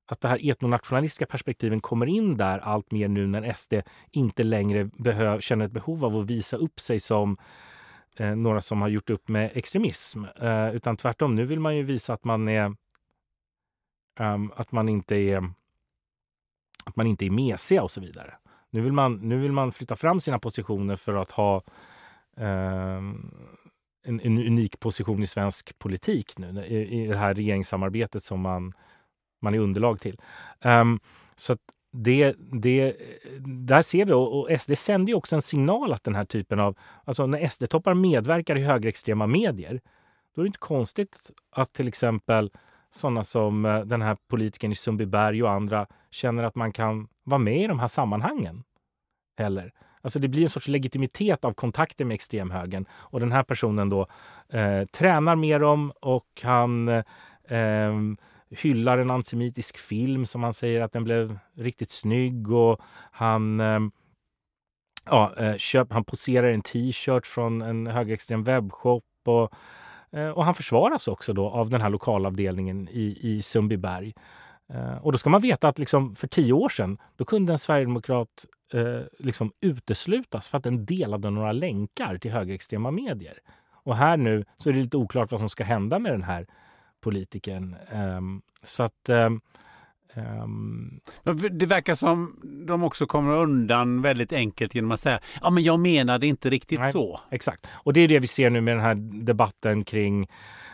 att 0.07 0.21
det 0.21 0.27
här 0.27 0.49
etnonationalistiska 0.51 1.25
perspektiven 1.25 1.79
kommer 1.79 2.05
in 2.05 2.37
där 2.37 2.59
allt 2.59 2.91
mer 2.91 3.07
nu 3.07 3.27
när 3.27 3.53
SD 3.53 3.73
inte 4.11 4.43
längre 4.43 4.85
behöv, 4.85 5.39
känner 5.39 5.65
ett 5.65 5.71
behov 5.71 6.05
av 6.05 6.17
att 6.17 6.25
visa 6.25 6.57
upp 6.57 6.79
sig 6.79 6.99
som 6.99 7.37
eh, 8.17 8.35
några 8.35 8.61
som 8.61 8.81
har 8.81 8.89
gjort 8.89 9.09
upp 9.09 9.27
med 9.27 9.51
extremism. 9.53 10.23
Eh, 10.23 10.75
utan 10.75 10.97
tvärtom, 10.97 11.35
nu 11.35 11.45
vill 11.45 11.59
man 11.59 11.77
ju 11.77 11.83
visa 11.83 12.13
att 12.13 12.23
man 12.23 12.47
är 12.47 12.75
um, 14.19 14.51
att 14.55 14.71
man 14.71 14.89
inte 14.89 15.15
är 15.15 15.53
att 16.85 16.95
man 16.95 17.07
inte 17.07 17.25
är 17.25 17.29
mesiga 17.29 17.83
och 17.83 17.91
så 17.91 18.01
vidare. 18.01 18.33
Nu 18.69 18.81
vill 18.81 18.93
man, 18.93 19.15
nu 19.15 19.37
vill 19.37 19.51
man 19.51 19.71
flytta 19.71 19.95
fram 19.95 20.19
sina 20.19 20.39
positioner 20.39 20.95
för 20.95 21.13
att 21.13 21.31
ha 21.31 21.63
eh, 22.37 23.01
en, 24.03 24.19
en, 24.23 24.37
unik 24.37 24.79
position 24.79 25.23
i 25.23 25.27
svensk 25.27 25.79
politik 25.79 26.37
nu 26.37 26.65
i, 26.65 27.03
i 27.03 27.07
det 27.07 27.17
här 27.17 27.33
regeringssamarbetet 27.33 28.23
som 28.23 28.41
man 28.41 28.73
man 29.41 29.53
är 29.53 29.59
underlag 29.59 29.99
till. 29.99 30.21
Um, 30.61 30.99
så 31.35 31.57
det, 31.91 32.35
det, 32.51 32.95
där 33.45 33.81
ser 33.81 34.05
vi, 34.05 34.13
och, 34.13 34.39
och 34.39 34.61
SD 34.61 34.77
sänder 34.77 35.07
ju 35.07 35.15
också 35.15 35.35
en 35.35 35.41
signal 35.41 35.93
att 35.93 36.03
den 36.03 36.15
här 36.15 36.25
typen 36.25 36.59
av... 36.59 36.77
Alltså 37.03 37.25
när 37.25 37.47
SD-toppar 37.47 37.93
medverkar 37.93 38.55
i 38.55 38.63
högerextrema 38.63 39.27
medier, 39.27 39.81
då 40.35 40.41
är 40.41 40.43
det 40.43 40.47
inte 40.47 40.59
konstigt 40.59 41.31
att 41.51 41.73
till 41.73 41.87
exempel 41.87 42.51
sådana 42.89 43.23
som 43.23 43.65
eh, 43.65 43.79
den 43.79 44.01
här 44.01 44.17
politikern 44.27 44.71
i 44.71 44.75
Sundbyberg 44.75 45.43
och 45.43 45.51
andra 45.51 45.87
känner 46.11 46.43
att 46.43 46.55
man 46.55 46.71
kan 46.71 47.07
vara 47.23 47.39
med 47.39 47.63
i 47.63 47.67
de 47.67 47.79
här 47.79 47.87
sammanhangen. 47.87 48.63
Eller? 49.37 49.71
Alltså 50.01 50.19
det 50.19 50.27
blir 50.27 50.43
en 50.43 50.49
sorts 50.49 50.67
legitimitet 50.67 51.45
av 51.45 51.53
kontakter 51.53 52.05
med 52.05 52.15
extremhögern. 52.15 52.85
Och 52.91 53.19
den 53.19 53.31
här 53.31 53.43
personen 53.43 53.89
då 53.89 54.07
eh, 54.49 54.85
tränar 54.85 55.35
med 55.35 55.61
dem 55.61 55.91
och 56.01 56.41
han 56.43 56.87
eh, 56.87 57.03
ehm, 57.47 58.17
hyllar 58.49 58.97
en 58.97 59.11
antisemitisk 59.11 59.77
film 59.77 60.25
som 60.25 60.43
han 60.43 60.53
säger 60.53 60.81
att 60.81 60.93
den 60.93 61.03
blev 61.03 61.39
riktigt 61.55 61.91
snygg 61.91 62.51
och 62.51 62.81
han 63.11 63.59
eh, 63.59 63.79
ja, 65.05 65.33
eh, 65.37 65.57
köp, 65.57 65.93
han 65.93 66.03
poserar 66.03 66.47
en 66.51 66.61
t-shirt 66.61 67.25
från 67.25 67.61
en 67.61 67.87
högerextrem 67.87 68.43
webbshop 68.43 69.03
och, 69.25 69.53
eh, 70.11 70.29
och 70.29 70.45
han 70.45 70.55
försvaras 70.55 71.07
också 71.07 71.33
då 71.33 71.49
av 71.49 71.69
den 71.69 71.81
här 71.81 71.89
lokalavdelningen 71.89 72.87
i, 72.91 73.17
i 73.21 73.41
Sundbyberg. 73.41 74.13
Eh, 74.73 74.97
och 74.97 75.11
då 75.11 75.17
ska 75.17 75.29
man 75.29 75.41
veta 75.41 75.67
att 75.67 75.79
liksom 75.79 76.15
för 76.15 76.27
tio 76.27 76.53
år 76.53 76.69
sedan 76.69 76.97
då 77.15 77.25
kunde 77.25 77.53
en 77.53 77.59
sverigedemokrat 77.59 78.45
eh, 78.73 79.01
liksom 79.19 79.51
uteslutas 79.61 80.49
för 80.49 80.57
att 80.57 80.63
den 80.63 80.85
delade 80.85 81.29
några 81.29 81.51
länkar 81.51 82.17
till 82.17 82.31
högerextrema 82.31 82.91
medier. 82.91 83.39
Och 83.83 83.95
här 83.95 84.17
nu 84.17 84.45
så 84.57 84.69
är 84.69 84.73
det 84.73 84.79
lite 84.79 84.97
oklart 84.97 85.31
vad 85.31 85.39
som 85.39 85.49
ska 85.49 85.63
hända 85.63 85.99
med 85.99 86.11
den 86.11 86.23
här 86.23 86.47
politikern. 87.07 87.75
Um, 87.93 88.41
så 88.63 88.83
att 88.83 89.09
um, 89.09 89.41
det 91.51 91.65
verkar 91.65 91.95
som 91.95 92.39
de 92.67 92.83
också 92.83 93.05
kommer 93.05 93.31
undan 93.31 94.01
väldigt 94.01 94.33
enkelt 94.33 94.75
genom 94.75 94.91
att 94.91 94.99
säga 94.99 95.19
ja 95.41 95.49
men 95.49 95.63
jag 95.63 95.79
menade 95.79 96.27
inte 96.27 96.49
riktigt 96.49 96.79
nej, 96.79 96.91
så. 96.91 97.19
Exakt. 97.31 97.67
Och 97.73 97.93
det 97.93 98.01
är 98.01 98.07
det 98.07 98.19
vi 98.19 98.27
ser 98.27 98.49
nu 98.49 98.61
med 98.61 98.75
den 98.75 98.83
här 98.83 98.95
debatten 99.25 99.83
kring 99.83 100.27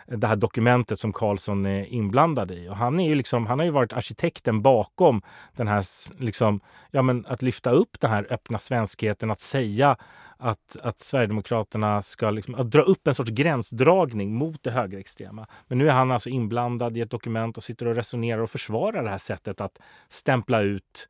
det 0.08 0.28
här 0.28 0.36
dokumentet 0.36 1.00
som 1.00 1.14
Karlsson 1.14 1.66
är 1.66 1.86
inblandad 1.86 2.52
i. 2.52 2.70
Och 2.70 2.78
han, 2.78 3.00
är 3.00 3.10
ju 3.10 3.16
liksom, 3.16 3.46
han 3.46 3.60
har 3.60 3.66
ju 3.66 3.72
varit 3.72 3.94
arkitekten 3.94 4.62
bakom 4.62 5.22
den 5.56 5.68
här, 5.68 5.84
liksom, 6.24 6.60
ja, 6.92 7.02
men 7.02 7.26
att 7.26 7.42
lyfta 7.42 7.72
upp 7.72 8.00
den 8.00 8.12
här 8.12 8.28
öppna 8.30 8.60
svenskheten, 8.60 9.32
att 9.32 9.42
säga 9.42 9.98
att, 10.44 10.78
att 10.82 11.00
Sverigedemokraterna 11.00 12.04
ska 12.04 12.32
liksom, 12.32 12.56
att 12.56 12.72
dra 12.72 12.82
upp 12.82 13.08
en 13.08 13.16
sorts 13.16 13.32
gränsdragning 13.32 14.36
mot 14.36 14.64
det 14.64 14.72
högerextrema. 14.72 15.48
Men 15.68 15.78
nu 15.78 15.90
är 15.90 15.94
han 15.94 16.12
alltså 16.12 16.30
inblandad 16.30 16.98
i 16.98 17.02
ett 17.02 17.10
dokument 17.10 17.58
och 17.58 17.64
sitter 17.64 17.86
och 17.86 17.96
resonerar 17.96 18.42
och 18.42 18.50
försvarar 18.50 19.04
det 19.04 19.10
här 19.10 19.18
sättet 19.18 19.62
att 19.62 19.80
stämpla 20.08 20.62
ut 20.62 21.10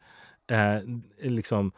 eh, 0.52 0.78
liksom, 1.32 1.72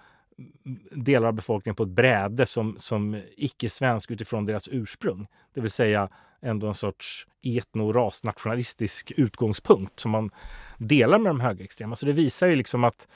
delar 0.91 1.27
av 1.27 1.33
befolkningen 1.33 1.75
på 1.75 1.83
ett 1.83 1.89
bräde 1.89 2.45
som, 2.45 2.75
som 2.77 3.21
icke-svensk 3.37 4.11
utifrån 4.11 4.45
deras 4.45 4.69
ursprung. 4.71 5.27
Det 5.53 5.61
vill 5.61 5.71
säga 5.71 6.09
ändå 6.41 6.67
en 6.67 6.73
sorts 6.73 7.27
etno-rasnationalistisk 7.43 9.11
utgångspunkt 9.17 9.99
som 9.99 10.11
man 10.11 10.31
delar 10.77 11.19
med 11.19 11.29
de 11.29 11.39
högerextrema. 11.39 11.95
Så 11.95 12.05
det 12.05 12.11
visar 12.11 12.47
ju 12.47 12.55
liksom 12.55 12.83
att 12.83 13.07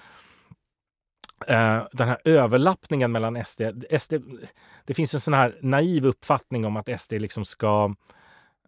Uh, 1.41 1.88
den 1.91 2.07
här 2.07 2.18
överlappningen 2.26 3.11
mellan 3.11 3.45
SD, 3.45 3.61
SD... 3.99 4.14
Det 4.86 4.94
finns 4.94 5.14
en 5.14 5.20
sån 5.20 5.34
här 5.34 5.57
naiv 5.61 6.06
uppfattning 6.06 6.66
om 6.66 6.78
att 6.78 7.02
SD 7.02 7.14
liksom 7.14 7.45
ska... 7.45 7.95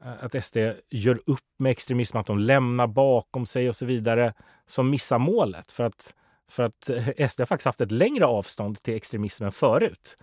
Eh, 0.04 0.24
att 0.26 0.46
SD 0.46 0.58
gör 0.90 1.22
upp 1.26 1.40
med 1.60 1.70
extremism, 1.72 2.18
att 2.18 2.26
de 2.26 2.40
lämnar 2.40 2.88
bakom 2.88 3.46
sig 3.46 3.70
och 3.70 3.76
så 3.76 3.86
vidare, 3.86 4.34
som 4.66 4.90
missar 4.90 5.20
målet. 5.20 5.72
För 5.72 5.84
att, 5.84 6.14
för 6.50 6.64
att 6.64 6.90
eh, 6.90 7.28
SD 7.30 7.40
har 7.40 7.46
faktiskt 7.46 7.66
haft 7.66 7.82
ett 7.82 7.92
längre 7.92 8.26
avstånd 8.26 8.84
till 8.84 8.96
extremismen 8.96 9.52
förut. 9.52 10.18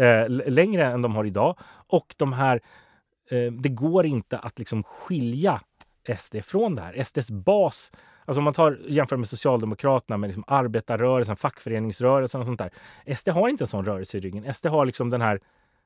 Uh, 0.00 0.28
längre 0.28 0.86
än 0.86 1.02
de 1.02 1.14
har 1.14 1.24
idag. 1.24 1.58
Och 1.86 2.14
de 2.16 2.32
här... 2.32 2.60
det 3.60 3.68
går 3.68 4.06
inte 4.06 4.38
att 4.38 4.58
liksom 4.58 4.82
skilja 4.82 5.60
SD 6.18 6.36
från 6.44 6.74
det 6.74 6.82
här. 6.82 7.04
SDs 7.04 7.30
bas 7.30 7.92
Alltså 8.24 8.40
om 8.40 8.44
man 8.44 8.54
tar, 8.54 8.80
jämför 8.88 9.16
med 9.16 9.28
Socialdemokraterna 9.28 10.16
med 10.16 10.28
liksom 10.28 10.44
arbetarrörelsen, 10.46 11.36
fackföreningsrörelsen 11.36 12.40
och 12.40 12.46
sånt 12.46 12.58
där. 12.58 12.70
SD 13.16 13.28
har 13.28 13.48
inte 13.48 13.64
en 13.64 13.68
sån 13.68 13.84
rörelse 13.84 14.18
i 14.18 14.20
ryggen. 14.20 14.54
SD 14.54 14.66
har 14.66 14.86
liksom 14.86 15.10
den 15.10 15.20
här, 15.20 15.40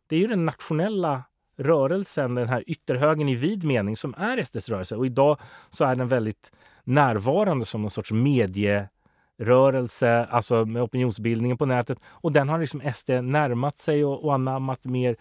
det 0.06 0.16
är 0.16 0.20
ju 0.20 0.26
den 0.26 0.46
nationella 0.46 1.22
rörelsen, 1.56 2.34
den 2.34 2.48
här 2.48 2.64
ytterhögern 2.66 3.28
i 3.28 3.34
vid 3.34 3.64
mening 3.64 3.96
som 3.96 4.14
är 4.18 4.44
SDs 4.44 4.68
rörelse. 4.68 4.96
Och 4.96 5.06
idag 5.06 5.38
så 5.70 5.84
är 5.84 5.96
den 5.96 6.08
väldigt 6.08 6.52
närvarande 6.84 7.64
som 7.64 7.82
någon 7.82 7.90
sorts 7.90 8.12
medierörelse, 8.12 10.26
alltså 10.30 10.64
med 10.64 10.82
opinionsbildningen 10.82 11.58
på 11.58 11.66
nätet. 11.66 11.98
Och 12.06 12.32
den 12.32 12.48
har 12.48 12.58
liksom 12.58 12.82
SD 12.94 13.10
närmat 13.10 13.78
sig 13.78 14.04
och, 14.04 14.24
och 14.24 14.34
anammat 14.34 14.84
mer 14.84 15.16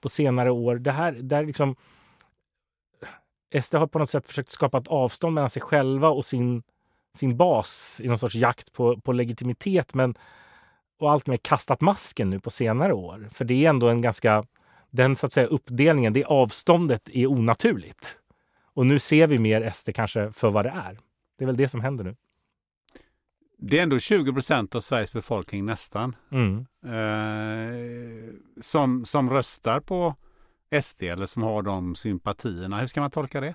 på 0.00 0.08
senare 0.08 0.50
år. 0.50 0.76
Det 0.76 0.92
här, 0.92 1.12
där 1.12 1.44
liksom 1.44 1.76
SD 3.62 3.74
har 3.74 3.86
på 3.86 3.98
något 3.98 4.10
sätt 4.10 4.26
försökt 4.26 4.50
skapa 4.50 4.78
ett 4.78 4.88
avstånd 4.88 5.34
mellan 5.34 5.50
sig 5.50 5.62
själva 5.62 6.08
och 6.08 6.24
sin, 6.24 6.62
sin 7.16 7.36
bas 7.36 8.00
i 8.04 8.08
någon 8.08 8.18
sorts 8.18 8.34
jakt 8.34 8.72
på, 8.72 9.00
på 9.00 9.12
legitimitet. 9.12 9.94
Men, 9.94 10.14
och 10.98 11.10
allt 11.10 11.26
mer 11.26 11.36
kastat 11.36 11.80
masken 11.80 12.30
nu 12.30 12.40
på 12.40 12.50
senare 12.50 12.92
år. 12.94 13.28
För 13.32 13.44
det 13.44 13.64
är 13.64 13.68
ändå 13.68 13.88
en 13.88 14.00
ganska... 14.02 14.44
Den 14.90 15.16
så 15.16 15.26
att 15.26 15.32
säga 15.32 15.46
uppdelningen, 15.46 16.12
det 16.12 16.24
avståndet 16.24 17.08
är 17.12 17.26
onaturligt. 17.26 18.16
och 18.74 18.86
nu 18.86 18.98
ser 18.98 19.26
vi 19.26 19.38
mer 19.38 19.70
SD 19.70 19.90
kanske 19.94 20.32
för 20.32 20.50
vad 20.50 20.64
det 20.64 20.70
är. 20.70 20.98
Det 21.38 21.44
är 21.44 21.46
väl 21.46 21.56
det 21.56 21.68
som 21.68 21.80
händer 21.80 22.04
nu. 22.04 22.16
Det 23.58 23.78
är 23.78 23.82
ändå 23.82 23.98
20 23.98 24.32
procent 24.32 24.74
av 24.74 24.80
Sveriges 24.80 25.12
befolkning 25.12 25.66
nästan 25.66 26.16
Mm. 26.30 26.66
eh, 26.84 28.34
som, 28.60 29.04
som 29.04 29.30
röstar 29.30 29.80
på 29.80 30.14
SD 30.82 31.02
eller 31.02 31.26
som 31.26 31.42
har 31.42 31.62
de 31.62 31.94
sympatierna. 31.94 32.80
Hur 32.80 32.86
ska 32.86 33.00
man 33.00 33.10
tolka 33.10 33.40
det? 33.40 33.54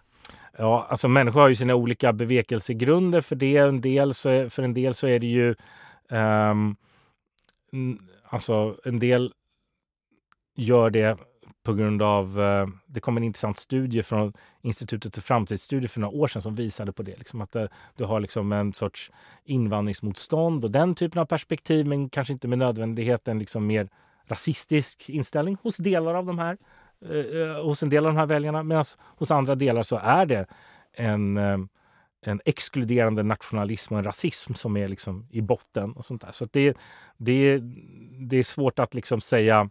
Ja, 0.58 0.88
alltså 0.90 1.08
människor 1.08 1.42
har 1.42 1.48
ju 1.48 1.56
sina 1.56 1.76
olika 1.76 2.14
bevekelsegrunder 2.14 3.22
för 3.22 3.36
det. 3.36 3.58
En 3.58 3.82
del 3.82 4.14
så 4.14 4.30
är, 4.30 4.50
för 4.50 4.64
en 4.64 4.74
del 4.74 4.94
så 4.94 5.08
är 5.08 5.20
det 5.20 5.28
ju... 5.28 5.56
um, 6.10 6.78
alltså 8.24 8.78
en 8.84 9.00
del 9.00 9.34
gör 10.56 10.90
det 10.90 11.18
på 11.64 11.74
grund 11.74 12.02
av... 12.02 12.40
Uh, 12.40 12.68
det 12.88 13.00
kom 13.00 13.18
en 13.18 13.24
intressant 13.24 13.58
studie 13.58 14.04
från 14.04 14.34
Institutet 14.62 15.16
för 15.16 15.22
framtidsstudier 15.22 15.90
för 15.90 16.00
några 16.00 16.18
år 16.18 16.28
sedan 16.28 16.42
som 16.42 16.56
visade 16.56 16.94
på 16.94 17.04
det. 17.04 17.18
Liksom 17.18 17.42
att 17.42 17.52
det, 17.52 17.70
du 17.96 18.04
har 18.04 18.20
liksom 18.20 18.52
en 18.52 18.74
sorts 18.74 19.12
invandringsmotstånd 19.44 20.64
och 20.64 20.72
den 20.72 20.96
typen 20.96 21.22
av 21.22 21.26
perspektiv 21.26 21.86
men 21.86 22.10
kanske 22.10 22.34
inte 22.34 22.48
med 22.48 22.58
nödvändighet 22.58 23.28
en 23.28 23.40
liksom 23.40 23.68
mer 23.68 23.90
rasistisk 24.28 25.10
inställning 25.10 25.58
hos 25.64 25.78
delar 25.78 26.16
av 26.16 26.26
de 26.26 26.40
här 26.40 26.58
Eh, 27.02 27.42
eh, 27.42 27.66
hos 27.66 27.84
en 27.84 27.90
del 27.90 28.06
av 28.06 28.14
de 28.14 28.20
här 28.20 28.26
väljarna 28.26 28.64
medan 28.64 28.86
hos 29.18 29.32
andra 29.32 29.56
delar 29.56 29.84
så 29.84 29.98
är 29.98 30.26
det 30.26 30.46
en, 30.94 31.38
eh, 31.38 31.58
en 32.22 32.42
exkluderande 32.46 33.24
nationalism 33.24 33.94
och 33.94 34.00
en 34.00 34.06
rasism 34.06 34.54
som 34.54 34.78
är 34.78 34.88
liksom 34.88 35.28
i 35.32 35.42
botten. 35.42 35.94
och 35.94 36.06
sånt 36.06 36.22
där. 36.22 36.32
Så 36.32 36.46
att 36.46 36.54
det, 36.54 36.78
det, 37.18 37.60
det 38.20 38.38
är 38.38 38.44
svårt 38.44 38.80
att 38.80 38.94
liksom 38.94 39.22
säga 39.22 39.70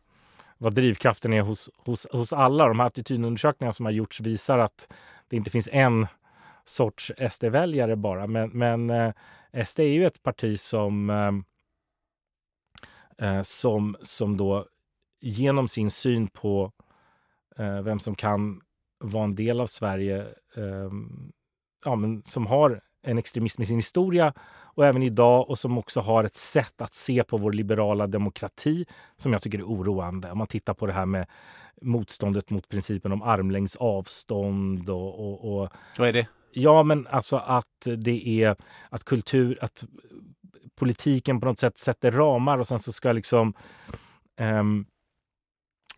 vad 0.58 0.74
drivkraften 0.74 1.32
är 1.32 1.42
hos, 1.42 1.70
hos, 1.76 2.06
hos 2.12 2.32
alla. 2.32 2.68
De 2.68 2.80
här 2.80 2.86
attitydundersökningarna 2.86 3.72
som 3.72 3.86
har 3.86 3.92
gjorts 3.92 4.20
visar 4.20 4.58
att 4.58 4.92
det 5.28 5.36
inte 5.36 5.50
finns 5.50 5.68
en 5.72 6.06
sorts 6.64 7.12
SD-väljare 7.30 7.96
bara. 7.96 8.26
Men, 8.26 8.50
men 8.50 8.90
eh, 8.90 9.12
SD 9.64 9.80
är 9.80 9.84
ju 9.84 10.06
ett 10.06 10.22
parti 10.22 10.60
som, 10.60 11.10
eh, 11.10 11.32
eh, 13.28 13.42
som, 13.42 13.96
som 14.02 14.36
då 14.36 14.66
genom 15.20 15.68
sin 15.68 15.90
syn 15.90 16.26
på 16.26 16.72
eh, 16.78 16.83
vem 17.58 17.98
som 17.98 18.14
kan 18.14 18.60
vara 19.04 19.24
en 19.24 19.34
del 19.34 19.60
av 19.60 19.66
Sverige, 19.66 20.20
eh, 20.56 20.90
ja, 21.84 21.96
men 21.96 22.22
som 22.24 22.46
har 22.46 22.80
en 23.02 23.18
extremism 23.18 23.62
i 23.62 23.64
sin 23.64 23.78
historia 23.78 24.32
och 24.74 24.86
även 24.86 25.02
idag 25.02 25.50
och 25.50 25.58
som 25.58 25.78
också 25.78 26.00
har 26.00 26.24
ett 26.24 26.36
sätt 26.36 26.80
att 26.80 26.94
se 26.94 27.24
på 27.24 27.36
vår 27.36 27.52
liberala 27.52 28.06
demokrati 28.06 28.86
som 29.16 29.32
jag 29.32 29.42
tycker 29.42 29.58
är 29.58 29.62
oroande. 29.62 30.30
Om 30.30 30.38
man 30.38 30.46
tittar 30.46 30.74
på 30.74 30.86
det 30.86 30.92
här 30.92 31.06
med 31.06 31.26
motståndet 31.82 32.50
mot 32.50 32.68
principen 32.68 33.12
om 33.12 33.22
armlängds 33.22 33.76
avstånd 33.76 34.90
och, 34.90 35.20
och, 35.20 35.62
och 35.62 35.70
Vad 35.98 36.08
är 36.08 36.12
det? 36.12 36.28
Ja, 36.52 36.82
men 36.82 37.06
alltså 37.06 37.36
att 37.36 37.86
det 37.96 38.28
är 38.28 38.56
att 38.88 39.04
kultur, 39.04 39.58
att 39.60 39.84
politiken 40.74 41.40
på 41.40 41.46
något 41.46 41.58
sätt 41.58 41.78
sätter 41.78 42.10
ramar 42.10 42.58
och 42.58 42.66
sen 42.66 42.78
så 42.78 42.92
ska 42.92 43.12
liksom 43.12 43.54
ehm, 44.36 44.86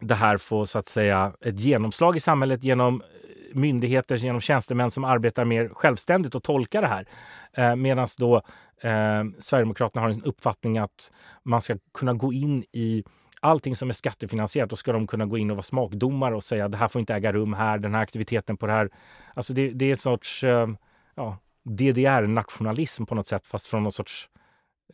det 0.00 0.14
här 0.14 0.36
får 0.36 0.64
så 0.64 0.78
att 0.78 0.88
säga 0.88 1.32
ett 1.40 1.60
genomslag 1.60 2.16
i 2.16 2.20
samhället 2.20 2.64
genom 2.64 3.00
eh, 3.00 3.56
myndigheter, 3.56 4.16
genom 4.16 4.40
tjänstemän 4.40 4.90
som 4.90 5.04
arbetar 5.04 5.44
mer 5.44 5.68
självständigt 5.68 6.34
och 6.34 6.42
tolkar 6.42 6.82
det 6.82 6.88
här. 6.88 7.06
Eh, 7.52 7.76
Medan 7.76 8.06
då 8.18 8.36
eh, 8.80 9.24
Sverigedemokraterna 9.38 10.02
har 10.02 10.10
en 10.10 10.22
uppfattning 10.22 10.78
att 10.78 11.12
man 11.42 11.60
ska 11.60 11.76
kunna 11.94 12.14
gå 12.14 12.32
in 12.32 12.64
i 12.72 13.04
allting 13.40 13.76
som 13.76 13.88
är 13.88 13.92
skattefinansierat. 13.92 14.70
Då 14.70 14.76
ska 14.76 14.92
de 14.92 15.06
kunna 15.06 15.26
gå 15.26 15.38
in 15.38 15.50
och 15.50 15.56
vara 15.56 15.62
smakdomare 15.62 16.36
och 16.36 16.44
säga 16.44 16.68
det 16.68 16.76
här 16.76 16.88
får 16.88 17.00
inte 17.00 17.14
äga 17.14 17.32
rum 17.32 17.52
här, 17.52 17.78
den 17.78 17.94
här 17.94 18.02
aktiviteten 18.02 18.56
på 18.56 18.66
det 18.66 18.72
här. 18.72 18.90
Alltså 19.34 19.52
det, 19.52 19.70
det 19.70 19.84
är 19.84 19.90
en 19.90 19.96
sorts 19.96 20.44
eh, 20.44 20.68
ja, 21.14 21.38
DDR-nationalism 21.62 23.04
på 23.04 23.14
något 23.14 23.26
sätt, 23.26 23.46
fast 23.46 23.66
från 23.66 23.82
någon 23.82 23.92
sorts 23.92 24.28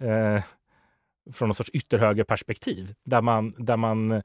eh, 0.00 0.42
från 1.32 1.48
någon 1.48 1.54
sorts 1.54 1.70
ytterhögerperspektiv 1.70 2.94
där 3.04 3.22
man, 3.22 3.54
där 3.58 3.76
man 3.76 4.22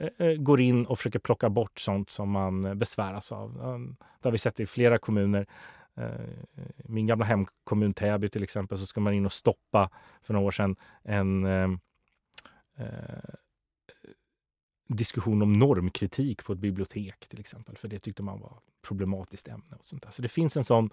Eh, 0.00 0.26
eh, 0.26 0.34
går 0.36 0.60
in 0.60 0.86
och 0.86 0.98
försöker 0.98 1.18
plocka 1.18 1.50
bort 1.50 1.78
sånt 1.78 2.10
som 2.10 2.30
man 2.30 2.64
eh, 2.64 2.74
besväras 2.74 3.32
av. 3.32 3.52
Det 4.20 4.26
har 4.28 4.32
vi 4.32 4.38
sett 4.38 4.60
i 4.60 4.66
flera 4.66 4.98
kommuner. 4.98 5.46
Eh, 5.96 6.10
Min 6.84 7.06
gamla 7.06 7.24
hemkommun 7.24 7.94
Täby 7.94 8.28
till 8.28 8.42
exempel 8.42 8.78
så 8.78 8.86
ska 8.86 9.00
man 9.00 9.14
in 9.14 9.26
och 9.26 9.32
stoppa 9.32 9.90
för 10.22 10.34
några 10.34 10.46
år 10.46 10.50
sedan 10.50 10.76
en 11.02 11.44
eh, 11.44 11.70
eh, 12.76 13.34
diskussion 14.88 15.42
om 15.42 15.52
normkritik 15.52 16.44
på 16.44 16.52
ett 16.52 16.58
bibliotek 16.58 17.28
till 17.28 17.40
exempel. 17.40 17.76
För 17.76 17.88
det 17.88 17.98
tyckte 17.98 18.22
man 18.22 18.40
var 18.40 18.58
problematiskt 18.82 19.48
ämne. 19.48 19.76
och 19.78 19.84
sånt 19.84 20.02
där. 20.02 20.10
Så 20.10 20.22
det 20.22 20.28
finns 20.28 20.56
en 20.56 20.64
sån 20.64 20.90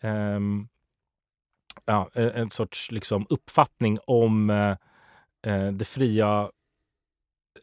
ehm, 0.00 0.68
eh, 1.86 1.94
ja, 1.94 2.10
en 2.14 2.50
sorts 2.50 2.90
liksom 2.90 3.26
uppfattning 3.28 3.98
om 4.06 4.50
eh, 4.50 5.72
det 5.72 5.84
fria 5.84 6.50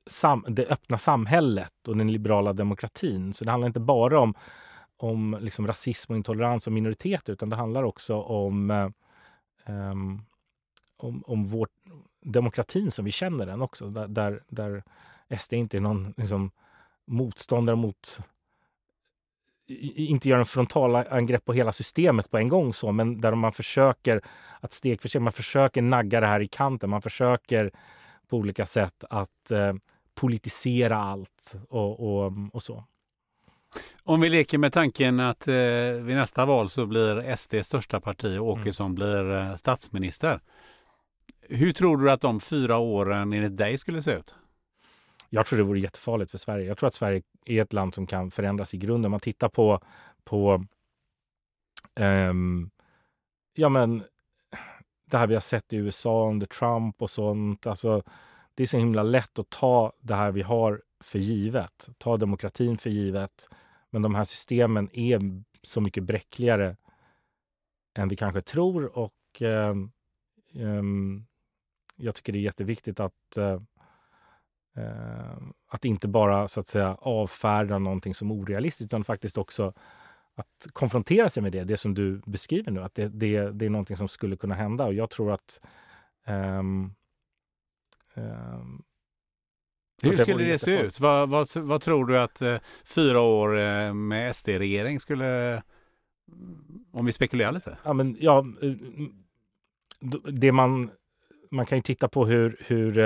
sam 0.05 0.45
det 0.47 0.65
öppna 0.65 0.97
samhället 0.97 1.87
och 1.87 1.97
den 1.97 2.11
liberala 2.11 2.53
demokratin. 2.53 3.33
Så 3.33 3.45
det 3.45 3.51
handlar 3.51 3.67
inte 3.67 3.79
bara 3.79 4.19
om, 4.19 4.33
om 4.97 5.37
liksom 5.41 5.67
rasism 5.67 6.11
och 6.11 6.17
intolerans 6.17 6.67
och 6.67 6.73
minoriteter 6.73 7.33
utan 7.33 7.49
det 7.49 7.55
handlar 7.55 7.83
också 7.83 8.21
om, 8.21 8.71
eh, 8.71 8.89
ehm, 9.65 10.21
om, 10.97 11.23
om 11.27 11.45
vår, 11.45 11.67
demokratin 12.21 12.91
som 12.91 13.05
vi 13.05 13.11
känner 13.11 13.45
den 13.45 13.61
också. 13.61 13.89
Där, 13.89 14.07
där, 14.07 14.43
där 14.47 14.83
SD 15.37 15.53
inte 15.53 15.77
är 15.77 15.81
någon 15.81 16.13
liksom, 16.17 16.51
motståndare 17.05 17.75
mot 17.75 18.19
inte 19.69 20.29
gör 20.29 20.37
en 20.37 20.45
frontalangrepp 20.45 21.45
på 21.45 21.53
hela 21.53 21.71
systemet 21.71 22.31
på 22.31 22.37
en 22.37 22.49
gång 22.49 22.73
så, 22.73 22.91
men 22.91 23.21
där 23.21 23.35
man 23.35 23.51
försöker 23.51 24.21
att 24.59 24.73
steg 24.73 25.01
för 25.01 25.09
steg, 25.09 25.21
man 25.21 25.33
försöker 25.33 25.81
nagga 25.81 26.19
det 26.19 26.27
här 26.27 26.39
i 26.39 26.47
kanten. 26.47 26.89
Man 26.89 27.01
försöker 27.01 27.71
på 28.27 28.37
olika 28.37 28.65
sätt 28.65 29.03
att 29.09 29.51
eh, 29.51 29.73
politisera 30.15 30.97
allt 30.97 31.55
och, 31.69 31.99
och, 31.99 32.33
och 32.53 32.63
så. 32.63 32.83
Om 34.03 34.21
vi 34.21 34.29
leker 34.29 34.57
med 34.57 34.73
tanken 34.73 35.19
att 35.19 35.47
eh, 35.47 35.53
vid 36.01 36.15
nästa 36.15 36.45
val 36.45 36.69
så 36.69 36.85
blir 36.85 37.35
SD 37.35 37.55
största 37.63 37.99
parti 38.01 38.37
och 38.39 38.47
Åkesson 38.47 38.95
blir 38.95 39.31
eh, 39.31 39.55
statsminister. 39.55 40.39
Hur 41.41 41.73
tror 41.73 41.97
du 41.97 42.11
att 42.11 42.21
de 42.21 42.39
fyra 42.39 42.77
åren 42.77 43.33
enligt 43.33 43.57
dig 43.57 43.77
skulle 43.77 44.03
se 44.03 44.11
ut? 44.11 44.35
Jag 45.29 45.45
tror 45.45 45.57
det 45.57 45.63
vore 45.63 45.79
jättefarligt 45.79 46.31
för 46.31 46.37
Sverige. 46.37 46.65
Jag 46.67 46.77
tror 46.77 46.87
att 46.87 46.93
Sverige 46.93 47.21
är 47.45 47.61
ett 47.61 47.73
land 47.73 47.95
som 47.95 48.07
kan 48.07 48.31
förändras 48.31 48.73
i 48.73 48.77
grunden. 48.77 49.05
Om 49.05 49.11
man 49.11 49.19
tittar 49.19 49.49
på, 49.49 49.81
på 50.23 50.65
ehm, 51.95 52.69
ja 53.53 53.69
men 53.69 54.03
det 55.09 55.17
här 55.17 55.27
vi 55.27 55.33
har 55.33 55.41
sett 55.41 55.73
i 55.73 55.77
USA 55.77 56.29
under 56.29 56.47
Trump 56.47 57.01
och 57.01 57.09
sånt. 57.09 57.67
Alltså, 57.67 58.03
det 58.55 58.63
är 58.63 58.67
så 58.67 58.77
himla 58.77 59.03
lätt 59.03 59.39
att 59.39 59.49
ta 59.49 59.93
det 59.99 60.15
här 60.15 60.31
vi 60.31 60.41
har 60.41 60.81
för 60.99 61.19
givet. 61.19 61.89
Ta 61.97 62.17
demokratin 62.17 62.77
för 62.77 62.89
givet. 62.89 63.49
Men 63.89 64.01
de 64.01 64.15
här 64.15 64.23
systemen 64.23 64.89
är 64.93 65.43
så 65.61 65.81
mycket 65.81 66.03
bräckligare 66.03 66.75
än 67.97 68.07
vi 68.07 68.15
kanske 68.15 68.41
tror 68.41 68.97
och 68.97 69.41
eh, 69.41 69.75
eh, 70.55 70.83
jag 71.95 72.15
tycker 72.15 72.33
det 72.33 72.39
är 72.39 72.41
jätteviktigt 72.41 72.99
att 72.99 73.37
eh, 73.37 73.61
eh, 74.75 75.37
att 75.67 75.85
inte 75.85 76.07
bara 76.07 76.47
så 76.47 76.59
att 76.59 76.67
säga 76.67 76.95
avfärda 76.95 77.79
någonting 77.79 78.15
som 78.15 78.31
orealistiskt 78.31 78.85
utan 78.93 79.03
faktiskt 79.03 79.37
också 79.37 79.73
att 80.37 80.67
konfrontera 80.73 81.29
sig 81.29 81.43
med 81.43 81.51
det, 81.51 81.63
det 81.63 81.77
som 81.77 81.93
du 81.93 82.21
beskriver 82.25 82.71
nu. 82.71 82.83
Att 82.83 82.95
det, 82.95 83.07
det, 83.07 83.51
det 83.51 83.65
är 83.65 83.69
någonting 83.69 83.97
som 83.97 84.07
skulle 84.07 84.37
kunna 84.37 84.55
hända 84.55 84.85
och 84.85 84.93
jag 84.93 85.09
tror 85.09 85.31
att 85.31 85.61
ehm, 86.25 86.91
ehm, 88.13 88.81
Hur 90.01 90.17
skulle 90.17 90.43
det 90.43 90.59
se 90.59 90.81
ut? 90.81 90.99
Vad, 90.99 91.29
vad, 91.29 91.55
vad 91.55 91.81
tror 91.81 92.05
du 92.05 92.19
att 92.19 92.41
eh, 92.41 92.57
fyra 92.85 93.21
år 93.21 93.59
eh, 93.59 93.93
med 93.93 94.35
SD-regering 94.35 94.99
skulle... 94.99 95.61
Om 96.91 97.05
vi 97.05 97.11
spekulerar 97.11 97.51
lite. 97.51 97.77
Ja, 97.83 97.93
men 97.93 98.17
ja, 98.19 98.45
eh, 98.61 98.71
det 100.31 100.51
man, 100.51 100.91
man 101.51 101.65
kan 101.65 101.77
ju 101.77 101.81
titta 101.81 102.07
på 102.07 102.25
hur, 102.25 102.57
hur 102.59 102.97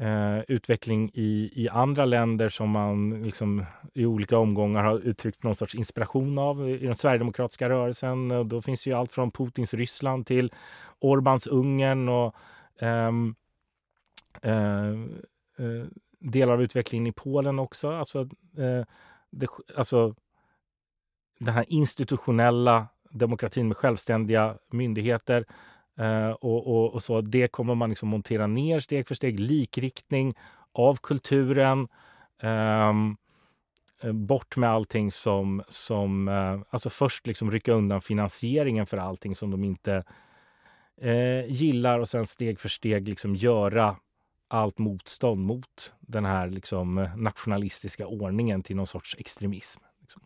eh, 0.00 0.40
utveckling 0.48 1.10
i, 1.14 1.50
i 1.54 1.68
andra 1.68 2.04
länder 2.04 2.48
som 2.48 2.70
man 2.70 3.22
liksom 3.22 3.64
i 3.94 4.06
olika 4.06 4.38
omgångar 4.38 4.84
har 4.84 4.98
uttryckt 4.98 5.42
någon 5.42 5.54
sorts 5.54 5.74
inspiration 5.74 6.38
av 6.38 6.68
i 6.68 6.86
den 6.86 6.94
sverigedemokratiska 6.94 7.68
rörelsen. 7.68 8.30
Och 8.30 8.46
då 8.46 8.62
finns 8.62 8.84
det 8.84 8.90
ju 8.90 8.96
allt 8.96 9.12
från 9.12 9.30
Putins 9.30 9.74
Ryssland 9.74 10.26
till 10.26 10.52
Orbans 10.98 11.46
Ungern 11.46 12.08
och 12.08 12.34
ehm, 12.80 13.34
eh, 14.42 14.88
eh, 15.58 15.86
delar 16.18 16.52
av 16.52 16.62
utvecklingen 16.62 17.06
i 17.06 17.12
Polen 17.12 17.58
också. 17.58 17.90
Alltså, 17.90 18.20
eh, 18.58 18.84
det, 19.30 19.48
alltså 19.76 20.14
den 21.38 21.54
här 21.54 21.64
institutionella 21.68 22.86
demokratin 23.10 23.68
med 23.68 23.76
självständiga 23.76 24.58
myndigheter 24.70 25.46
eh, 26.02 26.30
och, 26.30 26.66
och, 26.66 26.94
och 26.94 27.02
så. 27.02 27.20
Det 27.20 27.48
kommer 27.48 27.74
man 27.74 27.88
liksom 27.90 28.08
montera 28.08 28.46
ner 28.46 28.80
steg 28.80 29.08
för 29.08 29.14
steg. 29.14 29.40
Likriktning 29.40 30.34
av 30.72 30.96
kulturen. 30.96 31.88
ehm, 32.42 33.16
eh, 34.02 34.12
bort 34.12 34.56
med 34.56 34.70
allting 34.70 35.12
som, 35.12 35.62
som 35.68 36.28
eh, 36.28 36.60
alltså 36.70 36.90
först 36.90 37.26
liksom 37.26 37.50
rycka 37.50 37.72
undan 37.72 38.00
finansieringen 38.00 38.86
för 38.86 38.96
allting 38.96 39.36
som 39.36 39.50
de 39.50 39.64
inte 39.64 40.04
eh, 41.00 41.46
gillar 41.46 41.98
och 41.98 42.08
sen 42.08 42.26
steg 42.26 42.60
för 42.60 42.68
steg 42.68 43.08
liksom 43.08 43.34
göra 43.34 43.96
allt 44.48 44.78
motstånd 44.78 45.40
mot 45.40 45.94
den 46.00 46.24
här 46.24 46.50
liksom 46.50 47.08
nationalistiska 47.16 48.06
ordningen 48.06 48.62
till 48.62 48.76
någon 48.76 48.86
sorts 48.86 49.16
extremism. 49.18 49.80
Liksom. 50.00 50.22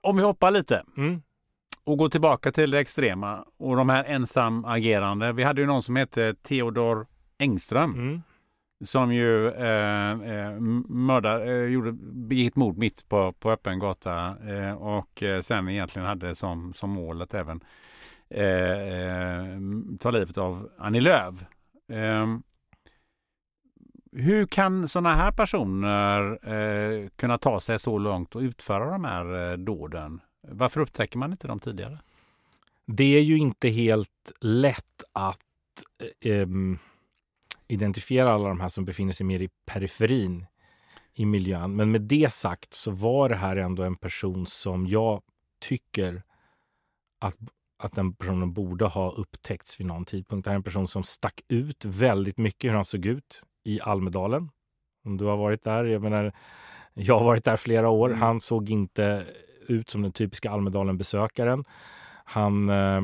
Om 0.00 0.16
vi 0.16 0.22
hoppar 0.22 0.50
lite 0.50 0.84
Mm. 0.96 1.22
Och 1.84 1.98
går 1.98 2.08
tillbaka 2.08 2.52
till 2.52 2.70
det 2.70 2.78
extrema 2.78 3.44
och 3.58 3.76
de 3.76 3.88
här 3.88 4.04
ensamagerande. 4.04 5.32
Vi 5.32 5.42
hade 5.42 5.60
ju 5.60 5.66
någon 5.66 5.82
som 5.82 5.96
hette 5.96 6.34
Theodor 6.34 7.06
Engström 7.38 7.92
Mm. 7.94 8.22
som 8.84 9.14
ju 9.14 9.48
eh, 9.48 10.10
eh, 10.10 10.60
mördar, 10.88 11.46
eh, 11.46 11.64
gjorde, 11.64 11.92
begick 12.12 12.48
ett 12.48 12.56
mord 12.56 12.76
mitt 12.78 13.08
på, 13.08 13.32
på 13.32 13.50
öppen 13.50 13.78
gata 13.78 14.36
eh, 14.48 14.72
och 14.74 15.22
eh, 15.22 15.40
sen 15.40 15.68
egentligen 15.68 16.08
hade 16.08 16.34
som, 16.34 16.72
som 16.74 16.90
målet 16.90 17.34
även 17.34 17.60
eh, 18.30 19.58
ta 20.00 20.10
livet 20.10 20.38
av 20.38 20.70
Annie 20.78 21.00
Lööf. 21.00 21.34
Eh, 21.92 22.26
hur 24.16 24.46
kan 24.46 24.88
sådana 24.88 25.14
här 25.14 25.32
personer 25.32 26.38
kunna 27.16 27.38
ta 27.38 27.60
sig 27.60 27.78
så 27.78 27.98
långt 27.98 28.36
och 28.36 28.40
utföra 28.42 28.90
de 28.90 29.04
här 29.04 29.56
dåden? 29.56 30.20
Varför 30.48 30.80
upptäcker 30.80 31.18
man 31.18 31.32
inte 31.32 31.46
dem 31.46 31.60
tidigare? 31.60 31.98
Det 32.86 33.16
är 33.16 33.22
ju 33.22 33.38
inte 33.38 33.68
helt 33.68 34.32
lätt 34.40 35.04
att 35.12 35.38
eh, 36.24 36.46
identifiera 37.68 38.32
alla 38.32 38.48
de 38.48 38.60
här 38.60 38.68
som 38.68 38.84
befinner 38.84 39.12
sig 39.12 39.26
mer 39.26 39.40
i 39.40 39.48
periferin 39.66 40.46
i 41.14 41.26
miljön. 41.26 41.76
Men 41.76 41.90
med 41.90 42.00
det 42.00 42.32
sagt 42.32 42.74
så 42.74 42.90
var 42.90 43.28
det 43.28 43.36
här 43.36 43.56
ändå 43.56 43.82
en 43.82 43.96
person 43.96 44.46
som 44.46 44.86
jag 44.86 45.22
tycker 45.60 46.22
att, 47.18 47.36
att 47.78 47.94
den 47.94 48.14
personen 48.14 48.52
borde 48.52 48.84
ha 48.84 49.12
upptäckts 49.12 49.80
vid 49.80 49.86
någon 49.86 50.04
tidpunkt. 50.04 50.44
Det 50.44 50.50
här 50.50 50.54
är 50.54 50.58
en 50.58 50.62
person 50.62 50.86
som 50.86 51.04
stack 51.04 51.40
ut 51.48 51.84
väldigt 51.84 52.38
mycket 52.38 52.70
hur 52.70 52.74
han 52.76 52.84
såg 52.84 53.06
ut 53.06 53.42
i 53.64 53.80
Almedalen. 53.80 54.50
Om 55.04 55.16
du 55.16 55.24
har 55.24 55.36
varit 55.36 55.62
där, 55.62 55.84
jag 55.84 56.02
menar, 56.02 56.32
jag 56.94 57.18
har 57.18 57.24
varit 57.24 57.44
där 57.44 57.56
flera 57.56 57.88
år. 57.88 58.10
Han 58.10 58.40
såg 58.40 58.70
inte 58.70 59.26
ut 59.68 59.90
som 59.90 60.02
den 60.02 60.12
typiska 60.12 60.50
Almedalen-besökaren. 60.50 61.64
Han 62.24 62.70
eh, 62.70 63.02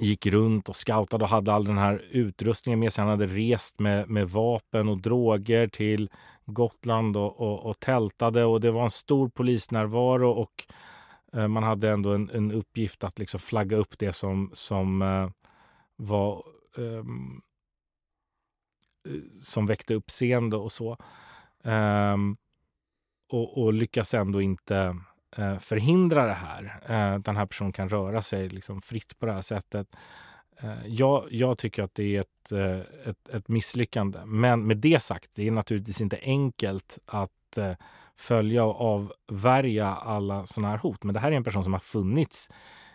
gick 0.00 0.26
runt 0.26 0.68
och 0.68 0.76
scoutade 0.76 1.24
och 1.24 1.30
hade 1.30 1.52
all 1.52 1.64
den 1.64 1.78
här 1.78 2.04
utrustningen 2.10 2.80
med 2.80 2.92
sig. 2.92 3.02
Han 3.02 3.10
hade 3.10 3.26
rest 3.26 3.78
med, 3.78 4.10
med 4.10 4.28
vapen 4.28 4.88
och 4.88 4.98
droger 4.98 5.68
till 5.68 6.10
Gotland 6.46 7.16
och, 7.16 7.40
och, 7.40 7.66
och 7.70 7.80
tältade 7.80 8.44
och 8.44 8.60
det 8.60 8.70
var 8.70 8.82
en 8.82 8.90
stor 8.90 9.28
polisnärvaro 9.28 10.30
och 10.30 10.66
eh, 11.32 11.48
man 11.48 11.62
hade 11.62 11.90
ändå 11.90 12.12
en, 12.12 12.30
en 12.30 12.52
uppgift 12.52 13.04
att 13.04 13.18
liksom 13.18 13.40
flagga 13.40 13.76
upp 13.76 13.98
det 13.98 14.12
som, 14.12 14.50
som 14.52 15.02
eh, 15.02 15.30
var 15.96 16.44
ehm, 16.78 17.40
eh, 19.08 19.20
som 19.40 19.66
väckte 19.66 19.94
uppseende 19.94 20.56
och 20.56 20.72
så. 20.72 20.96
Ehm, 21.64 22.36
och, 23.28 23.62
och 23.62 23.72
lyckas 23.72 24.14
ändå 24.14 24.40
inte 24.40 24.96
eh, 25.36 25.58
förhindra 25.58 26.26
det 26.26 26.32
här. 26.32 26.80
Eh, 26.86 27.18
den 27.18 27.36
här 27.36 27.46
personen 27.46 27.72
kan 27.72 27.88
röra 27.88 28.22
sig 28.22 28.48
liksom 28.48 28.80
fritt 28.80 29.18
på 29.18 29.26
det 29.26 29.32
här 29.32 29.40
sättet. 29.40 29.86
Eh, 30.60 30.86
jag, 30.86 31.26
jag 31.30 31.58
tycker 31.58 31.82
att 31.82 31.94
det 31.94 32.16
är 32.16 32.20
ett, 32.20 32.52
eh, 32.52 33.10
ett, 33.10 33.28
ett 33.28 33.48
misslyckande. 33.48 34.18
Men 34.24 34.66
med 34.66 34.76
det 34.76 35.02
sagt, 35.02 35.30
det 35.34 35.46
är 35.46 35.50
naturligtvis 35.50 36.00
inte 36.00 36.18
enkelt 36.22 36.98
att 37.06 37.56
eh, 37.56 37.72
följa 38.16 38.64
och 38.64 38.80
avvärja 38.80 39.86
alla 39.86 40.46
sådana 40.46 40.70
här 40.70 40.78
hot. 40.78 41.04
Men 41.04 41.14
det 41.14 41.20
här 41.20 41.32
är 41.32 41.36
en 41.36 41.44
person 41.44 41.64
som 41.64 41.72
har 41.72 41.80
funnits 41.80 42.50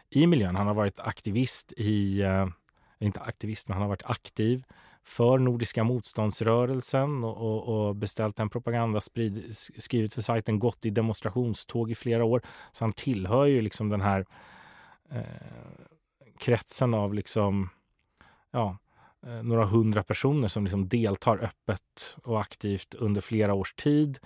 i 0.09 0.27
miljön. 0.27 0.55
Han 0.55 0.67
har 0.67 0.73
varit 0.73 0.99
aktivist 0.99 1.73
i, 1.77 2.21
eh, 2.21 2.47
inte 2.99 3.19
aktivist, 3.21 3.69
men 3.69 3.73
han 3.73 3.81
har 3.81 3.89
varit 3.89 4.05
aktiv 4.05 4.63
för 5.03 5.37
Nordiska 5.37 5.83
motståndsrörelsen 5.83 7.23
och, 7.23 7.37
och, 7.37 7.87
och 7.87 7.95
beställt 7.95 8.39
en 8.39 8.49
propaganda, 8.49 8.99
sprid, 8.99 9.57
skrivit 9.77 10.13
för 10.13 10.21
sajten, 10.21 10.59
gått 10.59 10.85
i 10.85 10.89
demonstrationståg 10.89 11.91
i 11.91 11.95
flera 11.95 12.23
år. 12.23 12.41
Så 12.71 12.83
han 12.83 12.93
tillhör 12.93 13.45
ju 13.45 13.61
liksom 13.61 13.89
den 13.89 14.01
här 14.01 14.25
eh, 15.11 15.21
kretsen 16.39 16.93
av 16.93 17.13
liksom, 17.13 17.69
ja, 18.51 18.77
eh, 19.25 19.43
några 19.43 19.65
hundra 19.65 20.03
personer 20.03 20.47
som 20.47 20.63
liksom 20.63 20.87
deltar 20.87 21.37
öppet 21.37 22.17
och 22.23 22.41
aktivt 22.41 22.93
under 22.93 23.21
flera 23.21 23.53
års 23.53 23.73
tid. 23.73 24.19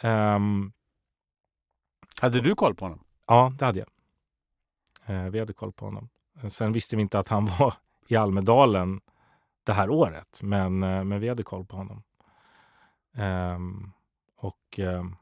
Ehm, 0.00 0.72
Hade 2.20 2.40
du 2.40 2.54
koll 2.54 2.74
på 2.74 2.84
honom? 2.84 3.04
Ja, 3.26 3.52
det 3.58 3.64
hade 3.64 3.78
jag. 3.78 3.88
Eh, 5.06 5.30
vi 5.30 5.38
hade 5.38 5.52
koll 5.52 5.72
på 5.72 5.84
honom. 5.84 6.08
Sen 6.48 6.72
visste 6.72 6.96
vi 6.96 7.02
inte 7.02 7.18
att 7.18 7.28
han 7.28 7.46
var 7.58 7.74
i 8.08 8.16
Almedalen 8.16 9.00
det 9.64 9.72
här 9.72 9.90
året, 9.90 10.40
men, 10.42 10.82
eh, 10.82 11.04
men 11.04 11.20
vi 11.20 11.28
hade 11.28 11.42
koll 11.42 11.64
på 11.64 11.76
honom. 11.76 12.02
Ehm, 13.14 13.90
och 14.36 14.78
ehm, 14.78 15.16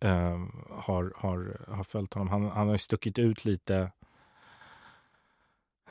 ehm, 0.00 0.64
har, 0.70 1.12
har, 1.16 1.66
har 1.68 1.84
följt 1.84 2.14
honom. 2.14 2.28
Han, 2.28 2.50
han 2.50 2.66
har 2.66 2.74
ju 2.74 2.78
stuckit 2.78 3.18
ut 3.18 3.44
lite 3.44 3.92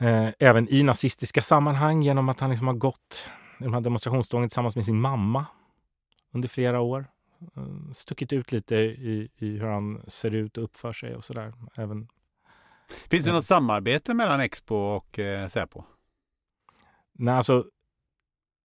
eh, 0.00 0.28
även 0.38 0.68
i 0.74 0.82
nazistiska 0.82 1.42
sammanhang 1.42 2.02
genom 2.02 2.28
att 2.28 2.40
han 2.40 2.50
liksom 2.50 2.66
har 2.66 2.74
gått 2.74 3.28
i 3.60 3.64
de 3.64 3.74
här 3.74 3.80
demonstrationstågen 3.80 4.48
tillsammans 4.48 4.76
med 4.76 4.84
sin 4.84 5.00
mamma 5.00 5.46
under 6.32 6.48
flera 6.48 6.80
år 6.80 7.06
eh, 7.56 7.92
stuckit 7.92 8.32
ut 8.32 8.52
lite 8.52 8.76
i, 8.76 9.28
i 9.36 9.58
hur 9.58 9.66
han 9.68 10.04
ser 10.06 10.30
ut 10.30 10.58
och 10.58 10.64
uppför 10.64 10.92
sig 10.92 11.16
och 11.16 11.24
sådär. 11.24 11.54
Även, 11.76 12.08
Finns 13.10 13.24
det 13.24 13.32
något 13.32 13.44
samarbete 13.44 14.14
mellan 14.14 14.40
Expo 14.40 14.74
och 14.74 15.18
eh, 15.18 15.48
Säpo? 15.48 15.84
Nej, 17.14 17.34
alltså, 17.34 17.64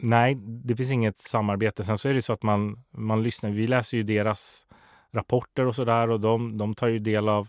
nej, 0.01 0.35
det 0.35 0.75
finns 0.75 0.91
inget 0.91 1.19
samarbete. 1.19 1.83
Sen 1.83 1.97
så 1.97 2.09
är 2.09 2.13
det 2.13 2.21
så 2.21 2.33
att 2.33 2.43
man, 2.43 2.83
man 2.91 3.23
lyssnar. 3.23 3.49
Vi 3.49 3.67
läser 3.67 3.97
ju 3.97 4.03
deras 4.03 4.67
rapporter 5.11 5.65
och 5.65 5.75
så 5.75 5.85
där 5.85 6.09
och 6.09 6.19
de, 6.19 6.57
de 6.57 6.75
tar 6.75 6.87
ju 6.87 6.99
del 6.99 7.29
av 7.29 7.47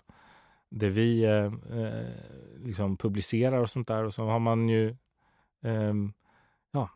det 0.70 0.88
vi 0.88 1.24
eh, 1.24 1.44
eh, 1.78 2.64
liksom 2.64 2.96
publicerar 2.96 3.58
och 3.60 3.70
sånt 3.70 3.88
där. 3.88 4.04
Och 4.04 4.14
så 4.14 4.24
har 4.24 4.38
man 4.38 4.68
ju 4.68 4.88
eh, 5.64 5.94
ja, 6.72 6.90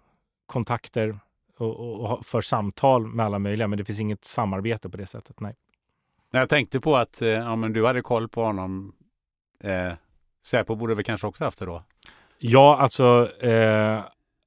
kontakter 0.47 1.19
och, 1.59 1.77
och, 1.77 2.13
och 2.13 2.27
för 2.27 2.41
samtal 2.41 3.07
med 3.07 3.27
alla 3.27 3.39
möjliga. 3.39 3.69
Men 3.69 3.79
det 3.79 3.85
finns 3.85 4.01
inget 4.01 4.25
samarbete 4.25 4.91
på 4.91 4.97
det 4.97 5.07
sättet, 5.07 5.41
nej. 5.41 5.55
Nej, 6.31 6.41
Jag 6.41 6.49
tänkte 6.49 6.81
på 6.81 6.97
att 6.97 7.23
eh, 7.23 7.29
ja, 7.29 7.57
men 7.57 7.73
du 7.73 7.87
hade 7.87 8.03
koll 8.03 8.29
på 8.29 8.43
honom. 8.43 8.93
Eh, 9.61 9.93
Säpo 10.43 10.75
borde 10.75 10.95
väl 10.95 11.05
kanske 11.05 11.27
också 11.27 11.45
haft 11.45 11.59
det 11.59 11.65
då? 11.67 11.83
Ja, 12.47 12.77
alltså 12.77 13.29
eh, 13.41 14.05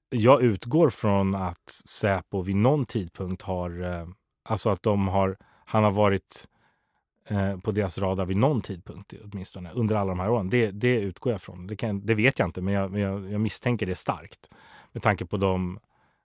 jag 0.09 0.41
utgår 0.41 0.89
från 0.89 1.35
att 1.35 1.69
Säpo 1.89 2.41
vid 2.41 2.55
någon 2.55 2.85
tidpunkt 2.85 3.41
har, 3.41 3.83
eh, 3.83 4.07
alltså 4.49 4.69
att 4.69 4.83
de 4.83 5.07
har, 5.07 5.37
han 5.65 5.83
har 5.83 5.91
varit 5.91 6.47
eh, 7.27 7.57
på 7.57 7.71
deras 7.71 7.97
radar 7.97 8.25
vid 8.25 8.37
någon 8.37 8.61
tidpunkt 8.61 9.13
åtminstone 9.23 9.71
under 9.71 9.95
alla 9.95 10.09
de 10.09 10.19
här 10.19 10.29
åren. 10.29 10.49
Det, 10.49 10.71
det 10.71 10.99
utgår 10.99 11.31
jag 11.31 11.41
från. 11.41 11.67
Det, 11.67 11.75
kan, 11.75 12.05
det 12.05 12.13
vet 12.13 12.39
jag 12.39 12.47
inte, 12.47 12.61
men 12.61 12.73
jag, 12.73 12.99
jag, 12.99 13.31
jag 13.31 13.41
misstänker 13.41 13.85
det 13.85 13.95
starkt 13.95 14.49
med 14.91 15.03
tanke 15.03 15.25
på 15.25 15.37
de, 15.37 15.79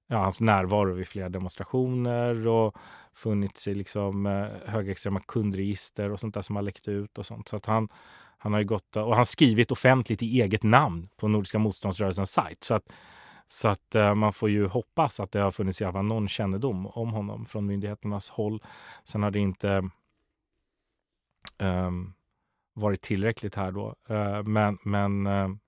ja, 0.09 0.17
hans 0.17 0.41
närvaro 0.41 0.95
vid 0.95 1.09
flera 1.09 1.29
demonstrationer 1.29 2.49
och 2.49 2.77
funnits 3.15 3.69
i 3.69 3.75
liksom, 3.75 4.27
eh, 4.27 4.47
högerextrema 4.67 5.21
kundregister 5.21 6.13
och 6.13 6.21
sånt 6.21 6.35
där 6.35 6.43
som 6.43 6.57
har 6.57 6.63
läckt 6.63 6.89
ut 6.89 7.19
och 7.19 7.27
sånt. 7.27 7.49
Så 7.49 7.57
att 7.57 7.67
han, 7.67 7.89
han 8.43 8.53
har 8.53 8.61
ju 8.61 8.67
gått 8.67 8.97
och 8.97 9.17
han 9.17 9.27
skrivit 9.27 9.71
offentligt 9.71 10.23
i 10.23 10.41
eget 10.41 10.63
namn 10.63 11.09
på 11.17 11.29
Nordiska 11.29 11.59
motståndsrörelsens 11.59 12.33
sajt. 12.33 12.65
Så 12.65 12.75
att, 12.75 12.93
så 13.49 13.69
att 13.69 13.95
eh, 13.95 14.15
man 14.15 14.33
får 14.33 14.51
ju 14.51 14.67
hoppas 14.67 15.21
att 15.21 15.33
det 15.33 15.41
har 15.41 15.51
funnits 15.51 15.81
i 15.81 15.85
alla 15.85 15.93
fall 15.93 16.05
någon 16.05 16.29
kännedom 16.29 16.87
om 16.87 17.13
honom 17.13 17.47
från 17.47 17.67
myndigheternas 17.67 18.31
håll. 18.31 18.63
Sen 19.05 19.23
har 19.23 19.31
det 19.31 19.39
inte 19.39 19.91
ehm, 21.59 22.13
varit 22.75 23.03
tillräckligt 23.03 23.55
här 23.55 23.73
då. 23.73 23.95
Eh, 24.09 24.43
men 24.43 24.79
men 24.85 25.27
ehm, 25.27 25.59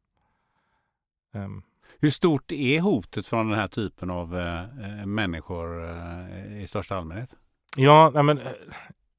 Hur 2.01 2.11
stort 2.11 2.53
är 2.53 2.81
hotet 2.81 3.27
från 3.27 3.51
den 3.51 3.59
här 3.59 3.69
typen 3.69 4.11
av 4.11 4.39
eh, 4.39 5.07
människor 5.07 5.85
eh, 5.85 6.63
i 6.63 6.67
största 6.67 6.97
allmänhet? 6.97 7.37
Ja, 7.77 8.23
men 8.23 8.41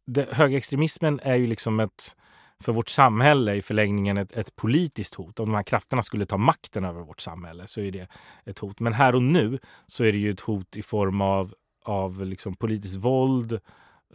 det, 0.05 0.33
högerextremismen 0.33 1.19
är 1.23 1.35
ju 1.35 1.47
liksom 1.47 1.79
ett, 1.79 2.15
för 2.63 2.71
vårt 2.71 2.89
samhälle 2.89 3.55
i 3.55 3.61
förlängningen 3.61 4.17
ett, 4.17 4.31
ett 4.31 4.55
politiskt 4.55 5.15
hot. 5.15 5.39
Om 5.39 5.49
de 5.49 5.55
här 5.55 5.63
krafterna 5.63 6.03
skulle 6.03 6.25
ta 6.25 6.37
makten 6.37 6.85
över 6.85 7.01
vårt 7.01 7.21
samhälle 7.21 7.67
så 7.67 7.81
är 7.81 7.91
det 7.91 8.07
ett 8.45 8.59
hot. 8.59 8.79
Men 8.79 8.93
här 8.93 9.15
och 9.15 9.23
nu 9.23 9.59
så 9.87 10.03
är 10.03 10.11
det 10.11 10.17
ju 10.17 10.31
ett 10.31 10.39
hot 10.39 10.75
i 10.75 10.81
form 10.81 11.21
av, 11.21 11.53
av 11.85 12.25
liksom 12.25 12.55
politiskt 12.55 12.97
våld, 12.97 13.59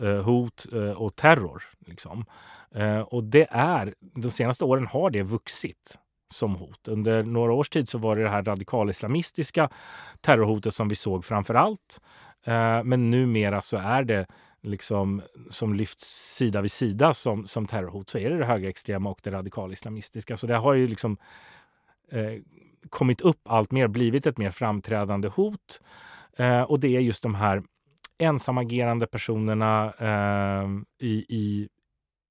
eh, 0.01 0.23
hot 0.23 0.67
eh, 0.73 0.91
och 0.91 1.17
terror. 1.17 1.63
Liksom. 1.87 2.25
Eh, 2.75 3.01
och 3.01 3.25
det 3.25 3.47
är, 3.51 3.95
de 4.01 4.31
senaste 4.31 4.65
åren 4.65 4.87
har 4.87 5.11
det 5.11 5.23
vuxit 5.23 5.99
som 6.33 6.55
hot. 6.55 6.89
Under 6.89 7.23
några 7.23 7.53
års 7.53 7.69
tid 7.69 7.89
så 7.89 7.99
var 7.99 8.17
det 8.17 8.23
det 8.23 8.29
här 8.29 8.43
radikalislamistiska 8.43 9.71
terrorhotet 10.21 10.75
som 10.75 10.89
vi 10.89 10.95
såg 10.95 11.25
framför 11.25 11.55
allt. 11.55 12.01
Eh, 12.45 12.85
men 12.85 13.11
numera 13.11 13.63
så 13.63 13.77
är 13.77 14.05
det 14.05 14.27
liksom 14.63 15.23
som 15.51 15.75
lyfts 15.75 16.35
sida 16.37 16.61
vid 16.61 16.73
sida 16.73 17.15
som, 17.15 17.47
som 17.47 17.67
terrorhot 17.67 18.09
så 18.09 18.19
är 18.19 18.31
det 18.31 18.39
det 18.39 18.45
högerextrema 18.45 19.11
och 19.11 19.21
det 19.23 19.31
radikalislamistiska. 19.31 20.37
Så 20.37 20.47
det 20.47 20.57
har 20.57 20.75
ju 20.75 20.87
liksom 20.87 21.17
eh, 22.13 22.33
kommit 22.89 23.21
upp 23.21 23.41
allt 23.45 23.71
mer, 23.71 23.89
blivit 23.89 24.27
ett 24.27 24.39
mer 24.39 24.51
framträdande 24.51 25.29
hot. 25.29 25.81
Eh, 26.37 26.63
och 26.63 26.81
det 26.81 26.97
är 26.97 27.01
just 27.01 27.23
de 27.23 27.35
här 27.35 27.63
ensamagerande 28.19 29.07
personerna 29.07 29.93
eh, 29.99 30.69
i, 31.09 31.13
i 31.29 31.69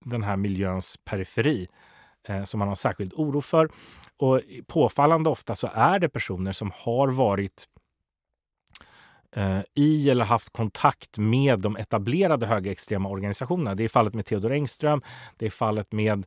den 0.06 0.23
här 0.23 0.38
miljöns 0.38 0.97
periferi 1.06 1.68
eh, 2.27 2.43
som 2.43 2.60
man 2.60 2.68
har 2.68 2.76
särskild 2.76 3.14
oro 3.14 3.41
för. 3.41 3.69
Och 4.18 4.41
påfallande 4.68 5.30
ofta 5.30 5.56
så 5.56 5.69
är 5.73 5.99
det 5.99 6.10
personer 6.10 6.51
som 6.51 6.72
har 6.76 7.07
varit 7.07 7.65
eh, 7.76 7.78
Eh, 9.35 9.61
i 9.76 10.10
eller 10.10 10.26
haft 10.26 10.53
kontakt 10.53 11.18
med 11.18 11.60
de 11.60 11.77
etablerade 11.77 12.45
högerextrema 12.45 13.10
organisationerna. 13.10 13.76
Det 13.76 13.84
är 13.84 13.88
fallet 13.88 14.14
med 14.14 14.26
Theodor 14.26 14.51
Engström, 14.51 15.01
det 15.38 15.45
är 15.45 15.49
fallet 15.49 15.91
med 15.91 16.26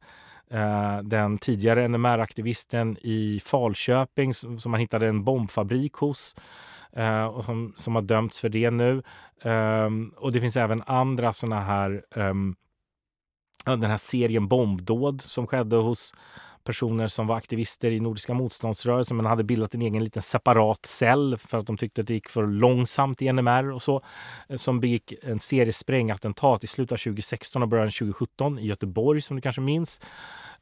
eh, 0.50 0.98
den 0.98 1.38
tidigare 1.38 1.88
NMR-aktivisten 1.88 2.96
i 3.00 3.40
Falköping 3.44 4.34
som, 4.34 4.58
man 4.66 4.80
hittade 4.80 5.06
en 5.06 5.24
bombfabrik 5.24 5.94
hos 5.94 6.36
eh, 6.92 7.24
och 7.24 7.44
som, 7.44 7.72
som 7.76 7.94
har 7.94 8.02
dömts 8.02 8.40
för 8.40 8.48
det 8.48 8.70
nu. 8.70 9.02
Ehm, 9.42 10.12
och 10.16 10.32
det 10.32 10.40
finns 10.40 10.56
även 10.56 10.82
andra 10.86 11.32
såna 11.32 11.60
här 11.60 12.04
ehm, 12.16 12.54
den 13.64 13.84
här 13.84 13.96
serien 13.96 14.48
bombdåd 14.48 15.20
som 15.20 15.46
skedde 15.46 15.76
hos 15.76 16.14
personer 16.64 17.09
som 17.09 17.26
var 17.26 17.36
aktivister 17.36 17.90
i 17.90 18.01
Nordiska 18.01 18.34
motståndsrörelsen 18.34 19.16
men 19.16 19.26
hade 19.26 19.44
bildat 19.44 19.74
en 19.74 19.82
egen 19.82 20.05
liten 20.05 20.22
separat 20.22 20.86
cell 20.86 21.36
för 21.39 21.59
att 21.59 21.66
de 21.66 21.76
tyckte 21.76 22.01
att 22.01 22.06
det 22.06 22.14
gick 22.14 22.28
för 22.28 22.47
långsamt 22.47 23.22
i 23.22 23.32
NMR 23.32 23.72
och 23.72 23.82
så. 23.82 24.02
Eh, 24.48 24.56
som 24.56 24.80
begick 24.80 25.14
en 25.22 25.40
serie 25.40 25.72
sprängattentat 25.72 26.64
i 26.64 26.66
slutet 26.66 26.93
av 26.93 26.97
2016 26.97 27.62
och 27.62 27.68
början 27.68 27.86
av 27.86 27.90
2017 27.90 28.59
i 28.59 28.66
Göteborg 28.66 29.22
som 29.22 29.36
du 29.36 29.43
kanske 29.43 29.60
minns. 29.60 30.01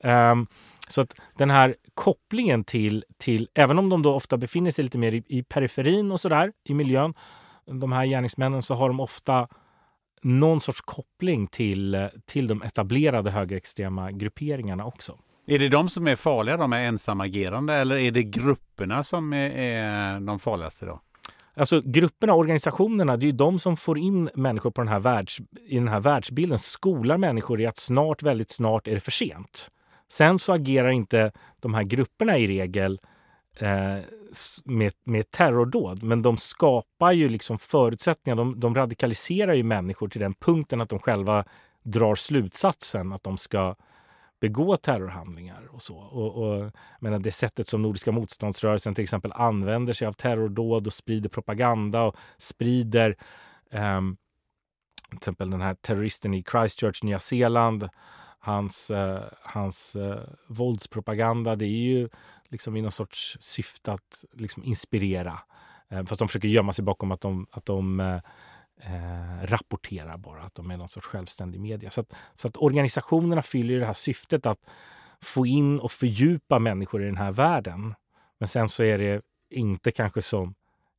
Um, 0.05 0.47
så 0.89 1.01
att 1.01 1.15
den 1.37 1.51
här 1.51 1.77
kopplingen 1.95 2.65
till, 2.65 3.05
till, 3.19 3.49
även 3.55 3.79
om 3.79 3.89
de 3.89 4.03
då 4.03 4.15
ofta 4.15 4.37
befinner 4.37 4.71
sig 4.71 4.85
lite 4.85 4.99
mer 4.99 5.13
i, 5.13 5.23
i 5.27 5.43
periferin 5.43 6.13
och 6.13 6.21
sådär 6.21 6.53
i 6.65 6.75
miljön, 6.75 7.15
de 7.67 7.93
här 7.93 8.07
gärningsmännen, 8.07 8.63
så 8.63 8.75
har 8.75 8.89
de 8.89 9.01
ofta 9.01 9.49
någon 10.23 10.61
sorts 10.61 10.81
koppling 10.81 11.47
till, 11.47 11.95
eh, 11.95 12.07
till 12.27 12.47
de 12.47 12.63
etablerade 12.63 13.31
högerextrema 13.31 14.13
grupperingarna 14.13 14.85
också. 14.85 15.19
Är 15.47 15.59
det 15.59 15.69
de 15.69 15.89
som 15.89 16.09
är 16.09 16.17
farliga, 16.17 16.57
de 16.57 16.73
är 16.73 16.81
ensamagerande, 16.81 17.75
eller 17.75 17.97
är 17.97 18.11
det 18.11 18.23
grupperna 18.23 19.03
som 19.03 19.33
är, 19.33 19.51
är 19.51 20.21
de 20.21 20.39
farligaste 20.39 20.87
då? 20.87 21.01
Alltså 21.55 21.83
grupperna, 21.85 22.35
organisationerna, 22.35 23.17
det 23.17 23.29
är 23.29 23.33
de 23.33 23.59
som 23.59 23.77
får 23.77 23.99
in 23.99 24.31
människor 24.35 24.71
på 24.71 24.81
den 24.81 24.89
här 24.89 25.01
världs, 25.01 25.41
i 25.67 25.75
den 25.75 25.89
här 25.89 26.01
världsbilden, 26.01 26.59
skolar 26.59 27.19
människor 27.19 27.61
i 27.61 27.67
att 27.67 27.79
snart, 27.79 28.23
väldigt 28.23 28.51
snart 28.51 28.89
är 28.89 28.95
det 28.95 29.01
för 29.01 29.11
sent. 29.11 29.69
Sen 30.09 30.39
så 30.39 30.53
agerar 30.53 30.91
inte 30.91 31.33
de 31.61 31.75
här 31.75 31.83
grupperna 31.83 32.39
i 32.39 32.47
regel 32.47 33.01
eh, 33.59 33.97
med, 34.65 34.93
med 35.05 35.31
terrordåd, 35.31 36.03
men 36.03 36.23
de 36.23 36.37
skapar 36.37 37.13
ju 37.13 37.29
liksom 37.29 37.59
förutsättningar. 37.59 38.37
De, 38.37 38.61
de 38.61 38.75
radikaliserar 38.75 39.55
ju 39.55 39.63
människor 39.63 40.09
till 40.09 40.21
den 40.21 40.35
punkten 40.35 40.81
att 40.81 40.89
de 40.89 40.99
själva 40.99 41.45
drar 41.83 42.15
slutsatsen 42.15 43.13
att 43.13 43.23
de 43.23 43.39
ska 43.39 43.75
begå 44.41 44.77
terrorhandlingar 44.77 45.69
och 45.71 45.83
så. 45.83 45.97
Och, 45.97 46.37
och, 46.37 46.73
men 47.01 47.23
det 47.23 47.33
sättet 47.33 47.67
som 47.67 47.83
Nordiska 47.83 48.13
motståndsrörelsen 48.13 48.95
till 48.95 49.03
exempel 49.05 49.33
använder 49.33 49.93
sig 49.93 50.07
av 50.07 50.13
terrordåd 50.13 50.87
och 50.87 50.93
sprider 50.93 51.29
propaganda 51.29 52.03
och 52.03 52.17
sprider 52.39 53.17
um, 53.71 54.17
till 55.09 55.17
exempel 55.17 55.51
den 55.51 55.61
här 55.61 55.75
terroristen 55.75 56.35
i 56.35 56.45
Christchurch, 56.51 57.05
Nya 57.05 57.19
Zeeland, 57.19 57.89
hans, 58.39 58.91
uh, 58.91 59.21
hans 59.43 59.97
uh, 59.97 60.17
våldspropaganda, 60.47 61.55
det 61.55 61.65
är 61.65 61.69
ju 61.69 62.09
liksom 62.49 62.77
i 62.77 62.83
någon 62.83 62.93
sorts 62.93 63.37
syfte 63.41 63.93
att 63.93 64.25
liksom 64.33 64.63
inspirera. 64.63 65.39
Uh, 65.93 66.05
fast 66.05 66.19
de 66.19 66.29
försöker 66.29 66.49
gömma 66.49 66.73
sig 66.73 66.85
bakom 66.85 67.13
att 67.13 67.21
de, 67.21 67.47
att 67.51 67.67
de 67.67 68.01
uh, 68.01 68.21
eh, 68.81 69.47
rapporterar 69.47 70.17
bara, 70.17 70.43
att 70.43 70.55
de 70.55 70.71
är 70.71 70.77
någon 70.77 70.89
sorts 70.89 71.07
självständig 71.07 71.61
media. 71.61 71.91
Så 71.91 72.01
att, 72.01 72.15
så 72.35 72.49
att 72.49 72.57
organisationerna 72.57 73.43
fyller 73.43 73.81
det 73.81 73.87
här 73.87 73.93
syftet 73.93 74.47
att 74.47 74.61
få 75.21 75.47
in 75.47 75.81
och 75.81 75.93
fördjupa 75.93 76.59
människor 76.59 77.03
i 77.03 77.07
den 77.07 77.17
här 77.17 77.33
världen. 77.33 77.95
Men 78.39 78.49
sen 78.49 78.69
så 78.69 78.83
är 78.83 78.99
det 78.99 79.23
inte 79.51 79.91
kanske 79.91 80.23
som 80.23 80.55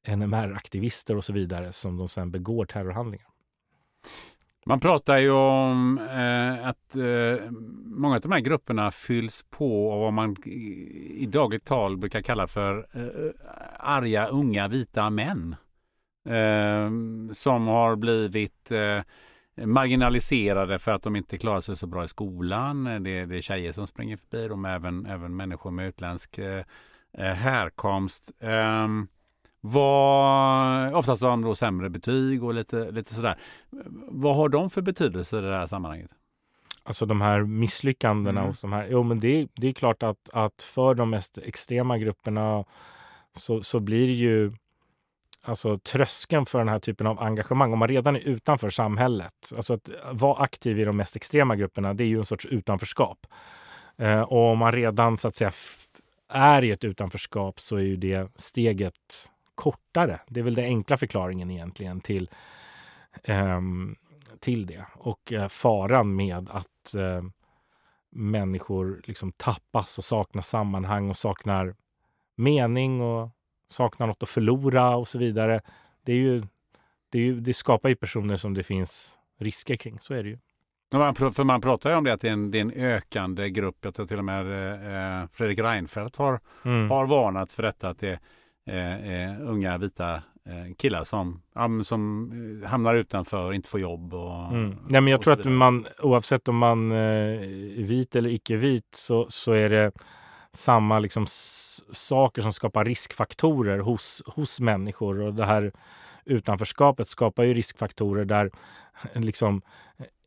NMR-aktivister 0.07 1.15
och 1.15 1.23
så 1.23 1.33
vidare 1.33 1.71
som 1.71 1.97
de 1.97 2.09
sen 2.09 2.31
begår 2.31 2.65
terrorhandlingar. 2.65 3.27
Man 4.65 4.79
pratar 4.79 5.17
ju 5.17 5.31
om 5.31 5.97
eh, 5.97 6.67
att 6.67 6.95
eh, 6.95 7.51
många 7.85 8.15
av 8.15 8.21
de 8.21 8.31
här 8.31 8.39
grupperna 8.39 8.91
fylls 8.91 9.45
på 9.49 9.91
av 9.91 9.99
vad 9.99 10.13
man 10.13 10.35
i 10.45 11.25
dagligt 11.25 11.65
tal 11.65 11.97
brukar 11.97 12.21
kalla 12.21 12.47
för 12.47 12.87
eh, 12.93 13.31
arga 13.79 14.27
unga 14.27 14.67
vita 14.67 15.09
män. 15.09 15.55
Ehm, 16.25 17.29
som 17.33 17.67
har 17.67 17.95
blivit 17.95 18.71
eh, 18.71 19.65
marginaliserade 19.65 20.79
för 20.79 20.91
att 20.91 21.03
de 21.03 21.15
inte 21.15 21.37
klarar 21.37 21.61
sig 21.61 21.75
så 21.75 21.87
bra 21.87 22.03
i 22.03 22.07
skolan. 22.07 22.83
Det, 22.83 23.25
det 23.25 23.37
är 23.37 23.41
tjejer 23.41 23.71
som 23.71 23.87
springer 23.87 24.17
förbi 24.17 24.47
dem, 24.47 24.65
även, 24.65 25.05
även 25.05 25.35
människor 25.35 25.71
med 25.71 25.87
utländsk 25.87 26.37
eh, 26.37 26.63
eh 27.13 27.33
härkomst. 27.33 28.31
Eh, 28.39 28.87
vad, 29.61 30.93
oftast 30.93 31.23
har 31.23 31.29
de 31.29 31.41
då 31.41 31.55
sämre 31.55 31.89
betyg 31.89 32.43
och 32.43 32.53
lite, 32.53 32.91
lite 32.91 33.13
sådär. 33.13 33.37
Vad 34.09 34.35
har 34.35 34.49
de 34.49 34.69
för 34.69 34.81
betydelse 34.81 35.37
i 35.37 35.41
det 35.41 35.57
här 35.57 35.67
sammanhanget? 35.67 36.11
Alltså 36.83 37.05
de 37.05 37.21
här 37.21 37.43
misslyckandena 37.43 38.39
mm. 38.39 38.49
hos 38.49 38.61
de 38.61 38.73
här. 38.73 38.87
Jo, 38.91 39.03
men 39.03 39.19
det, 39.19 39.47
det 39.53 39.67
är 39.67 39.73
klart 39.73 40.03
att, 40.03 40.29
att 40.33 40.61
för 40.63 40.95
de 40.95 41.09
mest 41.09 41.37
extrema 41.37 41.97
grupperna 41.97 42.65
så, 43.31 43.63
så 43.63 43.79
blir 43.79 44.07
det 44.07 44.13
ju 44.13 44.53
alltså 45.41 45.77
tröskeln 45.77 46.45
för 46.45 46.59
den 46.59 46.69
här 46.69 46.79
typen 46.79 47.07
av 47.07 47.19
engagemang, 47.19 47.73
om 47.73 47.79
man 47.79 47.87
redan 47.87 48.15
är 48.15 48.19
utanför 48.19 48.69
samhället, 48.69 49.51
alltså 49.55 49.73
att 49.73 49.89
vara 50.11 50.43
aktiv 50.43 50.79
i 50.79 50.85
de 50.85 50.97
mest 50.97 51.15
extrema 51.15 51.55
grupperna, 51.55 51.93
det 51.93 52.03
är 52.03 52.07
ju 52.07 52.17
en 52.17 52.25
sorts 52.25 52.45
utanförskap. 52.45 53.27
Eh, 53.97 54.21
och 54.21 54.51
om 54.51 54.57
man 54.57 54.71
redan 54.71 55.17
så 55.17 55.27
att 55.27 55.35
säga 55.35 55.51
är 56.29 56.63
i 56.63 56.71
ett 56.71 56.83
utanförskap 56.83 57.59
så 57.59 57.75
är 57.75 57.81
ju 57.81 57.95
det 57.95 58.31
steget 58.35 59.31
kortare. 59.55 60.19
Det 60.27 60.39
är 60.39 60.43
väl 60.43 60.55
den 60.55 60.65
enkla 60.65 60.97
förklaringen 60.97 61.51
egentligen 61.51 62.01
till, 62.01 62.29
eh, 63.23 63.61
till 64.39 64.65
det. 64.65 64.85
Och 64.93 65.33
eh, 65.33 65.47
faran 65.47 66.15
med 66.15 66.49
att 66.49 66.95
eh, 66.95 67.23
människor 68.11 69.01
liksom 69.03 69.31
tappas 69.31 69.97
och 69.97 70.03
saknar 70.03 70.41
sammanhang 70.41 71.09
och 71.09 71.17
saknar 71.17 71.75
mening 72.35 73.01
och 73.01 73.29
saknar 73.71 74.07
något 74.07 74.23
att 74.23 74.29
förlora 74.29 74.95
och 74.95 75.07
så 75.07 75.17
vidare. 75.17 75.61
Det, 76.05 76.11
är 76.11 76.17
ju, 76.17 76.41
det, 77.11 77.19
ju, 77.19 77.39
det 77.39 77.53
skapar 77.53 77.89
ju 77.89 77.95
personer 77.95 78.35
som 78.35 78.53
det 78.53 78.63
finns 78.63 79.17
risker 79.39 79.75
kring. 79.75 79.99
Så 79.99 80.13
är 80.13 80.23
det 80.23 80.29
ju. 80.29 80.37
För 81.31 81.43
man 81.43 81.61
pratar 81.61 81.89
ju 81.89 81.95
om 81.95 82.03
det 82.03 82.13
att 82.13 82.21
det 82.21 82.27
är 82.27 82.33
en, 82.33 82.51
det 82.51 82.57
är 82.57 82.61
en 82.61 82.71
ökande 82.71 83.49
grupp. 83.49 83.77
Jag 83.81 83.95
tror 83.95 84.05
till 84.05 84.17
och 84.17 84.25
med 84.25 84.41
eh, 85.21 85.27
Fredrik 85.33 85.59
Reinfeldt 85.59 86.15
har, 86.15 86.39
mm. 86.65 86.89
har 86.89 87.07
varnat 87.07 87.51
för 87.51 87.63
detta. 87.63 87.89
Att 87.89 87.99
det 87.99 88.19
är 88.65 89.29
eh, 89.29 89.49
unga 89.49 89.77
vita 89.77 90.15
eh, 90.45 90.73
killar 90.77 91.03
som, 91.03 91.41
som 91.83 92.31
eh, 92.63 92.69
hamnar 92.69 92.95
utanför 92.95 93.53
inte 93.53 93.69
får 93.69 93.79
jobb. 93.79 94.13
Och, 94.13 94.53
mm. 94.53 94.69
Nej, 94.87 95.01
men 95.01 95.07
jag 95.07 95.21
tror 95.21 95.33
att 95.33 95.45
man 95.45 95.85
oavsett 95.99 96.47
om 96.47 96.57
man 96.57 96.91
eh, 96.91 96.97
är 96.97 97.83
vit 97.83 98.15
eller 98.15 98.29
icke 98.29 98.55
vit 98.55 98.95
så, 98.95 99.25
så 99.29 99.51
är 99.51 99.69
det 99.69 99.91
samma 100.53 100.99
liksom 100.99 101.25
saker 101.91 102.41
som 102.41 102.53
skapar 102.53 102.85
riskfaktorer 102.85 103.79
hos, 103.79 104.23
hos 104.25 104.59
människor. 104.59 105.21
Och 105.21 105.33
det 105.33 105.45
här 105.45 105.71
utanförskapet 106.25 107.07
skapar 107.07 107.43
ju 107.43 107.53
riskfaktorer 107.53 108.25
där 108.25 108.51
liksom, 109.13 109.61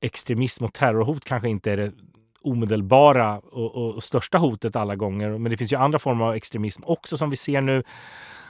extremism 0.01 0.64
och 0.64 0.72
terrorhot 0.72 1.24
kanske 1.24 1.48
inte 1.48 1.72
är 1.72 1.76
det 1.76 1.92
omedelbara 2.40 3.38
och, 3.38 3.74
och, 3.74 3.94
och, 3.94 4.05
största 4.05 4.38
hotet 4.38 4.76
alla 4.76 4.96
gånger. 4.96 5.38
Men 5.38 5.51
det 5.51 5.56
finns 5.56 5.72
ju 5.72 5.76
andra 5.76 5.98
former 5.98 6.24
av 6.24 6.34
extremism 6.34 6.82
också 6.84 7.18
som 7.18 7.30
vi 7.30 7.36
ser 7.36 7.60
nu. 7.60 7.82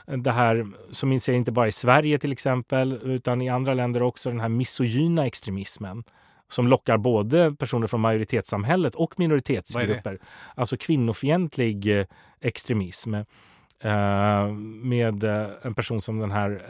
Det 0.05 0.31
här 0.31 0.67
som 0.91 1.09
vi 1.09 1.19
ser 1.19 1.33
inte 1.33 1.51
bara 1.51 1.67
i 1.67 1.71
Sverige 1.71 2.19
till 2.19 2.31
exempel 2.31 2.99
utan 3.03 3.41
i 3.41 3.49
andra 3.49 3.73
länder 3.73 4.01
också, 4.01 4.29
den 4.29 4.39
här 4.39 4.49
misogyna 4.49 5.25
extremismen 5.25 6.03
som 6.47 6.67
lockar 6.67 6.97
både 6.97 7.55
personer 7.55 7.87
från 7.87 8.01
majoritetssamhället 8.01 8.95
och 8.95 9.19
minoritetsgrupper. 9.19 10.19
Alltså 10.55 10.77
kvinnofientlig 10.77 11.99
eh, 11.99 12.05
extremism. 12.41 13.13
Eh, 13.13 14.47
med 14.83 15.23
eh, 15.23 15.47
en 15.61 15.75
person 15.75 16.01
som 16.01 16.19
den 16.19 16.31
här 16.31 16.61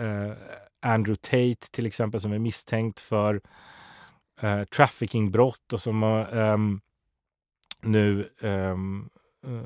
Andrew 0.82 1.16
Tate 1.16 1.72
till 1.72 1.86
exempel 1.86 2.20
som 2.20 2.34
är 2.34 2.40
misstänkt 2.40 3.00
för 3.00 3.42
traffickingbrott 4.76 5.74
och 5.74 5.80
som 5.80 6.04
um, 6.04 6.82
nu 7.82 8.30
um, 8.42 9.10
uh, 9.48 9.62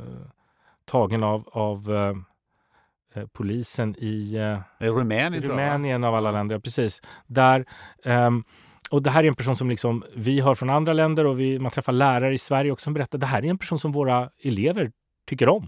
tagen 0.85 1.23
av, 1.23 1.49
av 1.51 1.91
uh, 1.91 3.25
polisen 3.33 3.95
i 3.97 4.37
Rumänien? 4.79 5.43
Rumänien 5.43 6.03
av 6.03 6.15
alla 6.15 6.31
länder, 6.31 6.55
ja, 6.55 6.59
precis. 6.59 7.01
Där, 7.27 7.65
ehm, 8.03 8.43
och 8.89 9.03
det 9.03 9.09
här 9.09 9.23
är 9.23 9.27
en 9.27 9.35
person 9.35 9.55
som 9.55 9.69
liksom 9.69 10.03
vi 10.15 10.41
hör 10.41 10.55
från 10.55 10.69
andra 10.69 10.93
länder 10.93 11.25
och 11.25 11.39
vi, 11.39 11.59
man 11.59 11.71
träffar 11.71 11.93
lärare 11.93 12.33
i 12.33 12.37
Sverige 12.37 12.71
också 12.71 12.83
som 12.83 12.93
berättar 12.93 13.17
det 13.17 13.25
här 13.25 13.45
är 13.45 13.49
en 13.49 13.57
person 13.57 13.79
som 13.79 13.91
våra 13.91 14.29
elever 14.43 14.91
tycker 15.25 15.49
om. 15.49 15.67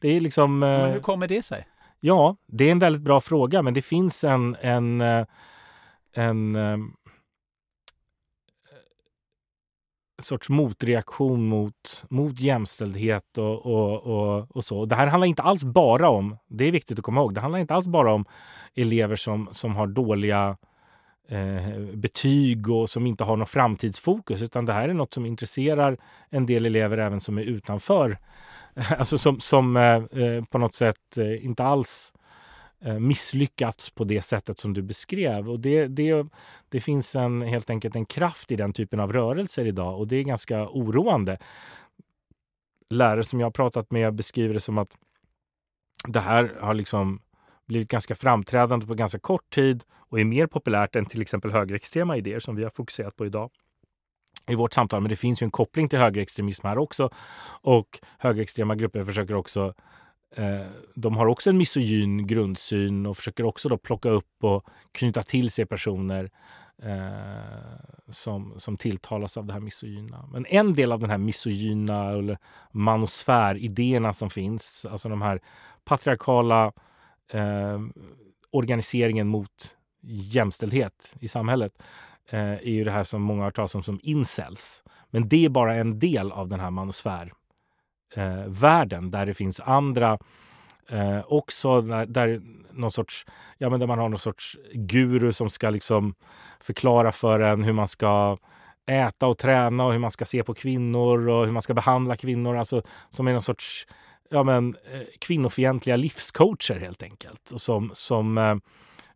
Det 0.00 0.08
är 0.08 0.20
liksom... 0.20 0.62
eh, 0.62 0.68
Men 0.68 0.92
hur 0.92 1.00
kommer 1.00 1.28
det 1.28 1.42
sig? 1.42 1.68
Ja, 2.00 2.36
det 2.46 2.64
är 2.68 2.72
en 2.72 2.78
väldigt 2.78 3.02
bra 3.02 3.20
fråga, 3.20 3.62
men 3.62 3.74
det 3.74 3.82
finns 3.82 4.24
en, 4.24 4.56
en, 4.60 5.00
eh, 5.00 5.26
en, 6.14 6.56
eh, 6.56 6.78
sorts 10.22 10.48
motreaktion 10.48 11.48
mot, 11.48 12.04
mot 12.10 12.40
jämställdhet 12.40 13.38
och, 13.38 13.66
och, 13.66 14.02
och, 14.02 14.56
och 14.56 14.64
så. 14.64 14.84
Det 14.84 14.96
här 14.96 15.06
handlar 15.06 15.26
inte 15.26 15.42
alls 15.42 15.64
bara 15.64 16.08
om, 16.08 16.36
det 16.48 16.64
är 16.64 16.72
viktigt 16.72 16.98
att 16.98 17.04
komma 17.04 17.20
ihåg, 17.20 17.34
det 17.34 17.40
handlar 17.40 17.58
inte 17.58 17.74
alls 17.74 17.86
bara 17.86 18.12
om 18.12 18.24
elever 18.74 19.16
som, 19.16 19.48
som 19.52 19.76
har 19.76 19.86
dåliga 19.86 20.56
eh, 21.28 21.78
betyg 21.94 22.68
och 22.68 22.90
som 22.90 23.06
inte 23.06 23.24
har 23.24 23.36
något 23.36 23.50
framtidsfokus, 23.50 24.42
utan 24.42 24.66
det 24.66 24.72
här 24.72 24.88
är 24.88 24.94
något 24.94 25.14
som 25.14 25.26
intresserar 25.26 25.98
en 26.30 26.46
del 26.46 26.66
elever 26.66 26.98
även 26.98 27.20
som 27.20 27.38
är 27.38 27.42
utanför 27.42 28.18
alltså 28.98 29.18
som, 29.18 29.40
som 29.40 29.76
eh, 29.76 29.82
eh, 29.94 30.44
på 30.44 30.58
något 30.58 30.74
sätt 30.74 31.18
eh, 31.18 31.44
inte 31.44 31.64
alls 31.64 32.14
eh, 32.80 32.98
misslyckats 32.98 33.90
på 33.90 34.04
det 34.04 34.22
sättet 34.22 34.58
som 34.58 34.74
du 34.74 34.82
beskrev. 34.82 35.50
Och 35.50 35.60
det, 35.60 35.86
det, 35.86 36.26
det 36.68 36.80
finns 36.80 37.16
en, 37.16 37.42
helt 37.42 37.70
enkelt 37.70 37.96
en 37.96 38.06
kraft 38.06 38.50
i 38.50 38.56
den 38.56 38.72
typen 38.72 39.00
av 39.00 39.12
rörelser 39.12 39.64
idag 39.64 39.98
och 39.98 40.08
det 40.08 40.16
är 40.16 40.22
ganska 40.22 40.68
oroande. 40.68 41.38
Lärare 42.90 43.24
som 43.24 43.40
jag 43.40 43.46
har 43.46 43.52
pratat 43.52 43.90
med 43.90 44.14
beskriver 44.14 44.54
det 44.54 44.60
som 44.60 44.78
att 44.78 44.98
det 46.08 46.20
här 46.20 46.56
har 46.60 46.74
liksom 46.74 47.20
blivit 47.66 47.88
ganska 47.88 48.14
framträdande 48.14 48.86
på 48.86 48.94
ganska 48.94 49.18
kort 49.18 49.50
tid 49.50 49.84
och 50.08 50.20
är 50.20 50.24
mer 50.24 50.46
populärt 50.46 50.96
än 50.96 51.06
till 51.06 51.20
exempel 51.20 51.50
högerextrema 51.50 52.16
idéer 52.16 52.40
som 52.40 52.56
vi 52.56 52.62
har 52.62 52.70
fokuserat 52.70 53.16
på 53.16 53.26
idag 53.26 53.50
i 54.48 54.54
vårt 54.54 54.72
samtal. 54.72 55.00
Men 55.00 55.08
det 55.08 55.16
finns 55.16 55.42
ju 55.42 55.44
en 55.44 55.50
koppling 55.50 55.88
till 55.88 55.98
högerextremism 55.98 56.66
här 56.66 56.78
också. 56.78 57.10
Och 57.60 58.00
högerextrema 58.18 58.74
grupper 58.74 59.04
försöker 59.04 59.34
också 59.34 59.74
eh, 60.36 60.66
de 60.94 61.16
har 61.16 61.26
också 61.26 61.50
en 61.50 61.58
misogyn 61.58 62.26
grundsyn 62.26 63.06
och 63.06 63.16
försöker 63.16 63.44
också 63.44 63.68
då 63.68 63.78
plocka 63.78 64.08
upp 64.08 64.44
och 64.44 64.66
knyta 64.92 65.22
till 65.22 65.50
sig 65.50 65.66
personer 65.66 66.30
eh, 66.82 67.82
som, 68.08 68.54
som 68.56 68.76
tilltalas 68.76 69.36
av 69.36 69.46
det 69.46 69.52
här 69.52 69.60
misogyna. 69.60 70.28
Men 70.32 70.46
en 70.46 70.74
del 70.74 70.92
av 70.92 71.00
den 71.00 71.10
här 71.10 71.18
misogyna 71.18 72.10
eller 72.10 72.38
manosfär-idéerna 72.70 74.12
som 74.12 74.30
finns, 74.30 74.86
alltså 74.90 75.08
de 75.08 75.22
här 75.22 75.40
patriarkala 75.84 76.72
eh, 77.32 77.80
organiseringen 78.50 79.28
mot 79.28 79.76
jämställdhet 80.02 81.16
i 81.20 81.28
samhället 81.28 81.82
eh, 82.30 82.52
är 82.52 82.70
ju 82.70 82.84
det 82.84 82.90
här 82.90 83.04
som 83.04 83.22
många 83.22 83.40
har 83.40 83.44
hört 83.44 83.56
talas 83.56 83.74
om 83.74 83.82
som 83.82 84.00
incels. 84.02 84.82
Men 85.10 85.28
det 85.28 85.44
är 85.44 85.48
bara 85.48 85.74
en 85.74 85.98
del 85.98 86.32
av 86.32 86.48
den 86.48 86.60
här 86.60 86.70
manosfärvärlden 86.70 89.04
eh, 89.04 89.10
där 89.10 89.26
det 89.26 89.34
finns 89.34 89.60
andra 89.60 90.18
eh, 90.88 91.20
också 91.26 91.80
där, 91.80 92.06
där 92.06 92.42
någon 92.70 92.90
sorts, 92.90 93.26
ja 93.58 93.70
men 93.70 93.80
där 93.80 93.86
man 93.86 93.98
har 93.98 94.08
någon 94.08 94.18
sorts 94.18 94.56
guru 94.72 95.32
som 95.32 95.50
ska 95.50 95.70
liksom 95.70 96.14
förklara 96.60 97.12
för 97.12 97.40
en 97.40 97.64
hur 97.64 97.72
man 97.72 97.88
ska 97.88 98.38
äta 98.86 99.26
och 99.26 99.38
träna 99.38 99.84
och 99.84 99.92
hur 99.92 99.98
man 99.98 100.10
ska 100.10 100.24
se 100.24 100.42
på 100.42 100.54
kvinnor 100.54 101.28
och 101.28 101.44
hur 101.44 101.52
man 101.52 101.62
ska 101.62 101.74
behandla 101.74 102.16
kvinnor. 102.16 102.56
Alltså 102.56 102.82
som 103.08 103.28
är 103.28 103.32
någon 103.32 103.42
sorts 103.42 103.86
ja, 104.32 104.42
men, 104.42 104.74
eh, 104.92 105.02
kvinnofientliga 105.18 105.96
livscoacher 105.96 106.80
helt 106.80 107.02
enkelt. 107.02 107.50
Och 107.50 107.60
som, 107.60 107.90
som, 107.94 108.38
eh, 108.38 108.56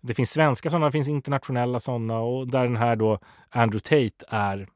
det 0.00 0.14
finns 0.14 0.30
svenska 0.30 0.70
sådana, 0.70 0.86
det 0.86 0.92
finns 0.92 1.08
internationella 1.08 1.80
sådana 1.80 2.18
och 2.18 2.48
där 2.48 2.64
den 2.64 2.76
här 2.76 2.96
då 2.96 3.18
Andrew 3.50 3.80
Tate 3.80 4.26
är 4.28 4.68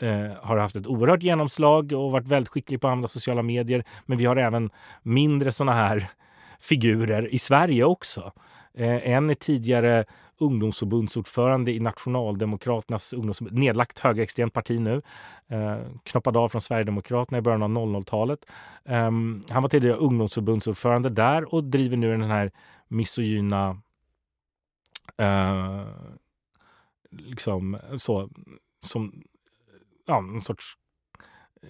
eh, 0.00 0.32
har 0.42 0.56
haft 0.56 0.76
ett 0.76 0.86
oerhört 0.86 1.22
genomslag 1.22 1.92
och 1.92 2.12
varit 2.12 2.28
väldigt 2.28 2.48
skicklig 2.48 2.80
på 2.80 2.86
att 2.86 2.92
använda 2.92 3.08
sociala 3.08 3.42
medier. 3.42 3.84
Men 4.06 4.18
vi 4.18 4.24
har 4.24 4.36
även 4.36 4.70
mindre 5.02 5.52
sådana 5.52 5.72
här 5.72 6.08
figurer 6.60 7.34
i 7.34 7.38
Sverige 7.38 7.84
också. 7.84 8.32
Eh, 8.74 9.10
en 9.10 9.30
är 9.30 9.34
tidigare 9.34 10.04
ungdomsförbundsordförande 10.38 11.72
i 11.72 11.80
Nationaldemokraternas 11.80 13.12
ungdomsförbund, 13.12 13.58
nedlagt 13.58 13.98
högerextremt 13.98 14.52
parti 14.52 14.80
nu. 14.80 15.02
Eh, 15.48 15.78
knoppade 16.02 16.38
av 16.38 16.48
från 16.48 16.60
Sverigedemokraterna 16.60 17.38
i 17.38 17.40
början 17.40 17.62
av 17.62 17.70
00-talet. 17.70 18.46
Eh, 18.84 19.10
han 19.50 19.62
var 19.62 19.68
tidigare 19.68 19.96
ungdomsförbundsordförande 19.96 21.08
där 21.08 21.54
och 21.54 21.64
driver 21.64 21.96
nu 21.96 22.10
den 22.10 22.30
här 22.30 22.50
misogyna 22.88 23.80
eh, 25.16 25.82
liksom 27.10 27.78
så 27.96 28.30
som 28.80 29.22
ja, 30.06 30.18
en 30.18 30.40
sorts 30.40 30.74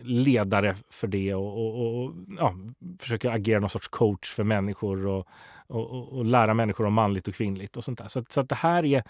ledare 0.03 0.77
för 0.91 1.07
det 1.07 1.35
och, 1.35 1.59
och, 1.59 2.05
och 2.05 2.15
ja, 2.39 2.55
försöker 2.99 3.31
agera 3.31 3.61
någon 3.61 3.69
sorts 3.69 3.89
coach 3.89 4.35
för 4.35 4.45
människor 4.45 5.07
och, 5.07 5.27
och, 5.69 6.13
och, 6.13 6.25
lära 6.25 6.55
människor 6.55 6.87
om 6.87 6.95
manligt 6.95 7.29
och 7.29 7.35
kvinnligt 7.35 7.77
och 7.77 7.85
sånt 7.85 7.99
där. 7.99 8.09
Så, 8.09 8.25
så 8.29 8.41
att 8.41 8.49
det 8.49 8.55
här 8.55 8.85
är 8.85 9.03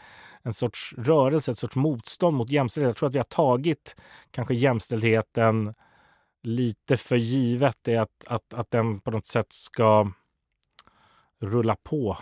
en 0.42 0.52
sorts 0.52 0.94
rörelse, 0.98 1.50
ett 1.50 1.58
sorts 1.58 1.76
motstånd 1.76 2.36
mot 2.36 2.50
jämställdhet. 2.50 2.88
Jag 2.88 2.96
tror 2.96 3.08
att 3.08 3.14
vi 3.14 3.18
har 3.18 3.24
tagit 3.24 3.96
kanske 4.30 4.54
jämställdheten 4.54 5.74
lite 6.42 6.96
för 6.96 7.16
givet. 7.16 7.76
Det 7.82 7.96
att, 7.96 8.24
att, 8.26 8.54
att 8.54 8.70
den 8.70 9.00
på 9.00 9.10
något 9.10 9.26
sätt 9.26 9.52
ska 9.52 10.12
rulla 11.40 11.76
på 11.76 12.16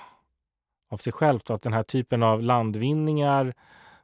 av 0.88 0.96
sig 0.96 1.12
självt 1.12 1.50
och 1.50 1.56
att 1.56 1.62
den 1.62 1.72
här 1.72 1.82
typen 1.82 2.22
av 2.22 2.42
landvinningar 2.42 3.54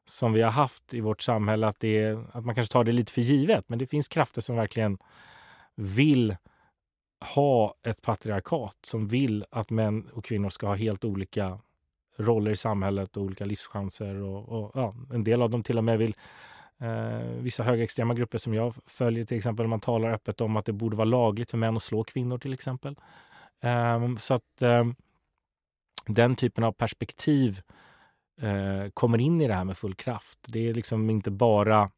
som 0.05 0.33
vi 0.33 0.43
har 0.43 0.51
haft 0.51 0.95
i 0.95 1.01
vårt 1.01 1.23
samhälle, 1.23 1.67
att, 1.67 1.81
det 1.81 1.99
är, 1.99 2.25
att 2.33 2.45
man 2.45 2.55
kanske 2.55 2.73
tar 2.73 2.85
det 2.85 2.93
lite 2.93 3.13
för 3.13 3.21
givet. 3.21 3.69
Men 3.69 3.79
det 3.79 3.87
finns 3.87 4.09
krafter 4.09 4.41
som 4.41 4.57
verkligen 4.57 4.99
vill 5.75 6.37
ha 7.23 7.75
ett 7.83 8.03
patriarkat, 8.03 8.77
som 8.83 9.09
vill 9.09 9.45
att 9.51 9.71
män 9.71 10.09
och 10.13 10.25
kvinnor 10.25 10.49
ska 10.49 10.67
ha 10.67 10.75
helt 10.75 11.05
olika 11.05 11.59
roller 12.17 12.51
i 12.51 12.57
samhället 12.57 13.17
och 13.17 13.23
olika 13.23 13.45
livschanser. 13.45 14.15
Och, 14.15 14.49
och 14.49 14.71
ja, 14.75 14.95
en 15.13 15.25
del 15.25 15.43
av 15.43 15.51
dem 15.51 15.63
till 15.63 15.79
och 15.79 15.85
med 15.85 15.99
vill 15.99 16.15
eh, 16.81 17.29
vissa 17.39 17.63
högerextrema 17.63 18.15
grupper 18.15 18.39
som 18.39 18.55
jag 18.55 18.75
följer 18.87 19.25
till 19.25 19.37
exempel, 19.37 19.67
man 19.67 19.81
talar 19.81 20.13
öppet 20.13 20.41
om 20.41 20.57
att 20.57 20.65
det 20.65 20.73
borde 20.73 20.97
vara 20.97 21.05
lagligt 21.05 21.51
för 21.51 21.59
män 21.59 21.77
att 21.77 21.83
slå 21.83 22.05
kvinnor 22.05 22.39
till 22.39 22.53
exempel. 22.53 22.97
Eh, 23.61 24.17
så 24.17 24.35
att 24.35 24.63
eh, 24.63 24.85
den 26.07 26.37
typen 26.37 26.65
av 26.65 26.73
perspektiv 26.73 27.61
eh, 28.41 28.91
kommer 28.95 29.19
in 29.19 29.41
i 29.41 29.49
det 29.49 29.55
här 29.55 29.65
med 29.65 29.77
full 29.77 29.95
kraft. 29.95 30.39
Det 30.49 30.69
är 30.69 30.75
liksom 30.75 31.11
inte 31.11 31.31
bara, 31.31 31.91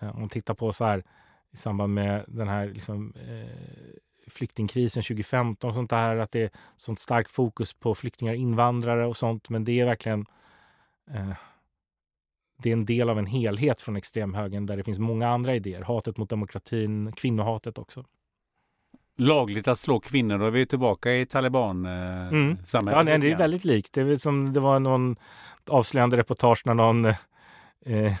eh, 0.00 0.14
om 0.14 0.20
man 0.20 0.28
tittar 0.28 0.54
på 0.54 0.72
så 0.72 0.84
här 0.84 1.04
i 1.52 1.56
samband 1.56 1.94
med 1.94 2.24
den 2.28 2.48
här 2.48 2.68
liksom, 2.68 3.14
eh, 3.16 3.96
flyktingkrisen 4.30 5.02
2015 5.02 5.70
och 5.70 5.76
sånt 5.76 5.90
där, 5.90 6.16
att 6.16 6.32
det 6.32 6.42
är 6.42 6.50
sånt 6.76 6.98
starkt 6.98 7.30
fokus 7.30 7.72
på 7.72 7.94
flyktingar, 7.94 8.34
invandrare 8.34 9.06
och 9.06 9.16
sånt. 9.16 9.48
Men 9.48 9.64
det 9.64 9.80
är 9.80 9.84
verkligen 9.84 10.26
eh, 11.10 11.32
det 12.62 12.68
är 12.68 12.72
en 12.72 12.84
del 12.84 13.10
av 13.10 13.18
en 13.18 13.26
helhet 13.26 13.80
från 13.80 13.96
extremhögern 13.96 14.66
där 14.66 14.76
det 14.76 14.82
finns 14.82 14.98
många 14.98 15.28
andra 15.28 15.54
idéer. 15.54 15.82
Hatet 15.82 16.16
mot 16.16 16.30
demokratin, 16.30 17.12
kvinnohatet 17.12 17.78
också. 17.78 18.04
Lagligt 19.16 19.68
att 19.68 19.78
slå 19.78 20.00
kvinnor, 20.00 20.38
då 20.38 20.44
är 20.44 20.50
vi 20.50 20.66
tillbaka 20.66 21.12
i 21.12 21.26
taliban-samhället. 21.26 22.72
Mm. 22.72 22.96
Ja, 22.96 23.02
nej, 23.02 23.18
det 23.18 23.30
är 23.30 23.36
väldigt 23.36 23.64
likt. 23.64 23.92
Det, 23.92 24.00
är 24.00 24.16
som, 24.16 24.52
det 24.52 24.60
var 24.60 24.78
någon 24.78 25.16
avslöjande 25.66 26.16
reportage 26.16 26.62
när 26.66 26.74
någon 26.74 27.04
eh, 27.86 28.14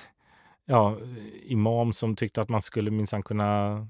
ja, 0.64 0.96
imam 1.42 1.92
som 1.92 2.16
tyckte 2.16 2.42
att 2.42 2.48
man 2.48 2.62
skulle 2.62 2.90
minsann 2.90 3.22
kunna 3.22 3.86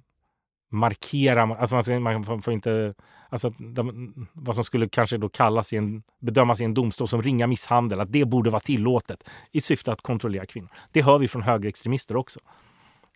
markera, 0.70 1.42
alltså 1.42 2.00
man, 2.00 2.24
man 2.26 2.42
får, 2.42 2.52
inte, 2.52 2.94
alltså 3.28 3.50
de, 3.50 4.28
vad 4.32 4.54
som 4.54 4.64
skulle 4.64 4.88
kanske 4.88 5.16
då 5.16 5.28
kallas 5.28 5.72
i 5.72 5.76
en, 5.76 6.02
bedömas 6.20 6.60
i 6.60 6.64
en 6.64 6.74
domstol 6.74 7.08
som 7.08 7.22
ringa 7.22 7.46
misshandel, 7.46 8.00
att 8.00 8.12
det 8.12 8.24
borde 8.24 8.50
vara 8.50 8.60
tillåtet 8.60 9.30
i 9.50 9.60
syfte 9.60 9.92
att 9.92 10.02
kontrollera 10.02 10.46
kvinnor. 10.46 10.70
Det 10.92 11.02
hör 11.02 11.18
vi 11.18 11.28
från 11.28 11.42
högerextremister 11.42 12.16
också. 12.16 12.40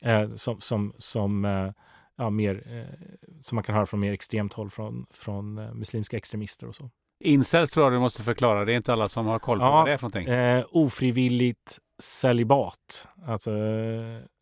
Eh, 0.03 0.33
som, 0.35 0.61
som, 0.61 0.93
som 0.99 1.45
eh, 1.45 1.71
ja, 2.17 2.31
mer, 2.31 2.63
eh, 2.67 3.07
som 3.41 3.57
man 3.57 3.65
kan 3.65 3.75
höra 3.75 3.87
från 3.87 4.01
mer 4.01 4.13
extremt 4.13 4.53
håll 4.53 4.71
från, 4.71 5.07
från 5.11 5.59
eh, 5.59 5.75
muslimska 5.75 6.17
extremister 6.17 6.69
och 6.69 6.75
så. 6.75 6.91
Incels 7.25 7.71
tror 7.71 7.87
jag 7.87 7.93
du 7.93 7.99
måste 7.99 8.23
förklara. 8.23 8.65
Det 8.65 8.73
är 8.73 8.77
inte 8.77 8.93
alla 8.93 9.07
som 9.07 9.27
har 9.27 9.39
koll 9.39 9.59
på 9.59 9.65
Ja, 9.65 9.71
vad 9.71 9.87
det 9.87 9.93
är 9.93 9.97
för 9.97 10.05
någonting. 10.05 10.35
Eh, 10.35 10.65
ofrivilligt 10.71 11.79
celibat. 12.03 13.09
Alltså 13.27 13.51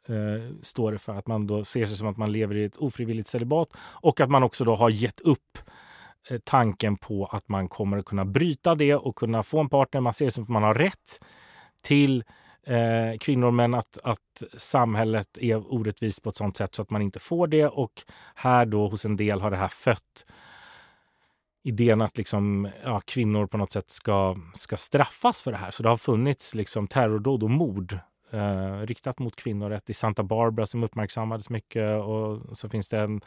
eh, 0.08 0.54
står 0.62 0.92
det 0.92 0.98
för 0.98 1.14
att 1.14 1.26
man 1.26 1.46
då 1.46 1.64
ser 1.64 1.86
sig 1.86 1.96
som 1.96 2.08
att 2.08 2.16
man 2.16 2.32
lever 2.32 2.54
i 2.54 2.64
ett 2.64 2.76
ofrivilligt 2.76 3.28
celibat 3.28 3.68
och 3.78 4.20
att 4.20 4.30
man 4.30 4.42
också 4.42 4.64
då 4.64 4.74
har 4.74 4.90
gett 4.90 5.20
upp 5.20 5.58
eh, 6.30 6.38
tanken 6.44 6.96
på 6.96 7.26
att 7.26 7.48
man 7.48 7.68
kommer 7.68 7.98
att 7.98 8.04
kunna 8.04 8.24
bryta 8.24 8.74
det 8.74 8.94
och 8.94 9.16
kunna 9.16 9.42
få 9.42 9.60
en 9.60 9.68
partner. 9.68 10.00
Man 10.00 10.12
ser 10.12 10.24
det 10.24 10.30
som 10.30 10.44
att 10.44 10.50
man 10.50 10.62
har 10.62 10.74
rätt 10.74 11.24
till 11.82 12.24
eh, 12.66 13.18
kvinnor 13.20 13.50
men 13.50 13.74
att, 13.74 13.98
att 14.04 14.42
samhället 14.56 15.38
är 15.38 15.72
orättvist 15.72 16.22
på 16.22 16.30
ett 16.30 16.36
sånt 16.36 16.56
sätt 16.56 16.74
så 16.74 16.82
att 16.82 16.90
man 16.90 17.02
inte 17.02 17.18
får 17.18 17.46
det. 17.46 17.66
Och 17.66 18.02
här 18.34 18.66
då 18.66 18.88
hos 18.88 19.04
en 19.04 19.16
del 19.16 19.40
har 19.40 19.50
det 19.50 19.56
här 19.56 19.68
fött 19.68 20.26
idén 21.64 22.02
att 22.02 22.18
liksom, 22.18 22.68
ja, 22.84 23.00
kvinnor 23.00 23.46
på 23.46 23.56
något 23.56 23.72
sätt 23.72 23.90
ska, 23.90 24.36
ska 24.54 24.76
straffas 24.76 25.42
för 25.42 25.52
det 25.52 25.58
här. 25.58 25.70
Så 25.70 25.82
det 25.82 25.88
har 25.88 25.96
funnits 25.96 26.54
liksom 26.54 26.88
terrordåd 26.88 27.42
och 27.42 27.50
mord 27.50 27.98
eh, 28.32 28.80
riktat 28.86 29.18
mot 29.18 29.36
kvinnor. 29.36 29.72
Ett 29.72 29.90
i 29.90 29.94
Santa 29.94 30.22
Barbara 30.22 30.66
som 30.66 30.84
uppmärksammades 30.84 31.50
mycket 31.50 32.02
och 32.02 32.56
så 32.56 32.68
finns 32.68 32.88
det 32.88 32.98
en 33.00 33.20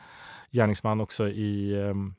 gärningsman 0.52 1.02
också 1.02 1.28
i 1.28 1.82
ehm, 1.82 2.16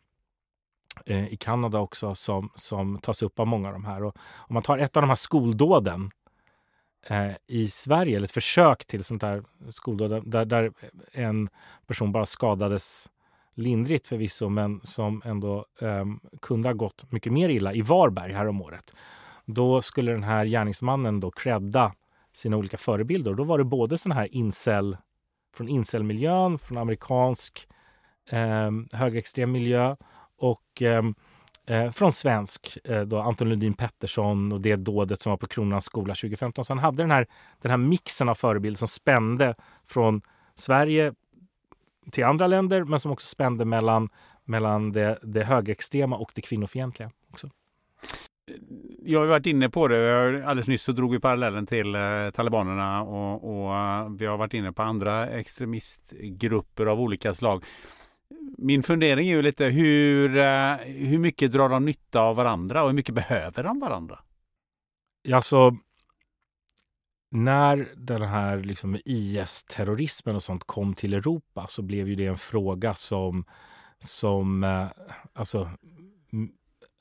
eh, 1.07 1.33
i 1.33 1.37
Kanada 1.37 1.79
också 1.79 2.15
som, 2.15 2.51
som 2.55 2.99
tas 2.99 3.23
upp 3.23 3.39
av 3.39 3.47
många 3.47 3.69
av 3.69 3.75
de 3.75 3.85
här. 3.85 4.05
Och 4.05 4.17
om 4.37 4.55
man 4.55 4.63
tar 4.63 4.79
ett 4.79 4.97
av 4.97 5.03
de 5.03 5.09
här 5.09 5.15
skoldåden 5.15 6.11
eh, 7.07 7.33
i 7.47 7.69
Sverige, 7.69 8.17
eller 8.17 8.27
ett 8.27 8.31
försök 8.31 8.87
till 8.87 9.05
sånt 9.05 9.21
där 9.21 9.45
skoldåd 9.69 10.31
där, 10.31 10.45
där 10.45 10.73
en 11.13 11.49
person 11.87 12.13
bara 12.13 12.27
skadades 12.27 13.11
lindrigt 13.55 14.07
förvisso, 14.07 14.49
men 14.49 14.81
som 14.83 15.23
ändå 15.25 15.67
eh, 15.81 16.05
kunde 16.43 16.69
ha 16.69 16.75
gått 16.75 17.13
mycket 17.13 17.33
mer 17.33 17.49
illa 17.49 17.73
i 17.75 17.83
Varberg 17.83 18.33
häromåret. 18.33 18.95
Då 19.45 19.83
skulle 19.83 20.13
den 20.13 20.23
här 20.23 20.47
gärningsmannen 20.47 21.21
då 21.21 21.31
credda 21.31 21.93
sina 22.37 22.57
olika 22.57 22.77
förebilder. 22.77 23.31
Och 23.31 23.37
då 23.37 23.45
var 23.45 23.59
det 23.59 23.65
både 23.65 23.99
sån 23.99 24.13
här 24.13 24.35
incel, 24.35 24.97
från 25.55 25.69
incelmiljön, 25.69 26.59
från 26.59 26.79
amerikansk 26.79 27.69
eh, 28.31 28.71
högerextrem 28.93 29.53
miljö 29.53 29.97
och 30.39 30.83
eh, 30.83 31.03
eh, 31.67 31.91
från 31.91 32.13
svensk, 32.13 32.79
eh, 32.85 33.01
då 33.01 33.19
Anton 33.19 33.49
Lundin 33.49 33.75
Pettersson 33.75 34.53
och 34.53 34.61
det 34.61 34.77
dådet 34.77 35.21
som 35.21 35.31
var 35.31 35.37
på 35.37 35.47
Kronans 35.47 35.85
skola 35.85 36.15
2015. 36.15 36.65
Så 36.65 36.73
han 36.73 36.79
hade 36.79 37.03
den 37.03 37.11
här, 37.11 37.27
den 37.63 37.71
här 37.71 37.79
mixen 37.79 38.29
av 38.29 38.35
förebilder 38.35 38.79
som 38.79 38.89
spände 38.89 39.55
från 39.85 40.23
Sverige 40.55 41.15
till 42.11 42.25
andra 42.25 42.47
länder 42.47 42.85
men 42.85 43.01
som 43.01 43.13
också 43.13 43.27
spände 43.27 43.65
mellan, 43.65 44.09
mellan 44.45 44.93
det, 44.93 45.19
det 45.23 45.45
högerextrema 45.45 46.17
och 46.17 46.31
det 46.35 46.43
kvinnofientliga. 46.43 47.11
Också. 47.31 47.51
Jag 49.03 49.21
har 49.21 49.27
varit 49.27 49.47
inne 49.47 49.71
på 49.71 49.89
det. 49.89 50.47
Alldeles 50.47 50.69
nyss 50.69 50.83
så 50.83 50.93
drog 50.93 51.13
vi 51.13 51.21
parallellen 51.21 51.67
till 51.67 51.95
eh, 51.95 52.31
talibanerna 52.33 53.03
och, 53.03 53.45
och 53.45 53.75
eh, 53.75 54.09
vi 54.11 54.27
har 54.27 54.39
varit 54.39 54.55
inne 54.55 54.73
på 54.73 54.83
andra 54.83 55.29
extremistgrupper 55.29 56.87
av 56.87 57.01
olika 57.01 57.35
slag. 57.35 57.65
Min 58.59 58.83
fundering 58.83 59.29
är 59.29 59.37
ju 59.37 59.43
lite 59.43 59.65
hur, 59.65 60.37
eh, 60.37 60.77
hur 60.85 61.19
mycket 61.19 61.53
drar 61.53 61.69
de 61.69 61.85
nytta 61.85 62.21
av 62.21 62.37
varandra 62.37 62.83
och 62.83 62.89
hur 62.89 62.95
mycket 62.95 63.15
behöver 63.15 63.63
de 63.63 63.81
varandra? 63.81 64.19
Alltså, 65.33 65.77
när 67.31 67.89
den 67.97 68.23
här 68.23 68.59
liksom 68.59 68.99
IS-terrorismen 69.05 70.37
och 70.37 70.43
sånt 70.43 70.65
kom 70.65 70.95
till 70.95 71.15
Europa 71.15 71.67
så 71.69 71.83
blev 71.83 72.09
ju 72.09 72.15
det 72.15 72.27
en 72.27 72.37
fråga 72.37 72.95
som, 72.95 73.45
som 73.99 74.65
alltså, 75.35 75.71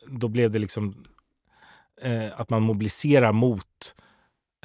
då 0.08 0.28
blev 0.28 0.52
det 0.52 0.60
liksom 0.60 1.06
eh, 2.02 2.40
att 2.40 2.50
man 2.50 2.64
mobiliserar 2.64 3.32
mot, 3.32 3.96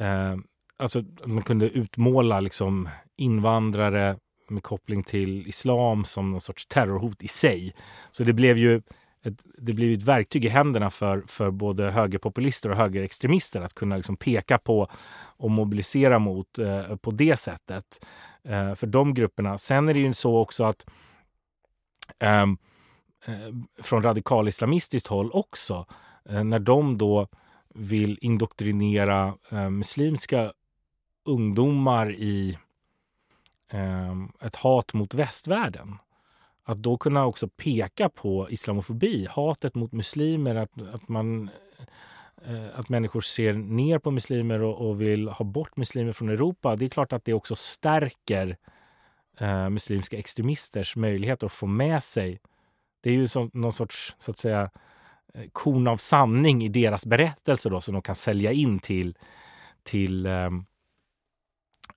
eh, 0.00 0.36
alltså 0.76 1.04
man 1.24 1.42
kunde 1.42 1.68
utmåla 1.68 2.40
liksom 2.40 2.88
invandrare 3.16 4.16
med 4.48 4.62
koppling 4.62 5.02
till 5.02 5.46
islam 5.46 6.04
som 6.04 6.30
någon 6.30 6.40
sorts 6.40 6.66
terrorhot 6.66 7.22
i 7.22 7.28
sig. 7.28 7.74
Så 8.10 8.24
det 8.24 8.32
blev 8.32 8.58
ju 8.58 8.82
ett, 9.22 9.44
det 9.58 9.72
blev 9.72 9.92
ett 9.92 10.02
verktyg 10.02 10.44
i 10.44 10.48
händerna 10.48 10.90
för, 10.90 11.24
för 11.26 11.50
både 11.50 11.90
högerpopulister 11.90 12.70
och 12.70 12.76
högerextremister 12.76 13.60
att 13.60 13.74
kunna 13.74 13.96
liksom 13.96 14.16
peka 14.16 14.58
på 14.58 14.88
och 15.36 15.50
mobilisera 15.50 16.18
mot 16.18 16.58
eh, 16.58 16.96
på 16.96 17.10
det 17.10 17.36
sättet 17.36 18.06
eh, 18.44 18.74
för 18.74 18.86
de 18.86 19.14
grupperna. 19.14 19.58
Sen 19.58 19.88
är 19.88 19.94
det 19.94 20.00
ju 20.00 20.12
så 20.12 20.38
också 20.38 20.64
att 20.64 20.86
eh, 22.18 22.42
eh 22.42 22.46
från 23.82 24.02
radikalislamistiskt 24.02 25.08
håll 25.08 25.30
också, 25.32 25.74
eh, 25.74 25.84
Eh, 26.24 26.44
när 26.44 26.58
de 26.58 26.98
då 26.98 27.28
vill 27.74 28.18
indoktrinera 28.20 29.34
eh, 29.50 29.70
muslimska 29.70 30.52
ungdomar 31.24 32.12
i 32.12 32.58
eh, 33.72 34.12
ett 34.40 34.56
hat 34.56 34.92
mot 34.92 35.14
västvärlden 35.14 35.98
att 36.64 36.78
då 36.78 36.98
kunna 36.98 37.26
också 37.26 37.48
peka 37.48 38.08
på 38.08 38.50
islamofobi, 38.50 39.26
hatet 39.30 39.74
mot 39.74 39.92
muslimer, 39.92 40.54
att, 40.54 40.82
att, 40.94 41.08
man, 41.08 41.50
eh, 42.44 42.78
att 42.78 42.88
människor 42.88 43.20
ser 43.20 43.52
ner 43.52 43.98
på 43.98 44.10
muslimer 44.10 44.62
och, 44.62 44.88
och, 44.88 45.00
vill 45.00 45.28
ha 45.28 45.44
bort 45.44 45.76
muslimer 45.76 46.12
från 46.12 46.28
Europa. 46.28 46.76
Det 46.76 46.84
är 46.84 46.88
klart 46.88 47.12
att 47.12 47.24
det 47.24 47.34
också 47.34 47.56
stärker 47.56 48.56
eh, 49.38 49.68
muslimska 49.68 50.18
extremisters 50.18 50.96
möjligheter 50.96 51.46
att 51.46 51.52
få 51.52 51.66
med 51.66 52.02
sig 52.02 52.40
det 53.00 53.10
är 53.10 53.14
ju 53.14 53.28
som 53.28 53.50
någon 53.52 53.72
sorts 53.72 54.14
så 54.18 54.30
att 54.30 54.38
säga 54.38 54.62
eh, 54.62 54.68
Eh, 55.34 55.44
korn 55.52 55.86
av 55.86 55.96
sanning 55.96 56.64
i 56.64 56.68
deras 56.68 57.06
berättelse 57.06 57.68
då, 57.68 57.80
som 57.80 57.94
de 57.94 58.02
kan 58.02 58.14
sälja 58.14 58.52
in 58.52 58.78
till, 58.78 59.18
till 59.82 60.26
ehm, 60.26 60.64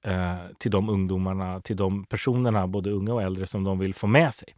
eh, 0.03 0.37
till 0.57 0.71
de 0.71 0.89
ungdomarna, 0.89 1.61
till 1.61 1.75
de 1.75 2.05
personerna, 2.05 2.67
både 2.67 2.91
unga 2.91 3.13
och 3.13 3.21
äldre, 3.21 3.47
som 3.47 3.63
de 3.63 3.79
vill 3.79 3.93
få 3.93 4.07
med 4.07 4.33
sig. 4.33 4.55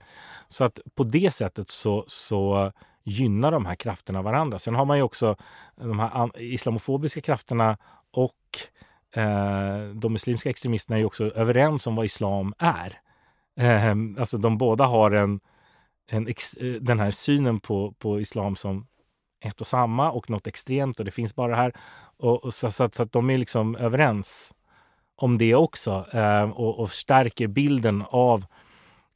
Så 0.47 0.64
att 0.64 0.80
på 0.95 1.03
det 1.03 1.34
sättet 1.34 1.69
så, 1.69 2.03
så 2.07 2.72
gynnar 3.03 3.52
de 3.52 3.65
här 3.65 3.76
krafterna 3.76 4.22
varandra. 4.22 4.60
Sen 4.60 4.76
har 4.76 4.85
man 4.85 4.97
ju 4.97 5.03
också 5.03 5.35
de 5.76 5.99
här 5.99 6.41
islamofobiska 6.41 7.22
krafterna 7.22 7.77
och 8.11 8.34
eh, 9.22 9.89
de 9.93 10.14
muslimska 10.14 10.49
extremisterna 10.49 10.95
är 10.95 10.99
ju 10.99 11.06
också 11.06 11.23
överens 11.23 11.88
om 11.88 11.95
vad 11.95 12.06
islam 12.06 12.53
är. 12.57 12.99
Eh, 13.60 13.95
alltså 14.19 14.38
de 14.38 14.57
båda 14.57 14.85
har 14.85 15.11
en, 15.11 15.39
en 16.07 16.27
ex, 16.27 16.53
eh, 16.53 16.73
den 16.73 16.99
här 16.99 17.11
synen 17.11 17.60
på, 17.60 17.91
på 17.91 18.19
islam 18.19 18.56
som 18.56 18.88
ett 19.40 19.61
och 19.61 19.68
samma 19.68 20.11
och 20.11 20.30
något 20.30 20.48
extremt 20.48 20.99
och 20.99 21.06
det 21.06 21.11
finns 21.11 21.36
bara 21.36 21.56
här. 21.56 21.73
Och, 22.18 22.44
och 22.44 22.53
så, 22.53 22.72
så, 22.72 22.90
så, 22.91 23.03
att 23.03 23.11
de 23.11 23.30
är 23.30 23.38
liksom 23.38 23.76
överens 23.76 24.53
om 25.15 25.38
det 25.38 25.56
också 25.56 26.07
eh, 26.11 26.49
och, 26.49 26.80
och 26.80 26.91
stärker 26.91 27.48
bilden 27.48 28.03
av 28.10 28.45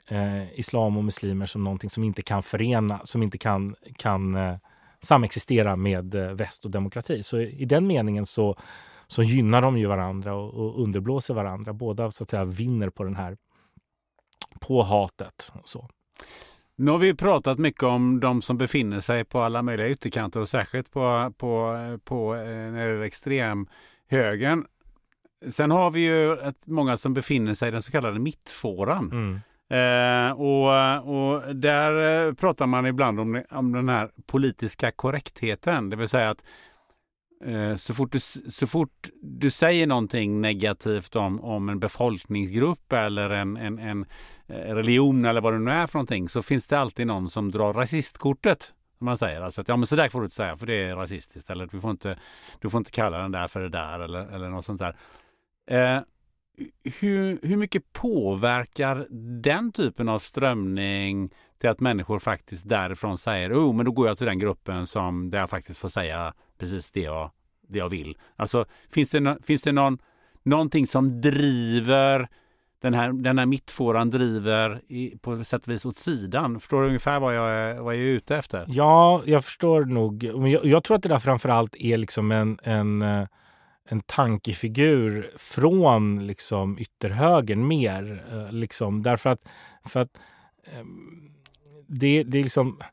eh, 0.07 0.59
islam 0.59 0.97
och 0.97 1.03
muslimer 1.03 1.45
som 1.45 1.63
någonting 1.63 1.89
som 1.89 2.03
inte 2.03 2.21
kan 2.21 2.43
förena, 2.43 3.01
som 3.03 3.23
inte 3.23 3.37
kan, 3.37 3.75
kan 3.97 4.35
eh, 4.35 4.57
samexistera 4.99 5.75
med 5.75 6.15
eh, 6.15 6.31
väst 6.31 6.65
och 6.65 6.71
demokrati. 6.71 7.23
Så 7.23 7.39
i 7.39 7.65
den 7.65 7.87
meningen 7.87 8.25
så, 8.25 8.55
så 9.07 9.23
gynnar 9.23 9.61
de 9.61 9.77
ju 9.77 9.85
varandra 9.85 10.35
och, 10.35 10.53
och 10.53 10.83
underblåser 10.83 11.33
varandra. 11.33 11.73
Båda 11.73 12.11
så 12.11 12.23
att 12.23 12.29
säga 12.29 12.45
vinner 12.45 12.89
på 12.89 13.03
den 13.03 13.15
här 13.15 13.37
på 14.59 14.83
hatet. 14.83 15.51
Och 15.53 15.69
så. 15.69 15.89
Nu 16.79 16.91
har 16.91 16.97
vi 16.97 17.13
pratat 17.13 17.57
mycket 17.57 17.83
om 17.83 18.19
de 18.19 18.41
som 18.41 18.57
befinner 18.57 18.99
sig 18.99 19.23
på 19.23 19.39
alla 19.39 19.61
möjliga 19.61 19.89
ytterkanter 19.89 20.39
och 20.39 20.49
särskilt 20.49 20.91
på, 20.91 21.33
på, 21.37 21.77
på 22.03 22.35
eh, 22.35 22.41
när 22.45 22.87
det 22.87 23.05
extremhögern. 23.05 24.65
Sen 25.49 25.71
har 25.71 25.91
vi 25.91 25.99
ju 25.99 26.37
många 26.65 26.97
som 26.97 27.13
befinner 27.13 27.53
sig 27.53 27.67
i 27.67 27.71
den 27.71 27.81
så 27.81 27.91
kallade 27.91 28.19
mittfåran. 28.19 29.11
Mm. 29.11 29.39
Eh, 29.69 30.31
och, 30.31 30.67
och 31.07 31.55
där 31.55 32.27
eh, 32.27 32.33
pratar 32.33 32.67
man 32.67 32.85
ibland 32.85 33.19
om, 33.19 33.43
om 33.49 33.71
den 33.71 33.89
här 33.89 34.09
politiska 34.25 34.91
korrektheten, 34.91 35.89
det 35.89 35.95
vill 35.95 36.09
säga 36.09 36.29
att 36.29 36.45
Eh, 37.45 37.75
så, 37.75 37.93
fort 37.93 38.11
du, 38.11 38.19
så 38.19 38.67
fort 38.67 39.09
du 39.21 39.49
säger 39.49 39.87
någonting 39.87 40.41
negativt 40.41 41.15
om, 41.15 41.41
om 41.41 41.69
en 41.69 41.79
befolkningsgrupp 41.79 42.93
eller 42.93 43.29
en, 43.29 43.57
en, 43.57 43.79
en 43.79 44.05
eh, 44.47 44.75
religion 44.75 45.25
eller 45.25 45.41
vad 45.41 45.53
det 45.53 45.59
nu 45.59 45.71
är 45.71 45.87
för 45.87 45.97
någonting 45.97 46.29
så 46.29 46.41
finns 46.41 46.67
det 46.67 46.79
alltid 46.79 47.07
någon 47.07 47.29
som 47.29 47.51
drar 47.51 47.73
rasistkortet. 47.73 48.73
Man 48.99 49.17
säger 49.17 49.41
alltså 49.41 49.61
att 49.61 49.67
ja 49.67 49.77
men 49.77 49.87
så 49.87 49.95
där 49.95 50.09
får 50.09 50.19
du 50.19 50.25
inte 50.25 50.35
säga 50.35 50.57
för 50.57 50.65
det 50.65 50.73
är 50.73 50.95
rasistiskt 50.95 51.49
eller 51.49 51.67
du 51.67 51.81
får 51.81 51.91
inte, 51.91 52.19
du 52.59 52.69
får 52.69 52.77
inte 52.77 52.91
kalla 52.91 53.17
den 53.17 53.31
där 53.31 53.47
för 53.47 53.61
det 53.61 53.69
där 53.69 53.99
eller, 53.99 54.27
eller 54.27 54.49
något 54.49 54.65
sånt 54.65 54.81
där. 54.81 54.95
Eh, 55.71 56.01
hur, 56.99 57.47
hur 57.47 57.57
mycket 57.57 57.93
påverkar 57.93 59.07
den 59.41 59.71
typen 59.71 60.09
av 60.09 60.19
strömning 60.19 61.29
till 61.57 61.69
att 61.69 61.79
människor 61.79 62.19
faktiskt 62.19 62.69
därifrån 62.69 63.17
säger 63.17 63.53
oh, 63.53 63.75
men 63.75 63.85
då 63.85 63.91
går 63.91 64.07
jag 64.07 64.17
till 64.17 64.27
den 64.27 64.39
gruppen 64.39 64.87
som 64.87 65.29
där 65.29 65.39
jag 65.39 65.49
faktiskt 65.49 65.79
får 65.79 65.89
säga 65.89 66.33
precis 66.59 66.91
det 66.91 67.01
jag, 67.01 67.31
det 67.67 67.79
jag 67.79 67.89
vill. 67.89 68.17
Alltså 68.35 68.65
finns 68.91 69.11
det, 69.11 69.19
no, 69.19 69.37
finns 69.43 69.61
det 69.61 69.71
någon, 69.71 69.97
någonting 70.43 70.87
som 70.87 71.21
driver 71.21 72.27
den 72.81 72.93
här, 72.93 73.11
den 73.11 73.37
här 73.39 73.45
mittfåran 73.45 74.09
driver 74.09 74.81
i, 74.87 75.17
på 75.21 75.43
sätt 75.43 75.61
och 75.67 75.73
vis 75.73 75.85
åt 75.85 75.97
sidan. 75.97 76.59
Förstår 76.59 76.81
du 76.81 76.87
ungefär 76.87 77.19
vad 77.19 77.35
jag, 77.35 77.49
är, 77.49 77.79
vad 77.79 77.95
jag 77.95 78.01
är 78.01 78.07
ute 78.07 78.37
efter? 78.37 78.65
Ja, 78.67 79.21
jag 79.25 79.45
förstår 79.45 79.85
nog. 79.85 80.23
Jag, 80.23 80.65
jag 80.65 80.83
tror 80.83 80.97
att 80.97 81.03
det 81.03 81.09
där 81.09 81.19
framförallt 81.19 81.75
är 81.75 81.97
liksom 81.97 82.31
en, 82.31 82.59
en 82.63 83.01
eh, 83.01 83.27
en 83.91 84.01
tankefigur 84.01 85.31
från 85.37 86.27
liksom 86.27 86.79
ytterhögern 86.79 87.67
mer. 87.67 88.23
Eh, 88.31 88.51
liksom, 88.51 89.03
därför 89.03 89.29
att, 89.29 89.49
för 89.85 89.99
att 89.99 90.17
ehm, 90.63 91.31
det, 91.87 92.23
det 92.23 92.39
är 92.39 92.43
liksom... 92.43 92.77
Eh, 92.81 92.85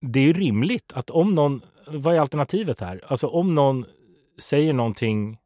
det 0.00 0.20
är 0.20 0.32
rimligt 0.32 0.92
att 0.92 1.10
om 1.10 1.34
någon... 1.34 1.62
Vad 1.90 2.14
är 2.14 2.20
alternativet 2.20 2.80
här? 2.80 3.04
Alltså 3.06 3.26
om 3.26 3.54
någon 3.54 3.84
säger 4.38 4.72
någonting 4.72 5.38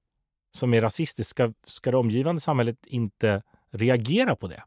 som 0.57 0.75
är 0.75 0.81
rasistiskt, 0.81 1.31
ska, 1.31 1.53
ska 1.67 1.91
det 1.91 1.97
omgivande 1.97 2.41
samhället 2.41 2.77
inte 2.87 3.43
reagera 3.71 4.37
på 4.37 4.49
det? 4.49 4.63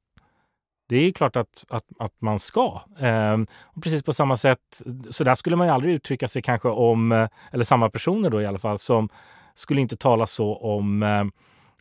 det 0.88 0.98
är 0.98 1.12
klart 1.12 1.36
att, 1.36 1.66
att, 1.70 1.86
att 2.00 2.22
man 2.22 2.40
ska. 2.40 2.82
Eh, 3.00 3.38
och 3.64 3.84
precis 3.84 4.04
på 4.04 4.14
samma 4.14 4.38
sätt, 4.38 4.82
så 5.10 5.24
där 5.24 5.36
skulle 5.36 5.56
man 5.56 5.68
ju 5.68 5.74
aldrig 5.74 5.94
uttrycka 5.94 6.28
sig 6.28 6.42
kanske 6.42 6.70
om, 6.70 7.12
eh, 7.12 7.28
eller 7.52 7.64
samma 7.64 7.90
personer 7.90 8.30
då 8.30 8.42
i 8.42 8.46
alla 8.46 8.60
fall, 8.60 8.80
som 8.80 9.10
skulle 9.54 9.82
inte 9.82 9.98
tala 9.98 10.28
så 10.28 10.56
om 10.56 11.04
eh, 11.04 11.24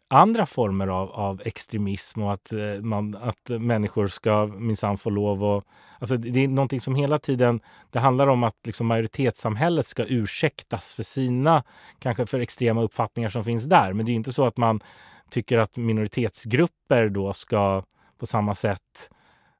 andra 0.08 0.46
former 0.46 0.86
av, 0.86 1.12
av 1.12 1.42
extremism 1.44 2.22
och 2.22 2.32
att, 2.32 2.52
eh, 2.52 2.82
man, 2.82 3.16
att 3.16 3.60
människor 3.60 4.06
ska 4.06 4.46
minsann 4.46 4.96
få 4.96 5.10
lov 5.10 5.44
att... 5.44 5.64
Alltså 5.98 6.16
det 6.16 6.44
är 6.44 6.48
någonting 6.48 6.80
som 6.80 6.94
hela 6.94 7.18
tiden... 7.18 7.60
Det 7.90 7.98
handlar 7.98 8.26
om 8.26 8.44
att 8.44 8.66
liksom 8.66 8.86
majoritetssamhället 8.86 9.86
ska 9.86 10.04
ursäktas 10.04 10.94
för 10.94 11.02
sina, 11.02 11.64
kanske 11.98 12.26
för 12.26 12.40
extrema 12.40 12.82
uppfattningar 12.82 13.28
som 13.28 13.44
finns 13.44 13.64
där. 13.64 13.92
Men 13.92 14.06
det 14.06 14.12
är 14.12 14.14
inte 14.14 14.32
så 14.32 14.44
att 14.46 14.56
man 14.56 14.80
tycker 15.30 15.58
att 15.58 15.76
minoritetsgrupper 15.76 17.08
då 17.08 17.32
ska 17.32 17.82
på 18.18 18.26
samma 18.26 18.54
sätt 18.54 19.10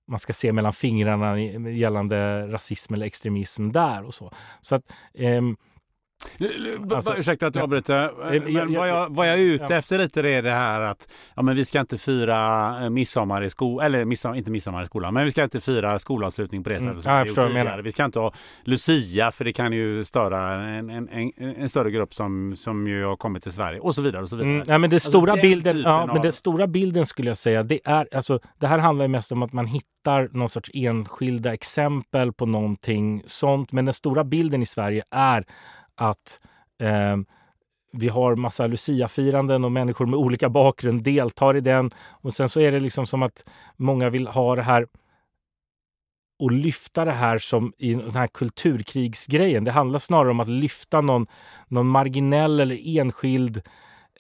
man 0.07 0.19
ska 0.19 0.33
se 0.33 0.53
mellan 0.53 0.73
fingrarna 0.73 1.41
gällande 1.71 2.47
rasism 2.47 2.95
eller 2.95 3.07
extremism 3.07 3.73
där 3.73 4.05
och 4.05 4.15
så. 4.15 4.33
Så 4.61 4.75
att, 4.75 4.93
ehm, 5.15 5.57
Alltså, 6.93 7.17
Ursäkta 7.17 7.47
att 7.47 7.55
jag 7.55 7.65
avbryter. 7.65 8.13
Men 8.53 8.75
vad, 8.75 8.89
jag, 8.89 9.15
vad 9.15 9.29
jag 9.29 9.35
är 9.35 9.43
ute 9.43 9.67
ja. 9.69 9.77
efter 9.77 9.99
lite 9.99 10.21
är 10.21 10.43
det 10.43 10.51
här 10.51 10.81
att 10.81 11.09
ja, 11.37 11.43
men 11.43 11.57
vi 11.57 11.65
ska 11.65 11.81
inte 11.81 11.99
fira 11.99 12.71
eh, 12.85 12.91
midsommar 12.91 13.43
i 13.43 13.51
skolan, 13.51 13.87
eller 13.87 14.05
midsommar, 14.05 14.37
inte 14.37 14.51
midsommar 14.51 14.83
i 14.83 14.87
skolan, 14.87 15.15
men 15.15 15.25
vi 15.25 15.31
ska 15.31 15.45
inte 15.45 15.61
fira 15.61 15.99
skolavslutning 15.99 16.65
på 16.65 16.71
det 16.71 16.77
mm. 16.77 16.97
sättet 16.97 17.07
mm. 17.07 17.35
som 17.35 17.57
ja, 17.57 17.65
vi 17.65 17.71
gjort 17.77 17.85
Vi 17.85 17.93
ska 17.93 18.05
inte 18.05 18.19
ha 18.19 18.33
Lucia 18.65 19.31
för 19.31 19.45
det 19.45 19.53
kan 19.53 19.73
ju 19.73 20.05
störa 20.05 20.53
en, 20.53 20.91
en, 20.91 21.09
en, 21.09 21.33
en, 21.37 21.69
större 21.69 21.91
grupp 21.91 22.15
som, 22.15 22.57
som 22.57 22.89
ju 22.89 23.05
har 23.05 23.17
kommit 23.17 23.43
till 23.43 23.53
Sverige 23.53 23.81
och 23.81 23.95
så 23.95 24.03
vidare. 24.03 24.23
Och 24.23 24.29
så 24.29 24.37
vidare. 24.37 24.55
Mm. 24.55 24.67
Ja, 24.69 24.79
men 24.79 24.91
det 24.91 24.97
alltså, 24.97 25.11
stora 25.11 25.37
bilden, 25.37 25.81
ja, 25.81 26.03
av... 26.03 26.09
men 26.09 26.23
den 26.23 26.33
stora 26.33 26.67
bilden 26.67 27.07
skulle 27.07 27.31
jag 27.31 27.37
säga, 27.37 27.63
det 27.63 27.81
är 27.85 28.09
alltså 28.15 28.41
det 28.59 28.67
här 28.67 28.79
handlar 28.79 29.09
mest 29.09 29.33
om 29.33 29.43
att 29.43 29.53
man 29.53 29.67
hittar 29.67 30.29
någon 30.33 30.49
sorts 30.49 30.71
enskilda 30.75 31.55
exempel 31.55 32.33
på 32.33 32.47
någonting 32.47 33.23
sånt. 33.27 33.73
Men 33.73 33.85
den 33.85 33.95
stora 33.95 34.25
bilden 34.25 34.63
i 34.63 34.67
Sverige 34.67 35.05
är 35.11 35.47
att 35.97 36.41
eh, 36.81 37.17
vi 37.93 38.09
har 38.09 38.37
massa 38.37 38.67
Lucia-firanden 38.67 39.65
och 39.65 39.73
människor 39.73 40.07
med 40.07 40.19
olika 40.19 40.49
bakgrund 40.49 41.03
deltar 41.03 41.57
i 41.57 41.61
den. 41.61 41.91
Och 42.11 42.33
sen 42.33 42.49
så 42.49 42.61
är 42.61 42.73
det 42.73 42.81
liksom 42.81 43.07
som 43.07 43.23
att 43.23 43.43
många 43.77 44.11
vill 44.11 44.27
ha 44.27 44.57
det 44.57 44.63
här 44.63 44.87
och 46.39 46.53
lyfta 46.53 47.05
det 47.05 47.13
här 47.13 47.39
som 47.39 47.73
i 47.79 47.95
den 47.95 48.15
här 48.15 48.27
kulturkrigsgrejen. 48.27 49.65
Det 49.65 49.71
handlar 49.71 49.99
snarare 49.99 50.31
om 50.31 50.41
att 50.41 50.49
lyfta 50.49 51.01
någon, 51.01 51.27
någon 51.69 51.87
marginell 51.87 52.61
eller 52.61 52.99
enskild 52.99 53.63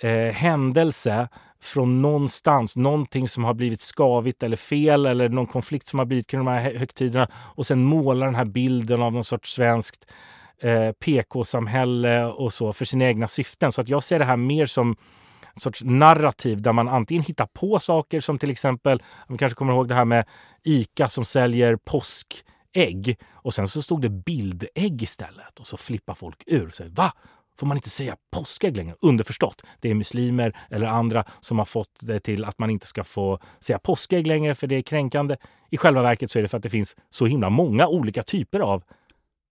eh, 0.00 0.34
händelse 0.34 1.28
från 1.60 2.02
någonstans, 2.02 2.76
någonting 2.76 3.28
som 3.28 3.44
har 3.44 3.54
blivit 3.54 3.80
skavigt 3.80 4.42
eller 4.42 4.56
fel 4.56 5.06
eller 5.06 5.28
någon 5.28 5.46
konflikt 5.46 5.86
som 5.86 5.98
har 5.98 6.06
blivit 6.06 6.26
kring 6.26 6.44
de 6.44 6.46
här 6.46 6.74
högtiderna 6.74 7.28
och 7.34 7.66
sen 7.66 7.84
måla 7.84 8.26
den 8.26 8.34
här 8.34 8.44
bilden 8.44 9.02
av 9.02 9.12
någon 9.12 9.24
sorts 9.24 9.54
svenskt 9.54 10.10
eh, 10.58 10.92
PK-samhälle 10.92 12.24
och 12.24 12.52
så 12.52 12.72
för 12.72 12.84
sina 12.84 13.04
egna 13.04 13.28
syften. 13.28 13.72
Så 13.72 13.80
att 13.80 13.88
jag 13.88 14.02
ser 14.02 14.18
det 14.18 14.24
här 14.24 14.36
mer 14.36 14.66
som 14.66 14.96
en 15.54 15.60
sorts 15.60 15.82
narrativ 15.84 16.62
där 16.62 16.72
man 16.72 16.88
antingen 16.88 17.24
hittar 17.24 17.46
på 17.46 17.78
saker 17.78 18.20
som 18.20 18.38
till 18.38 18.50
exempel, 18.50 19.02
om 19.28 19.38
kanske 19.38 19.56
kommer 19.56 19.72
ihåg 19.72 19.88
det 19.88 19.94
här 19.94 20.04
med 20.04 20.24
ICA 20.62 21.08
som 21.08 21.24
säljer 21.24 21.76
påskägg 21.76 23.18
och 23.32 23.54
sen 23.54 23.68
så 23.68 23.82
stod 23.82 24.02
det 24.02 24.08
bildägg 24.08 25.02
istället 25.02 25.60
och 25.60 25.66
så 25.66 25.76
flippar 25.76 26.14
folk 26.14 26.42
ur. 26.46 26.70
Så, 26.70 26.84
Va? 26.88 27.12
Får 27.58 27.66
man 27.66 27.76
inte 27.76 27.90
säga 27.90 28.16
påskägg 28.30 28.76
längre? 28.76 28.94
Underförstått, 29.00 29.62
det 29.80 29.90
är 29.90 29.94
muslimer 29.94 30.56
eller 30.70 30.86
andra 30.86 31.24
som 31.40 31.58
har 31.58 31.64
fått 31.64 32.00
det 32.00 32.20
till 32.20 32.44
att 32.44 32.58
man 32.58 32.70
inte 32.70 32.86
ska 32.86 33.04
få 33.04 33.38
säga 33.60 33.78
påskägg 33.78 34.26
längre 34.26 34.54
för 34.54 34.66
det 34.66 34.76
är 34.76 34.82
kränkande. 34.82 35.36
I 35.70 35.76
själva 35.76 36.02
verket 36.02 36.30
så 36.30 36.38
är 36.38 36.42
det 36.42 36.48
för 36.48 36.56
att 36.56 36.62
det 36.62 36.70
finns 36.70 36.96
så 37.10 37.26
himla 37.26 37.50
många 37.50 37.88
olika 37.88 38.22
typer 38.22 38.60
av 38.60 38.82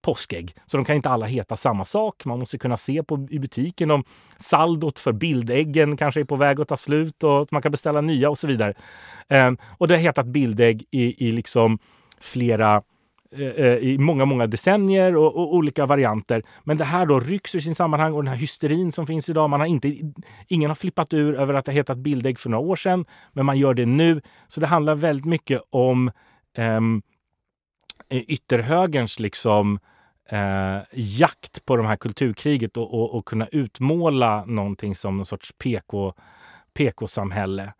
påskägg. 0.03 0.55
Så 0.65 0.77
de 0.77 0.85
kan 0.85 0.95
inte 0.95 1.09
alla 1.09 1.25
heta 1.25 1.57
samma 1.57 1.85
sak. 1.85 2.25
Man 2.25 2.39
måste 2.39 2.57
kunna 2.57 2.77
se 2.77 3.03
på, 3.03 3.27
i 3.29 3.39
butiken 3.39 3.91
om 3.91 4.03
saldot 4.37 4.99
för 4.99 5.11
bildäggen 5.11 5.97
kanske 5.97 6.19
är 6.19 6.25
på 6.25 6.35
väg 6.35 6.59
att 6.59 6.67
ta 6.67 6.77
slut 6.77 7.23
och 7.23 7.47
man 7.51 7.61
kan 7.61 7.71
beställa 7.71 8.01
nya 8.01 8.29
och 8.29 8.37
så 8.37 8.47
vidare. 8.47 8.73
Eh, 9.27 9.51
och 9.77 9.87
det 9.87 9.93
har 9.93 10.01
hetat 10.01 10.25
bildägg 10.25 10.83
i, 10.91 11.27
i 11.27 11.31
liksom 11.31 11.79
flera 12.19 12.81
eh, 13.31 13.47
eh, 13.47 13.77
i 13.77 13.97
många, 13.97 14.25
många 14.25 14.47
decennier 14.47 15.15
och, 15.15 15.35
och, 15.35 15.55
olika 15.55 15.85
varianter. 15.85 16.43
Men 16.63 16.77
det 16.77 16.83
här 16.83 17.05
då 17.05 17.19
rycks 17.19 17.55
ur 17.55 17.59
sin 17.59 17.75
sammanhang 17.75 18.13
och 18.13 18.23
den 18.23 18.33
här 18.33 18.39
hysterin 18.39 18.91
som 18.91 19.07
finns 19.07 19.29
idag. 19.29 19.49
Man 19.49 19.59
har 19.59 19.67
inte, 19.67 19.95
ingen 20.47 20.69
har 20.69 20.75
flippat 20.75 21.13
ur 21.13 21.35
över 21.35 21.53
att 21.53 21.65
det 21.65 21.71
hetat 21.71 21.97
bildägg 21.97 22.39
för 22.39 22.49
några 22.49 22.65
år 22.65 22.75
sedan, 22.75 23.05
men 23.33 23.45
man 23.45 23.57
gör 23.57 23.73
det 23.73 23.85
nu. 23.85 24.21
Så 24.47 24.61
det 24.61 24.67
handlar 24.67 24.95
väldigt 24.95 25.25
mycket 25.25 25.61
om 25.69 26.11
um, 26.57 27.01
ytterhögerns 28.09 29.19
liksom 29.19 29.79
eh, 30.29 30.77
jakt 30.93 31.65
på 31.65 31.77
det 31.77 31.87
här 31.87 31.95
kulturkriget 31.95 32.77
och, 32.77 32.93
och, 32.93 33.15
och, 33.15 33.25
kunna 33.25 33.47
utmåla 33.47 34.45
någonting 34.45 34.95
som 34.95 35.17
någon 35.17 35.25
sorts 35.25 35.51
PK, 35.57 36.13
PK-samhälle. 36.73 37.73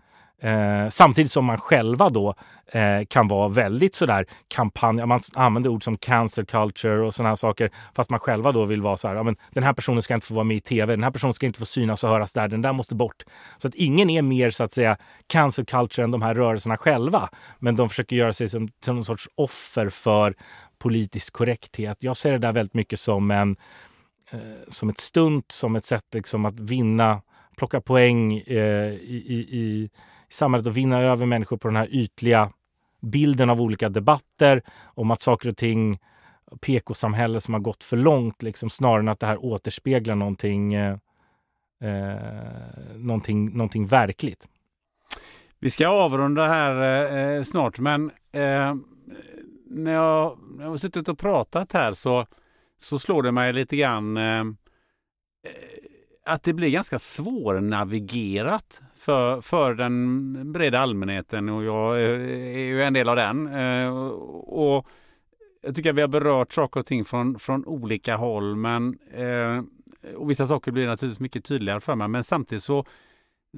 Eh, 0.44 0.90
samtidigt 0.90 1.32
som 1.32 1.46
man 1.46 1.58
själva 1.58 2.10
då 2.10 2.34
eh, 2.68 3.06
kan 3.08 3.28
vara 3.28 3.48
väldigt 3.48 3.96
sådär 3.96 4.26
kampanj, 4.48 5.06
man 5.06 5.20
använder 5.36 5.70
ord 5.70 5.84
som 5.84 5.98
cancer 5.98 6.44
culture 6.46 7.06
och 7.06 7.14
sådana 7.14 7.30
här 7.30 7.36
saker 7.36 7.72
fast 7.96 8.10
man 8.10 8.20
själva 8.20 8.52
då 8.52 8.66
vill 8.66 8.82
vara 8.82 8.98
så 8.98 9.08
här, 9.08 9.16
ja, 9.16 9.24
men 9.24 9.36
den 9.52 9.64
här 9.64 9.74
personen 9.74 10.02
ska 10.02 10.14
inte 10.14 10.28
få 10.28 10.34
vara 10.34 10.44
med 10.44 10.58
i 10.58 10.60
tv, 10.60 10.94
den 10.94 11.04
här 11.04 11.12
personen 11.12 11.34
ska 11.34 11.46
inte 11.46 11.60
få 11.60 11.66
synas 11.66 12.04
och 12.04 12.10
höras 12.10 12.34
där, 12.34 12.48
den 12.48 12.62
där 12.62 12.74
måste 12.74 12.96
bort. 12.96 13.24
Så 13.58 13.68
att 13.68 13.76
ingen 13.76 14.10
är 14.10 14.22
mer 14.22 14.50
så 14.50 14.64
att 14.64 14.72
säga 14.72 14.98
cancer 15.28 15.64
culture 15.64 16.04
än 16.04 16.12
de 16.12 16.22
här 16.22 16.36
rörelserna 16.36 16.78
själva. 16.78 17.30
Men 17.60 17.76
de 17.76 17.90
försöker 17.90 18.16
göra 18.16 18.34
sig 18.34 18.48
som, 18.48 18.68
till 18.68 18.94
någon 18.94 19.04
sorts 19.04 19.30
offer 19.36 19.90
för 19.90 20.36
politisk 20.80 21.34
korrekthet. 21.34 21.98
Jag 22.00 22.18
ser 22.18 22.32
det 22.32 22.38
där 22.38 22.52
väldigt 22.52 22.74
mycket 22.74 23.00
som, 23.00 23.32
en, 23.32 23.56
eh, 24.32 24.40
som 24.68 24.90
ett 24.90 25.00
stunt, 25.00 25.52
som 25.52 25.76
ett 25.76 25.86
sätt 25.86 26.06
liksom 26.14 26.46
att 26.46 26.60
vinna, 26.60 27.22
plocka 27.58 27.82
poäng 27.82 28.38
eh, 28.38 28.94
i, 28.94 29.48
i, 29.50 29.90
i 30.34 30.36
samhället 30.36 30.68
och 30.68 30.78
vinna 30.78 31.02
över 31.02 31.26
människor 31.26 31.58
på 31.58 31.68
den 31.68 31.78
här 31.78 31.88
ytliga 31.92 32.52
bilden 33.02 33.50
av 33.50 33.62
olika 33.62 33.90
debatter 33.90 34.62
om 34.84 35.12
att 35.12 35.22
saker 35.22 35.50
och 35.50 35.58
ting 35.58 36.00
PK-samhälle 36.62 37.42
som 37.42 37.54
har 37.54 37.62
gått 37.62 37.84
för 37.84 37.98
långt 37.98 38.44
liksom, 38.44 38.70
snarare 38.70 39.00
än 39.00 39.08
att 39.08 39.20
det 39.20 39.28
här 39.28 39.46
återspeglar 39.46 40.16
någonting, 40.16 40.74
eh, 40.74 40.98
eh 41.84 42.96
någonting, 42.96 43.58
någonting 43.58 43.86
verkligt. 43.86 44.48
Vi 45.60 45.70
ska 45.70 45.88
avrunda 45.88 46.48
här 46.48 46.82
eh, 46.82 47.38
eh, 47.38 47.44
snart, 47.44 47.80
men 47.80 48.12
eh, 48.32 48.76
när 49.66 49.94
jag, 49.94 50.38
när 50.58 50.64
jag 50.64 50.70
har 50.70 50.78
suttit 50.78 51.08
och 51.08 51.20
pratat 51.20 51.74
här 51.74 51.94
så, 51.94 52.26
så 52.80 53.00
slår 53.00 53.24
det 53.24 53.32
mig 53.32 53.54
lite 53.54 53.76
grann 53.76 54.18
eh 54.18 54.44
att 56.26 56.44
det 56.44 56.54
blir 56.54 56.70
ganska 56.70 57.00
svårnavigerat 57.00 58.82
för, 58.96 59.42
för 59.42 59.74
den 59.74 60.54
breda 60.54 60.80
allmänheten 60.80 61.50
och 61.50 61.64
jag 61.64 62.02
är 62.02 62.58
ju 62.58 62.84
en 62.84 62.94
del 62.94 63.10
av 63.10 63.16
den. 63.16 63.48
Eh, 63.48 63.98
och 64.38 64.88
jag 65.62 65.76
tycker 65.76 65.90
att 65.90 65.96
vi 65.96 66.02
har 66.02 66.08
berört 66.08 66.54
saker 66.54 66.80
och 66.80 66.86
ting 66.86 67.06
från, 67.06 67.40
från 67.40 67.66
olika 67.66 68.16
håll 68.16 68.56
men 68.56 69.00
eh, 69.14 69.62
och 70.16 70.30
vissa 70.30 70.48
saker 70.48 70.72
blir 70.72 70.88
naturligtvis 70.88 71.20
mycket 71.20 71.46
tydligare 71.46 71.80
för 71.80 71.96
mig 71.96 72.08
men 72.08 72.24
samtidigt 72.24 72.64
så, 72.64 72.86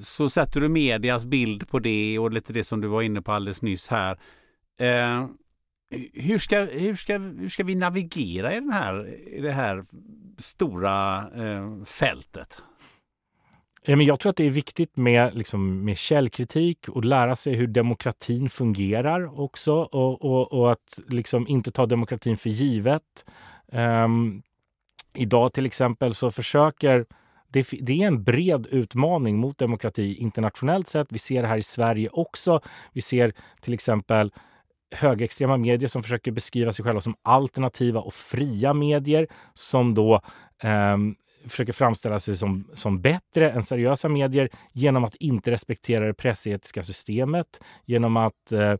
så 0.00 0.30
sätter 0.30 0.60
du 0.60 0.68
medias 0.68 1.24
bild 1.24 1.68
på 1.68 1.78
det 1.78 2.18
och 2.18 2.32
lite 2.32 2.52
det 2.52 2.64
som 2.64 2.80
du 2.80 2.88
var 2.88 3.02
inne 3.02 3.22
på 3.22 3.32
alldeles 3.32 3.62
nyss 3.62 3.88
här. 3.88 4.18
Eh, 4.80 5.26
hur 6.14 6.38
ska, 6.38 6.60
hur, 6.60 6.96
ska, 6.96 7.18
hur 7.18 7.48
ska 7.48 7.64
vi 7.64 7.74
navigera 7.74 8.52
i, 8.52 8.54
den 8.54 8.72
här, 8.72 9.14
i 9.28 9.40
det 9.40 9.52
här 9.52 9.84
stora 10.38 11.18
eh, 11.18 11.84
fältet? 11.84 12.62
Jag 13.82 14.20
tror 14.20 14.30
att 14.30 14.36
det 14.36 14.44
är 14.44 14.50
viktigt 14.50 14.96
med, 14.96 15.34
liksom, 15.34 15.84
med 15.84 15.98
källkritik 15.98 16.88
och 16.88 17.04
lära 17.04 17.36
sig 17.36 17.54
hur 17.54 17.66
demokratin 17.66 18.48
fungerar 18.48 19.40
också 19.40 19.74
och, 19.74 20.24
och, 20.24 20.52
och 20.52 20.72
att 20.72 21.00
liksom 21.08 21.48
inte 21.48 21.70
ta 21.70 21.86
demokratin 21.86 22.36
för 22.36 22.50
givet. 22.50 23.24
Um, 23.72 24.42
idag 25.14 25.52
till 25.52 25.66
exempel 25.66 26.14
så 26.14 26.30
försöker 26.30 27.06
det, 27.48 27.68
det, 27.80 28.02
är 28.02 28.06
en 28.06 28.24
bred 28.24 28.66
utmaning 28.70 29.38
mot 29.38 29.58
demokrati 29.58 30.14
internationellt 30.14 30.88
sett. 30.88 31.06
Vi 31.10 31.18
ser 31.18 31.42
det 31.42 31.48
här 31.48 31.56
i 31.56 31.62
Sverige 31.62 32.08
också. 32.08 32.60
Vi 32.92 33.00
ser 33.00 33.32
till 33.60 33.74
exempel 33.74 34.32
högerextrema 34.94 35.56
medier 35.56 35.88
som 35.88 36.02
försöker 36.02 36.30
beskriva 36.30 36.72
sig 36.72 36.84
själva 36.84 37.00
som 37.00 37.14
alternativa 37.22 38.00
och 38.00 38.14
fria 38.14 38.74
medier 38.74 39.26
som 39.52 39.94
då 39.94 40.14
eh, 40.62 40.96
försöker 41.48 41.72
framställa 41.72 42.20
sig 42.20 42.36
som, 42.36 42.70
som 42.74 43.00
bättre 43.00 43.50
än 43.50 43.64
seriösa 43.64 44.08
medier 44.08 44.48
genom 44.72 45.04
att 45.04 45.14
inte 45.14 45.50
respektera 45.50 46.06
det 46.06 46.14
pressetiska 46.14 46.82
systemet, 46.82 47.60
genom 47.84 48.16
att 48.16 48.52
eh, 48.52 48.76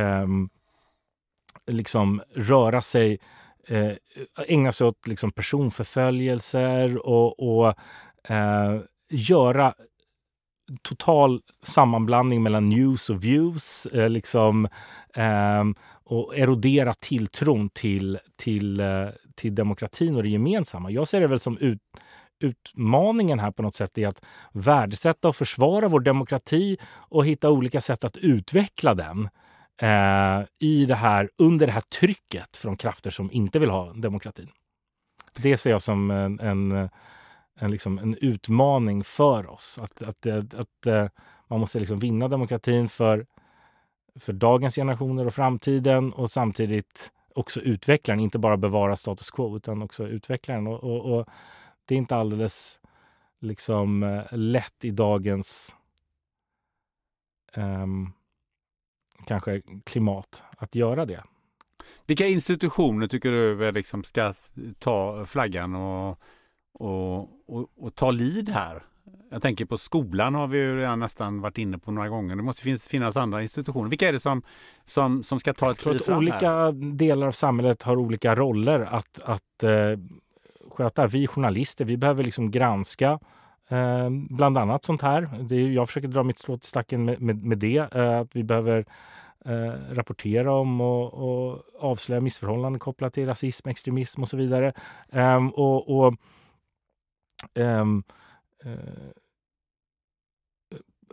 eh, 0.00 0.26
liksom 1.66 2.22
röra 2.34 2.82
sig, 2.82 3.18
eh, 3.68 3.92
ägna 4.46 4.72
sig 4.72 4.86
åt 4.86 5.06
liksom 5.06 5.32
personförföljelser 5.32 7.06
och, 7.06 7.40
och 7.40 7.74
eh, 8.28 8.80
göra 9.10 9.74
total 10.82 11.40
sammanblandning 11.62 12.42
mellan 12.42 12.66
news 12.66 13.10
och 13.10 13.24
views. 13.24 13.86
Eh, 13.86 14.10
liksom, 14.10 14.68
eh, 15.14 15.64
och 16.04 16.38
erodera 16.38 16.94
tilltron 16.94 17.68
till, 17.68 18.18
till, 18.38 18.80
eh, 18.80 19.08
till 19.34 19.54
demokratin 19.54 20.16
och 20.16 20.22
det 20.22 20.28
gemensamma. 20.28 20.90
Jag 20.90 21.08
ser 21.08 21.20
det 21.20 21.26
väl 21.26 21.40
som 21.40 21.58
ut, 21.58 21.80
utmaningen 22.40 23.38
här 23.38 23.50
på 23.50 23.62
något 23.62 23.74
sätt 23.74 23.98
är 23.98 24.08
att 24.08 24.22
värdesätta 24.52 25.28
och 25.28 25.36
försvara 25.36 25.88
vår 25.88 26.00
demokrati 26.00 26.78
och 26.94 27.26
hitta 27.26 27.50
olika 27.50 27.80
sätt 27.80 28.04
att 28.04 28.16
utveckla 28.16 28.94
den 28.94 29.28
eh, 29.82 30.46
i 30.58 30.86
det 30.86 30.94
här, 30.94 31.30
under 31.38 31.66
det 31.66 31.72
här 31.72 31.82
trycket 32.00 32.56
från 32.56 32.76
krafter 32.76 33.10
som 33.10 33.32
inte 33.32 33.58
vill 33.58 33.70
ha 33.70 33.92
demokratin. 33.92 34.48
Det 35.36 35.56
ser 35.56 35.70
jag 35.70 35.82
som 35.82 36.10
en, 36.10 36.40
en, 36.40 36.88
en, 37.60 37.70
liksom 37.70 37.98
en 37.98 38.14
utmaning 38.14 39.04
för 39.04 39.50
oss. 39.50 39.78
Att, 39.82 40.02
att, 40.02 40.26
eh, 40.26 40.36
att, 40.36 40.54
att 40.54 41.12
man 41.48 41.60
måste 41.60 41.78
liksom 41.78 41.98
vinna 41.98 42.28
demokratin 42.28 42.88
för, 42.88 43.26
för 44.16 44.32
dagens 44.32 44.74
generationer 44.74 45.26
och 45.26 45.34
framtiden 45.34 46.12
och 46.12 46.30
samtidigt 46.30 47.12
också 47.34 47.60
utveckla 47.60 48.12
den, 48.12 48.20
inte 48.20 48.38
bara 48.38 48.56
bevara 48.56 48.96
status 48.96 49.30
quo 49.30 49.56
utan 49.56 49.82
också 49.82 50.08
utveckla 50.08 50.54
den. 50.54 50.66
Och, 50.66 50.84
och, 50.84 51.18
och 51.18 51.28
det 51.84 51.94
är 51.94 51.98
inte 51.98 52.16
alldeles 52.16 52.80
liksom 53.40 54.02
eh, 54.02 54.24
lätt 54.30 54.84
i 54.84 54.90
dagens 54.90 55.76
um, 57.56 58.12
kanske 59.26 59.62
klimat 59.84 60.42
att 60.56 60.74
göra 60.74 61.06
det. 61.06 61.24
Vilka 62.06 62.26
institutioner 62.26 63.06
tycker 63.06 63.30
du 63.30 63.72
liksom 63.72 64.04
ska 64.04 64.34
ta 64.78 65.24
flaggan 65.24 65.74
och, 65.74 66.18
och, 66.72 67.20
och, 67.20 67.68
och 67.76 67.94
ta 67.94 68.10
lid 68.10 68.48
här? 68.48 68.82
Jag 69.30 69.42
tänker 69.42 69.64
på 69.64 69.78
skolan 69.78 70.34
har 70.34 70.46
vi 70.46 70.58
ju 70.58 70.76
redan 70.76 70.98
nästan 70.98 71.40
varit 71.40 71.58
inne 71.58 71.78
på 71.78 71.92
några 71.92 72.08
gånger. 72.08 72.36
Det 72.36 72.42
måste 72.42 72.62
finnas, 72.62 72.88
finnas 72.88 73.16
andra 73.16 73.42
institutioner. 73.42 73.90
Vilka 73.90 74.08
är 74.08 74.12
det 74.12 74.18
som, 74.18 74.42
som, 74.84 75.22
som 75.22 75.40
ska 75.40 75.52
ta 75.52 75.70
ett 75.70 75.78
kliv 75.78 75.98
fram 75.98 76.18
Olika 76.18 76.50
här? 76.50 76.72
delar 76.94 77.26
av 77.26 77.32
samhället 77.32 77.82
har 77.82 77.96
olika 77.96 78.34
roller 78.34 78.80
att, 78.80 79.20
att 79.24 79.62
eh, 79.62 79.98
sköta. 80.70 81.06
Vi 81.06 81.26
journalister, 81.26 81.84
vi 81.84 81.96
behöver 81.96 82.24
liksom 82.24 82.50
granska 82.50 83.18
eh, 83.68 84.10
bland 84.10 84.58
annat 84.58 84.84
sånt 84.84 85.02
här. 85.02 85.30
Det 85.40 85.56
är, 85.56 85.70
jag 85.70 85.86
försöker 85.86 86.08
dra 86.08 86.22
mitt 86.22 86.38
strå 86.38 86.56
till 86.56 86.68
stacken 86.68 87.04
med, 87.04 87.22
med, 87.22 87.44
med 87.44 87.58
det. 87.58 87.94
Eh, 87.94 88.18
att 88.18 88.36
vi 88.36 88.44
behöver 88.44 88.84
eh, 89.44 89.94
rapportera 89.94 90.52
om 90.52 90.80
och, 90.80 91.14
och, 91.14 91.62
avslöja 91.80 92.20
missförhållanden 92.20 92.78
kopplat 92.78 93.14
till 93.14 93.26
rasism, 93.26 93.68
extremism 93.68 94.22
och 94.22 94.28
så 94.28 94.36
vidare. 94.36 94.72
Ehm, 95.12 95.50
och, 95.50 95.98
och 95.98 96.14
eh, 97.54 97.84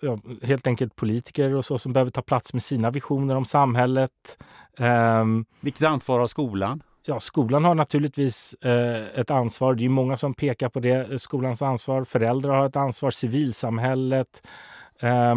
Ja, 0.01 0.19
helt 0.41 0.67
enkelt 0.67 0.95
politiker 0.95 1.53
och 1.55 1.65
så 1.65 1.77
som 1.77 1.93
behöver 1.93 2.11
ta 2.11 2.21
plats 2.21 2.53
med 2.53 2.63
sina 2.63 2.91
visioner 2.91 3.35
om 3.35 3.45
samhället. 3.45 4.37
Um, 4.77 5.45
Vilket 5.59 5.87
ansvar 5.87 6.19
har 6.19 6.27
skolan? 6.27 6.83
Ja, 7.05 7.19
skolan 7.19 7.65
har 7.65 7.75
naturligtvis 7.75 8.53
eh, 8.53 9.19
ett 9.19 9.31
ansvar. 9.31 9.73
Det 9.73 9.85
är 9.85 9.89
många 9.89 10.17
som 10.17 10.33
pekar 10.33 10.69
på 10.69 10.79
det. 10.79 11.21
Skolans 11.21 11.61
ansvar. 11.61 12.03
Föräldrar 12.03 12.55
har 12.57 12.65
ett 12.65 12.75
ansvar. 12.75 13.11
Civilsamhället. 13.11 14.47
Eh, 14.99 15.35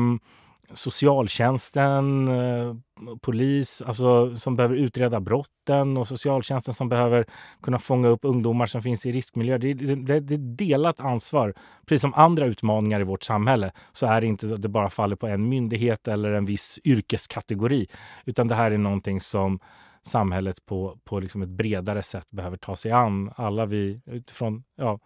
socialtjänsten, 0.74 2.28
eh, 2.28 2.74
polis 3.20 3.82
alltså, 3.82 4.36
som 4.36 4.56
behöver 4.56 4.76
utreda 4.76 5.20
brotten 5.20 5.96
och 5.96 6.08
socialtjänsten 6.08 6.74
som 6.74 6.88
behöver 6.88 7.26
kunna 7.62 7.78
fånga 7.78 8.08
upp 8.08 8.24
ungdomar 8.24 8.66
som 8.66 8.82
finns 8.82 9.06
i 9.06 9.12
riskmiljö. 9.12 9.58
Det, 9.58 9.74
det, 9.74 9.94
det, 9.94 10.20
det 10.20 10.34
är 10.34 10.56
delat 10.56 11.00
ansvar. 11.00 11.54
Precis 11.86 12.00
som 12.00 12.14
andra 12.14 12.46
utmaningar 12.46 13.00
i 13.00 13.04
vårt 13.04 13.22
samhälle 13.22 13.72
så 13.92 14.06
är 14.06 14.20
det 14.20 14.26
inte 14.26 14.54
att 14.54 14.62
det 14.62 14.68
bara 14.68 14.90
faller 14.90 15.16
på 15.16 15.26
en 15.26 15.48
myndighet 15.48 16.08
eller 16.08 16.32
en 16.32 16.44
viss 16.44 16.78
yrkeskategori. 16.84 17.86
Utan 18.24 18.48
det 18.48 18.54
här 18.54 18.70
är 18.70 18.78
någonting 18.78 19.20
som 19.20 19.58
samhället 20.02 20.66
på, 20.66 20.98
på 21.04 21.20
liksom 21.20 21.42
ett 21.42 21.48
bredare 21.48 22.02
sätt 22.02 22.30
behöver 22.30 22.56
ta 22.56 22.76
sig 22.76 22.92
an. 22.92 23.30
Alla 23.36 23.66
vi 23.66 24.00
utifrån 24.06 24.64
ja, 24.76 24.98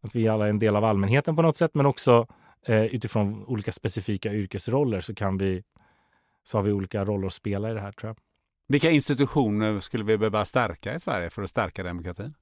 att 0.00 0.14
vi 0.14 0.28
alla 0.28 0.46
är 0.46 0.50
en 0.50 0.58
del 0.58 0.76
av 0.76 0.84
allmänheten 0.84 1.36
på 1.36 1.42
något 1.42 1.56
sätt 1.56 1.74
men 1.74 1.86
också 1.86 2.26
eh, 2.68 2.84
utifrån 2.84 3.44
olika 3.46 3.72
specifika 3.72 4.32
yrkesroller 4.32 5.00
så 5.00 5.14
kan 5.14 5.38
vi 5.38 5.62
så 6.42 6.58
har 6.58 6.62
vi 6.62 6.72
olika 6.72 7.04
roller 7.04 7.26
att 7.26 7.32
spela 7.32 7.70
i 7.70 7.74
det 7.74 7.80
här 7.80 7.92
tror 7.92 8.08
jag. 8.08 8.16
Vilka 8.68 8.90
institutioner 8.90 9.78
skulle 9.78 10.04
vi 10.04 10.18
behöva 10.18 10.44
stärka 10.44 10.94
i 10.94 11.00
Sverige 11.00 11.30
för 11.30 11.42
att 11.42 11.50
stärka 11.50 11.82
demokratin? 11.82 12.34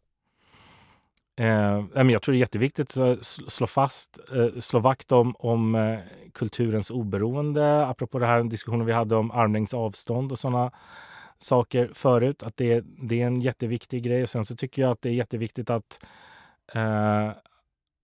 Eh, 1.36 1.84
jag 1.94 2.22
tror 2.22 2.32
det 2.32 2.36
är 2.36 2.40
jätteviktigt 2.40 2.96
att 2.96 3.24
slå 3.24 3.66
fast, 3.66 4.18
eh, 4.34 4.58
slå 4.58 4.78
vakt 4.80 5.12
om, 5.12 5.36
om 5.38 5.74
eh, 5.74 5.98
kulturens 6.34 6.90
oberoende. 6.90 7.86
Apropå 7.86 8.18
den 8.18 8.28
här 8.28 8.44
diskussionen 8.44 8.86
vi 8.86 8.92
hade 8.92 9.16
om 9.16 9.30
armlängds 9.30 9.74
avstånd 9.74 10.32
och 10.32 10.38
sådana 10.38 10.70
saker 11.38 11.90
förut. 11.94 12.42
Att 12.42 12.56
det, 12.56 12.84
det 13.02 13.22
är 13.22 13.26
en 13.26 13.40
jätteviktig 13.40 14.02
grej. 14.02 14.22
Och 14.22 14.28
sen 14.28 14.44
så 14.44 14.56
tycker 14.56 14.82
jag 14.82 14.90
att 14.90 15.02
det 15.02 15.08
är 15.08 15.14
jätteviktigt 15.14 15.70
att, 15.70 16.04
eh, 16.72 17.30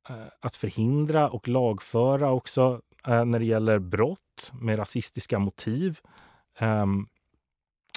Eh, 0.09 0.27
att 0.41 0.57
förhindra 0.57 1.31
och 1.31 1.49
lagföra 1.49 2.31
också 2.31 2.81
eh, 3.07 3.25
när 3.25 3.39
det 3.39 3.45
gäller 3.45 3.79
brott 3.79 4.53
med 4.61 4.79
rasistiska 4.79 5.39
motiv. 5.39 5.99
Ehm, 6.59 7.07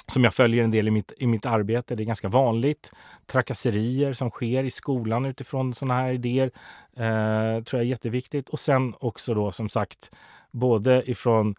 som 0.06 0.24
jag 0.24 0.34
följer 0.34 0.64
en 0.64 0.70
del 0.70 0.88
i 0.88 0.90
mitt, 0.90 1.12
i 1.16 1.26
mitt 1.26 1.46
arbete. 1.46 1.94
Det 1.94 2.02
är 2.02 2.04
ganska 2.04 2.28
vanligt. 2.28 2.92
Trakasserier 3.26 4.12
som 4.12 4.30
sker 4.30 4.64
i 4.64 4.70
skolan 4.70 5.24
utifrån 5.24 5.74
sådana 5.74 6.00
här 6.00 6.12
idéer 6.12 6.50
eh, 6.96 7.62
tror 7.62 7.80
jag 7.80 7.86
är 7.86 7.90
jätteviktigt. 7.90 8.48
Och 8.48 8.60
sen 8.60 8.94
också 9.00 9.34
då 9.34 9.52
som 9.52 9.68
sagt 9.68 10.10
både 10.50 11.10
ifrån 11.10 11.54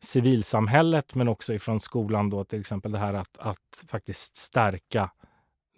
civilsamhället 0.00 1.14
men 1.14 1.28
också 1.28 1.54
ifrån 1.54 1.80
skolan 1.80 2.30
då 2.30 2.44
till 2.44 2.60
exempel 2.60 2.92
det 2.92 2.98
här 2.98 3.14
att, 3.14 3.38
att 3.38 3.84
faktiskt 3.88 4.36
stärka 4.36 5.10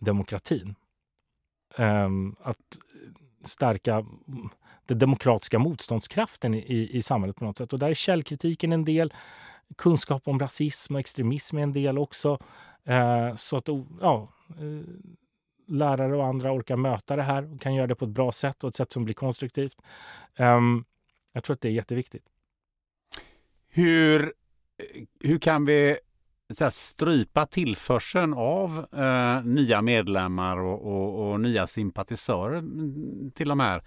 demokratin. 0.01 0.75
Um, 1.79 2.37
att 2.41 2.79
stärka 3.43 4.07
den 4.87 4.99
demokratiska 4.99 5.59
motståndskraften 5.59 6.55
i, 6.55 6.91
i 6.93 7.03
samhället 7.03 7.37
på 7.37 7.45
något 7.45 7.59
sätt. 7.59 7.73
Och 7.73 7.79
där 7.79 7.91
är 7.91 7.95
källkritiken 7.95 8.73
en 8.73 8.85
del. 8.85 9.15
Kunskap 9.79 10.29
om 10.29 10.39
rasism 10.39 10.95
och 10.95 11.01
extremism 11.01 11.59
är 11.59 11.63
en 11.63 11.73
del 11.73 11.99
också. 11.99 12.39
Eh, 12.85 13.35
så 13.35 13.57
att 13.57 13.69
ja, 14.01 14.29
eh, 14.49 14.83
lärare 15.67 16.17
och 16.17 16.27
andra 16.27 16.53
orkar 16.53 16.77
möta 16.77 17.17
det 17.17 17.23
här 17.23 17.55
och 17.55 17.61
kan 17.61 17.75
göra 17.75 17.87
det 17.87 17.95
på 17.95 18.05
ett 18.05 18.11
bra 18.11 18.33
sätt 18.33 18.65
och 18.65 18.69
ett 18.69 18.75
sätt 18.75 18.93
som 18.93 19.05
blir 19.05 19.15
konstruktivt. 19.15 19.77
Um, 20.39 20.85
jag 21.33 21.45
tror 21.45 21.55
att 21.55 21.61
det 21.61 21.69
är 21.69 21.73
jätteviktigt. 21.73 22.25
Hur, 23.69 24.23
eh, 24.23 25.03
hur 25.21 25.39
kan 25.39 25.65
vi 25.65 25.97
här, 26.61 26.71
strypa 26.71 27.47
tillförseln 27.47 28.35
av 28.35 28.87
eh, 28.93 29.45
nya 29.45 29.83
medlemmar 29.83 30.57
och, 30.57 30.87
och, 30.87 31.31
och, 31.31 31.41
nya 31.41 31.67
sympatisörer 31.67 32.59
mm, 32.59 33.31
till 33.35 33.49
de 33.49 33.61
här 33.61 33.83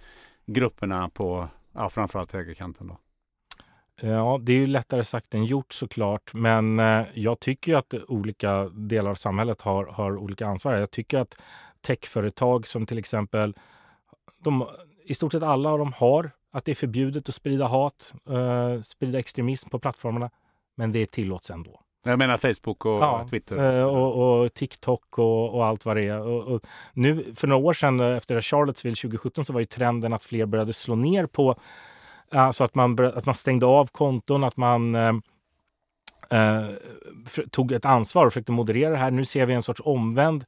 grupperna 0.46 1.08
på 1.08 1.48
ja, 1.74 1.90
framförallt 1.90 2.32
högerkanten? 2.32 2.86
Då? 2.86 2.98
Ja, 4.00 4.38
det 4.42 4.52
är 4.52 4.56
ju 4.56 4.66
lättare 4.66 5.04
sagt 5.04 5.34
än 5.34 5.44
gjort 5.44 5.72
såklart. 5.72 6.34
Men 6.34 6.78
eh, 6.78 7.06
jag 7.14 7.40
tycker 7.40 7.74
att 7.74 7.94
olika 8.08 8.68
delar 8.68 9.10
av 9.10 9.14
samhället 9.14 9.60
har, 9.60 9.84
har 9.86 10.16
olika 10.16 10.46
ansvar. 10.46 10.74
Jag 10.74 10.90
tycker 10.90 11.18
att 11.18 11.40
techföretag 11.80 12.66
som 12.66 12.86
till 12.86 12.98
exempel, 12.98 13.54
de, 14.38 14.68
i 15.04 15.14
stort 15.14 15.32
sett 15.32 15.42
alla 15.42 15.70
av 15.70 15.78
dem 15.78 15.92
har 15.96 16.30
att 16.52 16.64
det 16.64 16.72
är 16.72 16.76
förbjudet 16.76 17.28
att 17.28 17.34
sprida 17.34 17.66
hat, 17.66 18.14
eh, 18.28 18.80
sprida 18.80 19.18
extremism 19.18 19.70
på 19.70 19.78
plattformarna. 19.78 20.30
Men 20.74 20.92
det 20.92 21.10
tillåts 21.10 21.50
ändå. 21.50 21.83
Jag 22.04 22.18
menar 22.18 22.36
Facebook 22.36 22.86
och 22.86 23.02
ja, 23.02 23.26
Twitter? 23.30 23.56
Och, 23.56 23.74
uh, 23.74 24.02
och, 24.02 24.42
och 24.42 24.54
TikTok 24.54 25.18
och, 25.18 25.54
och, 25.54 25.66
allt 25.66 25.84
vad 25.84 25.96
det 25.96 26.02
är. 26.02 26.20
Och, 26.20 26.62
nu, 26.92 27.34
för 27.34 27.46
några 27.46 27.66
år 27.66 27.72
sedan 27.72 28.00
efter 28.00 28.40
Charlottesville 28.40 28.96
2017 28.96 29.44
så 29.44 29.52
var 29.52 29.60
ju 29.60 29.66
trenden 29.66 30.12
att 30.12 30.24
fler 30.24 30.46
började 30.46 30.72
slå 30.72 30.94
ner 30.94 31.26
på 31.26 31.56
uh, 32.34 32.50
så 32.50 32.64
att 32.64 32.74
man, 32.74 33.04
att 33.04 33.26
man 33.26 33.34
stängde 33.34 33.66
av 33.66 33.86
konton, 33.86 34.44
att 34.44 34.56
man 34.56 34.96
tog 37.50 37.72
ett 37.72 37.84
ansvar 37.84 38.26
och 38.26 38.32
försökte 38.32 38.52
moderera 38.52 38.90
det 38.90 38.96
här. 38.96 39.10
Nu 39.10 39.24
ser 39.24 39.46
vi 39.46 39.54
en 39.54 39.62
sorts 39.62 39.80
omvänd 39.84 40.44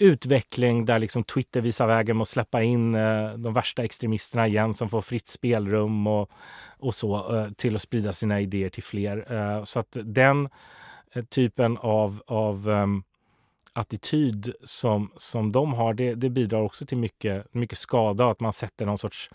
utveckling 0.00 0.84
där 0.84 0.98
liksom 0.98 1.24
Twitter 1.24 1.60
visar 1.60 1.86
vägen 1.86 2.16
med 2.16 2.22
att 2.22 2.28
släppa 2.28 2.62
in 2.62 2.94
eh, 2.94 3.32
de 3.32 3.54
värsta 3.54 3.84
extremisterna 3.84 4.46
igen 4.46 4.74
som 4.74 4.88
får 4.88 5.00
fritt 5.00 5.28
spelrum 5.28 6.06
och, 6.06 6.30
och 6.78 6.94
så 6.94 7.36
eh, 7.36 7.50
till 7.50 7.76
att 7.76 7.82
sprida 7.82 8.12
sina 8.12 8.40
idéer 8.40 8.68
till 8.68 8.82
fler. 8.82 9.32
Eh, 9.32 9.64
så 9.64 9.78
att 9.78 9.96
den 10.04 10.48
eh, 11.12 11.24
typen 11.24 11.76
av, 11.76 12.22
av 12.26 12.70
ehm, 12.70 13.02
attityd 13.72 14.52
som, 14.64 15.10
som 15.16 15.52
de 15.52 15.72
har, 15.72 15.94
det, 15.94 16.14
det, 16.14 16.30
bidrar 16.30 16.60
också 16.60 16.86
till 16.86 16.98
mycket, 16.98 17.54
mycket 17.54 17.78
skada 17.78 18.24
och 18.24 18.30
att 18.30 18.40
man 18.40 18.52
sätter 18.52 18.86
någon 18.86 18.98
sorts 18.98 19.30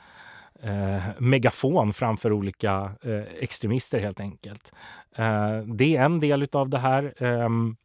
eh, 0.61 1.03
megafon 1.19 1.93
framför 1.93 2.31
olika 2.31 2.91
eh, 3.03 3.23
extremister 3.39 3.99
helt 3.99 4.19
enkelt. 4.19 4.71
Eh, 5.15 5.57
det 5.57 5.95
är 5.95 6.05
en 6.05 6.19
del 6.19 6.47
av 6.51 6.69
det 6.69 6.79
här. 6.79 7.23
Ehm, 7.23 7.75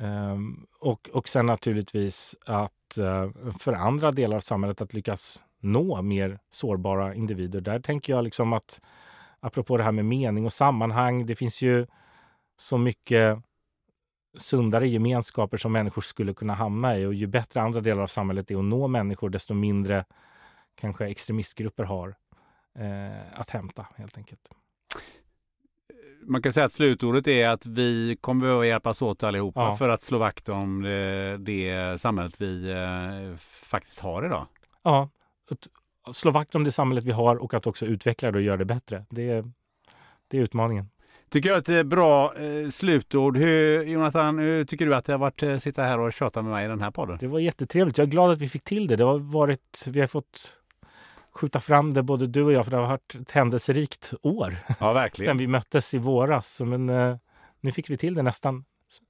Ehm, 0.00 0.66
och, 0.80 1.08
och 1.12 1.28
sen 1.28 1.46
naturligtvis 1.46 2.36
att 2.46 2.98
eh, 2.98 3.30
för 3.58 3.72
andra 3.72 4.12
delar 4.12 4.36
av 4.36 4.40
samhället 4.40 4.80
att 4.80 4.94
lyckas 4.94 5.44
nå 5.60 6.02
mer 6.02 6.38
sårbara 6.50 7.14
individer. 7.14 7.60
Där 7.60 7.80
tänker 7.80 8.12
jag 8.12 8.24
liksom 8.24 8.52
att 8.52 8.80
apropå 9.40 9.76
det 9.76 9.82
här 9.82 9.92
med 9.92 10.04
mening 10.04 10.44
och 10.44 10.52
sammanhang, 10.52 11.26
det 11.26 11.36
finns 11.36 11.62
ju 11.62 11.86
så 12.56 12.78
mycket 12.78 13.38
sundare 14.36 14.88
gemenskaper 14.88 15.56
som 15.56 15.72
människor 15.72 16.02
skulle 16.02 16.34
kunna 16.34 16.54
hamna 16.54 16.98
i 16.98 17.06
och 17.06 17.14
ju 17.14 17.26
bättre 17.26 17.60
andra 17.60 17.80
delar 17.80 18.02
av 18.02 18.06
samhället 18.06 18.50
är 18.50 18.58
att 18.58 18.64
nå 18.64 18.88
människor, 18.88 19.30
desto 19.30 19.54
mindre 19.54 20.04
kanske 20.74 21.06
extremistgrupper 21.06 21.84
har 21.84 22.16
eh, 22.78 23.40
att 23.40 23.50
hämta 23.50 23.86
helt 23.96 24.16
enkelt. 24.18 24.50
Man 26.28 26.42
kan 26.42 26.52
säga 26.52 26.66
att 26.66 26.72
slutordet 26.72 27.26
är 27.28 27.48
att 27.48 27.66
vi 27.66 28.16
kommer 28.20 28.40
behöva 28.40 28.66
hjälpas 28.66 29.02
åt 29.02 29.22
allihopa 29.24 29.60
Ja. 29.60 29.76
för 29.76 29.88
att 29.88 30.02
slå 30.02 30.18
vakt 30.18 30.48
om 30.48 30.82
det, 30.82 31.36
det 31.36 32.00
samhället 32.00 32.40
vi 32.40 32.70
eh, 32.70 33.36
faktiskt 33.40 34.00
har 34.00 34.26
idag. 34.26 34.46
Ja, 34.82 35.10
att 35.50 36.14
slå 36.16 36.30
vakt 36.30 36.54
om 36.54 36.64
det 36.64 36.72
samhället 36.72 37.04
vi 37.04 37.12
har 37.12 37.36
och 37.36 37.54
att 37.54 37.66
också 37.66 37.86
utveckla 37.86 38.30
det 38.30 38.38
och 38.38 38.44
göra 38.44 38.56
det 38.56 38.64
bättre. 38.64 39.04
Det 39.10 39.30
är, 39.30 39.44
det 40.28 40.38
är 40.38 40.42
utmaningen. 40.42 40.88
Tycker 41.30 41.48
jag 41.50 41.68
är 41.68 41.80
ett 41.80 41.86
bra 41.86 42.34
eh, 42.36 42.68
slutord. 42.68 43.36
Hur, 43.36 43.84
Jonathan, 43.84 44.38
hur 44.38 44.64
tycker 44.64 44.86
du 44.86 44.94
att 44.94 45.04
det 45.04 45.12
har 45.12 45.18
varit 45.18 45.42
att 45.42 45.62
sitta 45.62 45.82
här 45.82 45.98
och 46.00 46.12
tjata 46.12 46.42
med 46.42 46.52
mig 46.52 46.64
i 46.64 46.68
den 46.68 46.80
här 46.80 46.90
podden? 46.90 47.18
Det 47.20 47.26
var 47.26 47.38
jättetrevligt. 47.38 47.98
Jag 47.98 48.06
är 48.06 48.10
glad 48.10 48.30
att 48.30 48.38
vi 48.38 48.48
fick 48.48 48.64
till 48.64 48.86
det. 48.86 48.96
Det 48.96 49.04
har 49.04 49.18
varit, 49.18 49.84
vi 49.86 50.00
har 50.00 50.06
fått 50.06 50.60
skjuta 51.38 51.60
fram 51.60 51.94
det 51.94 52.02
både 52.02 52.26
du 52.26 52.42
och 52.42 52.52
jag 52.52 52.64
för 52.64 52.70
det 52.70 52.76
har 52.76 52.86
varit 52.86 53.14
ett 53.14 53.30
händelserikt 53.30 54.12
år 54.22 54.56
Ja, 54.80 54.92
verkligen. 54.92 55.26
sen 55.30 55.38
vi 55.38 55.46
möttes 55.46 55.94
i 55.94 55.98
våras. 55.98 56.60
Men 56.60 56.88
eh, 56.88 57.16
nu 57.60 57.72
fick 57.72 57.90
vi 57.90 57.96
till 57.96 58.14
det 58.14 58.22
nästan, 58.22 58.64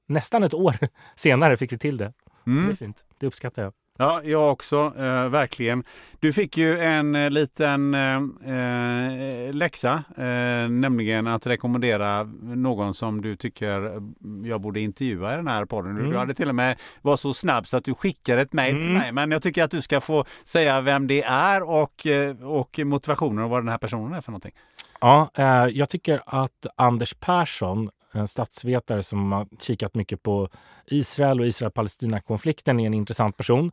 nästan 0.06 0.42
ett 0.42 0.55
år 0.55 0.76
senare 1.16 1.56
fick 1.56 1.72
vi 1.72 1.78
till 1.78 1.96
det. 1.96 2.12
Så 2.14 2.50
det 2.50 2.50
är 2.50 2.62
Mm. 2.62 2.76
fint. 2.76 3.05
Det 3.18 3.26
uppskattar 3.26 3.62
jag. 3.62 3.72
Ja, 4.01 4.20
jag 4.25 4.53
också. 4.53 4.93
Eh, 4.99 5.29
verkligen. 5.29 5.85
Du 6.20 6.33
fick 6.33 6.57
ju 6.57 6.79
en 6.81 7.15
eh, 7.15 7.31
liten 7.31 7.95
eh, 7.95 8.16
eh, 8.55 9.53
läxa, 9.55 10.05
eh, 10.16 10.69
nämligen 10.69 11.27
att 11.27 11.47
rekommendera 11.47 12.25
någon 12.43 12.95
som 12.95 13.23
du 13.23 13.37
tycker 13.37 13.85
eh, 13.87 14.01
jag 14.45 14.61
borde 14.61 14.81
intervjua 14.81 15.33
i 15.33 15.37
den 15.37 15.49
här 15.49 15.65
podden. 15.65 15.91
Mm. 15.99 16.11
Du 16.11 16.16
hade 16.19 16.35
till 16.35 16.49
och 16.49 16.55
med 16.55 16.77
var 17.03 17.16
så 17.16 17.35
snabb 17.35 17.66
så 17.66 17.77
att 17.77 17.85
du 17.85 17.95
skickade 17.95 18.43
ett 18.43 18.53
mejl 18.53 18.75
till 18.75 18.83
Mm. 18.91 18.95
mig. 18.95 19.12
Men 19.12 19.31
jag 19.31 19.43
tycker 19.43 19.65
att 19.65 19.70
du 19.70 19.83
ska 19.83 20.01
få 20.01 20.25
säga 20.45 20.81
vem 20.81 21.07
det 21.07 21.23
är 21.23 21.62
och, 21.62 22.07
och 22.43 22.79
motivationen 22.85 23.45
och 23.45 23.51
vad 23.51 23.61
den 23.62 23.69
här 23.69 23.79
personen 23.79 24.12
är 24.12 24.20
för 24.20 24.31
någonting. 24.33 24.53
Ja, 25.01 25.31
jag 25.73 25.89
tycker 25.89 26.23
att 26.27 26.66
Anders 26.77 27.15
Persson, 27.15 27.91
en 28.12 28.28
statsvetare 28.28 29.02
som 29.02 29.32
har 29.32 29.47
kikat 29.60 29.94
mycket 29.94 30.22
på 30.22 30.48
Israel 30.86 31.40
och 31.40 31.47
Israel-Palestina-konflikten, 31.47 32.80
är 32.80 32.86
en 32.86 32.94
intressant 32.94 33.36
person. 33.36 33.72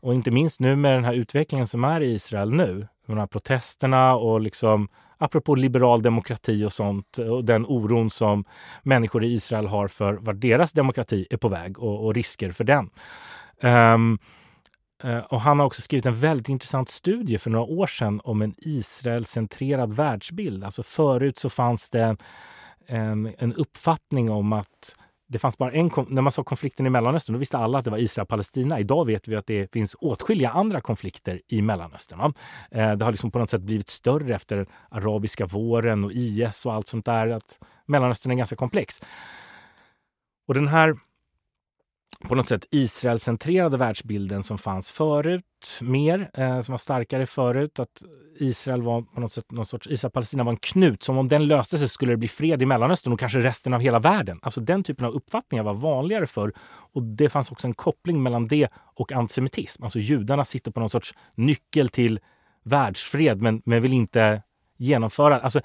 Och 0.00 0.14
inte 0.14 0.30
minst 0.30 0.60
nu 0.60 0.76
med 0.76 0.94
den 0.94 1.04
här 1.04 1.12
utvecklingen 1.12 1.66
som 1.66 1.84
är 1.84 2.00
i 2.00 2.12
Israel 2.12 2.50
nu, 2.50 2.88
de 3.06 3.18
här 3.18 3.26
protesterna 3.26 4.14
och 4.14 4.40
liksom 4.40 4.88
apropå 5.18 5.54
liberal 5.54 6.02
demokrati 6.02 6.64
och 6.64 6.72
sånt 6.72 7.18
och 7.18 7.44
den 7.44 7.66
oron 7.66 8.10
som 8.10 8.44
människor 8.82 9.24
i 9.24 9.32
Israel 9.32 9.66
har 9.66 9.88
för 9.88 10.12
var 10.12 10.32
deras 10.32 10.72
demokrati 10.72 11.26
är 11.30 11.36
på 11.36 11.48
väg 11.48 11.78
och, 11.78 12.04
och 12.04 12.14
risker 12.14 12.52
för 12.52 12.64
den. 12.64 12.90
Um, 13.62 14.18
Och 15.30 15.40
han 15.40 15.58
har 15.58 15.66
också 15.66 15.82
skrivit 15.82 16.06
en 16.06 16.14
väldigt 16.14 16.48
intressant 16.48 16.88
studie 16.88 17.38
för 17.38 17.50
några 17.50 17.64
år 17.64 17.86
sedan 17.86 18.20
om 18.24 18.42
en 18.42 18.54
Israel-centrerad 18.58 19.92
världsbild. 19.92 20.64
Alltså 20.64 20.82
förut 20.82 21.38
så 21.38 21.50
fanns 21.50 21.90
det 21.90 22.16
en, 22.86 23.34
en 23.38 23.54
uppfattning 23.54 24.30
om 24.30 24.52
att 24.52 24.94
det 25.28 25.38
fanns 25.38 25.58
bara 25.58 25.72
en, 25.72 25.90
när 26.08 26.22
man 26.22 26.32
sa 26.32 26.44
konflikten 26.44 26.86
i 26.86 26.90
Mellanöstern, 26.90 27.32
då 27.32 27.38
visste 27.38 27.58
alla 27.58 27.78
att 27.78 27.84
det 27.84 27.90
var 27.90 27.98
Israel-Palestina. 27.98 28.80
Idag 28.80 29.06
vet 29.06 29.28
vi 29.28 29.36
att 29.36 29.46
det 29.46 29.72
finns 29.72 29.96
åtskilliga 30.00 30.50
andra 30.50 30.80
konflikter 30.80 31.40
i 31.48 31.62
Mellanöstern. 31.62 32.18
Va? 32.18 32.32
Eh, 32.70 32.92
det 32.92 33.04
har 33.04 33.12
liksom 33.12 33.30
på 33.30 33.38
något 33.38 33.50
sätt 33.50 33.62
blivit 33.62 33.88
större 33.88 34.34
efter 34.34 34.66
arabiska 34.88 35.46
våren 35.46 36.04
och 36.04 36.12
IS 36.12 36.66
och 36.66 36.72
allt 36.72 36.88
sånt 36.88 37.04
där. 37.04 37.28
Att 37.28 37.58
Mellanöstern 37.86 38.32
är 38.32 38.36
ganska 38.36 38.56
komplex. 38.56 39.02
Och 40.46 40.54
den 40.54 40.68
här 40.68 40.94
på 42.28 42.34
något 42.34 42.48
sätt 42.48 42.64
Israel-centrerade 42.70 43.76
världsbilden 43.76 44.42
som 44.42 44.58
fanns 44.58 44.90
förut, 44.90 45.44
mer, 45.82 46.30
eh, 46.34 46.60
som 46.60 46.72
var 46.72 46.78
starkare 46.78 47.26
förut. 47.26 47.78
Att 47.78 48.02
Israel 48.38 48.82
var 48.82 49.02
på 49.02 49.20
något 49.20 49.32
sätt 49.32 49.52
någon 49.52 49.66
sorts, 49.66 49.86
Israel-Palestina 49.86 50.44
var 50.44 50.52
en 50.52 50.58
knut. 50.58 51.02
Som 51.02 51.18
om 51.18 51.28
den 51.28 51.46
löste 51.46 51.78
sig 51.78 51.88
skulle 51.88 52.12
det 52.12 52.16
bli 52.16 52.28
fred 52.28 52.62
i 52.62 52.66
Mellanöstern 52.66 53.12
och 53.12 53.18
kanske 53.18 53.38
resten 53.38 53.74
av 53.74 53.80
hela 53.80 53.98
världen. 53.98 54.38
Alltså 54.42 54.60
den 54.60 54.82
typen 54.82 55.06
av 55.06 55.12
uppfattningar 55.12 55.64
var 55.64 55.74
vanligare 55.74 56.26
förr. 56.26 56.52
Och 56.92 57.02
det 57.02 57.28
fanns 57.28 57.52
också 57.52 57.66
en 57.66 57.74
koppling 57.74 58.22
mellan 58.22 58.48
det 58.48 58.68
och 58.74 59.12
antisemitism. 59.12 59.84
Alltså 59.84 59.98
judarna 59.98 60.44
sitter 60.44 60.70
på 60.70 60.80
någon 60.80 60.90
sorts 60.90 61.14
nyckel 61.34 61.88
till 61.88 62.20
världsfred 62.62 63.42
men, 63.42 63.62
men 63.64 63.82
vill 63.82 63.92
inte 63.92 64.42
genomföra. 64.76 65.40
Alltså, 65.40 65.60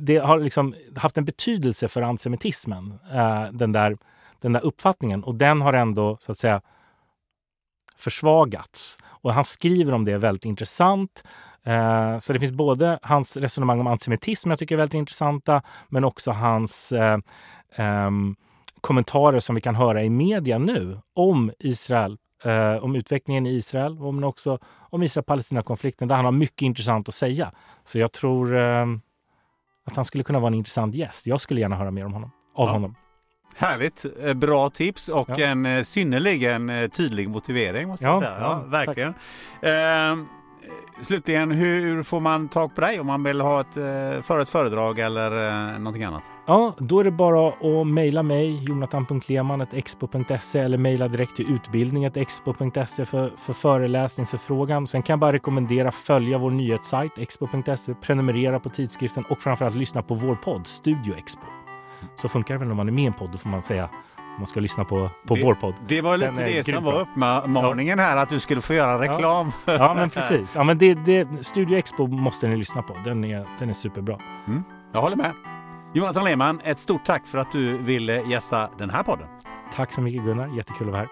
det 0.00 0.16
har 0.16 0.38
liksom 0.38 0.74
haft 0.96 1.18
en 1.18 1.24
betydelse 1.24 1.88
för 1.88 2.02
antisemitismen, 2.02 2.98
eh, 3.12 3.52
den 3.52 3.72
där 3.72 3.96
den 4.42 4.52
där 4.52 4.64
uppfattningen 4.64 5.24
och 5.24 5.34
den 5.34 5.62
har 5.62 5.72
ändå 5.72 6.16
så 6.20 6.32
att 6.32 6.38
säga 6.38 6.60
försvagats. 7.96 8.98
Och 9.04 9.32
han 9.32 9.44
skriver 9.44 9.92
om 9.92 10.04
det 10.04 10.18
väldigt 10.18 10.44
intressant. 10.44 11.24
Eh, 11.64 12.18
så 12.18 12.32
det 12.32 12.38
finns 12.38 12.52
både 12.52 12.98
hans 13.02 13.36
resonemang 13.36 13.80
om 13.80 13.86
antisemitism 13.86 14.50
jag 14.50 14.58
tycker 14.58 14.74
är 14.74 14.76
väldigt 14.76 14.94
intressanta 14.94 15.62
men 15.88 16.04
också 16.04 16.30
hans 16.30 16.92
eh, 16.92 17.18
ehm, 17.76 18.36
kommentarer 18.80 19.40
som 19.40 19.54
vi 19.54 19.60
kan 19.60 19.74
höra 19.74 20.02
i 20.02 20.10
media 20.10 20.58
nu 20.58 20.98
om 21.14 21.52
Israel, 21.58 22.18
eh, 22.44 22.84
om 22.84 22.96
utvecklingen 22.96 23.46
i 23.46 23.50
Israel 23.50 23.98
och 24.02 24.14
men 24.14 24.24
också 24.24 24.58
om 24.90 25.02
Israel-Palestina-konflikten 25.02 26.08
där 26.08 26.16
han 26.16 26.24
har 26.24 26.32
mycket 26.32 26.62
intressant 26.62 27.08
att 27.08 27.14
säga. 27.14 27.52
Så 27.84 27.98
jag 27.98 28.12
tror 28.12 28.56
eh, 28.56 28.86
att 29.84 29.96
han 29.96 30.04
skulle 30.04 30.24
kunna 30.24 30.38
vara 30.40 30.48
en 30.48 30.54
intressant 30.54 30.94
gäst. 30.94 31.26
Jag 31.26 31.40
skulle 31.40 31.60
gärna 31.60 31.76
höra 31.76 31.90
mer 31.90 32.04
om 32.06 32.12
honom, 32.12 32.30
av 32.54 32.66
Ja. 32.68 32.72
honom. 32.72 32.94
Härligt, 33.56 34.04
Eh, 34.24 34.34
bra 34.34 34.70
tips 34.70 35.08
och 35.08 35.24
Ja. 35.28 35.44
en 35.44 35.66
eh, 35.66 35.82
synnerligen 35.82 36.70
eh, 36.70 36.88
tydlig 36.88 37.28
motivering 37.30 37.88
måste 37.88 38.04
jag 38.06 38.14
Ja, 38.16 38.20
säga. 38.20 38.36
Ja, 38.40 38.62
verkligen. 38.68 39.14
Ehm, 39.62 40.26
slutligen, 41.02 41.50
hur 41.50 42.02
får 42.02 42.20
man 42.20 42.48
tag 42.48 42.74
på 42.74 42.80
dig 42.80 43.00
om 43.00 43.06
man 43.06 43.22
vill 43.24 43.40
ha 43.40 43.60
ett, 43.60 43.74
föra 44.26 44.42
ett 44.42 44.48
föredrag 44.48 44.98
eller 44.98 45.30
någonting 45.78 46.04
annat? 46.04 46.22
Ja, 46.46 46.74
då 46.78 47.00
är 47.00 47.04
det 47.04 47.10
bara 47.10 47.48
att 47.48 47.86
mejla 47.86 48.22
mig, 48.22 48.64
jonathan.leman.expo.se 48.64 50.58
eller 50.58 50.78
mejla 50.78 51.08
direkt 51.08 51.36
till 51.36 51.54
utbildning.expo.se 51.54 53.04
för, 53.06 53.32
för 53.36 53.52
föreläsningsförfrågan. 53.52 54.86
Sen 54.86 55.02
kan 55.02 55.12
jag 55.14 55.20
bara 55.20 55.32
rekommendera 55.32 55.92
följa 55.92 56.38
vår 56.38 56.50
nyhetssajt 56.50 57.18
expo.se, 57.18 57.94
prenumerera 57.94 58.60
på 58.60 58.68
tidskriften 58.68 59.24
och 59.24 59.40
framförallt 59.40 59.74
lyssna 59.76 60.02
på 60.02 60.14
vår 60.14 60.34
podd 60.34 60.66
Studio 60.66 61.14
Expo. 61.16 61.46
Så 62.16 62.28
funkar 62.28 62.54
det 62.54 62.58
väl 62.58 62.68
när 62.68 62.74
man 62.74 62.88
är 62.88 62.92
med 62.92 63.04
i 63.04 63.06
en 63.06 63.12
podd, 63.12 63.30
då 63.32 63.38
får 63.38 63.48
man 63.48 63.62
säga 63.62 63.84
om 64.18 64.36
man 64.38 64.46
ska 64.46 64.60
lyssna 64.60 64.84
på, 64.84 65.10
på 65.26 65.34
Det- 65.34 65.44
vår 65.44 65.54
podd. 65.54 65.74
Det 65.88 66.00
var 66.00 66.18
Den 66.18 66.30
lite 66.30 66.42
är 66.42 66.56
det 66.56 66.64
som 66.64 66.84
var 66.84 67.00
uppmaningen 67.00 67.98
här, 67.98 68.16
att 68.16 68.28
du 68.28 68.40
skulle 68.40 68.60
få 68.60 68.74
göra 68.74 69.00
reklam. 69.00 69.52
Ja, 69.64 69.94
men 69.94 70.10
precis. 70.10 70.54
Ja, 70.56 70.64
men 70.64 70.78
det, 70.78 70.94
det, 70.94 71.46
Studio 71.46 71.78
Expo 71.78 72.06
måste 72.06 72.48
ni 72.48 72.56
lyssna 72.56 72.82
på. 72.82 72.96
Den 73.04 73.24
är, 73.24 73.46
den 73.58 73.70
är 73.70 73.74
superbra. 73.74 74.18
Jag 74.92 75.00
håller 75.00 75.16
med. 75.16 75.32
Jonathan 75.94 76.24
Lehmann, 76.24 76.60
ett 76.64 76.78
stort 76.78 77.04
tack 77.04 77.26
för 77.26 77.38
att 77.38 77.52
du 77.52 77.78
ville 77.78 78.22
gästa 78.22 78.68
den 78.78 78.90
här 78.90 79.02
podden. 79.02 79.26
Tack 79.72 79.92
så 79.92 80.00
mycket 80.00 80.22
Gunnar, 80.24 80.56
jättekul 80.56 80.86
att 80.86 80.92
vara 80.92 81.00
här. 81.02 81.08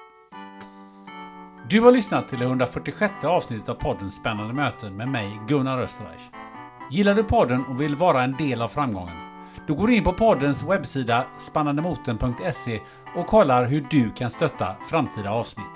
Du 1.68 1.80
har 1.80 1.92
lyssnat 1.92 2.28
till 2.28 2.38
det 2.38 2.44
146 2.44 3.14
avsnittet 3.24 3.68
av 3.68 3.74
podden 3.74 4.10
Spännande 4.10 4.54
möten 4.54 4.96
med 4.96 5.08
mig, 5.08 5.40
Gunnar 5.48 5.78
Österreich. 5.78 6.30
Gillar 6.90 7.14
du 7.14 7.24
podden 7.24 7.64
och 7.64 7.80
vill 7.80 7.96
vara 7.96 8.22
en 8.22 8.36
del 8.36 8.62
av 8.62 8.68
framgången? 8.68 9.29
Då 9.70 9.76
går 9.76 9.86
du 9.86 9.96
in 9.96 10.04
på 10.04 10.12
poddens 10.12 10.62
webbsida 10.62 11.26
spannandemoten.se 11.38 12.80
och 13.16 13.26
kollar 13.26 13.64
hur 13.64 13.86
du 13.90 14.10
kan 14.10 14.30
stötta 14.30 14.76
framtida 14.88 15.30
avsnitt. 15.30 15.66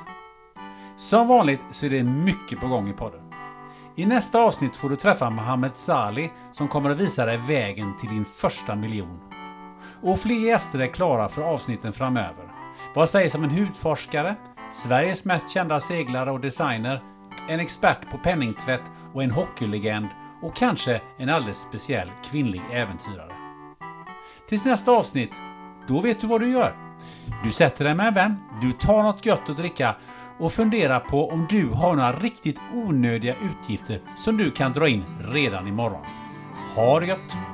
Som 0.97 1.29
vanligt 1.29 1.61
så 1.71 1.87
är 1.87 1.91
det 1.91 2.05
mycket 2.05 2.61
på 2.61 2.67
gång 2.67 2.89
i 2.89 2.93
podden. 2.93 3.21
I 3.97 4.07
nästa 4.07 4.39
avsnitt 4.43 4.77
får 4.77 4.89
du 4.89 4.97
träffa 4.97 5.31
Mohammed 5.31 5.77
Sali 5.77 6.31
som 6.53 6.69
kommer 6.69 6.91
att 6.91 7.01
visa 7.01 7.27
dig 7.27 7.37
vägen 7.49 7.97
till 7.97 8.09
din 8.09 8.25
första 8.25 8.75
miljon. 8.75 9.21
Och 10.03 10.19
fler 10.19 10.47
gäster 10.47 10.79
är 10.79 10.95
klara 10.95 11.29
för 11.29 11.43
avsnitten 11.43 11.93
framöver. 11.93 12.53
Vad 12.95 13.11
sägs 13.11 13.35
om 13.35 13.45
en 13.45 13.51
hudforskare, 13.51 14.37
Sveriges 14.73 15.25
mest 15.25 15.51
kända 15.51 15.81
seglare 15.81 16.31
och 16.31 16.41
designer, 16.41 17.03
en 17.49 17.61
expert 17.61 18.11
på 18.11 18.19
penningtvätt 18.19 18.85
och 19.13 19.23
en 19.23 19.31
hockeylegend 19.31 20.09
och 20.43 20.57
kanske 20.57 21.01
en 21.19 21.29
alldeles 21.29 21.59
speciell 21.59 22.11
kvinnlig 22.31 22.63
äventyrare. 22.73 23.34
Tills 24.49 24.65
nästa 24.65 24.93
avsnitt, 24.93 25.41
då 25.89 26.01
vet 26.01 26.21
du 26.21 26.27
vad 26.27 26.41
du 26.41 26.51
gör. 26.51 26.77
Du 27.45 27.51
sätter 27.51 27.85
dig 27.85 27.95
med 27.95 28.09
en 28.09 28.15
vän, 28.15 28.37
du 28.63 28.73
tar 28.73 29.03
något 29.03 29.27
gött 29.27 29.51
att 29.51 29.57
dricka 29.57 29.97
och 30.39 30.53
funderar 30.53 31.01
på 31.01 31.29
om 31.31 31.47
du 31.51 31.69
har 31.69 31.95
några 31.95 32.13
riktigt 32.13 32.61
onödiga 32.75 33.37
utgifter 33.43 34.01
som 34.17 34.37
du 34.37 34.51
kan 34.51 34.73
dra 34.73 34.89
in 34.89 35.05
redan 35.21 35.69
imorgon. 35.69 36.05
Ha 36.75 37.01
det 37.01 37.07
gött! 37.07 37.54